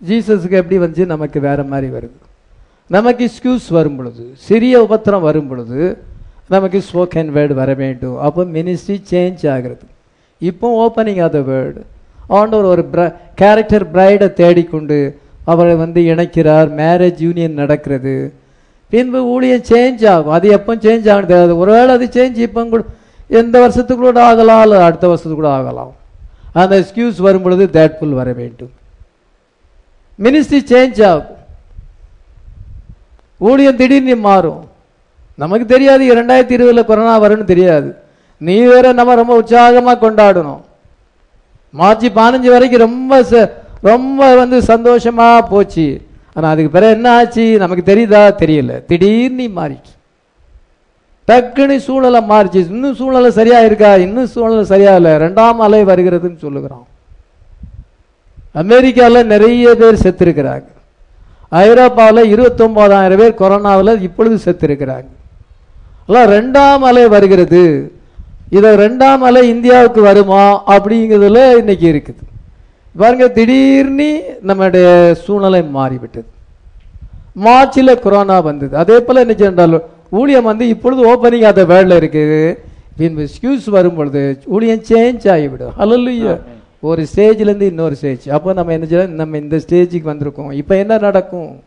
ஜீசஸுக்கு 0.09 0.61
எப்படி 0.63 0.79
வந்துச்சு 0.83 1.05
நமக்கு 1.15 1.39
வேற 1.49 1.61
மாதிரி 1.73 1.89
வருது? 1.97 2.17
நமக்கு 2.95 3.23
எக்ஸ்கியூஸ் 3.29 3.69
வரும் 3.77 3.97
பொழுது 3.97 4.25
சிறிய 4.47 4.75
உபத்திரம் 4.83 5.25
வரும் 5.29 5.49
பொழுது 5.49 5.79
நமக்கு 6.49 6.79
ஸ்போக்கன் 6.89 7.31
வேர்டு 7.37 7.55
வர 7.61 7.71
வேண்டும். 7.75 8.19
அப்போ 8.27 8.43
மினிஸ்ட்ரி 8.57 8.97
சேஞ்ச் 9.11 9.43
ஆகிறது. 9.53 9.85
இப்போ 10.39 10.67
ஓப்பனிங் 10.85 11.23
ஆஃப் 11.25 11.35
த 11.37 11.39
வேர்டு 11.39 11.81
ஆண்டவர் 12.39 12.69
ஒரு 12.73 12.83
கேரக்டர் 13.41 13.85
பிரைடை 13.95 14.29
தேடிக்கொண்டு 14.41 14.99
அவரை 15.53 15.75
வந்து 15.83 16.01
இணைக்கிறார். 16.13 16.69
மேரேஜ் 16.83 17.21
யூனியன் 17.27 17.61
நடக்கிறது. 17.63 18.15
பின்பு 18.93 19.21
ஊழியம் 19.35 19.67
சேஞ்ச் 19.71 20.03
ஆகும். 20.15 20.35
அது 20.39 20.49
எப்போ 20.59 20.75
சேஞ்ச் 20.75 21.07
ஆகணும் 21.13 21.33
தெரியாது. 21.33 21.57
ஒருவேளை 21.63 21.91
அது 21.95 22.07
சேஞ்ச் 22.17 22.37
இப்போ 22.47 22.65
கூட 22.65 22.83
எந்த 23.41 23.61
வருஷத்துக்கு 23.61 24.21
ஆகலாம் 24.31 24.63
இல்லை 24.67 24.79
அடுத்த 24.89 25.07
வருஷத்துக்கு 25.13 25.41
கூட 25.43 25.53
ஆகலாம். 25.59 25.93
அந்த 26.53 26.75
எக்ஸ்கியூஸ் 26.81 27.19
வரும் 27.27 27.43
பொழுது 27.43 27.67
தேட்ஃபுல் 27.79 28.19
வர 28.21 28.33
வேண்டும். 28.41 28.73
மினிஸ்ட்ரி 30.25 30.61
சேஞ்ச் 30.73 31.01
ஆகும். 31.11 31.35
ஊழியம் 33.39 33.77
திடீர்னு 33.77 34.17
மாறும். 34.17 34.69
நமக்கு 35.35 35.67
தெரியாது 35.67 36.15
இரண்டாயிரத்தி 36.15 36.61
இருபதுல 36.61 36.85
கொரோனா 36.85 37.21
வரும்னு 37.21 37.45
தெரியாது. 37.45 37.97
நீ 38.39 38.59
வேற 38.59 38.93
நம்ம 38.93 39.15
ரொம்ப 39.15 39.37
உற்சாகமாக 39.37 40.11
கொண்டாடணும். 40.11 40.61
மார்ச் 41.71 42.07
பதினஞ்சு 42.07 42.51
வரைக்கும் 42.51 42.81
ரொம்ப 42.81 43.23
ச- 43.23 43.51
ரொம்ப 43.83 44.35
வந்து 44.35 44.59
சந்தோஷமா 44.59 45.49
போச்சு. 45.49 46.03
ஆனால் 46.33 46.51
அதுக்கு 46.51 46.71
பிறகு 46.71 46.93
என்ன 46.93 47.17
ஆச்சு? 47.17 47.59
நமக்கு 47.59 47.95
தெரியுதா? 47.95 48.35
தெரியல. 48.39 48.85
திடீர்னு 48.85 49.43
மாறிடுச்சு. 49.43 49.95
டக்குன்னு 51.29 51.77
சூழலை 51.77 52.21
மாறிச்சு. 52.21 52.55
இன்னும் 52.55 52.95
சூழ்நிலை 52.95 53.31
சரியா 53.31 53.61
இருக்கா 53.61 53.97
இன்னும் 53.97 54.27
சூழ்நிலை 54.27 54.65
சரியா 54.65 54.97
இல்லை 54.97 55.11
ரெண்டாம் 55.11 55.57
அலை 55.57 55.85
வருகிறதுன்னு 55.85 56.39
சொல்லுகிறோம். 56.39 56.87
அமெரிக்காவில் 58.53 59.27
நிறைய 59.27 59.75
பேர் 59.75 59.95
செத்துருக்கிறாங்க. 59.95 60.75
ஐரோப்பாவில் 61.49 62.37
இருபத்தொன்பதாயிரம் 62.37 63.17
பேர் 63.17 63.41
கொரோனாவில் 63.41 64.03
இப்பொழுது 64.03 64.37
செத்துருக்கிறாங்க. 64.45 65.05
எல்லாம் 66.07 66.31
ரெண்டாம் 66.31 66.85
அலை 66.85 67.09
வருகிறது. 67.09 67.93
இதை 68.51 68.71
ரெண்டாம் 68.71 69.19
அலை 69.19 69.49
இந்தியாவுக்கு 69.49 70.01
வருமா? 70.01 70.63
அப்படிங்கிறதுல 70.67 71.57
இன்னைக்கு 71.57 71.93
இருக்குது. 71.93 72.25
பாருங்க 72.97 73.29
திடீர்னு 73.29 74.23
நம்முடைய 74.43 75.15
சூழ்நிலை 75.25 75.63
மாறிவிட்டது. 75.63 76.27
மார்ச்சில் 77.33 77.99
கொரோனா 77.99 78.41
வந்தது. 78.41 78.77
அதே 78.77 79.01
போல 79.01 79.21
என்ன 79.21 79.35
சென்றால் 79.35 79.83
ஊழியம் 80.11 80.45
வந்து 80.45 80.69
இப்பொழுது 80.69 81.15
ஓப்பனிங் 81.15 81.49
அந்த 81.51 81.65
வேர்ல்டில் 81.65 82.01
இருக்குது. 82.03 82.59
பின்பு 82.97 83.29
ஸ்கியூஸ் 83.35 83.71
வரும் 83.71 83.95
பொழுது 83.95 84.39
ஊழியம் 84.47 84.85
சேஞ்ச் 84.89 85.31
ஆகிவிடும். 85.35 85.73
ஹalleluya 85.79 86.37
ஒரு 86.81 87.07
ஸ்டேஜ்லேருந்து 87.15 87.61
இன்னொரு 87.61 87.95
ஸ்டேஜ் 87.95 88.29
அப்போ 88.29 88.53
நம்ம 88.53 88.73
என்ன 88.73 88.87
செய்யலாம் 88.87 89.15
நம்ம 89.15 89.37
இந்த 89.37 89.57
ஸ்டேஜுக்கு 89.57 90.07
வந்திருக்கோம். 90.07 90.53
இப்போ 90.53 90.77
என்ன 90.77 90.99
நடக்கும்? 90.99 91.63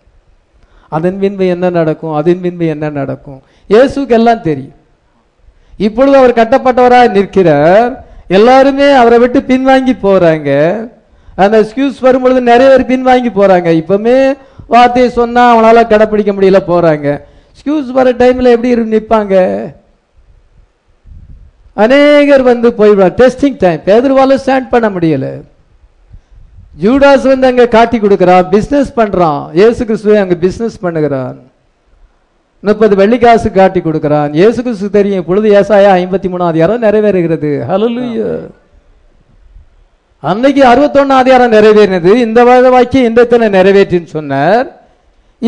அதன் 0.90 1.20
பின்பு 1.20 1.48
என்ன 1.48 1.70
நடக்கும்? 1.70 2.14
அதன் 2.14 2.42
பின்பு 2.42 2.66
என்ன 2.66 2.90
நடக்கும்? 2.90 3.42
இயேசுக்கு 3.70 4.10
எல்லாம் 4.10 4.42
தெரியும். 4.42 4.74
இப்பொழுது 5.78 6.18
அவர் 6.18 6.34
கட்டப்பட்டவராக 6.34 7.10
நிற்கிறார். 7.10 8.08
எல்லாருமே 8.28 8.92
அவரை 8.92 9.20
விட்டு 9.20 9.40
பின்வாங்கி 9.40 9.98
போறாங்க. 10.04 10.90
அந்த 11.36 11.62
எக்ஸ்கியூஸ் 11.62 12.02
வரும்பொழுது 12.02 12.42
நிறைய 12.42 12.84
பேர் 12.88 13.00
பின்வாங்கி 13.00 13.30
போறாங்க. 13.36 13.84
இப்பவுமே 13.84 14.34
வார்த்தையை 14.68 15.12
சொன்னா 15.12 15.58
அவனால 15.58 15.88
கடைப்பிடிக்க 15.88 16.32
முடியல 16.32 16.60
போறாங்க. 16.68 17.22
எக்ஸ்கியூஸ் 17.54 17.92
வர 17.92 18.12
டைம்ல 18.12 18.44
எப்படி 18.44 18.76
இரு- 18.76 19.79
அநேகர் 21.84 22.44
வந்து 22.52 22.68
போயிடுவாங்க 22.80 23.16
டெஸ்டிங் 23.22 23.58
டைம் 23.64 23.86
பேதர்வால 23.88 24.38
ஸ்டாண்ட் 24.44 24.74
பண்ண 24.74 24.88
முடியல. 24.96 25.28
ஜூடாஸ் 26.84 27.26
வந்து 27.32 27.48
அங்க 27.52 27.66
காட்டி 27.76 27.98
கொடுக்குறான். 28.00 28.46
பிசினஸ் 28.56 28.92
பண்றான். 29.00 29.42
இயேசு 29.60 29.82
கிறிஸ்துவை 29.88 30.18
அங்க 30.24 30.36
பிசினஸ் 30.46 30.78
பண்ணுகிறான். 30.86 31.38
முப்பது 32.68 32.94
வெள்ளிக்காசு 33.02 33.50
காட்டி 33.60 33.80
கொடுக்கிறான். 33.82 34.32
இயேசு 34.40 34.60
கிறிஸ்து 34.64 34.90
தெரியும். 34.98 35.28
பொழுது 35.28 35.48
ஏசாயா 35.60 35.92
ஐம்பத்தி 36.02 36.30
மூணாவது 36.32 36.54
அதிகாரம் 36.54 36.86
நிறைவேறுகிறது. 36.88 37.52
ஹalleluya 37.70 38.30
அன்னைக்கு 40.30 40.62
அறுபத்தொன்னு 40.72 41.16
அதிகாரம் 41.22 41.54
நிறைவேறினது. 41.58 42.12
இந்த 42.26 42.40
வருட 42.48 42.70
வாக்கியம் 42.76 43.08
இந்த 43.10 43.22
இத்தனை 43.26 43.48
நிறைவேற்றின்னு 43.58 44.16
சொன்னார். 44.18 44.66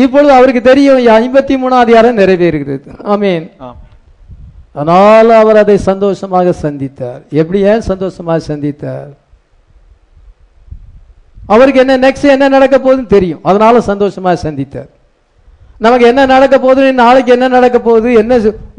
இப்பொழுது 0.04 0.32
அவருக்கு 0.38 0.62
தெரியும் 0.70 1.00
ஐம்பத்தி 1.20 1.56
மூணாவது 1.62 1.84
அதிகாரம் 1.86 2.20
நிறைவேறுகிறது. 2.22 2.88
ஆமீன் 3.14 3.46
ஆனால் 4.80 5.30
அவர் 5.40 5.58
அதை 5.62 5.76
சந்தோஷமாக 5.90 6.52
சந்தித்தார். 6.64 7.20
எப்படி 7.40 7.58
ஏன் 7.72 7.84
சந்தோஷமாக 7.90 8.38
சந்தித்தார்? 8.50 9.10
அவருக்கு 11.54 11.80
என்ன 11.84 11.94
நெக்ஸ்ட் 12.04 12.32
என்ன 12.34 12.48
நடக்க 12.56 12.76
போகுதுன்னு 12.78 13.14
தெரியும். 13.16 13.40
அதனால 13.48 13.80
சந்தோஷமாக 13.90 14.36
சந்தித்தார். 14.46 14.90
நமக்கு 15.84 16.06
என்ன 16.12 16.22
நடக்க 16.34 16.56
போகுது 16.64 16.82
நாளைக்கு 17.02 17.30
என்ன 17.36 17.46
நடக்க 17.56 17.76
போகுது 17.88 18.08
என்ன 18.22 18.32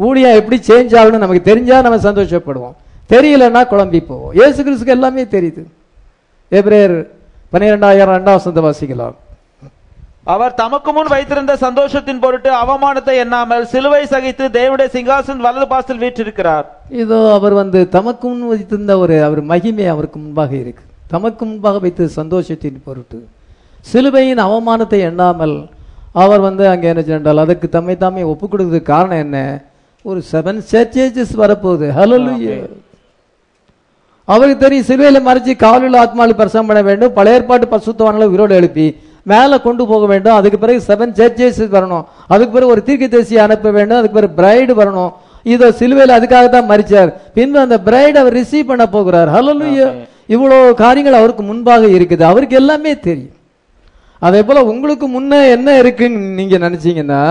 ஊழியம் 0.06 0.38
எப்படி 0.40 0.57
சேஞ்ச் 0.70 0.94
ஆகணும்னு 0.99 1.24
நமக்கு 1.26 1.49
தெரிஞ்சா 1.49 1.78
நம்ம 1.86 1.98
சந்தோஷப்படுவோம். 2.10 2.76
தெரியலன்னா 3.14 3.61
குழம்பி 3.72 3.99
போவோம். 4.11 4.34
இயேசு 4.40 4.60
கிறிஸ்துக்கு 4.65 4.95
எல்லாமே 4.98 5.24
தெரியுது. 5.36 5.64
எப்ரேர் 6.60 6.95
பன்னிரெண்டாயிரம் 7.53 8.14
ரெண்டாம் 8.15 8.38
வசந்த 8.40 8.61
வாசிக்கலாம். 8.68 9.15
அவர் 10.32 10.54
தமக்கு 10.60 10.90
முன் 10.95 11.10
வைத்திருந்த 11.14 11.54
சந்தோஷத்தின் 11.64 12.22
பொருட்டு 12.24 12.50
அவமானத்தை 12.60 13.16
எண்ணாமல் 13.24 13.64
சிலுவை 13.72 14.04
சகித்து 14.12 14.45
தேவனுடைய 14.58 14.90
சிங்காசன் 14.94 15.44
வலது 15.45 15.66
பாசத்தில் 15.72 16.02
வீற்றிருக்கிறார். 16.04 16.66
இதோ 17.02 17.20
அவர் 17.38 17.56
வந்து 17.62 17.80
தமக்கு 17.95 18.26
முன் 18.30 18.45
வைத்திருந்த 18.52 18.95
ஒரு 19.04 19.18
அவர் 19.28 19.41
மகிமை 19.52 19.88
அவருக்கு 19.94 20.20
முன்பாக 20.24 20.54
இருக்கு. 20.62 20.84
தமக்கு 21.14 21.44
முன்பாக 21.50 21.82
வைத்த 21.86 22.10
சந்தோஷத்தின் 22.20 22.80
பொருட்டு. 22.88 23.20
சிலுவையின் 23.91 24.44
அவமானத்தை 24.48 25.00
எண்ணாமல் 25.10 25.58
அவர் 26.24 26.41
வந்து 26.48 26.64
அங்கே 26.72 26.88
என்ன 26.94 27.02
சென்றால் 27.12 27.44
அதுக்கு 27.45 27.68
தம்மை 27.76 27.95
தாமே 28.02 28.24
ஒப்பு 28.32 28.45
கொடுத்ததுக்கு 28.48 28.94
காரணம் 28.95 29.24
என்ன? 29.26 29.38
ஒரு 30.06 30.20
செவன் 30.32 30.60
சர்ச்சேஜஸ் 30.72 31.36
வரப்போகுது. 31.44 31.88
ஹalleluya 32.00 32.58
அவருக்கு 34.28 34.58
தெரியும் 34.66 34.90
சிலுவையில 34.90 35.20
மறைச்சு 35.28 35.54
காவலில் 35.64 36.02
ஆத்மாவில் 36.02 36.40
பிரசவம் 36.41 36.70
பண்ண 36.70 36.82
வேண்டும். 36.90 37.14
பழைய 37.18 37.38
ஏற்பாட்டு 37.38 37.68
பசுத்தவான்களை 37.74 38.28
உயிரோடு 38.32 38.56
எழுப்பி 38.60 38.86
மேலே 39.32 39.56
கொண்டு 39.66 39.84
போக 39.91 40.06
வேண்டும். 40.14 40.38
அதுக்கு 40.40 40.58
பிறகு 40.64 40.80
செவன் 40.88 41.14
சர்ச்சஸ் 41.20 41.62
வரணும். 41.76 42.06
அதுக்கு 42.34 42.54
பிறகு 42.56 42.74
ஒரு 42.76 42.82
தீர்க்க 42.88 43.44
அனுப்ப 43.45 43.68
வேண்டும். 43.78 44.00
அதுக்கு 44.00 44.18
பிறகு 44.20 44.38
பிரைடு 44.40 44.74
வரணும். 44.82 45.12
இதோ 45.54 45.68
சிலுவையில் 45.80 46.16
அதுக்காக 46.18 46.48
தான் 46.56 46.70
மறிச்சார் 46.72 47.10
பின்பு 47.38 47.58
அந்த 47.66 47.78
பிரைட் 47.88 48.20
அவர் 48.22 48.36
ரிசீவ் 48.40 48.70
பண்ண 48.72 48.84
போகிறார். 48.95 49.30
ஹalleluya 49.36 49.88
இவ்வளோ 50.34 50.58
காரியங்கள் 50.84 51.20
அவருக்கு 51.22 51.44
முன்பாக 51.52 51.88
இருக்குது. 51.95 52.24
அவருக்கு 52.32 52.56
எல்லாமே 52.62 52.91
தெரியும். 53.08 53.34
அதே 54.28 54.41
போல 54.48 54.60
உங்களுக்கு 54.72 55.06
முன்ன 55.16 55.40
என்ன 55.56 55.70
இருக்குன்னு 55.82 56.20
நீங்க 56.40 56.58
நினைச்சீங்கன்னா 56.66 57.24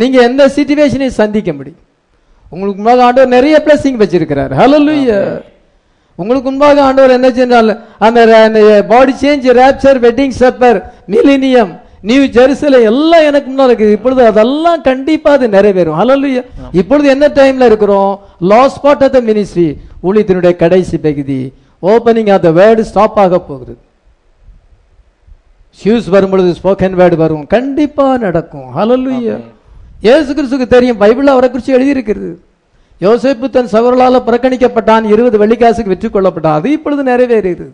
நீங்க 0.00 0.16
எந்த 0.28 0.42
சிச்சுவேஷனையும் 0.56 1.20
சந்திக்க 1.22 1.50
முடியும். 1.58 1.80
உங்களுக்கு 2.52 2.78
முன்பாக 2.80 3.06
ஆண்டவர் 3.06 3.34
நிறைய 3.36 3.56
பிளஸிங் 3.66 4.00
வச்சிருக்கிறார். 4.02 4.52
ஹalleluya 4.60 5.18
உங்களுக்கு 6.20 6.48
முன்பாக 6.50 6.82
ஆண்டவர் 6.88 7.16
என்ன 7.18 7.28
செஞ்சால் 7.38 7.72
அந்த 8.06 8.20
body 8.92 9.12
change 9.22 9.46
rapture 9.60 10.00
wedding 10.06 10.34
supper 10.40 10.78
millennium 11.14 11.72
new 12.08 12.22
Jerusalem 12.36 12.84
எல்லாம் 12.90 13.24
எனக்கு 13.30 13.48
முன்னால் 13.48 13.70
இருக்குது. 13.70 13.94
இப்பொழுது 13.96 14.22
அதெல்லாம் 14.30 14.80
கண்டிப்பா 14.88 15.30
அது 15.36 15.46
நிறைவேறும். 15.56 15.98
ஹalleluya 16.00 16.42
இப்பொழுது 16.80 17.06
என்ன 17.14 17.26
டைம்ல 17.38 17.68
இருக்கிறோம்? 17.70 18.12
Last 18.52 18.80
part 18.84 19.04
of 19.06 19.14
the 19.16 19.20
ministry 19.28 19.68
ஊழியத்தினுடைய 20.06 20.52
கடைசி 20.62 20.96
பகுதி 21.06 21.40
opening 21.92 22.30
of 22.34 22.44
the 22.46 22.50
word 22.60 22.82
stop 22.90 23.18
ஆக 23.24 23.40
போகிறது 23.48 23.74
ஷூஸ் 25.80 26.06
வரும்பொழுது 26.14 26.50
ஸ்போக்கன் 26.60 26.96
வேர்டு 27.00 27.16
வரும். 27.24 27.44
கண்டிப்பா 27.56 28.06
நடக்கும். 28.26 28.68
ஹalleluya 28.78 29.36
இயேசு 30.06 30.30
கிறிஸ்துக்கு 30.36 30.66
தெரியும் 30.76 31.00
பைபிள்ல 31.02 31.34
அவரை 31.36 31.48
குறித்து 31.50 31.76
எழுதியிருக்கிறது. 31.78 32.30
யோசிப்பு 33.00 33.50
தன் 33.50 33.68
சவர்களால் 33.72 34.22
புறக்கணிக்கப்பட்டான். 34.26 35.04
இருபது 35.04 35.46
வெள்ளிக்காசுக்கு 35.46 35.86
வெற்றி 35.86 36.08
கொள்ளப்பட்டான். 36.08 36.52
அது 36.52 36.70
இப்பொழுது 36.70 37.02
நிறைவேறுகிறது 37.02 37.70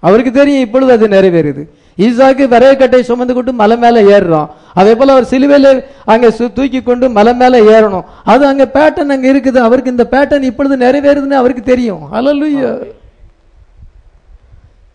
அவருக்கு 0.00 0.32
தெரியும் 0.32 0.60
இப்பொழுது 0.60 0.92
அது 0.92 1.08
நிறைவேறுது 1.08 1.78
ஈசாக்கு 2.00 2.48
விரைய 2.48 2.76
கட்டை 2.76 3.02
சுமந்து 3.02 3.34
கொண்டு 3.34 3.52
மலை 3.52 3.78
மேலே 3.78 4.02
ஏறுறான். 4.02 4.48
அதே 4.74 4.94
போல 4.94 5.12
அவர் 5.12 5.24
சிலுவையில் 5.24 5.84
அங்கே 6.04 6.28
சு- 6.28 6.52
தூக்கி 6.52 6.82
கொண்டு 6.82 7.10
மலை 7.10 7.34
மேலே 7.34 7.60
ஏறணும். 7.60 8.04
அது 8.24 8.46
அங்கே 8.46 8.64
பேட்டர்ன் 8.64 9.08
அங்கே 9.08 9.32
இருக்குது. 9.32 9.56
அவருக்கு 9.56 9.90
இந்த 9.90 10.06
பேட்டர்ன் 10.10 10.42
இப்பொழுது 10.42 10.76
நிறைவேறுதுன்னு 10.76 11.30
அவருக்கு 11.30 11.62
தெரியும். 11.62 11.98
ஹalleluya 12.12 12.82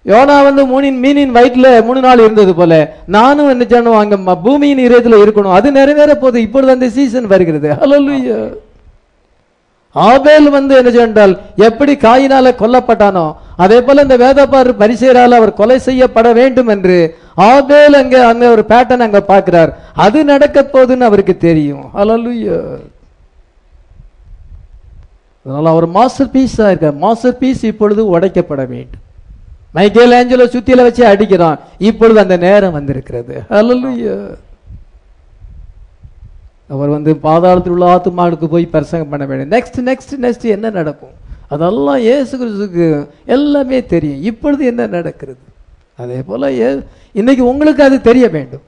யோனா 0.06 0.44
வந்து 0.44 0.66
மூணின் 0.66 0.96
மீனின் 0.96 1.36
வயிற்றுல 1.36 1.84
மூணு 1.84 2.00
நாள் 2.00 2.20
இருந்தது 2.20 2.56
போல. 2.56 2.96
நானும் 3.06 3.48
என்ன 3.48 3.64
செய்யணும்? 3.64 3.98
அங்க 3.98 4.16
ம- 4.16 4.42
பூமியின் 4.44 4.78
இதயத்துல 4.78 5.30
இருக்கணும். 5.30 5.52
அது 5.52 5.72
நிறைவேற 5.72 6.16
போகுது 6.16 6.42
இப்பொழுது 6.42 6.72
அந்த 6.72 6.90
சீசன் 6.90 7.28
வருகிறது. 7.28 7.72
ஹalleluya 7.72 8.58
ஆபேல் 9.96 10.48
வந்து 10.56 10.74
என்ன 10.80 10.90
சென்றால் 10.92 11.34
எப்படி 11.68 11.94
காயினால 12.06 12.52
கொல்லப்பட்டானோ 12.62 13.26
அதே 13.64 13.78
போல 13.82 14.04
இந்த 14.06 14.18
வேதப்பார் 14.24 14.70
பரிசேரால் 14.82 15.38
அவர் 15.38 15.54
கொலை 15.60 15.78
செய்யப்பட 15.80 16.34
வேண்டும் 16.40 16.68
என்று 16.68 16.98
ஆபேல் 17.36 17.96
அங்க 18.02 18.16
அங்க 18.28 18.46
ஒரு 18.56 18.64
பேட்டர்ன் 18.72 19.06
அங்க 19.06 19.22
பார்க்கிறார். 19.22 19.72
அது 20.06 20.20
நடக்க 20.32 20.58
போகுதுன்னு 20.74 21.08
அவருக்கு 21.10 21.38
தெரியும். 21.38 21.86
ஹalleluya 21.94 22.58
அதனால 25.46 25.70
அவர் 25.70 25.88
மாஸ்டர் 25.98 26.32
பீஸா 26.36 26.68
இருக்கார். 26.72 26.96
மாஸ்டர் 27.06 27.38
பீஸ் 27.38 27.64
இப்பொழுது 27.72 28.04
உடைக்கப்பட 28.16 28.62
வேண்டும். 28.74 29.04
மைக்கேல் 29.78 30.16
ஏஞ்சலோ 30.20 30.46
சுத்தியில 30.56 30.86
வச்சு 30.88 31.04
அடிக்கிறான். 31.12 31.60
இப்பொழுது 31.78 32.20
அந்த 32.20 32.38
நேரம் 32.38 32.76
வந்திருக்கிறது. 32.78 33.36
ஹalleluya 33.50 34.16
அவர் 36.68 36.90
வந்து 36.90 37.14
பாதாளத்தில் 37.24 37.70
உள்ள 37.70 37.96
ஆத்துமாவுக்கு 37.96 38.46
போய் 38.46 38.66
பிரசங்கம் 38.66 39.10
பண்ண 39.10 39.26
வேண்டும். 39.26 39.60
நெக்ஸ்ட் 39.60 39.80
நெக்ஸ்ட் 39.80 40.22
நெக்ஸ்ட் 40.22 40.42
என்ன 40.42 40.70
நடக்கும்? 40.70 41.10
அதெல்லாம் 41.48 41.98
இயேசு 41.98 42.38
கிறிஸ்துக்கு 42.38 43.08
எல்லாமே 43.26 43.86
தெரியும். 43.86 44.24
இப்பொழுது 44.24 44.66
என்ன 44.66 44.88
நடக்கிறது? 44.88 45.38
அதே 45.98 46.24
போல 46.26 46.52
ஏ- 46.52 46.84
இன்னைக்கு 47.12 47.48
உங்களுக்கு 47.48 47.84
அது 47.84 48.02
தெரிய 48.02 48.28
வேண்டும். 48.28 48.62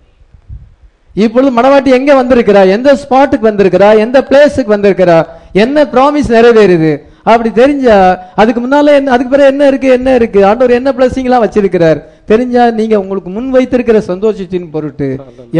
இப்பொழுது 1.14 1.61
மணவாட்டி 1.61 1.86
எங்க 1.86 2.24
வந்திருக்கிறா? 2.24 2.69
எந்த 2.69 2.94
ஸ்பாட்டுக்கு 2.94 3.44
வந்திருக்கிறா? 3.44 3.98
எந்த 3.98 4.22
பிளேஸுக்கு 4.22 4.69
வந்திருக்கிறா? 4.69 5.26
என்ன 5.53 5.84
ப்ராமிஸ் 5.84 6.28
நிறைவேறுது? 6.28 7.02
அப்படி 7.24 7.52
தெரிஞ்சா 7.52 8.19
அதுக்கு 8.36 8.61
முன்னால 8.61 8.86
என்ன 8.86 9.11
அதுக்கு 9.11 9.30
பிறகு 9.30 9.49
என்ன 9.49 9.68
இருக்கு 9.68 9.90
என்ன 9.90 10.15
இருக்கு? 10.15 10.45
ஆண்டவர் 10.45 10.76
என்ன 10.76 10.91
பிளஸிங்லாம் 10.91 11.49
வச்சிருக்கிறார்? 11.49 12.03
தெரிஞ்சா 12.30 12.64
நீங்க 12.80 12.95
உங்களுக்கு 13.02 13.30
முன் 13.30 13.49
வைத்திருக்கிற 13.49 13.98
சந்தோஷத்தின் 14.12 14.72
பொருட்டு 14.72 15.08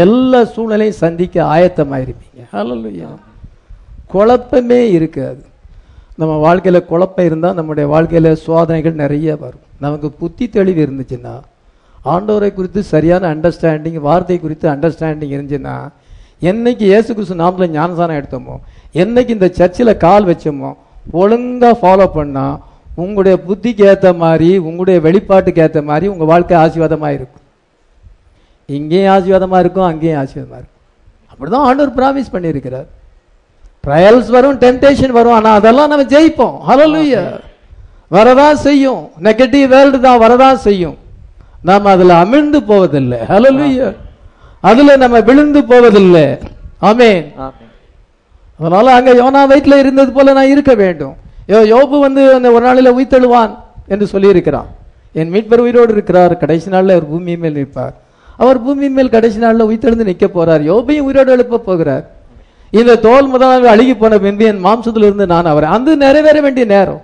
எல்லா 0.04 0.40
சூழ்நிலையும் 0.54 1.00
சந்திக்க 1.04 1.36
ஆயத்தமாயிருப்பீங்க. 1.54 2.40
ஹalleluya. 2.52 3.08
குழப்பமே 4.12 4.80
இருக்காது. 4.90 5.40
நம்ம 6.20 6.34
வாழ்க்கையில 6.46 6.78
குழப்பம் 6.84 7.28
இருந்தா 7.28 7.52
நம்முடைய 7.52 7.86
வாழ்க்கையில 7.94 8.32
சோதனைகள் 8.32 9.00
நிறைய 9.02 9.36
வரும். 9.36 9.64
நமக்கு 9.84 10.08
புத்தி 10.20 10.48
தெளிவு 10.48 10.80
இருந்துச்சுன்னா 10.86 11.34
ஆண்டவரை 12.04 12.50
குறித்து 12.54 12.80
சரியான 12.82 13.24
அண்டர்ஸ்டாண்டிங் 13.34 13.98
வார்த்தை 14.08 14.36
குறித்து 14.40 14.66
அண்டர்ஸ்டாண்டிங் 14.74 15.34
இருந்துச்சுன்னா 15.36 15.76
என்னைக்கு 16.42 16.84
இயேசு 16.90 17.10
கிறிஸ்து 17.14 17.42
நாமல 17.42 17.66
ஞானசானம் 17.78 18.18
எடுத்தோமோ 18.20 18.56
என்னைக்கு 19.02 19.28
இந்த 19.28 19.48
சர்ச்சில் 19.58 19.96
கால் 19.96 20.28
வச்சோமோ 20.30 20.70
ஒழுங்கா 21.12 21.70
ஃபாலோ 21.80 22.06
பண்ணா 22.14 22.46
உங்களுடைய 23.02 23.36
புத்திக்கு 23.46 23.82
ஏத்த 23.90 24.08
மாதிரி 24.22 24.50
உங்களுடைய 24.68 24.98
வெளிப்பாட்டுக்கு 25.06 25.62
ஏத்த 25.64 25.80
மாதிரி 25.90 26.06
உங்க 26.12 26.24
வாழ்க்கை 26.30 26.54
ஆசீர்வாதமா 26.62 27.08
இருக்கும். 27.16 27.44
இங்கேயும் 28.76 29.12
ஆசீர்வாதமா 29.14 29.58
இருக்கும் 29.64 29.88
அங்கேயும் 29.90 30.20
ஆசீர்வாதமா 30.22 30.58
இருக்கும். 30.60 30.78
அப்படிதான் 31.32 31.66
ஆண்டவர் 31.68 31.96
பிராமிஸ் 31.98 32.32
பண்ணியிருக்கிறார். 32.34 32.88
ட்ரையல்ஸ் 33.84 34.30
வரும் 34.36 34.58
டெம்டேஷன் 34.64 35.14
வரும் 35.18 35.36
ஆனா 35.36 35.50
அதெல்லாம் 35.58 35.90
நம்ம 35.92 36.06
ஜெயிப்போம். 36.14 36.56
ஹalleluya 36.68 37.22
வரதான் 38.16 38.58
செய்யும். 38.66 39.02
நெகட்டிவ் 39.26 39.66
வேர்ல்டு 39.74 39.98
தான் 40.06 40.20
வரதான் 40.24 40.58
செய்யும். 40.66 40.96
நாம 41.68 41.90
அதுல 41.94 42.16
அமிழ்ந்து 42.24 42.60
போவதில்லை. 42.72 43.20
ஹalleluya 43.30 43.88
அதுல 44.70 44.96
நம்ம 45.04 45.16
விழுந்து 45.28 45.60
போவதில்லை. 45.70 46.26
ஆமென் 46.90 47.24
அதனால 48.60 48.86
அங்க 48.98 49.10
யோனா 49.22 49.42
வயிற்றுல 49.50 49.76
இருந்தது 49.82 50.10
போல 50.18 50.32
நான் 50.38 50.52
இருக்க 50.54 50.72
வேண்டும். 50.84 51.16
யோபு 51.48 51.98
வந்து 52.00 52.34
அந்த 52.34 52.50
ஒரு 52.50 52.64
நாளில 52.68 52.88
உயிர்த்தெழுவான் 52.98 53.54
என்று 53.86 54.06
சொல்லியிருக்கிறான். 54.12 54.68
என் 55.12 55.32
மீட்பர் 55.32 55.64
உயிரோடு 55.66 55.92
இருக்கிறார். 55.92 56.36
கடைசி 56.36 56.70
நாள்ல 56.70 56.94
அவர் 56.96 57.08
பூமி 57.08 57.36
மேல் 57.36 57.52
நிற்பார். 57.52 57.94
அவர் 58.36 58.62
பூமி 58.62 58.88
மேல் 58.88 59.08
கடைசி 59.08 59.38
நாள்ல 59.40 59.66
உயிர்த்தெழுந்து 59.70 60.08
நிற்க 60.08 60.26
போறார். 60.26 60.62
யோபையும் 60.70 61.06
உயிரோடு 61.08 61.32
எழுப்ப 61.32 61.58
போகிறார். 61.58 62.04
இந்த 62.70 62.96
தோல் 62.96 63.26
முதலாக 63.26 63.76
அழுகி 63.76 63.94
போன 63.94 64.18
பின்பு 64.18 64.44
என் 64.44 64.64
மாம்சத்திலிருந்து 64.64 65.26
நான் 65.26 65.44
அவர். 65.44 65.64
அந்த 65.64 65.94
நிறைவேற 65.94 66.40
வேண்டிய 66.40 66.66
நேரம். 66.66 67.02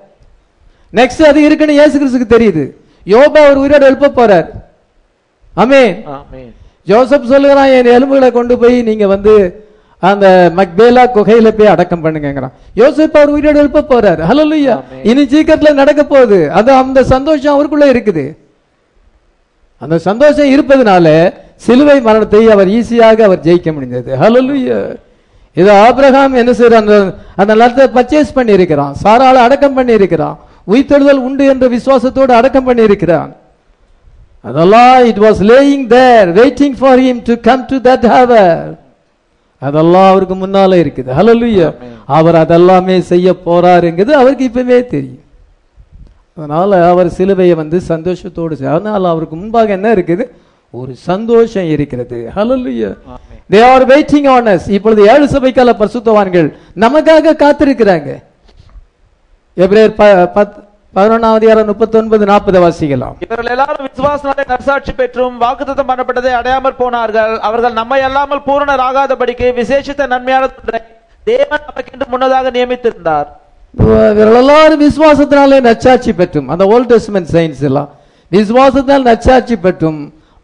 நெக்ஸ்ட் 0.93 1.23
அது 1.31 1.43
இருக்குன்னு 1.43 1.73
இயேசு 1.73 1.97
கிறிஸ்துக்கு 2.01 2.33
தெரியுது. 2.35 2.65
யோபா 3.07 3.41
அவர் 3.47 3.57
உயிரோடு 3.57 3.87
எழுப்ப 3.87 4.13
போறார். 4.17 4.49
ஆமென். 5.55 6.05
ஜோசப் 6.85 7.31
சொல்லுகிறான் 7.33 7.67
என் 7.67 7.87
எலும்புகளை 7.87 8.31
கொண்டு 8.33 8.59
போய் 8.59 8.83
நீங்க 8.83 9.07
வந்து 9.07 9.35
அந்த 10.03 10.27
மக்பேலா 10.59 11.03
குகையில 11.17 11.49
போய் 11.59 11.73
அடக்கம் 11.75 12.03
பண்ணுங்கிறான் 12.05 12.55
யோசப் 12.81 13.17
அவர் 13.19 13.35
உயிரோடு 13.35 13.61
எழுப்ப 13.63 13.85
போறார். 13.93 14.21
ஆமென். 14.31 15.05
இனி 15.11 15.23
சீக்கிரத்துல 15.33 15.71
நடக்க 15.81 16.03
போகுது. 16.05 16.39
அது 16.59 16.71
அந்த 16.81 16.99
சந்தோஷம் 17.15 17.55
அவருக்குள்ள 17.55 17.87
இருக்குது. 17.95 18.25
அந்த 19.83 19.97
சந்தோஷம் 20.09 20.51
இருப்பதனால 20.55 21.07
சிலுவை 21.65 21.97
மரணத்தை 22.07 22.43
அவர் 22.55 22.69
ஈஸியாக 22.79 23.19
அவர் 23.29 23.45
ஜெயிக்க 23.47 23.69
முடிந்தது 23.77 24.11
ஹalleluya 24.23 24.79
இது 25.57 25.71
ஆபிரகாம் 25.87 26.39
என்ன 26.41 26.53
செய்யறான்? 26.59 26.85
அந்த 26.85 26.95
அந்த 27.41 27.51
நிலத்தை 27.55 27.85
பர்ச்சேஸ் 27.97 28.37
பண்ணி 28.37 28.53
இருக்கிறான் 28.59 28.95
சாராள 29.03 29.37
அடக்கம் 29.47 29.77
பண்ணி 29.79 29.93
இருக்கிறான் 29.99 30.37
உயிர்த்தெழுதல் 30.67 31.25
உண்டு 31.27 31.45
என்ற 31.53 31.65
விசுவாசத்தோடு 31.75 32.33
அடக்கம் 32.39 32.67
பண்ணி 32.69 32.83
இருக்கிறான் 32.89 33.31
அதெல்லாம் 34.45 34.97
it 35.11 35.21
was 35.27 35.41
laying 35.51 35.85
there 35.93 36.31
waiting 36.41 36.77
for 36.81 37.03
him 37.07 37.21
to 37.29 37.37
come 37.49 37.63
to 37.73 37.77
that 37.89 38.07
hour 38.15 38.65
அதெல்லாம் 39.69 40.09
அவருக்கு 40.11 40.35
முன்னால 40.35 40.73
இருக்குது. 40.85 41.11
Amen. 41.69 41.93
அவர் 42.07 42.35
அதெல்லாமே 42.35 42.97
செய்ய 43.13 43.35
போறாருங்கிறது 43.47 44.11
அவருக்கு 44.21 44.45
இப்பவே 44.45 44.79
தெரியும். 44.95 45.23
அதனால 46.37 46.71
அவர் 46.89 47.15
சிலுவையை 47.19 47.55
வந்து 47.61 47.81
சந்தோஷத்தோடு 47.89 48.55
அதனால 48.75 49.09
அவருக்கு 49.09 49.37
முன்பாக 49.37 49.73
என்ன 49.79 49.95
இருக்குது? 49.95 50.25
ஒரு 50.71 50.93
சந்தோஷம் 51.11 51.69
இருக்கிறது. 51.75 52.19
ஆமென். 53.13 53.43
தே 53.53 53.59
ஆர் 53.73 53.85
வெயிட்டிங் 53.87 54.29
ஆன் 54.29 54.61
இப்பொழுது 54.77 55.03
ஏழு 55.13 55.27
சபைக்கால 55.27 55.73
பரிசுத்தவான்கள் 55.81 56.49
நமக்காக 56.85 57.35
காத்திருக்கிறாங்க. 57.43 58.11
எபிரேயர் 59.57 59.95
பதினொன்னாவது 60.97 61.39
அதிகாரம் 61.41 61.69
முப்பத்தொன்பது 61.71 62.25
நாற்பது 62.31 62.59
வாசிக்கலாம். 62.65 63.15
இவர்கள் 63.25 63.53
எல்லாரும் 63.55 63.87
விசுவாசனாலே 63.89 64.45
நற்சாட்சி 64.51 64.93
பெற்றும் 65.01 65.35
வாக்குத்தத்தம் 65.45 65.89
பண்ணப்பட்டதை 65.91 66.33
அடையாமற் 66.41 66.81
போனார்கள். 66.83 67.33
அவர்கள் 67.49 67.75
நம்மை 67.79 67.99
அல்லாமல் 68.09 68.43
பூரணராகாதபடிக்கு 68.49 69.47
விசேஷித்த 69.61 70.07
நன்மையான 70.13 70.51
தேவன் 71.31 71.65
நமக்கென்று 71.69 72.07
முன்னதாக 72.13 72.53
நியமித்திருந்தார். 72.57 73.29
இவர்கள் 73.83 74.39
எல்லாரும் 74.43 74.83
விசுவாசத்தினாலே 74.87 75.59
நச்சாட்சி 75.69 76.13
பெற்றும். 76.21 76.51
அந்த 76.55 76.65
ஓல்ட் 76.75 76.95
சயின்ஸ் 77.37 77.65
எல்லாம் 77.71 77.91
விசுவாசத்தால் 78.37 79.09
நச்சாட்சி 79.11 79.57
பெற்றும் 79.67 80.01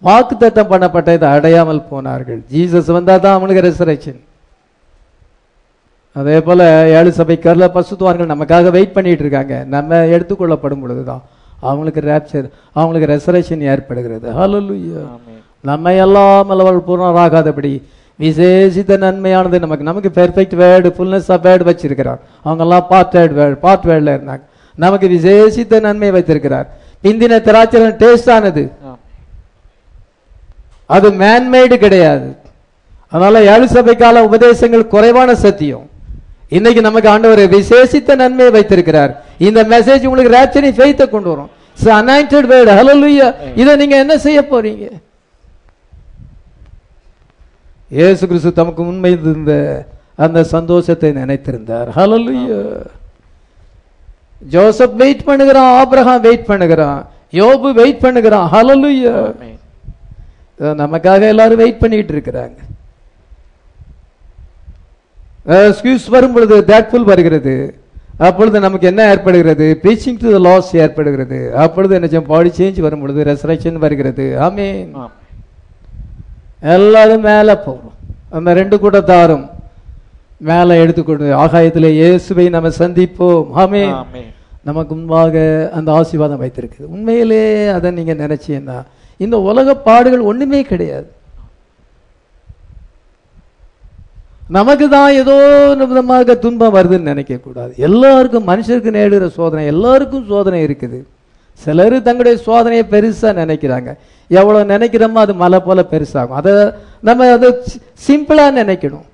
வாக்குத்தத்தம் 0.09 0.71
பண்ணப்பட்டதை 0.73 1.29
அடையாமல் 1.37 1.87
போனார்கள். 1.93 2.41
ஜீசஸ் 2.53 2.91
வந்தா 2.97 3.17
தான் 3.27 3.39
அவனுக்கு 3.39 3.65
ரெசரேஷன் 3.69 4.21
அதே 6.13 6.41
போல 6.41 6.63
ஏழு 6.89 7.13
சபைக்காரல 7.17 7.67
பசுத்துவார்கள் 7.75 8.31
நமக்காக 8.33 8.71
வெயிட் 8.71 8.93
பண்ணிட்டு 8.93 9.25
இருக்காங்க. 9.25 9.65
நம்ம 9.75 9.95
எடுத்துக்கொள்ளப்படும் 9.95 10.81
பொழுதுதான். 10.81 11.23
அவங்களுக்கு 11.61 12.01
ரேப்சர் 12.01 12.51
அவங்களுக்கு 12.73 13.09
ரெசரேஷன் 13.15 13.61
ஏற்படுகிறது. 13.61 14.33
ஹalleluya 14.33 15.07
நம்ம 15.61 15.93
எல்லாம் 15.93 16.51
அளவல் 16.51 16.85
பூர்ணராகாதபடி 16.87 17.83
விசேஷித்த 18.21 18.97
நன்மையானது 19.05 19.59
நமக்கு 19.59 19.85
நமக்கு 19.85 20.11
perfect 20.15 20.57
word 20.63 20.89
fullness 20.97 21.33
of 21.33 21.47
word 21.47 21.65
வச்சிருக்கிறார். 21.71 22.21
அவங்க 22.43 22.63
எல்லாம் 22.63 22.87
பார்ட் 22.89 23.15
வேர்டு 23.17 23.35
வேர்டு 23.41 23.55
பார்ட் 23.55 23.85
வேர்டில் 23.85 24.15
இருந்தாங்க. 24.17 24.41
நமக்கு 24.77 25.09
விசேஷித்த 25.09 25.81
நன்மை 25.81 26.11
வைத்திருக்கிறார். 26.11 26.69
பிந்தின 27.03 27.41
திராட்சரம் 27.49 27.97
டேஸ்ட் 28.03 28.31
ஆனது. 28.31 28.71
அது 30.87 31.11
மேன்மேடு 31.11 31.77
கிடையாது. 31.77 32.37
அதனால 33.09 33.45
ஏழு 33.53 33.65
சபைக்கால 33.65 34.27
உபதேசங்கள் 34.29 34.87
குறைவான 34.87 35.35
சத்தியம். 35.35 35.90
இன்னைக்கு 36.57 36.81
நமக்கு 36.89 37.09
ஆண்டவர் 37.15 37.43
விசேஷித்த 37.57 38.17
நன்மையை 38.23 38.51
வைத்திருக்கிறார். 38.57 39.13
இந்த 39.49 39.61
மெசேஜ் 39.73 40.07
உங்களுக்கு 40.09 40.37
ரேப்சரி 40.39 40.71
ஃபெய்த்தை 40.79 41.07
கொண்டு 41.15 41.29
வரும். 41.33 41.51
அனாயிண்டட் 41.99 42.49
வேர்டு 42.53 42.71
ஹalleluya 42.79 43.27
இதை 43.61 43.73
நீங்க 43.81 43.97
என்ன 44.05 44.15
செய்ய 44.25 44.41
போறீங்க? 44.53 44.87
இயேசு 47.99 48.23
கிறிஸ்து 48.31 48.51
தமக்கு 48.59 48.83
உண்மை 48.91 49.13
இருந்த 49.15 49.53
அந்த 50.25 50.39
சந்தோஷத்தை 50.55 51.11
நினைத்திருந்தார். 51.21 51.89
ஹalleluya 51.99 52.59
ஜோசப் 54.55 54.99
வெயிட் 55.03 55.25
பண்ணுகிறான் 55.29 55.71
ஆபிரகாம் 55.81 56.25
வெயிட் 56.27 56.47
பண்ணுகிறான் 56.51 57.01
யோபு 57.41 57.69
வெயிட் 57.81 58.03
பண்ணுகிறான். 58.05 58.47
ஹalleluya 58.55 59.15
நமக்காக 60.83 61.21
எல்லாரும் 61.33 61.63
வெயிட் 61.63 61.83
பண்ணிட்டு 61.83 62.13
இருக்கிறாங்க. 62.17 62.59
எக்ஸ்கியூஸ் 65.59 66.09
வரும் 66.15 66.33
பொழுது 66.33 66.57
தேட்ஃபுல் 66.71 67.11
வருகிறது. 67.13 67.55
அப்பொழுது 68.19 68.61
நமக்கு 68.61 68.87
என்ன 68.87 69.03
ஏற்படுகிறது? 69.11 69.67
ப்ரீச்சிங் 69.83 70.19
டு 70.23 70.33
த 70.33 70.39
லாஸ் 70.39 70.77
ஏற்படுகிறது. 70.77 71.57
அப்பொழுது 71.65 71.95
என்ன 71.99 72.21
பாடி 72.21 72.51
சேஞ்ச் 72.59 72.81
வரும் 72.81 73.01
பொழுது 73.01 73.25
ரெசரேஷன் 73.31 73.79
வருகிறது. 73.85 74.27
ஆமென் 74.47 74.91
எல்லாரும் 76.75 77.21
மேலே 77.21 77.55
போகிறோம் 77.55 77.97
அந்த 78.31 78.53
ரெண்டு 78.53 78.77
கூட்டத்தாரும் 78.77 79.47
மேலே 80.49 80.75
எடுத்துக்கொண்டு 80.81 81.35
ஆகாயத்தில் 81.35 81.89
இயேசுவை 81.91 82.49
நம்ம 82.49 82.69
சந்திப்போம். 82.69 83.47
ஆமென். 83.63 83.95
நமக்கு 84.63 84.95
முன்பாக 84.95 85.35
அந்த 85.73 85.93
ஆசீர்வாதம் 85.93 86.43
வைத்திருக்குது. 86.43 86.91
உண்மையிலே 86.95 87.67
அதை 87.77 87.91
நீங்க 87.91 88.15
நினைச்சீங்கன்னா 88.15 88.79
இந்த 89.17 89.37
உலக 89.51 89.75
பாடுகள் 89.75 90.21
ஒண்ணுமே 90.21 90.63
கிடையாது. 90.63 91.09
நமக்கு 94.57 94.87
தான் 94.95 95.11
ஏதோ 95.21 95.35
விதமாக 95.91 96.35
துன்பம் 96.45 96.75
வருதுன்னு 96.77 97.11
நினைக்க 97.13 97.35
கூடாது 97.37 97.73
எல்லாருக்கும் 97.77 98.49
மனுஷருக்கு 98.51 98.91
நேடுகிற 98.97 99.27
சோதனை 99.27 99.65
எல்லாருக்கும் 99.73 100.25
சோதனை 100.31 100.61
இருக்குது. 100.67 100.99
சிலர் 101.65 101.97
தங்களுடைய 102.07 102.37
சோதனையை 102.47 102.85
பெருசா 102.95 103.31
நினைக்கிறாங்க. 103.43 103.91
எவ்வளவு 104.29 104.71
நினைக்கிறோமோ 104.73 105.19
அது 105.25 105.35
மலை 105.35 105.59
போல 105.61 105.85
பெருசாகும். 105.93 106.39
அதை 106.41 106.53
நம்ம 107.09 107.31
அதை 107.37 107.49
சிம்பிளா 108.07 108.47
நினைக்கணும். 108.61 109.07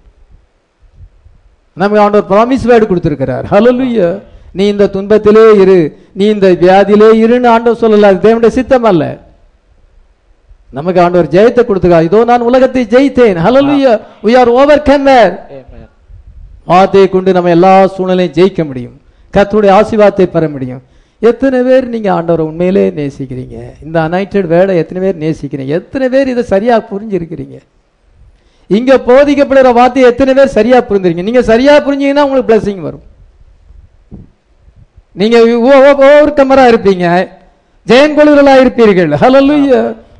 நமக்கு 1.80 2.02
அவனோட 2.02 2.22
ப்ராமிஸ் 2.32 2.68
வேர்டு 2.70 2.86
கொடுத்துருக்கிறார். 2.90 3.44
ஹalleluya 3.52 4.08
நீ 4.52 4.66
இந்த 4.66 4.90
துன்பத்திலே 4.96 5.46
இரு. 5.62 5.78
நீ 6.12 6.24
இந்த 6.34 6.48
வியாதியிலே 6.64 7.08
இருன்னு 7.24 7.48
ஆண்டவர் 7.54 7.80
சொல்லல. 7.82 8.10
அது 8.10 8.24
தேவனுடைய 8.26 8.52
சித்தம் 8.58 8.88
அல்ல. 8.90 9.04
நமக்கு 10.78 11.00
ஆண்டவர் 11.04 11.32
ஜெயத்தை 11.36 11.62
கொடுத்துக்கா 11.68 11.98
இதோ 12.08 12.20
நான் 12.30 12.48
உலகத்தை 12.48 12.82
ஜெயித்தேன். 12.94 13.38
ஹலலுயா 13.46 13.92
வி 14.26 14.32
ஆர் 14.40 14.50
ஓவர் 14.60 14.82
கம்மர் 14.88 15.32
வார்த்தையை 16.70 17.08
கொண்டு 17.14 17.30
நம்ம 17.36 17.50
எல்லா 17.56 17.72
சூழ்நிலையும் 17.94 18.36
ஜெயிக்க 18.38 18.60
முடியும். 18.68 18.96
கத்துடைய 19.34 19.70
ஆசீர்வாதத்தை 19.78 20.26
பெற 20.34 20.44
முடியும். 20.54 20.82
எத்தனை 21.22 21.58
பேர் 21.66 21.84
நீங்க 21.92 22.08
ஆண்டவரை 22.16 22.44
உண்மையிலே 22.50 22.84
நேசிக்கிறீங்க? 22.98 23.56
இந்த 23.84 23.96
அனைட்டட் 24.08 24.48
வேர்டை 24.52 24.74
எத்தனை 24.82 25.00
பேர் 25.04 25.22
நேசிக்கிறீங்க? 25.24 25.72
எத்தனை 25.80 26.06
பேர் 26.14 26.30
இதை 26.32 26.42
சரியா 26.52 26.76
புரிஞ்சிருக்கிறீங்க? 26.90 27.56
இங்க 28.76 28.92
போதிக்கப்படுற 29.08 29.72
வார்த்தையை 29.78 30.06
எத்தனை 30.12 30.32
பேர் 30.38 30.54
சரியா 30.58 30.78
புரிஞ்சிருங்க 30.88 31.24
நீங்க 31.28 31.42
சரியா 31.52 31.74
புரிஞ்சீங்கன்னா 31.86 32.24
உங்களுக்கு 32.26 32.50
பிளஸிங் 32.50 32.82
வரும். 32.88 33.04
நீங்க 35.20 35.36
ஓவர் 36.06 36.36
கமரா 36.40 36.64
இருப்பீங்க. 36.72 37.06
ஜெயன் 37.90 38.16
இருப்பீர்கள். 38.64 39.12
ஹலோ 39.22 39.40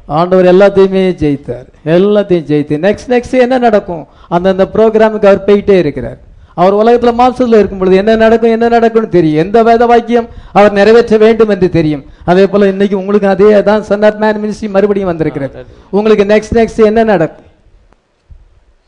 ஆண்டவர் 0.07 0.49
எல்லாத்தையுமே 0.55 1.03
ஜெயித்தார். 1.23 1.67
எல்லாத்தையும் 1.85 2.47
ஜெயித்து 2.51 2.77
நெக்ஸ்ட் 2.87 3.11
நெக்ஸ்ட் 3.15 3.37
என்ன 3.45 3.59
நடக்கும்? 3.59 4.07
அந்தந்த 4.29 4.65
ப்ரோக்ராமுக்கு 4.75 5.29
அவர் 5.31 5.47
போயிட்டே 5.47 5.77
இருக்கிறார். 5.85 6.19
அவர் 6.55 6.75
உலகத்துல 6.75 7.13
மாம்சத்துல 7.21 7.59
இருக்கும் 7.61 7.79
பொழுது 7.79 7.97
என்ன 7.97 8.17
நடக்கும் 8.17 8.51
என்ன 8.51 8.69
நடக்கும்னு 8.69 9.09
தெரியும். 9.09 9.41
எந்த 9.45 9.63
வேத 9.63 9.87
வாக்கியம் 9.87 10.29
அவர் 10.53 10.73
நிறைவேற்ற 10.73 11.17
வேண்டும் 11.17 11.49
என்று 11.49 11.69
தெரியும். 11.71 12.05
அதே 12.25 12.47
போல 12.47 12.69
இன்னைக்கு 12.69 12.99
உங்களுக்கு 12.99 13.29
அதே 13.29 13.63
தான் 13.63 13.83
சன் 13.83 14.03
ஆஃப் 14.03 14.21
மேன் 14.25 14.41
மினிஸ்ட்ரி 14.45 14.69
மறுபடியும் 14.77 15.11
வந்திருக்கிறது. 15.13 15.67
உங்களுக்கு 15.91 16.25
நெக்ஸ்ட் 16.25 16.57
நெக்ஸ்ட் 16.61 16.85
என்ன 16.91 17.05
நடக்கும்? 17.05 17.49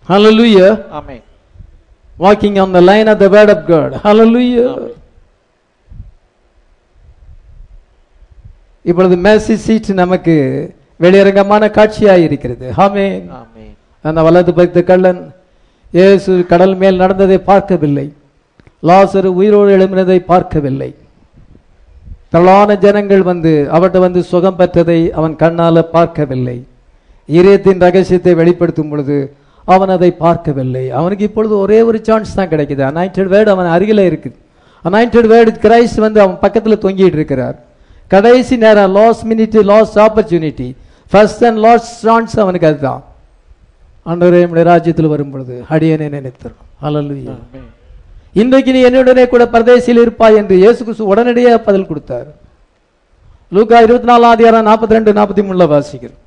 ஹalleluya 0.08 0.68
ஆமென். 0.90 1.22
Walking 2.18 2.54
on 2.62 2.72
the 2.72 2.80
line 2.80 3.08
of 3.12 3.18
the 3.20 3.28
word 3.34 3.50
of 3.56 3.60
God. 3.72 3.90
Hallelujah. 4.06 4.70
இப்பொழுது 8.84 9.16
மேசி 9.16 9.54
சீட் 9.66 9.90
நமக்கு 10.02 10.36
வெளியரங்கமான 11.02 11.64
காட்சியாய் 11.78 12.24
இருக்கிறது 12.28 12.66
ஆமென். 12.84 13.26
அந்த 14.04 14.20
வலது 14.26 14.52
பக்த 14.58 14.78
கள்ளன் 14.90 15.20
இயேசு 15.98 16.32
கடல் 16.52 16.74
மேல் 16.80 17.00
நடந்ததை 17.02 17.38
பார்க்கவில்லை. 17.50 18.06
லாசரு 18.88 19.28
உயிரோடு 19.40 19.70
எழும்பினதை 19.76 20.18
பார்க்கவில்லை. 20.32 20.90
திரளான 22.32 22.70
ஜனங்கள் 22.84 23.22
வந்து 23.30 23.52
அவர்கிட்ட 23.76 23.98
வந்து 24.06 24.20
சுகம் 24.30 24.58
பெற்றதை 24.60 24.98
அவன் 25.18 25.34
கண்ணால 25.42 25.82
பார்க்கவில்லை. 25.96 26.56
இதயத்தின் 27.28 27.82
ரகசியத்தை 27.86 28.32
வெளிப்படுத்தும் 28.40 28.90
பொழுது 28.90 29.16
அவன் 29.74 29.92
அதை 29.94 30.10
பார்க்கவில்லை. 30.24 30.84
அவனுக்கு 30.98 31.26
இப்பொழுது 31.28 31.54
ஒரே 31.64 31.78
ஒரு 31.88 31.98
சான்ஸ் 32.08 32.36
தான் 32.38 32.52
கிடைக்குது. 32.52 32.82
அனாயிண்டட் 32.90 33.32
வேர்டு 33.34 33.50
அவன் 33.54 33.70
அருகில 33.76 34.04
இருக்குது. 34.10 34.36
அனாயிண்டட் 34.84 35.30
வேர்டு 35.32 35.50
கிரைஸ்ட் 35.64 36.04
வந்து 36.06 36.18
அவன் 36.24 36.38
பக்கத்துல 36.44 36.76
தொங்கிட்டு 36.84 37.18
இருக்கிறார். 37.20 37.56
கடைசி 38.14 38.54
நேரம் 38.64 38.92
last 38.98 39.22
minute 39.30 39.58
last 39.70 39.96
opportunity 40.04 40.68
first 41.10 41.44
and 41.48 41.60
last 41.66 41.92
chance 42.04 42.34
அவனுக்கு 42.44 42.68
அதுதான். 42.70 43.02
ஆண்டவரே 44.06 44.40
நம்முடைய 44.42 44.64
ராஜ்யத்தில் 44.72 45.12
வரும் 45.12 45.32
பொழுது 45.32 45.54
அடியனை 45.74 46.06
நினைத்தரும் 46.16 46.62
அல்லலுயா 46.88 47.34
இன்றைக்கு 48.40 48.70
நீ 48.74 48.80
என்னுடனே 48.88 49.24
கூட 49.32 49.44
பரதேசியில் 49.54 50.02
இருப்பாய் 50.04 50.38
என்று 50.40 50.54
இயேசு 50.62 50.80
கிறிஸ்து 50.86 51.10
உடனடியாக 51.12 51.58
பதில் 51.68 51.88
கொடுத்தார். 51.90 52.28
லூக்கா 53.52 53.78
இருபத்தி 53.86 54.08
நாலாம் 54.10 54.34
அதிகாரம் 54.36 54.66
நாற்பத்தி 54.68 54.96
ரெண்டு 54.96 55.16
நாற்பத்தி 55.18 55.42
மூணுல 55.48 55.66
வாசிக்கிறோம் 55.74 56.22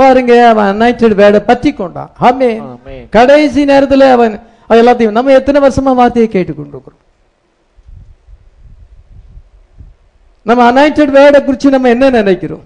பாருங்க 0.00 0.32
அவன் 0.50 0.68
அனாயிட்டட் 0.72 1.16
வேர்டை 1.20 1.40
பற்றி 1.50 1.70
கொண்டான். 1.78 2.10
ஆமே 2.28 2.50
ஆமென். 2.72 3.04
கடைசி 3.16 3.60
நேரத்துல 3.72 4.10
அவன் 4.16 4.34
அது 4.70 4.80
எல்லாத்தையும் 4.82 5.16
நம்ம 5.18 5.34
எத்தனை 5.40 5.58
வருஷமா 5.66 5.92
வார்த்தையை 6.00 6.28
கேட்டுக்கொண்டிருக்கிறோம்? 6.34 7.02
நம்ம 10.46 10.60
அனாயிட்டட் 10.70 11.14
வேர்டை 11.18 11.40
குறித்து 11.46 11.74
நம்ம 11.76 11.88
என்ன 11.94 12.10
நினைக்கிறோம்? 12.20 12.64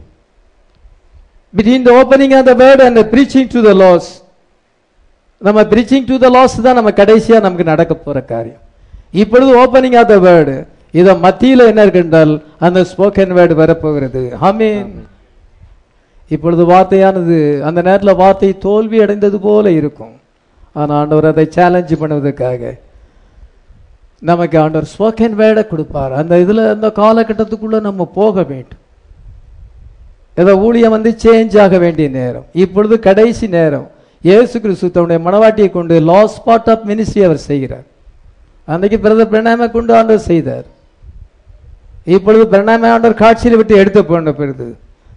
Between 1.57 1.87
the 1.89 1.93
opening 2.01 2.35
of 2.39 2.49
the 2.51 2.55
word 2.65 2.83
and 2.89 3.01
preaching 3.15 3.49
to 3.55 3.63
the 3.69 3.73
lost 3.85 4.11
நம்ம 5.47 5.61
பிரீச்சிங் 5.73 6.07
டு 6.11 6.17
த 6.25 6.29
லாஸ் 6.37 6.55
தான் 6.67 6.79
நம்ம 6.79 6.91
கடைசியா 7.01 7.39
நமக்கு 7.47 7.65
நடக்க 7.73 7.93
போற 7.95 8.19
காரியம். 8.33 8.61
இப்பொழுது 9.23 9.51
ஓப்பனிங் 9.63 9.97
ஆஃப் 10.01 10.11
த 10.13 10.17
வேர்டு 10.27 10.55
இத 11.01 11.13
மத்தியில 11.25 11.67
என்ன 11.71 11.83
இருக்கின்றால் 11.85 12.33
அந்த 12.67 12.81
ஸ்போக்கன் 12.91 13.33
வேர்டு 13.39 13.55
வரப்போகிறது. 13.63 14.23
ஆமென் 14.49 14.91
இப்பொழுது 16.35 16.63
வார்த்தையானது 16.73 17.39
அந்த 17.69 17.79
நேரத்தில் 17.87 18.21
வார்த்தை 18.23 18.51
தோல்வி 18.67 18.99
அடைந்தது 19.05 19.39
போல 19.47 19.65
இருக்கும். 19.81 20.15
ஆனால் 20.79 20.99
ஆண்டவர் 21.01 21.31
அதை 21.31 21.47
சேலஞ்ச் 21.57 21.95
பண்ணுவதற்காக 22.03 22.73
நமக்கு 24.31 24.57
ஆண்டவர் 24.63 24.91
ஸ்போக்கன் 24.93 25.37
வேர்டை 25.41 25.65
கொடுப்பார். 25.73 26.13
அந்த 26.21 26.35
இதுல 26.45 26.69
அந்த 26.75 26.89
காலகட்டத்துக்குள்ள 27.01 27.81
நம்ம 27.89 28.05
போக 28.21 28.35
வேண்டும். 28.53 28.82
ஏதோ 30.41 30.53
ஊழியம் 30.67 30.95
வந்து 30.97 31.11
சேஞ்ச் 31.23 31.55
ஆக 31.65 31.79
வேண்டிய 31.85 32.09
நேரம். 32.21 32.47
இப்பொழுது 32.65 32.95
கடைசி 33.07 33.47
நேரம். 33.57 33.87
இயேசு 34.29 34.55
கிறிஸ்து 34.65 34.89
தன்னுடைய 34.95 35.19
மனவாட்டியை 35.27 35.71
கொண்டு 35.79 35.95
லாஸ் 36.11 36.37
பார்ட் 36.45 36.71
ஆஃப் 36.73 36.85
மினிஸ்ட்ரி 36.91 37.23
அவர் 37.29 37.41
செய்கிறார். 37.51 37.87
அன்றைக்கு 38.69 38.99
பிரதர் 39.05 39.31
பிரணாமை 39.33 39.67
கொண்டு 39.77 39.93
ஆண்டவர் 39.99 40.27
செய்தார். 40.31 40.67
இப்பொழுது 42.17 42.45
பிரணாமை 42.53 42.89
ஆண்டவர் 42.95 43.21
காட்சியில் 43.23 43.59
விட்டு 43.61 43.75
எடுத்து 43.83 44.01
போன 44.11 44.33
பிறகு 44.41 44.69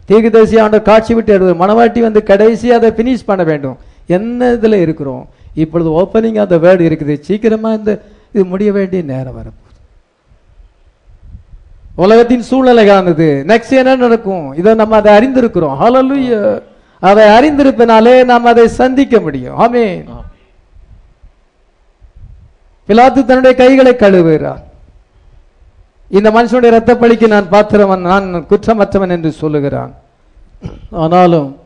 தீர்க்கதரிசி 0.09 0.57
ஆண்டவர் 0.63 0.87
காட்சி 0.89 1.11
விட்டு 1.17 1.31
எடுத்து 1.35 1.53
மனவாட்டி 1.61 1.99
வந்து 2.07 2.21
கடைசி 2.31 2.67
அதை 2.77 2.89
ஃபினிஷ் 2.97 3.27
பண்ண 3.29 3.43
வேண்டும். 3.51 3.77
என்ன 4.17 4.49
இதில் 4.55 4.83
இருக்கிறோம்? 4.85 5.23
இப்பொழுது 5.63 5.89
ஓப்பனிங் 6.01 6.41
அந்த 6.43 6.57
வேர்டு 6.65 6.83
இருக்குது. 6.89 7.13
சீக்கிரமாக 7.27 7.79
இந்த 7.79 7.91
இது 8.33 8.43
முடிய 8.51 8.69
வேண்டிய 8.77 9.01
நேரம் 9.13 9.37
வரும் 9.39 9.57
உலகத்தின் 11.95 12.41
சூழ்நிலையானது 12.41 13.43
நெக்ஸ்ட் 13.47 13.69
என்ன 13.69 13.95
நடக்கும்? 13.95 14.53
இதை 14.53 14.73
நம்ம 14.73 14.95
அதை 14.95 15.13
அறிந்திருக்கிறோம். 15.17 15.77
ஹalleluya 15.81 16.61
அதை 16.99 17.23
அறிந்திருப்பனாலே 17.27 18.25
நாம் 18.25 18.45
அதை 18.45 18.67
சந்திக்க 18.67 19.19
முடியும். 19.19 19.59
ஆமே 19.59 20.03
பிலாத்து 22.87 23.25
தன்னுடைய 23.25 23.55
கைகளை 23.55 23.93
கழுவுகிறார். 23.93 24.63
இந்த 26.09 26.31
மனுஷனுடைய 26.31 26.65
இரத்த 26.65 26.97
பழிக்கு 26.97 27.27
நான் 27.27 27.49
பாத்திரவன் 27.49 28.01
நான் 28.01 28.45
குற்றமற்றவன் 28.49 29.09
என்று 29.09 29.31
சொல்லுகிறான். 29.31 29.93
ஆனாலும் 30.89 31.57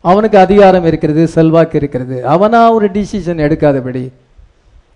அவனுக்கு 0.00 0.38
அதிகாரம் 0.38 0.84
இருக்கிறது 0.84 1.28
செல்வாக்கு 1.28 1.76
இருக்கிறது. 1.76 2.26
அவனா 2.26 2.72
ஒரு 2.72 2.90
டிசிஷன் 2.90 3.42
எடுக்காதபடி. 3.46 4.10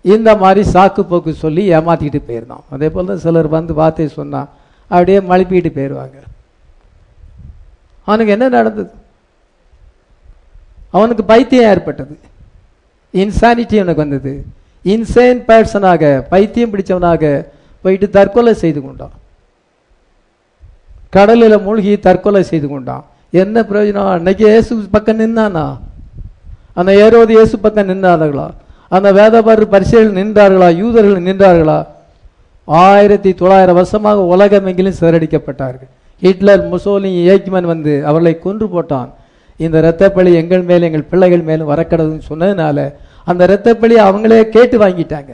இந்த 0.05 0.29
மாதிரி 0.43 0.61
சாக்கு 0.73 1.01
போக்கு 1.11 1.31
சொல்லி 1.43 1.63
ஏமாற்றிக்கிட்டு 1.77 2.21
போயிருந்தோம் 2.27 2.65
அதே 2.75 2.87
போல் 2.89 3.11
தான் 3.11 3.23
சிலர் 3.25 3.55
வந்து 3.57 3.73
வார்த்தை 3.79 4.07
சொன்னால் 4.19 4.49
அப்படியே 4.91 5.19
மழுப்பிக்கிட்டு 5.31 5.71
போயிடுவாங்க 5.77 6.17
அவனுக்கு 8.07 8.33
என்ன 8.35 8.45
நடந்தது? 8.57 8.91
அவனுக்கு 10.97 11.23
பைத்தியம் 11.31 11.69
ஏற்பட்டது. 11.71 12.15
இன்சானிட்டி 13.13 13.75
அவனுக்கு 13.79 14.03
வந்தது. 14.05 14.33
இன்சைன் 14.85 15.41
பர்சனாக 15.49 16.11
பைத்தியம் 16.33 16.71
பிடிச்சவனாக 16.73 17.23
போயிட்டு 17.83 18.07
தற்கொலை 18.17 18.53
செய்து 18.61 18.79
கொண்டான். 18.81 19.15
கடலில் 21.15 21.63
மூழ்கி 21.65 21.91
தற்கொலை 22.07 22.43
செய்து 22.51 22.67
கொண்டான். 22.67 23.03
என்ன 23.41 23.63
பிரயோஜனம்? 23.69 24.11
அன்னைக்கு 24.15 24.43
இயேசு 24.51 24.71
பக்கம் 24.95 25.19
நின்னானா? 25.23 25.65
அந்த 26.79 26.91
ஏரோது 27.03 27.31
இயேசு 27.37 27.55
பக்கம் 27.65 27.89
நின்றார்களா 27.91 28.47
அந்த 28.95 29.07
வேதபர் 29.19 29.61
பரிசைகள் 29.73 30.17
நின்றார்களா? 30.19 30.67
யூதர்கள் 30.81 31.25
நின்றார்களா? 31.27 31.79
ஆயிரத்தி 32.67 33.31
தொள்ளாயிரம் 33.39 33.77
வருஷமாக 33.79 34.25
உலகமெங்கிலும் 34.33 34.97
சிதறடிக்கப்பட்டார்கள். 34.99 35.91
ஹிட்லர் 36.21 36.63
முசோலி 36.73 37.11
ஏக்மன் 37.33 37.67
வந்து 37.73 37.93
அவர்களை 38.09 38.33
கொன்று 38.45 38.67
போட்டான். 38.75 39.09
இந்த 39.65 39.75
இரத்தப்பழி 39.83 40.31
எங்கள் 40.41 40.63
மேல் 40.69 40.87
எங்கள் 40.87 41.09
பிள்ளைகள் 41.11 41.47
மேலும் 41.49 41.69
வரக்கூடாதுன்னு 41.73 42.29
சொன்னதுனால 42.31 42.77
அந்த 43.29 43.41
இரத்தப்பழி 43.49 43.95
அவங்களே 44.07 44.39
கேட்டு 44.55 44.77
வாங்கிட்டாங்க. 44.85 45.33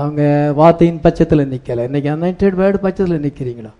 அவங்க 0.00 0.22
வார்த்தையின் 0.58 1.00
பட்சத்தில் 1.04 1.50
நிற்கலை 1.52 1.84
இன்னைக்கு 1.88 2.10
அனைட்டட் 2.16 2.58
வேர்டு 2.60 2.78
பட்சத்தில் 2.84 3.24
நிற்கிறீங்களா 3.24 3.72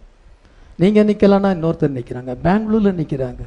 நீங்கள் 0.83 1.07
நிக்கலன்னா 1.11 1.51
இன்னொருத்தர் 1.57 1.97
நிற்கிறாங்க 1.99 2.33
பெங்களூரில் 2.47 2.99
நிற்கிறாங்க 3.01 3.43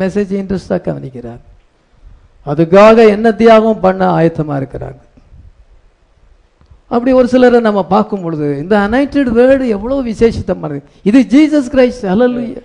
மெசேஜ் 0.00 0.32
இன்ட்ரெஸ்டாக 0.40 0.80
கவனிக்கிறாங்க 0.88 1.44
அதுக்காக 2.46 3.08
என்ன 3.08 3.32
தியாகம் 3.32 3.80
பண்ண 3.80 4.16
ஆயத்தமா 4.16 4.54
இருக்கிறாங்க? 4.56 5.00
அப்படி 6.90 7.12
ஒரு 7.12 7.28
சிலரை 7.28 7.60
நம்ம 7.60 7.84
பார்க்கும் 7.84 8.22
பொழுது 8.22 8.58
இந்த 8.58 8.78
அனைட்டட் 8.78 9.30
வேர்டு 9.30 9.68
எவ்வளவு 9.68 10.04
விசேஷித்தமானது 10.04 10.80
இது 11.02 11.20
ஜீசஸ் 11.28 11.70
கிரைஸ்ட் 11.70 12.02
ஹalleluya 12.02 12.60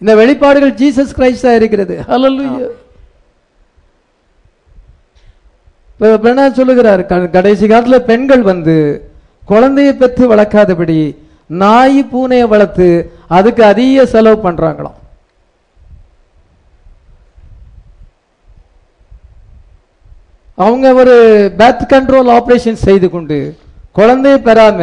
இந்த 0.00 0.14
வெளிப்பாடுகள் 0.14 0.72
ஜீசஸ் 0.72 1.14
கிரைஸ்டா 1.16 1.54
இருக்கிறது. 1.54 2.04
ஹalleluya 2.08 2.66
பிரணா 6.00 6.52
சொல்லுகிறார் 6.52 7.06
க- 7.06 7.26
கடைசி 7.26 7.66
காலத்துல 7.66 7.98
பெண்கள் 8.00 8.42
வந்து 8.42 8.74
குழந்தையை 9.44 9.94
பெற்று 9.94 10.34
வளர்க்காதபடி 10.34 10.98
நாய் 11.50 12.08
பூனையை 12.12 12.48
வளர்த்து 12.48 12.88
அதுக்கு 13.28 13.64
அதிக 13.64 14.06
செலவு 14.06 14.50
பண்றாங்களாம். 14.50 14.98
அவங்க 20.64 20.86
ஒரு 21.00 21.14
பேத் 21.60 21.82
கண்ட்ரோல் 21.92 22.28
ஆப்ரேஷன் 22.36 22.84
செய்து 22.86 23.06
கொண்டு 23.14 23.38
குழந்தையை 23.98 24.38
பெறாம 24.46 24.80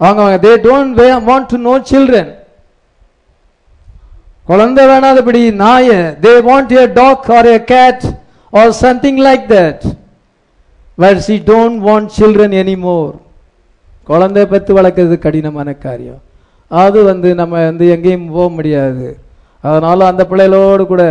அவங்க 0.00 0.22
they 0.44 0.52
don't 0.66 1.00
want 1.30 1.50
to 1.52 1.58
know 1.66 1.74
children 1.90 2.30
குழந்தை 4.50 4.84
வேணாதபடி 4.90 5.42
நாய 5.64 5.88
they 6.24 6.32
want 6.48 6.72
a 6.78 6.84
dog 7.00 7.28
or 7.38 7.48
a 7.54 7.58
cat 7.72 8.04
or 8.60 8.72
something 8.84 9.20
like 9.26 9.44
that 9.56 9.84
but 11.02 11.20
she 11.26 11.36
don't 11.50 11.78
want 11.88 12.10
children 12.18 12.56
anymore 12.62 13.12
குழந்தை 14.10 14.42
பெற்று 14.52 14.72
வளர்க்கறது 14.78 15.16
கடினமான 15.24 15.68
காரியம். 15.84 16.20
அது 16.70 16.98
வந்து 17.10 17.28
நம்ம 17.40 17.54
வந்து 17.68 17.84
எங்கேயும் 17.94 18.30
போக 18.36 18.48
முடியாது. 18.56 19.06
அதனால 19.68 20.06
அந்த 20.10 20.22
பிள்ளைகளோடு 20.30 20.84
கூட 20.92 21.04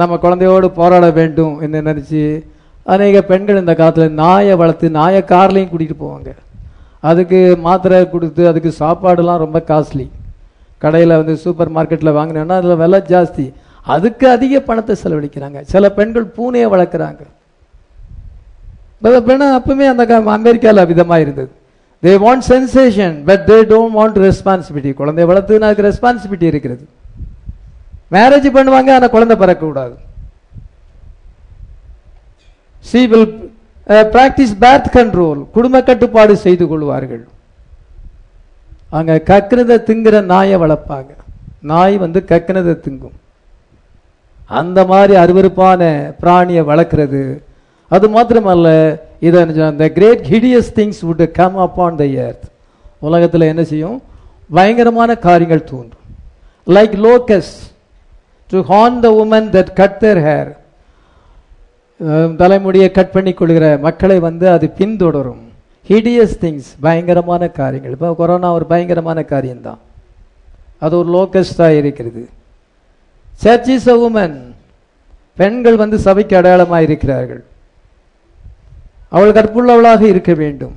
நம்ம 0.00 0.16
குழந்தையோடு 0.22 0.68
போராட 0.78 1.06
வேண்டும் 1.18 1.54
என்று 1.64 1.80
நினைச்சு 1.88 2.22
அநேக 2.92 3.22
பெண்கள் 3.30 3.60
இந்த 3.62 3.72
காலத்தில் 3.78 4.18
நாயை 4.22 4.54
வளர்த்து 4.60 4.86
நாயை 4.98 5.22
கார்லையும் 5.32 5.70
கூட்டிகிட்டு 5.72 6.02
போவாங்க. 6.04 6.30
அதுக்கு 7.08 7.38
மாத்திரை 7.66 7.98
கொடுத்து 8.14 8.42
அதுக்கு 8.50 8.70
சாப்பாடுலாம் 8.82 9.42
ரொம்ப 9.44 9.58
காஸ்ட்லி 9.70 10.06
கடையில் 10.82 11.18
வந்து 11.20 11.34
சூப்பர் 11.44 11.74
மார்க்கெட்டில் 11.76 12.16
வாங்கினோன்னா 12.18 12.56
அதில் 12.60 12.80
விலை 12.82 13.00
ஜாஸ்தி. 13.12 13.46
அதுக்கு 13.94 14.26
அதிக 14.36 14.60
பணத்தை 14.68 14.94
செலவழிக்கிறாங்க. 15.02 15.58
சில 15.72 15.84
பெண்கள் 15.98 16.26
பூனையை 16.38 16.68
வளர்க்குறாங்க. 16.74 17.22
பெண்ணா 19.28 19.48
அப்பவுமே 19.58 19.86
அந்த 19.92 20.04
அமெரிக்காவில் 20.38 20.88
விதமாக 20.92 21.24
இருந்தது. 21.24 21.50
They 22.04 22.12
want 22.24 22.44
sensation 22.52 23.16
but 23.28 23.44
they 23.50 23.58
don't 23.72 23.96
want 23.98 24.18
responsibility 24.26 24.90
குழந்தைய 25.00 25.26
வளர்த்துனா 25.30 25.68
அதுக்கு 25.68 25.88
ரெஸ்பான்சிபிலிட்டி 25.90 26.46
இருக்கிறது. 26.52 26.84
மேரேஜ் 28.16 28.48
பண்ணுவாங்க 28.58 28.90
ஆனால் 28.96 29.14
குழந்தை 29.16 29.36
பிறக்கக்கூடாது. 29.42 29.94
She 32.90 33.00
will 33.12 33.30
practice 34.14 34.54
birth 34.62 34.88
control 34.96 35.40
குடும்ப 35.56 35.82
கட்டுப்பாடு 35.88 36.32
செய்து 36.46 36.64
கொள்வார்கள். 36.70 37.24
அங்கே 38.98 39.16
கக்கினதை 39.30 39.76
திங்குற 39.88 40.16
நாயை 40.32 40.56
வளர்ப்பாங்க. 40.62 41.10
நாய் 41.70 41.96
வந்து 42.04 42.20
கக்கினதை 42.30 42.74
திங்கும். 42.84 43.16
அந்த 44.60 44.78
மாதிரி 44.90 45.14
அருவருப்பான 45.22 45.80
பிராணியை 46.22 46.62
வளர்க்குறது. 46.70 47.22
அது 47.94 48.06
மாத்திரமல்ல 48.14 48.68
இதை 49.26 49.40
அந்த 49.70 49.86
great 49.96 50.24
hideous 50.32 50.70
things 50.78 51.00
would 51.08 51.24
come 51.38 51.56
up 51.64 51.80
on 51.86 51.98
the 52.00 52.04
earth 52.26 52.46
உலகத்தில் 53.06 53.50
என்ன 53.52 53.62
செய்யும்? 53.72 53.98
பயங்கரமான 54.56 55.10
காரியங்கள் 55.26 55.68
தோன்றும். 55.72 56.04
Like 56.76 56.94
locus 57.06 57.52
to 58.50 58.58
horn 58.70 58.98
the 59.04 59.10
woman 59.22 59.48
that 59.56 59.72
cut 59.80 59.98
their 60.04 60.20
hair 60.28 60.50
தலைமுடியை 62.40 62.88
கட் 62.90 63.14
பண்ணி 63.14 63.32
கொள்கிற 63.32 63.66
மக்களை 63.86 64.18
வந்து 64.28 64.46
அது 64.56 64.66
பின்தொடரும். 64.78 65.42
ஹிடியஸ் 65.88 66.36
திங்ஸ் 66.42 66.70
பயங்கரமான 66.84 67.42
காரியங்கள். 67.60 67.94
இப்போ 67.96 68.08
கொரோனா 68.20 68.48
ஒரு 68.58 68.66
பயங்கரமான 68.72 69.22
காரியம்தான். 69.32 69.80
அது 70.84 70.94
ஒரு 71.00 71.08
லோக்கஸ்டாக 71.16 71.78
இருக்கிறது. 71.80 72.22
சர்ச் 73.44 73.70
இஸ் 73.74 73.88
அ 73.94 73.96
உமன் 74.08 74.36
பெண்கள் 75.40 75.76
வந்து 75.82 75.96
சபைக்கு 76.06 76.34
அடையாளமாக 76.36 76.86
இருக்கிறார்கள். 76.88 77.42
அவள் 79.16 79.36
கற்புள்ளவளாக 79.38 80.02
இருக்க 80.12 80.32
வேண்டும். 80.42 80.76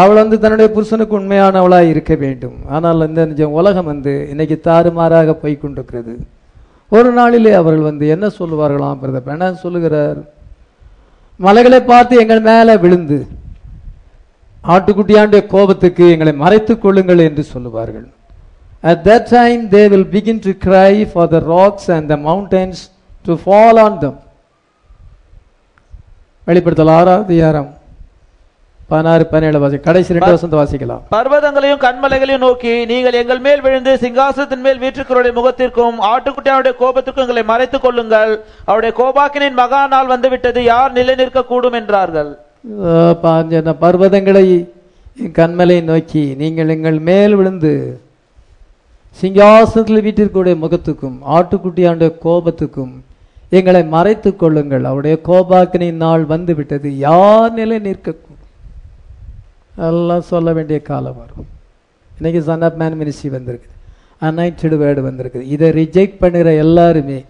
அவள் 0.00 0.20
வந்து 0.22 0.36
தன்னுடைய 0.42 0.68
புருஷனுக்கு 0.72 1.18
உண்மையானவளாக 1.20 1.92
இருக்க 1.92 2.14
வேண்டும். 2.24 2.56
ஆனால் 2.76 3.06
இந்த 3.08 3.48
உலகம் 3.60 3.90
வந்து 3.92 4.12
இன்னைக்கு 4.32 4.56
தாறுமாறாக 4.68 5.34
போய் 5.42 5.62
கொண்டிருக்கிறது. 5.62 6.14
ஒரு 6.96 7.10
நாளிலே 7.18 7.52
அவர்கள் 7.60 7.88
வந்து 7.88 8.04
என்ன 8.14 8.26
சொல்லுவார்களாம் 8.38 9.00
பிரதர் 9.00 9.32
என்ன 9.34 9.48
சொல்லுகிறார் 9.64 10.20
மலைகளை 11.40 11.80
பார்த்து 11.90 12.14
எங்கள் 12.22 12.46
மேலே 12.50 12.74
விழுந்து 12.84 13.18
ஆட்டுக்குட்டியாண்டுடைய 14.64 15.42
கோபத்துக்கு 15.54 16.04
எங்களை 16.14 16.32
மறைத்துக் 16.44 16.80
கொள்ளுங்கள் 16.84 17.20
என்று 17.26 17.42
சொல்லுவார்கள். 17.52 18.06
At 18.90 19.02
that 19.08 19.28
time 19.36 19.62
they 19.74 19.82
will 19.92 20.08
begin 20.14 20.42
to 20.46 20.52
cry 20.64 20.92
for 21.12 21.30
the 21.34 21.38
rocks 21.54 21.88
and 21.96 22.08
the 22.12 22.16
mountains 22.28 22.80
to 23.24 23.34
fall 23.42 23.80
on 23.84 23.98
them 24.04 24.18
வெளிப்படுத்தல் 26.46 26.94
ஆறாவது 26.98 27.26
அதிகாரம் 27.28 27.70
பதினாறு 28.90 29.24
பதினேழு 29.30 29.58
வாசி 29.62 29.78
கடைசி 29.86 30.14
ரெண்டு 30.16 30.30
வசந்த 30.34 30.56
வாசிக்கலாம். 30.58 31.00
பர்வதங்களையும் 31.14 31.80
கண்மலைகளையும் 31.82 32.44
நோக்கி 32.44 32.72
நீங்கள் 32.92 33.18
எங்கள் 33.20 33.42
மேல் 33.46 33.62
விழுந்து 33.64 33.92
சிங்காசனத்தின் 34.04 34.62
மேல் 34.66 34.80
வீற்றுக்கிறவருடைய 34.82 35.34
முகத்திற்கும் 35.38 35.96
ஆட்டுக்குட்டியானுடைய 36.10 36.74
கோபத்திற்கும் 36.82 37.24
எங்களை 37.26 37.42
மறைத்துக் 37.50 37.84
கொள்ளுங்கள். 37.84 38.32
அவருடைய 38.68 38.92
கோபாக்கினின் 39.00 39.58
மகா 39.60 39.80
நாள் 39.94 40.12
வந்துவிட்டது 40.12 40.60
யார் 40.72 40.94
நிலை 40.98 41.16
நிற்க 41.20 41.42
கூடும் 41.50 41.76
என்றார்கள் 41.80 42.30
பர்வதங்களை 43.82 44.46
கண்மலை 45.38 45.78
நோக்கி 45.90 46.24
நீங்கள் 46.42 46.72
எங்கள் 46.76 46.98
மேல் 47.08 47.36
விழுந்து 47.40 47.74
சிங்காசனத்தில் 49.20 50.04
வீட்டிற்குடைய 50.06 50.56
முகத்துக்கும் 50.64 51.18
ஆட்டுக்குட்டியாண்டுடைய 51.36 52.12
கோபத்துக்கும் 52.24 52.94
எங்களை 53.58 53.82
மறைத்துக் 53.94 54.40
கொள்ளுங்கள். 54.40 54.84
அவருடைய 54.88 55.16
கோபாக்கினின் 55.28 56.02
நாள் 56.04 56.24
வந்து 56.34 56.54
விட்டது 56.58 56.88
யார் 57.06 57.54
நிலை 57.60 57.78
நிற்கக்கூடும் 57.86 58.27
எல்லாம் 59.78 60.20
சொல்ல 60.20 60.52
வேண்டிய 60.52 60.80
காலம் 60.80 61.16
வரும். 61.16 61.46
இன்னைக்கு 62.16 62.42
சன் 62.42 62.62
ஆஃப் 62.62 62.74
மேன் 62.78 63.00
மினிஸ்ட்ரி 63.00 63.26
வந்திருக்குது. 63.26 63.76
அனைட்டடு 64.22 64.76
வேர்டு 64.76 65.00
வந்திருக்குது. 65.00 65.40
இதை 65.40 65.70
ரிஜெக்ட் 65.70 66.16
பண்ணுகிற 66.18 66.52
எல்லாருமே 66.52 67.24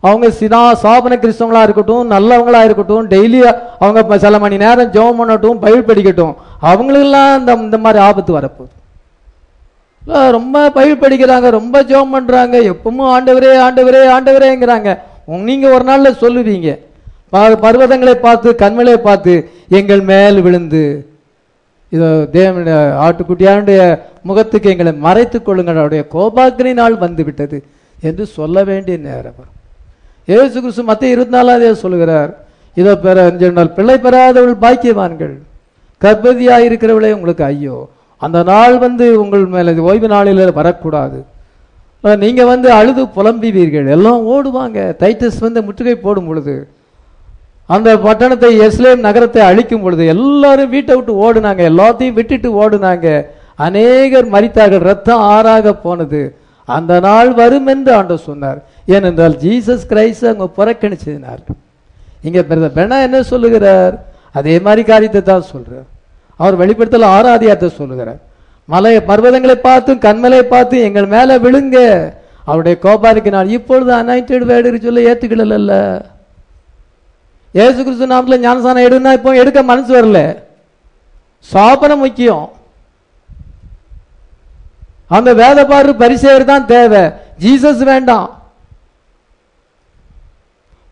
அவங்க 0.00 0.28
சிதா 0.28 0.72
சாபன 0.82 1.16
கிறிஸ்தவங்களா 1.16 1.62
இருக்கட்டும் 1.62 2.10
நல்லவங்களா 2.10 2.64
இருக்கட்டும் 2.64 3.08
டெய்லி 3.08 3.60
அவங்க 3.78 4.18
சில 4.18 4.38
மணி 4.38 4.56
நேரம் 4.56 4.92
ஜெபம் 4.92 5.20
பண்ணட்டும் 5.22 5.60
பைபிள் 5.60 5.96
படிக்கட்டும் 5.96 6.34
அவங்களுக்கெல்லாம் 6.60 7.38
இந்த 7.38 7.52
இந்த 7.52 7.78
மாதிரி 7.78 8.02
ஆபத்து 8.02 8.40
வரப்போகுது. 8.40 10.30
ரொம்ப 10.30 10.70
பைபிள் 10.70 11.10
படிக்கிறாங்க 11.10 11.50
ரொம்ப 11.50 11.82
ஜெபம் 11.82 12.10
பண்றாங்க 12.10 12.58
எப்பவும் 12.58 13.00
ஆண்டவரே 13.00 13.60
ஆண்டவரே 13.68 14.10
ஆண்டவரேங்கிறாங்க. 14.10 14.98
நீங்கள் 15.26 15.42
நீங்க 15.42 15.68
ஒரு 15.68 15.84
நாள்ல 15.84 16.24
சொல்லுவீங்க. 16.24 16.78
ப- 17.28 17.48
பர்வதங்களை 17.48 18.14
பார்த்து 18.14 18.52
கண்மலையை 18.52 18.96
பார்த்து 18.96 19.50
எங்கள் 19.68 20.00
மேல் 20.00 20.40
விழுந்து 20.40 21.06
இதோ 21.94 22.08
தேவனுடைய 22.36 22.78
ஆட்டுக்குட்டியானுடைய 23.04 23.80
முகத்துக்கு 24.28 24.72
எங்களை 24.72 24.92
மறைத்துக் 25.06 25.46
கொள்ளுங்கள். 25.46 25.80
அவருடைய 25.82 26.02
கோபாக்கினை 26.14 26.72
நாள் 26.80 26.96
வந்துவிட்டது 27.04 27.58
என்று 28.08 28.24
சொல்ல 28.38 28.56
வேண்டிய 28.70 28.96
நேரம் 29.08 29.48
ஏசு 30.36 30.56
கிறிஸ்து 30.62 30.82
மத்திய 30.90 31.14
இருபத்தி 31.14 31.34
நாலாவது 31.36 31.68
சொல்லுகிறார் 31.84 32.32
இதோ 32.80 32.92
பெற 33.04 33.16
சொன்னால் 33.42 33.70
பிள்ளை 33.76 33.96
பெறாதவள் 34.02 34.58
பாக்கியவான்கள். 34.64 35.36
கர்ப்பதியாக 36.02 36.66
இருக்கிறவளே 36.68 37.10
உங்களுக்கு 37.16 37.44
ஐயோ. 37.52 37.76
அந்த 38.22 38.38
நாள் 38.50 38.76
வந்து 38.84 39.06
உங்கள் 39.22 39.44
மேல 39.54 39.72
இது 39.74 39.82
ஓய்வு 39.90 40.08
நாளில் 40.12 40.42
வரக்கூடாது. 40.58 41.18
நீங்கள் 42.04 42.20
நீங்க 42.24 42.42
வந்து 42.50 42.68
அழுது 42.78 43.02
புலம்புவீர்கள். 43.16 43.86
எல்லாம் 43.96 44.20
ஓடுவாங்க. 44.34 44.78
டைட்டஸ் 45.00 45.40
வந்து 45.46 45.60
முற்றுகை 45.66 45.96
போடும் 46.04 46.28
பொழுது 46.30 46.54
அந்த 47.74 47.88
பட்டணத்தை 48.04 48.50
எஸ்லேம் 48.66 49.06
நகரத்தை 49.06 49.40
அழிக்கும் 49.50 49.82
பொழுது 49.84 50.02
எல்லாரும் 50.14 50.72
வீட்டை 50.74 50.92
விட்டு 50.96 51.14
ஓடுனாங்க 51.24 51.62
எல்லாத்தையும் 51.70 52.16
விட்டுட்டு 52.18 52.48
ஓடுனாங்க. 52.62 53.06
அநேகர் 53.66 54.28
மறித்தார்கள் 54.34 54.86
ரத்தம் 54.90 55.24
ஆறாக 55.34 55.72
போனது. 55.84 56.20
அந்த 56.68 56.92
நாள் 57.06 57.30
வரும் 57.40 57.68
என்று 57.72 57.90
ஆண்டு 57.98 58.16
சொன்னார். 58.28 58.58
ஏனென்றால் 58.94 59.34
ஜீசஸ் 59.44 59.88
கிரைஸ்ட் 59.90 60.28
அவங்க 60.28 60.48
புறக்கணிச்சினார் 60.58 61.42
இங்க 62.26 62.40
பிரதர் 62.48 62.76
பெண்ணா 62.78 62.96
என்ன 63.06 63.18
சொல்லுகிறார்? 63.32 63.94
அதே 64.38 64.54
மாதிரி 64.66 64.82
காரியத்தை 64.90 65.22
தான் 65.22 65.48
சொல்றார். 65.52 65.86
அவர் 66.40 66.60
வெளிப்படுத்தல 66.62 67.10
ஆராதியாத்தை 67.18 67.68
சொல்லுகிறார். 67.80 68.20
மலை 68.68 68.92
பர்வதங்களை 69.10 69.56
பார்த்தும் 69.68 70.02
கண்மலை 70.06 70.40
பார்த்து 70.54 70.76
எங்கள் 70.88 71.12
மேல 71.14 71.38
விழுங்க. 71.44 71.78
அவருடைய 72.48 72.76
கோபாருக்கு 72.84 73.30
நான் 73.36 73.54
இப்பொழுது 73.56 73.90
அனாயிண்டட் 74.00 74.50
வேடுன்னு 74.52 74.86
சொல்ல 74.86 75.08
ஏத்துக்கல 75.10 75.46
ஏசு 77.64 77.78
கிறிஸ்து 77.84 78.12
நாமத்தில் 78.12 78.44
ஞானசானம் 78.46 78.86
எடுனா 78.86 79.10
இப்போ 79.18 79.30
எடுக்க 79.42 79.58
மனசு 79.70 79.90
வரல. 79.96 80.20
சாபனம் 81.52 82.02
முக்கியம். 82.04 82.46
அந்த 85.16 85.30
வேத 85.40 85.58
பாரு 85.70 85.90
பரிசேயர் 86.02 86.50
தான் 86.52 86.68
தேவை. 86.74 87.02
ஜீசஸ் 87.42 87.82
வேண்டாம். 87.92 88.28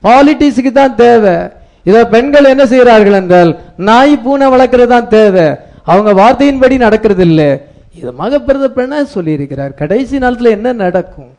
பாலிட்டிக்ஸுக்கு 0.06 0.72
தான் 0.80 0.98
தேவை. 1.04 1.36
இதை 1.90 2.02
பெண்கள் 2.14 2.50
என்ன 2.52 2.64
செய்கிறார்கள் 2.72 3.18
என்றால் 3.20 3.50
நாய் 3.88 4.14
பூனை 4.24 4.46
வளர்க்கறது 4.54 4.92
தான் 4.94 5.12
தேவை. 5.16 5.46
அவங்க 5.92 6.10
வார்த்தையின்படி 6.22 6.76
நடக்கிறது 6.86 7.24
இல்லை 7.30 7.50
இது 7.98 8.10
மகப்பிரத 8.20 8.66
பெண்ணா 8.78 8.98
சொல்லியிருக்கிறார். 9.16 9.72
கடைசி 9.80 10.16
நாளத்தில் 10.22 10.54
என்ன 10.56 10.72
நடக்கும்? 10.84 11.30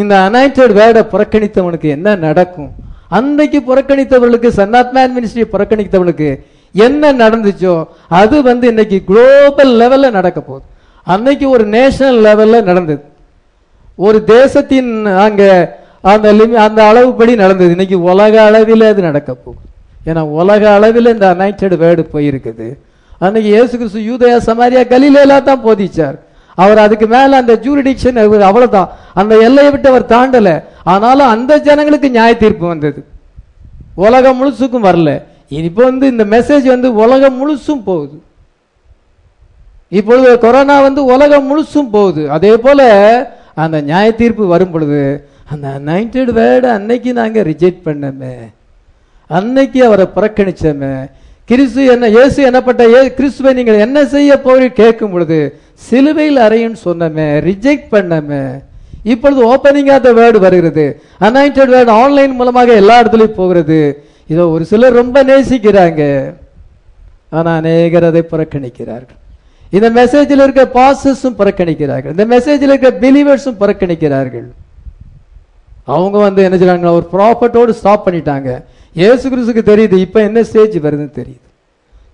இந்த 0.00 0.14
அனாய்டட் 0.26 0.74
வேடை 0.80 1.02
புறக்கணித்தவனுக்கு 1.12 1.88
என்ன 1.96 2.16
நடக்கும்? 2.26 2.72
அன்னைக்கு 3.18 3.58
புறக்கணித்தவர்களுக்கு 3.68 4.50
சன்னாத்மேன் 4.60 5.14
மினிஸ்ட்ரி 5.16 5.44
புறக்கணித்தவர்களுக்கு 5.54 6.28
என்ன 6.86 7.12
நடந்துச்சோ 7.22 7.74
அது 8.20 8.36
வந்து 8.50 8.66
இன்னைக்கு 8.72 8.98
குளோபல் 9.10 9.72
லெவல்ல 9.80 10.06
நடக்க 10.18 10.38
போகுது. 10.40 10.64
அன்னைக்கு 11.14 11.46
ஒரு 11.54 11.64
நேஷனல் 11.76 12.20
லெவல்ல 12.26 12.56
நடந்தது. 12.70 13.02
ஒரு 14.06 14.18
தேசத்தின் 14.36 14.90
அங்க 15.26 15.42
அந்த 16.12 16.28
லிமி 16.38 16.56
அந்த 16.66 16.80
அளவுப்படி 16.90 17.32
நடந்தது. 17.42 17.70
இன்னைக்கு 17.76 17.98
உலக 18.10 18.34
அளவில் 18.48 18.84
அது 18.90 19.00
நடக்க 19.08 19.30
போகுது. 19.44 19.66
ஏன்னா 20.08 20.22
உலக 20.40 20.62
அளவில் 20.76 21.12
இந்த 21.14 21.26
அனைட்டட் 21.34 21.76
வேர்டு 21.82 22.02
போயிருக்குது. 22.14 22.66
அன்னைக்கு 23.24 23.48
இயேசு 23.54 23.72
கிறிஸ்து 23.80 24.08
யூதயா 24.10 24.38
சமாரியா 24.48 24.82
கலிலேலா 24.94 25.38
தான் 25.48 25.64
போதிச்சார். 25.66 26.16
அவர் 26.54 26.78
அதுக்கு 26.78 27.06
மேல 27.06 27.36
அந்த 27.36 27.54
ஜூரிடிக்ஷன் 27.62 28.40
அவ்வளவுதான். 28.40 28.88
அந்த 29.14 29.38
எல்லையை 29.38 29.70
விட்டு 29.72 29.88
அவர் 29.88 30.12
தாண்டல. 30.14 30.62
ஆனாலும் 30.84 31.26
அந்த 31.26 31.58
ஜனங்களுக்கு 31.58 32.10
நியாய 32.10 32.36
தீர்ப்பு 32.36 32.66
வந்தது. 32.66 33.04
உலகம் 33.94 34.38
முழுசுக்கும் 34.40 34.86
வரல. 34.88 35.22
இப்போ 35.48 35.84
வந்து 35.84 36.06
இந்த 36.06 36.24
மெசேஜ் 36.24 36.62
வந்து 36.62 36.94
உலகம் 36.94 37.38
முழுசும் 37.40 37.82
போகுது. 37.84 38.22
இப்பொழுது 39.88 40.38
கொரோனா 40.38 40.80
வந்து 40.80 41.04
உலகம் 41.04 41.48
முழுசும் 41.50 41.90
போகுது. 41.90 42.30
அதே 42.30 42.56
போல 42.56 42.80
அந்த 43.54 43.80
நியாய 43.80 44.12
தீர்ப்பு 44.12 44.46
வரும் 44.46 44.70
பொழுது 44.70 45.28
அந்த 45.50 45.80
நைன்டட் 45.86 46.32
வேர்டை 46.38 46.70
அன்னைக்கு 46.76 47.12
நாங்க 47.12 47.40
ரிஜெக்ட் 47.40 47.84
பண்ணமே. 47.84 48.34
அன்னைக்கு 49.26 49.84
அவரை 49.86 50.08
புறக்கணிச்சோமே. 50.16 51.10
கிறிஸ்து 51.50 51.82
என்ன 51.94 52.08
இயேசு 52.16 52.38
என்னப்பட்ட 52.48 52.82
ஏ 52.96 53.00
கிறிஸ்துவை 53.16 53.50
நீங்கள் 53.58 53.82
என்ன 53.86 53.98
செய்ய 54.12 54.36
போய் 54.44 54.66
கேட்கும் 54.78 55.12
பொழுது 55.14 55.38
சிலுவையில் 55.88 56.40
அறையும் 56.44 56.78
சொன்னமே 56.84 57.26
ரிஜெக்ட் 57.48 57.90
பண்ணமே. 57.94 58.44
இப்பொழுது 59.12 59.40
ஓப்பனிங் 59.52 59.90
ஆஃப் 59.94 60.06
த 60.06 60.10
வேர்டு 60.18 60.38
வருகிறது. 60.44 60.84
அனாயிண்டட் 61.26 61.72
வேர்டு 61.74 61.92
ஆன்லைன் 62.02 62.38
மூலமாக 62.38 62.78
எல்லா 62.82 62.96
இடத்துலையும் 63.02 63.38
போகிறது. 63.40 63.80
இதோ 64.32 64.44
ஒரு 64.54 64.64
சிலர் 64.70 64.98
ரொம்ப 65.00 65.16
நேசிக்கிறாங்க. 65.30 66.02
ஆனால் 67.36 67.56
அநேகர் 67.60 68.08
அதை 68.10 68.22
புறக்கணிக்கிறார்கள். 68.32 69.20
இந்த 69.76 69.88
மெசேஜில் 70.00 70.44
இருக்க 70.44 70.64
பாசஸும் 70.78 71.38
புறக்கணிக்கிறார்கள். 71.40 72.14
இந்த 72.16 72.26
மெசேஜில் 72.34 72.72
இருக்க 72.72 72.90
பிலீவர்ஸும் 73.04 73.60
புறக்கணிக்கிறார்கள். 73.62 74.48
அவங்க 75.94 76.16
வந்து 76.26 76.40
என்ன 76.46 76.56
செய்றாங்க 76.60 76.90
ஒரு 76.98 77.06
ப்ராஃபட்டோடு 77.14 77.72
ஸ்டாப் 77.80 78.06
பண்ணிட்டாங்க. 78.06 78.50
இயேசு 78.94 79.30
கிறிஸ்துக்கு 79.30 79.68
தெரியுது 79.68 79.96
இப்ப 79.96 80.20
என்ன 80.20 80.42
ஸ்டேஜ் 80.42 80.78
வருதுன்னு 80.78 81.14
தெரியுது. 81.14 81.40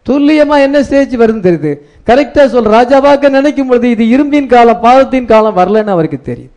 துல்லியமா 0.09 0.59
என்ன 0.59 0.83
ஸ்டேஜ் 0.83 1.17
வருதுன்னு 1.17 1.47
தெரியுது. 1.47 1.79
கரெக்டா 2.07 2.47
சொல் 2.47 2.67
ராஜாவாக்க 2.67 3.29
நினைக்கும் 3.29 3.67
பொழுது 3.67 3.91
இது 3.91 4.05
இரும்பின் 4.05 4.47
காலம் 4.47 4.81
பாவத்தின் 4.81 5.27
காலம் 5.27 5.57
வரலன்னு 5.57 5.87
அவருக்கு 5.87 6.33
தெரியுது. 6.33 6.51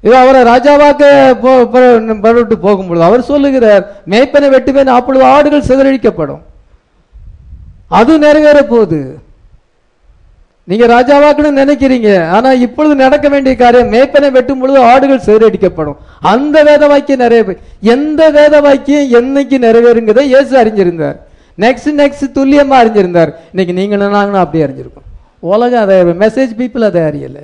இது 0.00 0.16
அவரை 0.16 0.42
ராஜாவாக்க 0.42 1.34
போ- 1.42 2.54
போகும்பொழுது 2.62 3.02
அவர் 3.02 3.22
சொல்லுகிறார் 3.22 4.02
மேய்ப்பனை 4.06 4.48
வெட்டுவேன் 4.48 4.86
அப்பொழுது 4.86 5.24
ஆடுகள் 5.24 5.60
சிதறடிக்கப்படும். 5.60 6.40
அது 7.88 8.18
நிறைவேற 8.18 8.62
போகுது. 8.62 9.18
நீங்க 10.70 10.86
ராஜாவாக்கணும்னு 10.94 11.60
நினைக்கிறீங்க. 11.62 12.08
ஆனா 12.36 12.52
இப்பொழுது 12.66 12.94
நடக்க 12.94 13.28
வேண்டிய 13.28 13.56
காரியம் 13.56 13.92
மேய்ப்பனை 13.92 14.30
வெட்டும் 14.36 14.58
பொழுது 14.58 14.78
ஆடுகள் 14.90 15.26
சேரடிக்கப்படும். 15.26 15.98
அந்த 16.32 16.62
வேத 16.68 16.86
வாக்கியம் 16.92 17.22
நிறைய 17.24 17.56
எந்த 17.80 18.30
வேத 18.30 18.60
வாக்கியம் 18.60 19.10
என்னைக்கு 19.18 19.56
நிறைவேறுங்கிறத 19.66 20.20
இயேசு 20.20 20.52
அறிஞ்சிருந்தார். 20.62 21.18
நெக்ஸ்ட் 21.64 21.92
நெக்ஸ்ட் 22.00 22.34
துல்லியமா 22.36 22.74
அறிஞ்சிருந்தார். 22.82 23.32
இன்னைக்கு 23.50 23.76
நீங்க 23.80 23.96
நாங்களும் 23.96 24.42
அப்படியே 24.44 24.64
அறிஞ்சிருக்கோம். 24.66 25.06
உலகம் 25.38 25.84
அதை 25.84 25.96
மெசேஜ் 26.24 26.58
பீப்புள் 26.60 26.88
அதை 26.90 27.02
அறியல. 27.02 27.38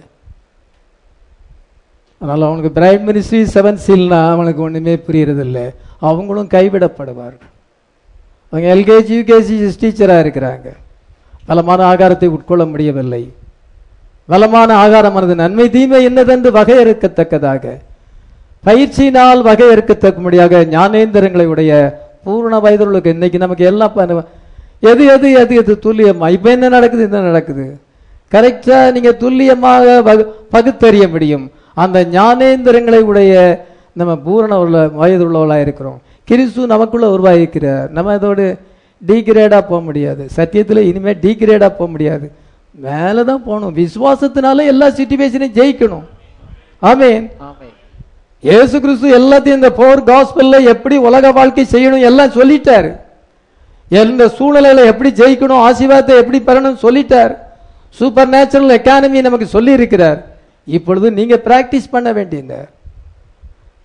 அதனால 2.19 2.47
அவனுக்கு 2.49 2.81
பிரைம் 2.81 3.07
மினிஸ்ட்ரி 3.09 3.41
செவன் 3.55 3.83
சீல்னா 3.87 4.21
அவனுக்கு 4.31 4.63
ஒண்ணுமே 4.63 4.95
புரியறதில்ல. 5.07 5.61
அவங்களும் 5.99 6.53
கைவிடப்படுவார்கள். 6.55 7.51
அவங்க 8.51 8.69
எல்கேஜி 8.75 9.15
யூகேஜி 9.19 9.57
டீச்சராக 9.83 10.25
இருக்கிறாங்க. 10.25 10.69
பலமான 11.49 11.81
ஆகாரத்தை 11.93 12.29
உட்கொள்ள 12.37 12.65
முடியவில்லை. 12.73 13.23
பலமான 14.27 14.71
ஆகாரமானது 14.85 15.35
நன்மை 15.43 15.67
தீமை 15.71 16.01
என்னதென்று 16.09 16.51
வகையறுக்கத்தக்கதாக. 16.59 17.65
பயிற்சியினால் 18.67 19.41
வகையறுக்கத்தக்கபடியாக 19.49 20.63
ஞானேந்திரங்களை 20.77 21.47
உடைய 21.53 21.73
பூர்ண 22.27 22.55
வயதுகளுக்கு 22.65 23.15
இன்னைக்கு 23.17 23.39
நமக்கு 23.45 23.65
எல்லாம் 23.71 24.27
எது 24.91 25.05
எது 25.15 25.27
எது 25.41 25.55
எது 25.61 25.73
துல்லியமா? 25.83 26.27
இப்ப 26.37 26.51
என்ன 26.51 26.69
நடக்குது 26.69 27.03
என்ன 27.03 27.19
நடக்குது? 27.31 27.67
கரெக்டா 28.35 28.79
நீங்க 28.95 29.11
துல்லியமாக 29.23 29.85
பகுத்தறிய 30.55 31.05
முடியும். 31.09 31.45
அந்த 31.83 31.99
ஞானேந்திரங்களை 32.17 33.01
உடைய 33.11 33.33
நம்ம 34.01 34.13
பூரண 34.27 34.59
உள்ள 34.63 34.77
வயது 35.01 35.25
உள்ளவளா 35.29 35.61
இருக்கிறோம் 35.61 35.99
கிறிஸ்து 36.29 36.67
நமக்குள்ள 36.73 37.07
உருவாகிக்கிறார் 37.17 37.89
நம்ம 37.97 38.13
அதோடு 38.13 38.45
டீக்ரேடா 39.09 39.59
போக 39.69 39.81
முடியாது. 39.89 40.23
சத்தியத்துல 40.37 40.83
இனிமே 40.91 41.13
டீக்ரேடா 41.25 41.69
போக 41.79 41.89
முடியாது. 41.95 42.27
மேலே 42.87 43.23
தான் 43.31 43.45
போகணும். 43.47 43.77
விசுவாசத்தினால 43.83 44.65
எல்லா 44.73 44.87
சிச்சுவேஷனையும் 44.99 45.57
ஜெயிக்கணும். 45.61 46.07
ஆமென். 46.91 47.25
இயேசு 48.49 48.77
கிறிஸ்து 48.85 49.09
எல்லாத்தையும் 49.19 49.59
இந்த 49.61 49.71
போர் 49.81 50.01
காஸ்பல்ல 50.11 50.57
எப்படி 50.73 50.97
உலக 51.09 51.33
வாழ்க்கை 51.39 51.65
செய்யணும் 51.73 52.07
எல்லாம் 52.09 52.37
சொல்லிட்டாரு. 52.39 52.91
எந்த 53.91 54.25
சூழ்நிலையில 54.39 54.85
எப்படி 54.93 55.11
ஜெயிக்கணும் 55.21 55.63
ஆசீர்வாதத்தை 55.69 56.15
எப்படி 56.23 56.39
பெறணும் 56.49 56.83
சொல்லிட்டார். 56.85 57.35
சூப்பர் 57.99 58.31
நேச்சுரல் 58.35 58.77
எக்கானமி 58.79 59.21
நமக்கு 59.27 59.47
சொல்லி 59.55 59.73
இருக்கிறார் 59.79 60.21
இப்பொழுது 60.77 61.07
நீங்க 61.19 61.37
பிராக்டிஸ் 61.49 61.93
பண்ண 61.95 62.09
வேண்டியது. 62.19 62.61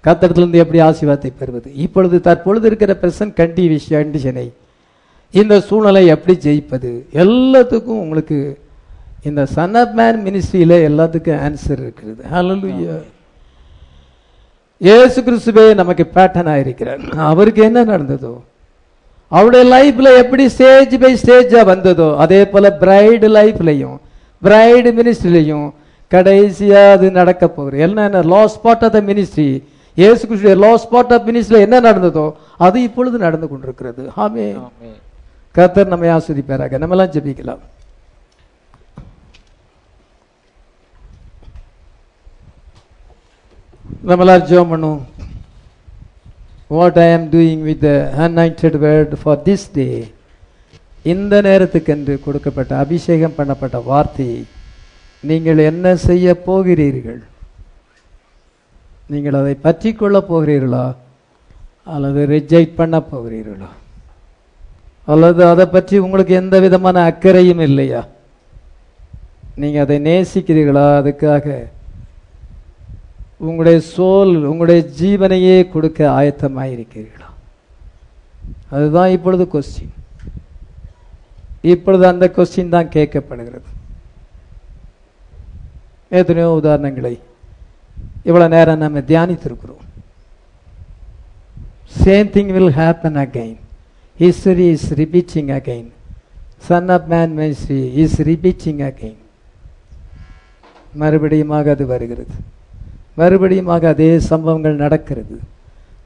கத்தடத்திலிருந்து 0.05 0.61
எப்படி 0.63 0.79
ஆசீர்வாதத்தை 0.87 1.31
பெறுவது? 1.41 1.69
இப்பொழுது 1.85 2.17
தற்பொழுது 2.27 2.65
இருக்கிற 2.69 2.91
பிரசன்ட் 3.01 3.37
கண்டி 3.39 3.63
கண்டிஷனை 3.95 4.47
இந்த 5.33 5.55
சூழ்நிலை 5.67 6.03
எப்படி 6.13 6.33
ஜெயிப்பது? 6.45 6.91
எல்லாத்துக்கும் 7.23 8.01
உங்களுக்கு 8.03 8.39
இந்த 9.29 9.41
சன் 9.55 9.77
ஆஃப் 9.81 9.95
மேன் 9.99 10.19
மினிஸ்ட்ரியில் 10.27 10.75
எல்லாத்துக்கும் 10.89 11.41
ஆன்சர் 11.47 11.79
இருக்கிறது 11.85 12.21
ஹலலுயா 12.33 12.97
ஏசு 14.81 15.19
கிறிஸ்துவே 15.27 15.65
நமக்கு 15.81 16.03
பேட்டர்ன் 16.15 16.51
ஆயிருக்கிறார். 16.53 17.01
அவருக்கு 17.31 17.61
என்ன 17.69 17.79
நடந்ததோ? 17.93 18.33
அவருடைய 19.31 19.63
லைஃப்பில் 19.75 20.17
எப்படி 20.23 20.43
ஸ்டேஜ் 20.55 20.93
பை 21.03 21.11
ஸ்டேஜாக 21.21 21.63
வந்ததோ 21.71 22.09
அதே 22.23 22.41
போல் 22.51 22.69
பிரைடு 22.83 23.27
லைஃப்லையும் 23.37 23.97
பிரைடு 24.41 24.89
மினிஸ்ட்ரிலையும் 24.99 25.67
கடைசியாக 26.11 26.93
அது 26.95 27.07
நடக்க 27.19 27.43
போகுது. 27.55 27.79
என்ன 27.85 28.21
last 28.33 28.55
spot 28.57 28.85
of 28.87 28.95
the 28.97 29.01
ministry 29.09 29.49
Yesu 29.97 30.21
கிறிஸ்துடைய 30.27 30.57
லாஸ் 30.65 30.85
ஸ்பாட் 30.87 31.13
ஆஃப் 31.15 31.27
மினிஸ்ட்ரியில் 31.29 31.65
என்ன 31.67 31.77
நடந்ததோ 31.87 32.25
அது 32.67 32.77
இப்பொழுது 32.87 33.17
நடந்து 33.25 33.47
கொண்டிருக்கிறது. 33.51 34.03
ஆமே 34.25 34.45
கர்த்தர் 35.57 35.91
நம்மை 35.93 36.09
ஆஸ்வதிப்பாராக. 36.15 36.79
நம்மலாம் 36.83 37.13
ஜெபிக்கலாம். 37.15 37.63
நம்மளால் 44.09 44.45
ஜோம் 44.49 44.69
பண்ணும் 44.73 44.99
what 46.75 46.99
I 47.05 47.07
am 47.15 47.25
doing 47.33 47.63
with 47.69 47.87
anointed 48.25 48.77
word 48.83 49.15
for 49.21 49.41
this 49.47 49.65
day 49.77 49.87
இந்த 51.13 51.33
நேரத்துக்கென்று 51.47 52.13
கொடுக்கப்பட்ட 52.25 52.71
அபிஷேகம் 52.83 53.35
பண்ணப்பட்ட 53.37 53.77
வார்த்தையை 53.89 54.39
நீங்கள் 55.29 55.59
என்ன 55.71 55.95
செய்ய 56.07 56.35
போகிறீர்கள்? 56.47 57.19
நீங்கள் 59.13 59.39
அதை 59.41 59.53
பற்றி 59.67 59.89
கொள்ளப் 59.99 60.29
போகிறீர்களா? 60.31 60.85
அல்லது 61.95 62.21
ரிஜெக்ட் 62.35 62.79
பண்ண 62.79 62.97
போகிறீர்களா? 63.11 63.69
அல்லது 65.11 65.41
அதை 65.51 65.65
பற்றி 65.65 65.95
உங்களுக்கு 66.05 66.33
எந்த 66.41 66.55
விதமான 66.59 67.03
அக்கறையும் 67.09 67.63
இல்லையா? 67.69 68.01
நீங்க 69.61 69.77
அதை 69.83 69.97
நேசிக்கிறீர்களா? 70.07 70.87
அதுக்காக 71.01 71.45
உங்களுடைய 73.47 73.77
சோல் 73.95 74.33
உங்களுடைய 74.51 74.79
ஜீவனையே 74.99 75.57
கொடுக்க 75.73 75.99
ஆயத்தமாயிருக்கிறீர்களா? 76.17 77.29
அதுதான் 78.75 79.13
இப்பொழுது 79.15 79.43
கொஸ்டின் 79.53 79.93
இப்பொழுது 81.73 82.03
அந்த 82.07 82.25
கொஸ்டின் 82.35 82.73
தான் 82.75 82.93
கேட்கப்படுகிறது. 82.95 83.69
எத்தனையோ 86.19 86.49
உதாரணங்களை 86.63 87.13
இவ்வளவு 88.23 88.53
நேரம் 88.55 88.83
நம்ம 88.83 88.99
தியானித்திருக்கிறோம். 89.11 89.85
Same 92.03 92.33
thing 92.35 92.51
will 92.57 92.75
happen 92.79 93.19
again 93.23 93.61
history 94.21 94.67
is 94.75 94.89
repeating 94.99 95.47
again 95.57 95.89
son 96.67 96.89
of 96.95 97.07
man 97.13 97.33
ministry 97.39 97.81
is 98.03 98.19
repeating 98.29 98.79
again 98.89 99.19
மறுபடியுமாக 101.01 101.65
அது 101.75 101.85
வருகிறது. 101.93 102.35
மறுபடியுமாக 103.19 103.83
அதே 103.93 104.09
சம்பவங்கள் 104.29 104.81
நடக்கிறது. 104.85 105.35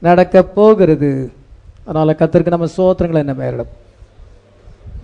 நடக்க 0.06 0.42
போகிறது. 0.56 1.10
அதனால் 1.86 2.18
கத்திற்கு 2.20 2.54
நம்ம 2.54 2.68
சோத்திரங்களை 2.76 3.20
என்ன 3.24 3.34
மேலிடம் 3.42 3.72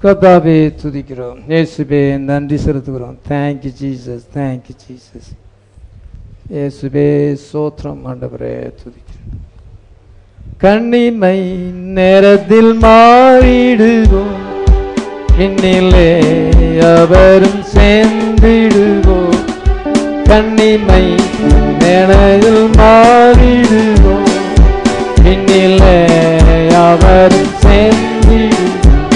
கத்தாவே 0.02 0.58
துதிக்கிறோம். 0.82 1.38
இயேசுபே 1.52 2.02
நன்றி 2.28 2.56
செலுத்துகிறோம். 2.66 3.16
Thank you 3.30 3.72
Jesus 3.82 4.24
thank you 4.38 4.74
Jesus 4.84 5.30
இயேசுபே 6.54 7.08
சோத்திரம் 7.50 8.02
ஆண்டவரே 8.10 8.54
துதி 8.80 9.00
கண்ணிமை 10.60 11.38
நேரத்தில் 11.96 12.72
மாறிடுவோம் 12.78 14.34
இன்னிலே 15.38 16.10
அவரும் 16.92 17.62
சேர்ந்திடுவோம் 17.74 19.38
கண்ணிமை 20.24 21.04
நேரத்தில் 21.78 22.64
மாறிடுவோம் 22.78 24.32
இன்னிலே 25.24 25.96
அவரும் 26.84 27.52
சேர்ந்திடுவோம் 27.62 29.06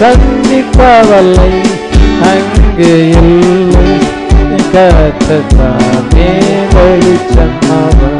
கண்டிப்பவல்லை 0.00 1.52
அங்கு 2.30 2.92
இல்லை. 3.20 3.88
கத்தத்தாமே 4.74 6.28
வெளிச்சம் 6.74 7.58
அவர் 7.76 8.11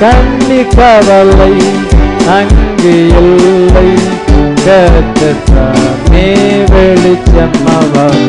கண்ணி 0.00 0.60
கவலை 0.76 1.52
அங்கு 2.34 2.94
இல்லை. 3.20 3.88
கத்தத்தாமே 4.64 6.24
வெளிச்சம் 6.72 7.58
அவர் 7.74 8.22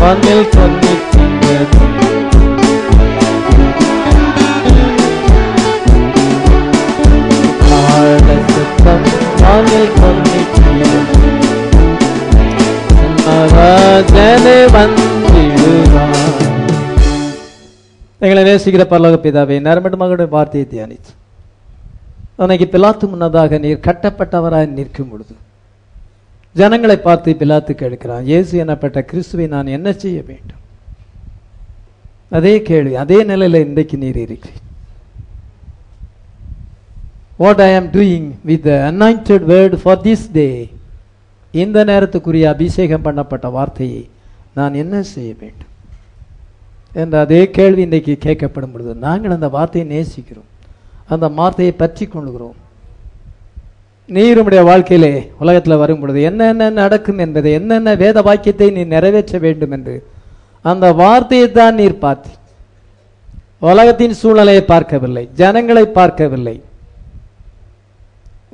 மண்ணில் 0.00 0.48
கொன்னித்தீங்கது 0.54 1.84
ஆழ 7.78 8.26
சுத்தம் 8.48 9.06
மண்ணில் 9.42 9.94
கொன்னித்தீங்கது 9.98 11.32
ராஜனே 13.54 14.58
வந்திடுவான் 14.74 16.15
எங்களை 18.24 18.42
நேசிக்கிற 18.48 18.84
பரலோக 18.90 19.16
பிதாவே 19.24 19.56
நேரமிட்டு 19.66 19.98
மகளுடைய 20.02 20.28
வார்த்தையை 20.34 20.66
தியானித்து. 20.70 21.10
அன்னைக்கு 22.42 22.66
பிலாத்து 22.74 23.04
முன்னதாக 23.10 23.58
நீர் 23.64 23.84
கட்டப்பட்டவராய் 23.86 24.68
நிற்கும் 24.76 25.10
பொழுது 25.10 25.34
ஜனங்களை 26.60 26.96
பார்த்து 27.06 27.34
பிலாத்து 27.40 27.72
கேட்கிறான் 27.80 28.24
இயேசு 28.30 28.52
எனப்பட்ட 28.64 28.98
கிறிஸ்துவை 29.10 29.46
நான் 29.54 29.74
என்ன 29.76 29.88
செய்ய 30.02 30.18
வேண்டும்? 30.30 30.62
அதே 32.38 32.54
கேள்வி 32.68 32.94
அதே 33.02 33.18
நிலையில் 33.30 33.64
இன்றைக்கு 33.66 33.96
நீர் 34.04 34.22
இருக்கிறீர். 34.24 34.64
What 37.42 37.62
I 37.68 37.70
am 37.80 37.92
doing 37.98 38.28
with 38.50 38.72
anointed 38.90 39.46
word 39.52 39.78
for 39.84 40.02
this 40.08 40.26
day 40.38 40.48
இந்த 41.62 41.78
நேரத்துக்குரிய 41.92 42.46
அபிஷேகம் 42.56 43.06
பண்ணப்பட்ட 43.06 43.46
வார்த்தையை 43.58 44.02
நான் 44.58 44.80
என்ன 44.82 45.02
செய்ய 45.14 45.30
வேண்டும்? 45.42 45.72
என்ற 47.00 47.14
அதே 47.24 47.40
கேள்வி 47.56 47.82
இன்றைக்கு 47.86 48.14
கேட்கப்படும் 48.26 48.72
பொழுது 48.74 48.92
நாங்கள் 49.06 49.34
அந்த 49.36 49.48
வார்த்தையை 49.56 49.86
நேசிக்கிறோம். 49.94 50.48
அந்த 51.12 51.26
வார்த்தையை 51.38 51.72
பற்றி 51.82 52.04
கொள்கிறோம். 52.06 52.56
நீர் 54.08 54.40
வாழ்க்கையிலே 54.70 55.12
உலகத்தில் 55.42 55.80
வரும் 55.82 56.00
பொழுது 56.00 56.18
என்னென்ன 56.28 56.68
நடக்கும் 56.82 57.20
என்பதை 57.24 57.50
என்னென்ன 57.60 57.94
வேத 58.02 58.22
வாக்கியத்தை 58.28 58.68
நீ 58.76 58.82
நிறைவேற்ற 58.94 59.38
வேண்டும் 59.46 59.74
என்று 59.76 59.94
அந்த 60.70 60.86
வார்த்தையை 61.00 61.48
தான் 61.58 61.78
நீர் 61.80 62.02
பார்த்து 62.04 62.32
உலகத்தின் 63.70 64.14
சூழ்நிலையை 64.20 64.62
பார்க்கவில்லை 64.72 65.24
ஜனங்களை 65.40 65.84
பார்க்கவில்லை 65.98 66.56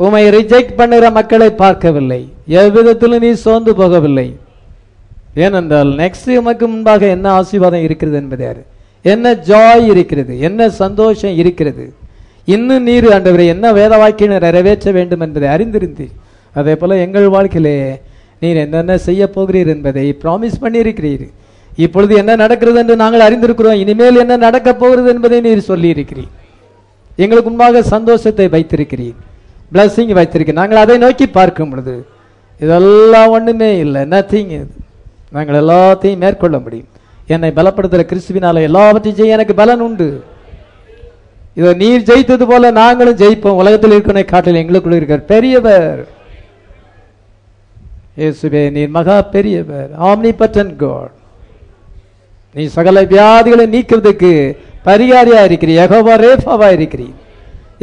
உமை 0.05 0.23
ரிஜெக்ட் 0.37 0.79
பண்ணுகிற 0.79 1.07
மக்களை 1.19 1.49
பார்க்கவில்லை 1.63 2.21
எவ்விதத்திலும் 2.61 3.23
நீ 3.25 3.31
சோர்ந்து 3.45 3.73
போகவில்லை. 3.81 4.27
ஏனென்றால் 5.35 5.89
நெக்ஸ்ட் 5.89 6.37
உமக்கு 6.37 6.69
முன்பாக 6.69 7.07
என்ன 7.07 7.31
ஆசீர்வாதம் 7.31 7.83
இருக்கிறது 7.83 8.17
என்பது 8.17 8.45
யாரு? 8.45 8.63
என்ன 9.03 9.33
ஜாய் 9.33 9.87
இருக்கிறது? 9.87 10.41
என்ன 10.41 10.71
சந்தோஷம் 10.71 11.37
இருக்கிறது? 11.37 11.95
இன்னும் 12.45 12.83
நீர் 12.83 13.09
ஆண்டவரை 13.09 13.47
என்ன 13.47 13.73
வேத 13.73 13.97
வாக்கியம் 13.97 14.39
நிறைவேற்ற 14.39 14.91
வேண்டும் 14.91 15.21
என்பதை 15.21 15.49
அறிந்திருந்தீர் 15.49 16.15
அதே 16.55 16.77
போல 16.77 16.97
எங்கள் 16.97 17.29
வாழ்க்கையிலே 17.29 18.01
நீர் 18.41 18.57
என்னென்ன 18.57 18.99
செய்ய 18.99 19.31
போகிறீர் 19.35 19.67
என்பதை 19.67 20.19
ப்ராமிஸ் 20.23 20.63
பண்ணியிருக்கிறீர். 20.63 21.29
இப்பொழுது 21.77 22.15
என்ன 22.15 22.37
நடக்கிறது 22.37 22.79
என்று 22.79 22.97
நாங்கள் 22.97 23.25
அறிந்திருக்கிறோம். 23.29 23.73
இனிமேல் 23.73 24.17
என்ன 24.17 24.37
நடக்கப் 24.37 24.79
போகிறது 24.79 25.09
என்பதை 25.09 25.41
நீர் 25.41 25.65
சொல்லியிருக்கிறீர். 25.69 26.31
எங்களுக்கு 27.17 27.49
முன்பாக 27.49 27.83
சந்தோஷத்தை 27.83 28.47
வைத்திருக்கிறீர். 28.47 29.15
பிளஸ்ஸிங் 29.73 30.13
வைத்திருக்கிறீர். 30.19 30.53
நாங்கள் 30.53 30.79
அதை 30.79 30.99
நோக்கி 30.99 31.27
பார்க்கும் 31.27 31.71
பொழுது 31.71 32.07
இதெல்லாம் 32.61 33.29
ஒண்ணுமே 33.29 33.79
இல்லை. 33.79 34.03
நத்திங் 34.03 34.51
இது. 34.51 34.67
நாங்கள் 35.35 35.59
எல்லாத்தையும் 35.63 36.23
மேற்கொள்ள 36.25 36.57
முடியும் 36.65 36.91
என்னை 37.35 37.51
பலப்படுத்துகிற 37.59 38.05
கிறிஸ்துவினால 38.11 38.63
எல்லாவற்றையும் 38.69 39.19
செய்ய 39.19 39.37
எனக்கு 39.37 39.55
பலன் 39.61 39.85
உண்டு. 39.87 40.09
இதை 41.59 41.71
நீர் 41.83 42.09
ஜெயித்தது 42.09 42.45
போல 42.51 42.71
நாங்களும் 42.81 43.21
ஜெயிப்போம். 43.23 43.61
உலகத்தில் 43.63 43.95
இருக்கிற 43.95 44.23
காட்டில் 44.33 44.61
எங்களுக்குள்ள 44.63 44.99
இருக்கிற 45.01 45.21
பெரியவர். 45.33 46.03
இயேசுவே 48.21 48.63
நீர் 48.77 48.95
மகா 48.99 49.17
பெரியவர். 49.35 49.91
ஆம்னிபட்டன் 50.11 50.73
காட் 50.83 51.15
நீ 52.57 52.65
சகல 52.77 53.03
வியாதிகளை 53.13 53.67
நீக்குவதற்கு 53.75 54.33
பரிகாரியா 54.87 55.43
இருக்கிறீ 55.49 55.75
எகோவா 55.85 56.15
ரேஃபாவா 56.27 56.69
இருக்கிறீர். 56.77 57.17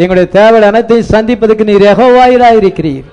எங்களுடைய 0.02 0.28
தேவை 0.38 0.60
அனைத்தையும் 0.72 1.12
சந்திப்பதற்கு 1.14 1.70
நீர் 1.70 1.90
எகோவாயிரா 1.94 2.50
இருக்கிறீர். 2.62 3.08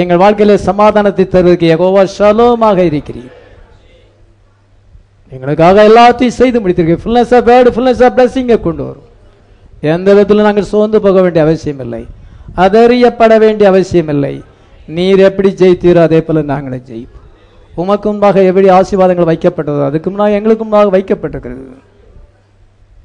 எங்கள் 0.00 0.22
வாழ்க்கையில 0.22 0.56
சமாதானத்தை 0.70 1.24
தருவதற்கு 1.34 1.66
எகோவா 1.74 2.02
ஷலோமாக 2.18 2.78
இருக்கிறீர். 2.90 3.32
எங்களுக்காக 5.34 5.84
எல்லாத்தையும் 5.90 6.36
செய்து 6.40 6.58
முடித்திருக்கீர் 6.62 7.02
fullness 7.04 7.32
of 7.36 7.46
word 7.50 7.70
fullness 7.74 8.02
of 8.06 8.16
பிளஸிங்கை 8.18 8.58
கொண்டு 8.66 8.82
வரும். 8.88 9.06
எந்த 9.94 10.08
விதத்தில் 10.14 10.46
நாங்கள் 10.48 10.70
சோர்ந்து 10.72 10.98
போக 11.06 11.20
வேண்டிய 11.24 11.44
அவசியம் 11.46 11.80
இல்லை. 11.84 12.02
அதறியப்பட 12.64 13.32
வேண்டிய 13.44 13.66
அவசியம் 13.72 14.10
இல்லை. 14.14 14.34
நீர் 14.96 15.22
எப்படி 15.28 15.50
ஜெயித்தீரோ 15.62 16.00
அதே 16.08 16.20
போல 16.26 16.42
நாங்களும் 16.52 16.84
ஜெயிப்போம். 16.90 17.24
உமக்கு 17.82 18.06
முன்பாக 18.10 18.42
எப்படி 18.50 18.68
ஆசீர்வாதங்கள் 18.78 19.30
வைக்கப்பட்டதோ 19.30 19.82
அதுக்கு 19.88 20.08
முன்னாக 20.12 20.38
எங்களுக்கு 20.38 20.64
முன்பாக 20.64 20.92
வைக்கப்பட்டிருக்கிறது. 20.96 21.64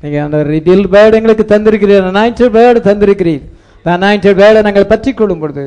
நீங்க 0.04 0.18
அந்த 0.26 0.38
ரிடில் 0.52 0.86
பேர்டு 0.94 1.18
எங்களுக்கு 1.20 1.46
தந்திருக்கிறீர் 1.54 2.08
அனாயிண்டட் 2.12 2.54
பேர்டு 2.58 2.80
தந்திருக்கிறீர் 2.90 3.44
நைன்டட் 4.04 4.40
பேர்டை 4.40 4.62
நாங்கள் 4.68 4.92
பற்றி 4.92 5.12
கொள்ளும் 5.20 5.42
பொழுது 5.42 5.64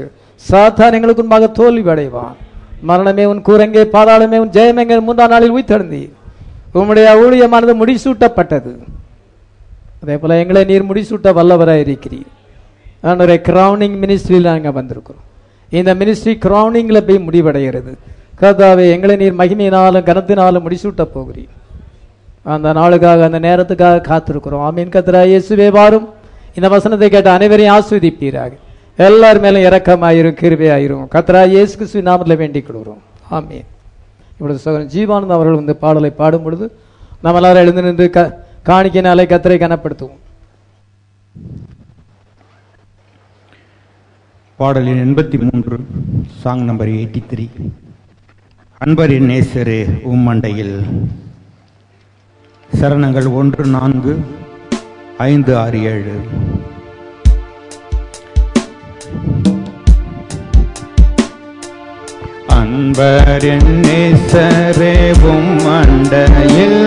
சாத்தான் 0.48 0.96
எங்களுக்கு 0.96 1.22
முன்பாக 1.22 1.46
தோல்வி 1.58 1.90
அடைவான் 1.92 2.34
மரணமே 2.88 3.24
உன் 3.30 3.46
கூரங்கே 3.48 3.82
பாதாளமே 3.94 4.38
உன் 4.42 4.52
ஜெயமெங்கே 4.56 4.96
மூன்றாம் 5.06 5.32
நாளில் 5.34 5.54
உயிர்த்தெழுந்தீர். 5.56 6.12
உம்முடைய 6.74 7.08
ஊழியமானது 7.24 7.72
முடிசூட்டப்பட்டது. 7.82 8.72
அதே 10.02 10.16
போல 10.16 10.38
எங்களை 10.38 10.64
நீர் 10.64 10.88
முடிசூட்ட 10.90 11.28
வல்லவராக 11.38 11.84
இருக்கிறீர் 11.86 12.30
ஆண்டவரே 13.08 13.36
கிரௌனிங் 13.48 13.96
மினிஸ்ட்ரியில் 14.02 14.50
நாங்கள் 14.50 14.76
வந்திருக்கிறோம். 14.78 15.24
இந்த 15.78 15.94
மினிஸ்ட்ரி 15.94 16.32
கிரௌனிங்கில் 16.44 17.06
போய் 17.08 17.24
முடிவடைகிறது. 17.28 17.92
கர்த்தாவே 18.40 18.84
எங்களை 18.94 19.16
நீர் 19.22 19.38
மகிமையினாலும் 19.40 20.06
கனத்தினாலும் 20.08 20.64
முடிசூட்ட 20.66 21.04
போகிறீர். 21.14 21.52
அந்த 22.54 22.72
நாளுக்காக 22.72 23.24
அந்த 23.28 23.40
நேரத்துக்காக 23.46 24.04
காத்திருக்கிறோம். 24.10 24.64
ஆமீன். 24.68 24.92
கத்ரா 24.96 25.20
இயேசுவே 25.30 25.68
வாரும். 25.78 26.08
இந்த 26.54 26.68
வசனத்தை 26.68 27.08
கேட்ட 27.10 27.32
அனைவரையும் 27.32 27.74
ஆஸ்வதிப்பீராக. 27.76 28.52
எல்லார் 28.96 29.40
மேலும் 29.40 29.64
இறக்கமாயிரும் 29.68 30.38
கிருபையாயிரும் 30.40 31.06
கத்ரா 31.14 31.46
இயேசு 31.54 32.02
நாமத்தில் 32.10 32.40
வேண்டிக் 32.42 32.66
கொள்கிறோம். 32.66 33.02
ஆமீன். 33.30 33.68
இப்பொழுது 34.34 34.62
சகோதரன் 34.62 34.92
ஜீவானந்த் 34.94 35.36
அவர்கள் 35.36 35.60
வந்து 35.60 35.74
பாடலை 35.82 36.10
பாடும் 36.20 36.42
பொழுது 36.42 36.66
நம்ம 37.24 37.38
எல்லாரும் 37.40 37.62
எழுந்து 37.62 37.84
நின்று 37.86 38.06
க 38.16 38.20
காணிக்கையினாலே 38.68 39.24
கத்தரை 39.30 39.56
கனப்படுத்துவோம். 39.62 40.20
பாடலின் 44.60 45.02
எண்பத்தி 45.04 45.38
மூன்று 45.44 45.76
சாங் 46.42 46.64
நம்பர் 46.68 46.90
எயிட்டி 46.96 47.20
த்ரீ. 47.30 47.46
அன்பரின் 48.84 49.28
நேசரே 49.32 49.80
உம்மண்டையில் 50.12 50.76
சரணங்கள் 52.80 53.28
ஒன்று 53.40 53.64
நான்கு 53.76 54.14
ஐந்து 55.28 55.52
ஆறு 55.62 55.80
ஏழு. 55.92 56.16
அன்பரின் 62.74 63.68
நேசரே 63.82 64.94
உம்மண்டையில் 65.24 66.80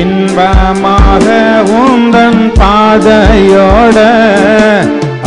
இன்பமாக 0.00 1.26
உந்தன் 1.78 2.42
பாதையோட 2.58 3.96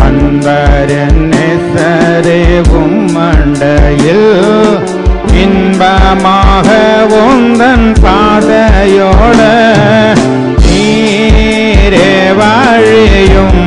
அன்பரின் 0.06 1.20
நேசரே 1.32 2.40
உம்மண்டையில் 2.82 4.30
இன்பமாக 5.44 6.70
உந்தன் 7.22 7.90
பாதையோட 8.06 9.42
நீரே 10.66 12.10
வாழியும் 12.40 13.64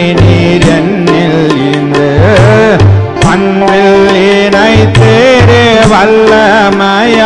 அன்பில் 3.54 4.10
இணை 4.18 4.76
தேரே 4.98 5.64
வல்லமையால் 5.92 7.24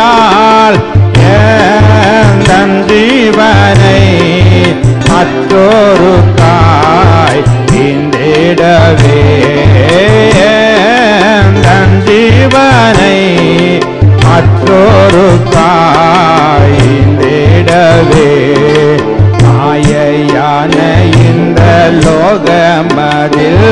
ஏந்தன் 1.32 2.74
ஜீவனை 2.88 4.00
மற்றொரு 5.10 6.10
காய் 6.40 7.42
தீண்டிடவே 7.68 9.20
ஏந்தன் 10.48 11.96
ஜீவனை 12.08 13.18
மற்றொரு 14.26 15.24
காய்ந்திடவே 15.56 16.72
மாயையான 19.44 20.74
இந்த 21.24 21.60
லோகமதில் 22.02 23.64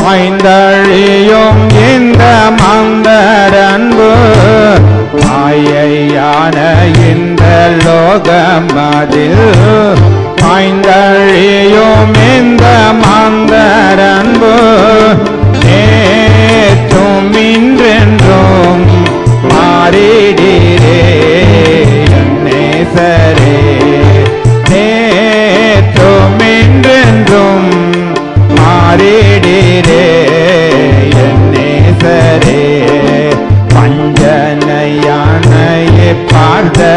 பாய்ந்த 0.00 0.48
ஆன 6.52 6.60
இந்த 7.08 7.44
லோகம் 7.84 8.70
அதில் 8.84 9.42
ஆய்ந்தழியும் 10.52 12.14
இந்த 12.30 12.64
மாந்தரன்பு. 13.02 14.54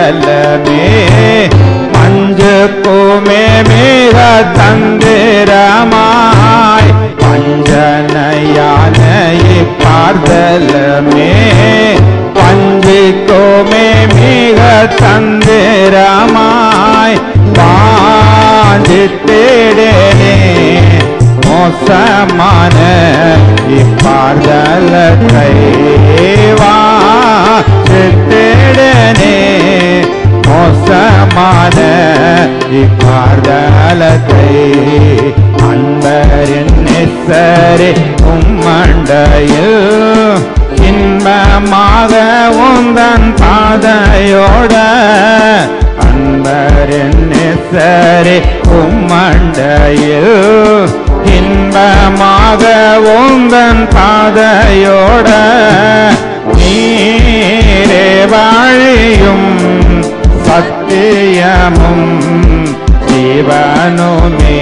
பார்த்தலமே 0.03 0.85
பஞ்சுக்குமே 1.93 3.43
மிக 3.69 4.17
தந்திரமாய் 4.57 5.69
பஞ்சனையானை 7.21 9.13
பார்த்தலமே 9.84 11.30
பஞ்சுக்குமே 12.38 13.85
மிக 14.13 14.59
தந்திரமாய் 15.03 16.38
பாஞ்சு 17.59 19.03
தேடனே. 19.25 20.35
மோசமான 21.47 22.77
இப்பார்தலத்தை 23.80 25.51
உடனே 28.75 29.33
மோசமான 30.45 31.77
இப்பார்தலத்தை 32.77 34.45
அன்பரின் 35.67 36.73
நெசரே 36.85 37.89
உம்மண்டையில் 38.31 39.77
இன்பமாக 40.89 42.13
உந்தன் 42.63 43.29
பாதையோட 43.41 44.73
அன்பரின் 46.07 47.21
நெசரே 47.31 48.37
உம்மண்டையில் 48.79 50.35
இன்பமாக 51.37 52.63
உந்தன் 53.15 53.85
பாதையோட 53.95 55.29
நீ 56.57 56.75
நீரே 57.43 58.05
வாழியும் 58.31 59.47
சத்தியமும் 60.47 62.09
ஜீவனுமே. 63.07 64.57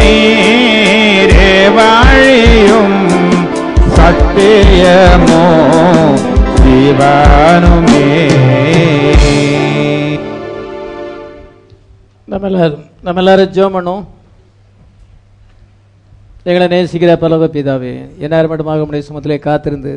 நீரே 0.00 1.52
வாழியும் 1.76 2.96
சத்தியமோ 3.96 5.42
ஜீவனுமே. 6.64 8.06
நம்ம 12.24 12.46
எல்லாரும் 12.46 12.84
நம்ம 13.02 13.20
எல்லாரும் 13.20 13.52
ஜெபம் 13.52 14.06
எங்களை 16.44 16.66
நேசிக்கிற 16.72 17.16
பலவ 17.16 17.46
பிதாவே 17.46 17.92
எந்நேரம் 18.18 18.50
மட்டுமாக 18.50 18.84
உம்முடைய 18.84 19.02
சுமத்திலே 19.08 19.38
காத்திருந்து 19.38 19.92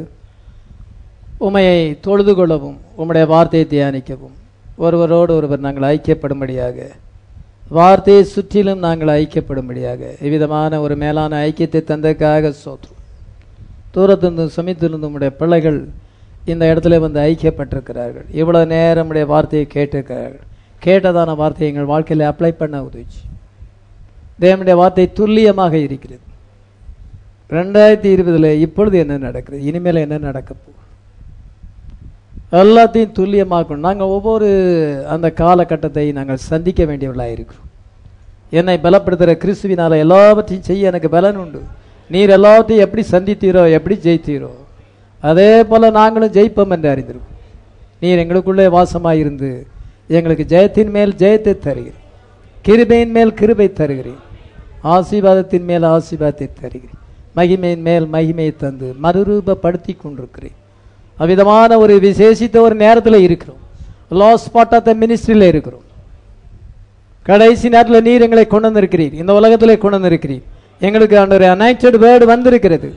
உமையை 1.48 1.80
தொழுது 2.06 2.34
கொள்ளவும் 2.36 2.78
உம்முடைய 3.00 3.26
வார்த்தையை 3.34 3.66
தியானிக்கவும். 3.72 4.36
ஒருவரோடு 4.84 5.32
ஒருவர் 5.38 5.66
நாங்கள் 5.66 5.88
ஐக்கியப்படும்படியாக. 5.94 6.78
வார்த்தையை 7.78 8.24
சுற்றிலும் 8.24 8.84
நாங்கள் 8.86 9.12
ஐக்கியப்படும்படியாக. 9.22 10.02
இவ்விதமான 10.28 10.80
ஒரு 10.86 10.96
மேலான 11.04 11.40
ஐக்கியத்தை 11.48 11.82
தந்ததுக்காக 11.90 12.54
சோத்ரம் 12.64 13.00
தூரத்திலிருந்து 13.96 14.46
சமீத்திலிருந்தும் 14.58 15.12
உம்முடைய 15.12 15.32
பிள்ளைகள் 15.42 15.80
இந்த 16.52 16.64
இடத்துல 16.74 17.00
வந்து 17.00 17.20
ஐக்கியப்பட்டிருக்கிறார்கள். 17.30 18.28
இவ்வளோ 18.42 18.62
நேரம் 18.76 19.10
உடைய 19.12 19.26
வார்த்தையை 19.34 19.66
கேட்டிருக்கிறார்கள். 19.76 20.46
கேட்டதான 20.86 21.36
வார்த்தையை 21.42 21.68
எங்கள் 21.74 21.92
வாழ்க்கையில் 21.92 22.30
அப்ளை 22.30 22.52
பண்ண 22.62 22.82
உதவிச்சு. 22.82 23.22
தேவனுடைய 24.44 24.76
வார்த்தை 24.82 25.06
துல்லியமாக 25.20 25.74
இருக்கிறது. 25.88 26.26
ரெண்டாயிரத்தி 27.58 28.10
இருபதுல 28.16 28.52
இப்பொழுது 28.66 28.98
என்ன 29.04 29.18
நடக்குது 29.18 29.66
இனிமேல் 29.70 30.04
என்ன 30.06 30.18
நடக்க 30.18 30.52
போகுது? 30.54 30.83
எல்லாத்தையும் 32.62 33.14
துல்லியமாக்கணும். 33.18 33.86
நாங்கள் 33.88 34.12
ஒவ்வொரு 34.16 34.48
அந்த 35.14 35.28
காலகட்டத்தை 35.42 36.06
நாங்கள் 36.18 36.46
சந்திக்க 36.52 36.82
வேண்டியவர்களாக 36.90 37.36
இருக்கிறோம். 37.36 37.70
என்னை 38.60 38.76
பலப்படுத்துகிற 38.86 39.34
கிறிஸ்துவினால் 39.44 40.02
எல்லாவற்றையும் 40.06 40.68
செய்ய 40.70 40.92
எனக்கு 40.92 41.10
பலன் 41.16 41.40
உண்டு. 41.44 41.62
நீர் 42.14 42.34
எல்லாத்தையும் 42.38 42.84
எப்படி 42.86 43.04
சந்தித்தீரோ 43.14 43.64
எப்படி 43.78 43.96
ஜெயித்தீரோ 44.06 44.52
அதே 45.24 45.52
போல் 45.70 45.96
நாங்களும் 46.00 46.36
ஜெயிப்போம் 46.38 46.74
என்று 46.76 46.90
அறிந்திருக்கோம். 46.94 47.38
நீர் 48.02 48.22
எங்களுக்குள்ளே 48.24 48.66
வாசமாக 48.78 49.22
இருந்து 49.24 49.52
எங்களுக்கு 50.18 50.46
ஜெயத்தின் 50.54 50.92
மேல் 50.96 51.14
ஜெயத்தை 51.22 51.54
தருகிறேன் 51.66 52.02
கிருபையின் 52.66 53.14
மேல் 53.18 53.38
கிருபை 53.40 53.68
தருகிறேன் 53.80 54.22
ஆசீர்வாதத்தின் 54.96 55.66
மேல் 55.70 55.86
ஆசீர்வாதத்தை 55.96 56.48
தருகிறேன் 56.62 57.00
மகிமையின் 57.38 57.86
மேல் 57.88 58.06
மகிமையை 58.16 58.54
தந்து 58.64 58.90
மறுரூபப்படுத்தி 59.04 59.94
கொண்டிருக்கிறேன். 60.04 60.58
அவ்விதமான 61.18 61.78
ஒரு 61.78 61.96
விசேஷித்த 61.96 62.58
ஒரு 62.58 62.76
நேரத்தில் 62.76 63.20
இருக்கிறோம். 63.28 63.60
லாஸ் 64.10 64.52
பார்ட் 64.52 64.74
ஆஃப் 64.74 64.86
த 64.86 64.94
மினிஸ்ட்ரியில் 64.94 65.50
இருக்கிறோம். 65.54 65.84
கடைசி 67.24 67.70
நேரத்தில் 67.70 68.02
நீர் 68.02 68.22
எங்களை 68.22 68.48
கொண்டு 68.48 68.68
வந்திருக்கிறீர் 68.70 69.14
இந்த 69.14 69.34
உலகத்திலே 69.34 69.78
கொண்டு 69.78 69.98
வந்திருக்கிறீர் 70.00 70.44
எங்களுக்கு 70.80 71.20
அந்த 71.20 71.36
ஒரு 71.36 71.46
அனைட்டட் 71.46 71.98
வேர்டு 72.06 72.24
வந்திருக்கிறது. 72.24 72.96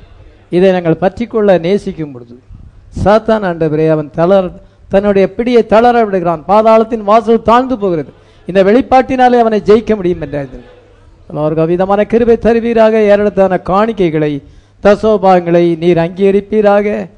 இதை 0.50 0.70
நாங்கள் 0.70 1.02
பற்றிக்கொள்ள 1.04 1.58
நேசிக்கும் 1.58 2.12
பொழுது 2.12 2.38
சாத்தான் 3.04 3.44
ஆண்டவரே 3.50 3.90
அவன் 3.90 4.10
தளர் 4.10 4.48
தன்னுடைய 4.88 5.32
பிடியை 5.36 5.66
தளர 5.66 6.04
விடுகிறான். 6.04 6.42
பாதாளத்தின் 6.48 7.04
வாசல் 7.10 7.42
தாழ்ந்து 7.42 7.78
போகிறது. 7.78 8.12
இந்த 8.46 8.64
வெளிப்பாட்டினாலே 8.64 9.38
அவனை 9.38 9.62
ஜெயிக்க 9.64 9.94
முடியும் 9.94 10.20
என்றார்கள். 10.20 10.64
அவருக்கு 11.30 11.62
அவ்விதமான 11.62 12.04
கிருபை 12.04 12.36
தருவீராக. 12.36 12.98
ஏறெடுத்தான 13.12 13.60
காணிக்கைகளை 13.70 14.42
தசோபாகங்களை 14.82 15.78
நீர் 15.78 15.96
அங்கீகரிப்பீராக. 15.96 17.08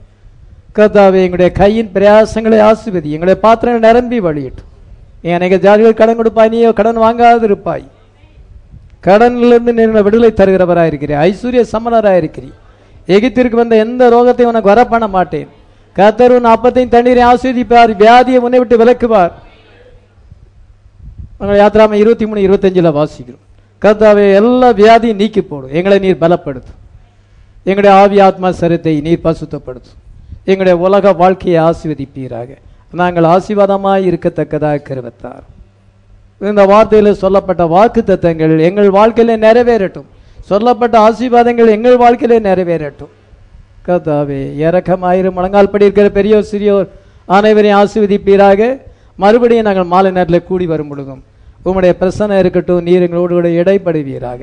கர்த்தாவே 0.76 1.20
எங்களுடைய 1.26 1.50
கையின் 1.60 1.92
பிரயாசங்களை 1.94 2.58
ஆசிர்வதி 2.70 3.10
எங்களுடைய 3.14 3.38
பாத்திரங்களை 3.44 3.82
நிரம்பி 3.88 4.18
வழியட்டும் 4.26 4.68
நீ 5.22 5.30
அநேக 5.36 5.56
ஜாதிகள் 5.64 6.00
கடன் 6.00 6.18
கொடுப்பாய் 6.18 6.52
நீயோ 6.52 6.70
கடன் 6.80 7.04
வாங்காது 7.04 7.46
இருப்பாய் 7.50 7.86
கடனிலிருந்து 9.06 9.72
நீங்கள் 9.78 10.06
விடுதலை 10.06 10.30
தருகிறவராயிருக்கிறீ 10.40 11.14
ஐஸ்வர்ய 11.28 11.62
சமணராயிருக்கிறீ 11.74 12.50
எகித்திற்கு 12.50 13.16
எகிப்திற்கு 13.16 13.60
வந்த 13.60 13.74
எந்த 13.84 14.02
ரோகத்தையும் 14.14 14.50
உனக்கு 14.52 14.70
வர 14.70 14.80
பண்ண 14.92 15.06
மாட்டேன். 15.14 15.48
கத்தர் 15.96 16.34
உன் 16.36 16.48
அப்பத்தையும் 16.54 16.94
தண்ணீரை 16.94 17.22
ஆஸ்வதிப்பார் 17.28 17.92
வியாதியை 18.02 18.38
முன்னை 18.42 18.58
விட்டு 18.62 18.76
விலக்குவார். 18.80 19.32
நாங்கள் 21.38 21.60
யாத்திராம 21.60 21.98
இருபத்தி 22.02 22.26
மூணு 22.28 22.40
இருபத்தஞ்சில் 22.46 22.96
வாசிக்கிறோம். 22.98 23.44
கர்த்தாவே 23.82 24.26
எல்லா 24.40 24.68
வியாதியும் 24.82 25.20
நீக்கி 25.22 25.42
போடும் 25.42 25.74
எங்களை 25.78 25.98
நீர் 26.04 26.22
பலப்படுத்தும் 26.24 26.78
எங்களுடைய 27.68 27.92
ஆவி 28.02 28.18
ஆத்மா 28.26 28.48
சரத்தை 28.60 28.94
நீர் 29.06 29.24
பசுத்தப்படுத்தும் 29.26 29.98
எங்களுடைய 30.50 30.76
உலக 30.86 31.12
வாழ்க்கையை 31.12 31.58
ஆசீர்வதிப்பீராக. 31.68 32.50
நாங்கள் 33.00 33.26
ஆசீர்வாதமாக 33.34 34.04
இருக்கத்தக்கதாக 34.10 34.84
கருவத்தார். 34.88 35.44
இந்த 36.50 36.62
வார்த்தையில் 36.72 37.18
சொல்லப்பட்ட 37.22 37.66
வாக்கு 37.66 38.02
தத்தங்கள் 38.06 38.54
எங்கள் 38.68 38.88
வாழ்க்கையில 38.98 39.34
நிறைவேறட்டும். 39.46 40.06
சொல்லப்பட்ட 40.50 40.94
ஆசீர்வாதங்கள் 41.06 41.72
எங்கள் 41.76 41.96
வாழ்க்கையிலே 41.96 42.38
நிறைவேறட்டும். 42.48 43.10
கர்த்தாவே 43.88 44.40
இறக்கமாயிரம் 44.66 45.36
முழங்கால் 45.38 45.70
படி 45.72 45.86
இருக்கிற 45.88 46.08
பெரியோர் 46.18 46.48
சிறியோர் 46.52 46.88
அனைவரையும் 47.38 47.80
ஆசீர்வதிப்பீராக. 47.80 48.60
மறுபடியும் 49.16 49.68
நாங்கள் 49.68 49.90
மாலை 49.92 50.10
நேரத்தில் 50.10 50.46
கூடி 50.50 50.66
வரும் 50.72 50.88
பொழுதும் 50.88 51.22
உம்முடைய 51.64 51.94
பிரசன்னம் 52.02 52.38
இருக்கட்டும் 52.38 52.86
நீர் 52.88 53.04
எங்களோடு 53.06 53.34
கூட 53.34 53.48
இடைப்படுவீராக. 53.48 54.40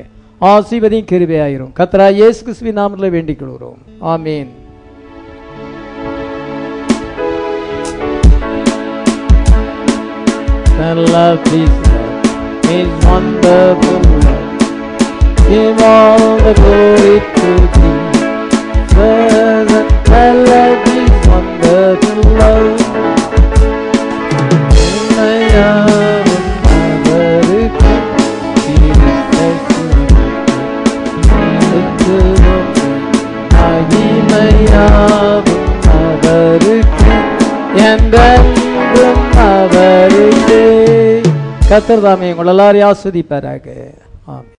ஆசீர்வதியும் 0.52 1.10
கிருபையாயிரும். 1.12 1.74
கத்ரா 1.80 2.12
இயேசு 2.12 2.40
கிறிஸ்துவின் 2.44 2.80
நாமத்தில் 2.82 3.16
வேண்டிக் 3.18 3.40
கொள்கிறோம். 3.40 3.82
ஆமீன். 4.14 4.52
And 10.78 11.00
love 11.10 11.44
Jesus 11.46 11.88
is 12.70 13.06
wonderful 13.06 14.02
love. 14.26 14.60
Give 15.48 15.80
all 15.82 16.38
the 16.38 16.54
glory 16.54 17.20
to 17.36 17.50
thee. 17.76 18.02
Present 18.94 20.10
and 20.10 20.38
love 20.50 20.88
is 20.88 21.28
wonderful 21.28 22.32
love. 22.34 22.85
கத்தர் 41.70 42.02
தாமே 42.02 42.28
உங்கள் 42.32 42.52
எல்லாரையும் 42.52 42.90
ஆஸ்வதிப்பாராக 42.90 43.66
ஆமாம் 44.26 44.52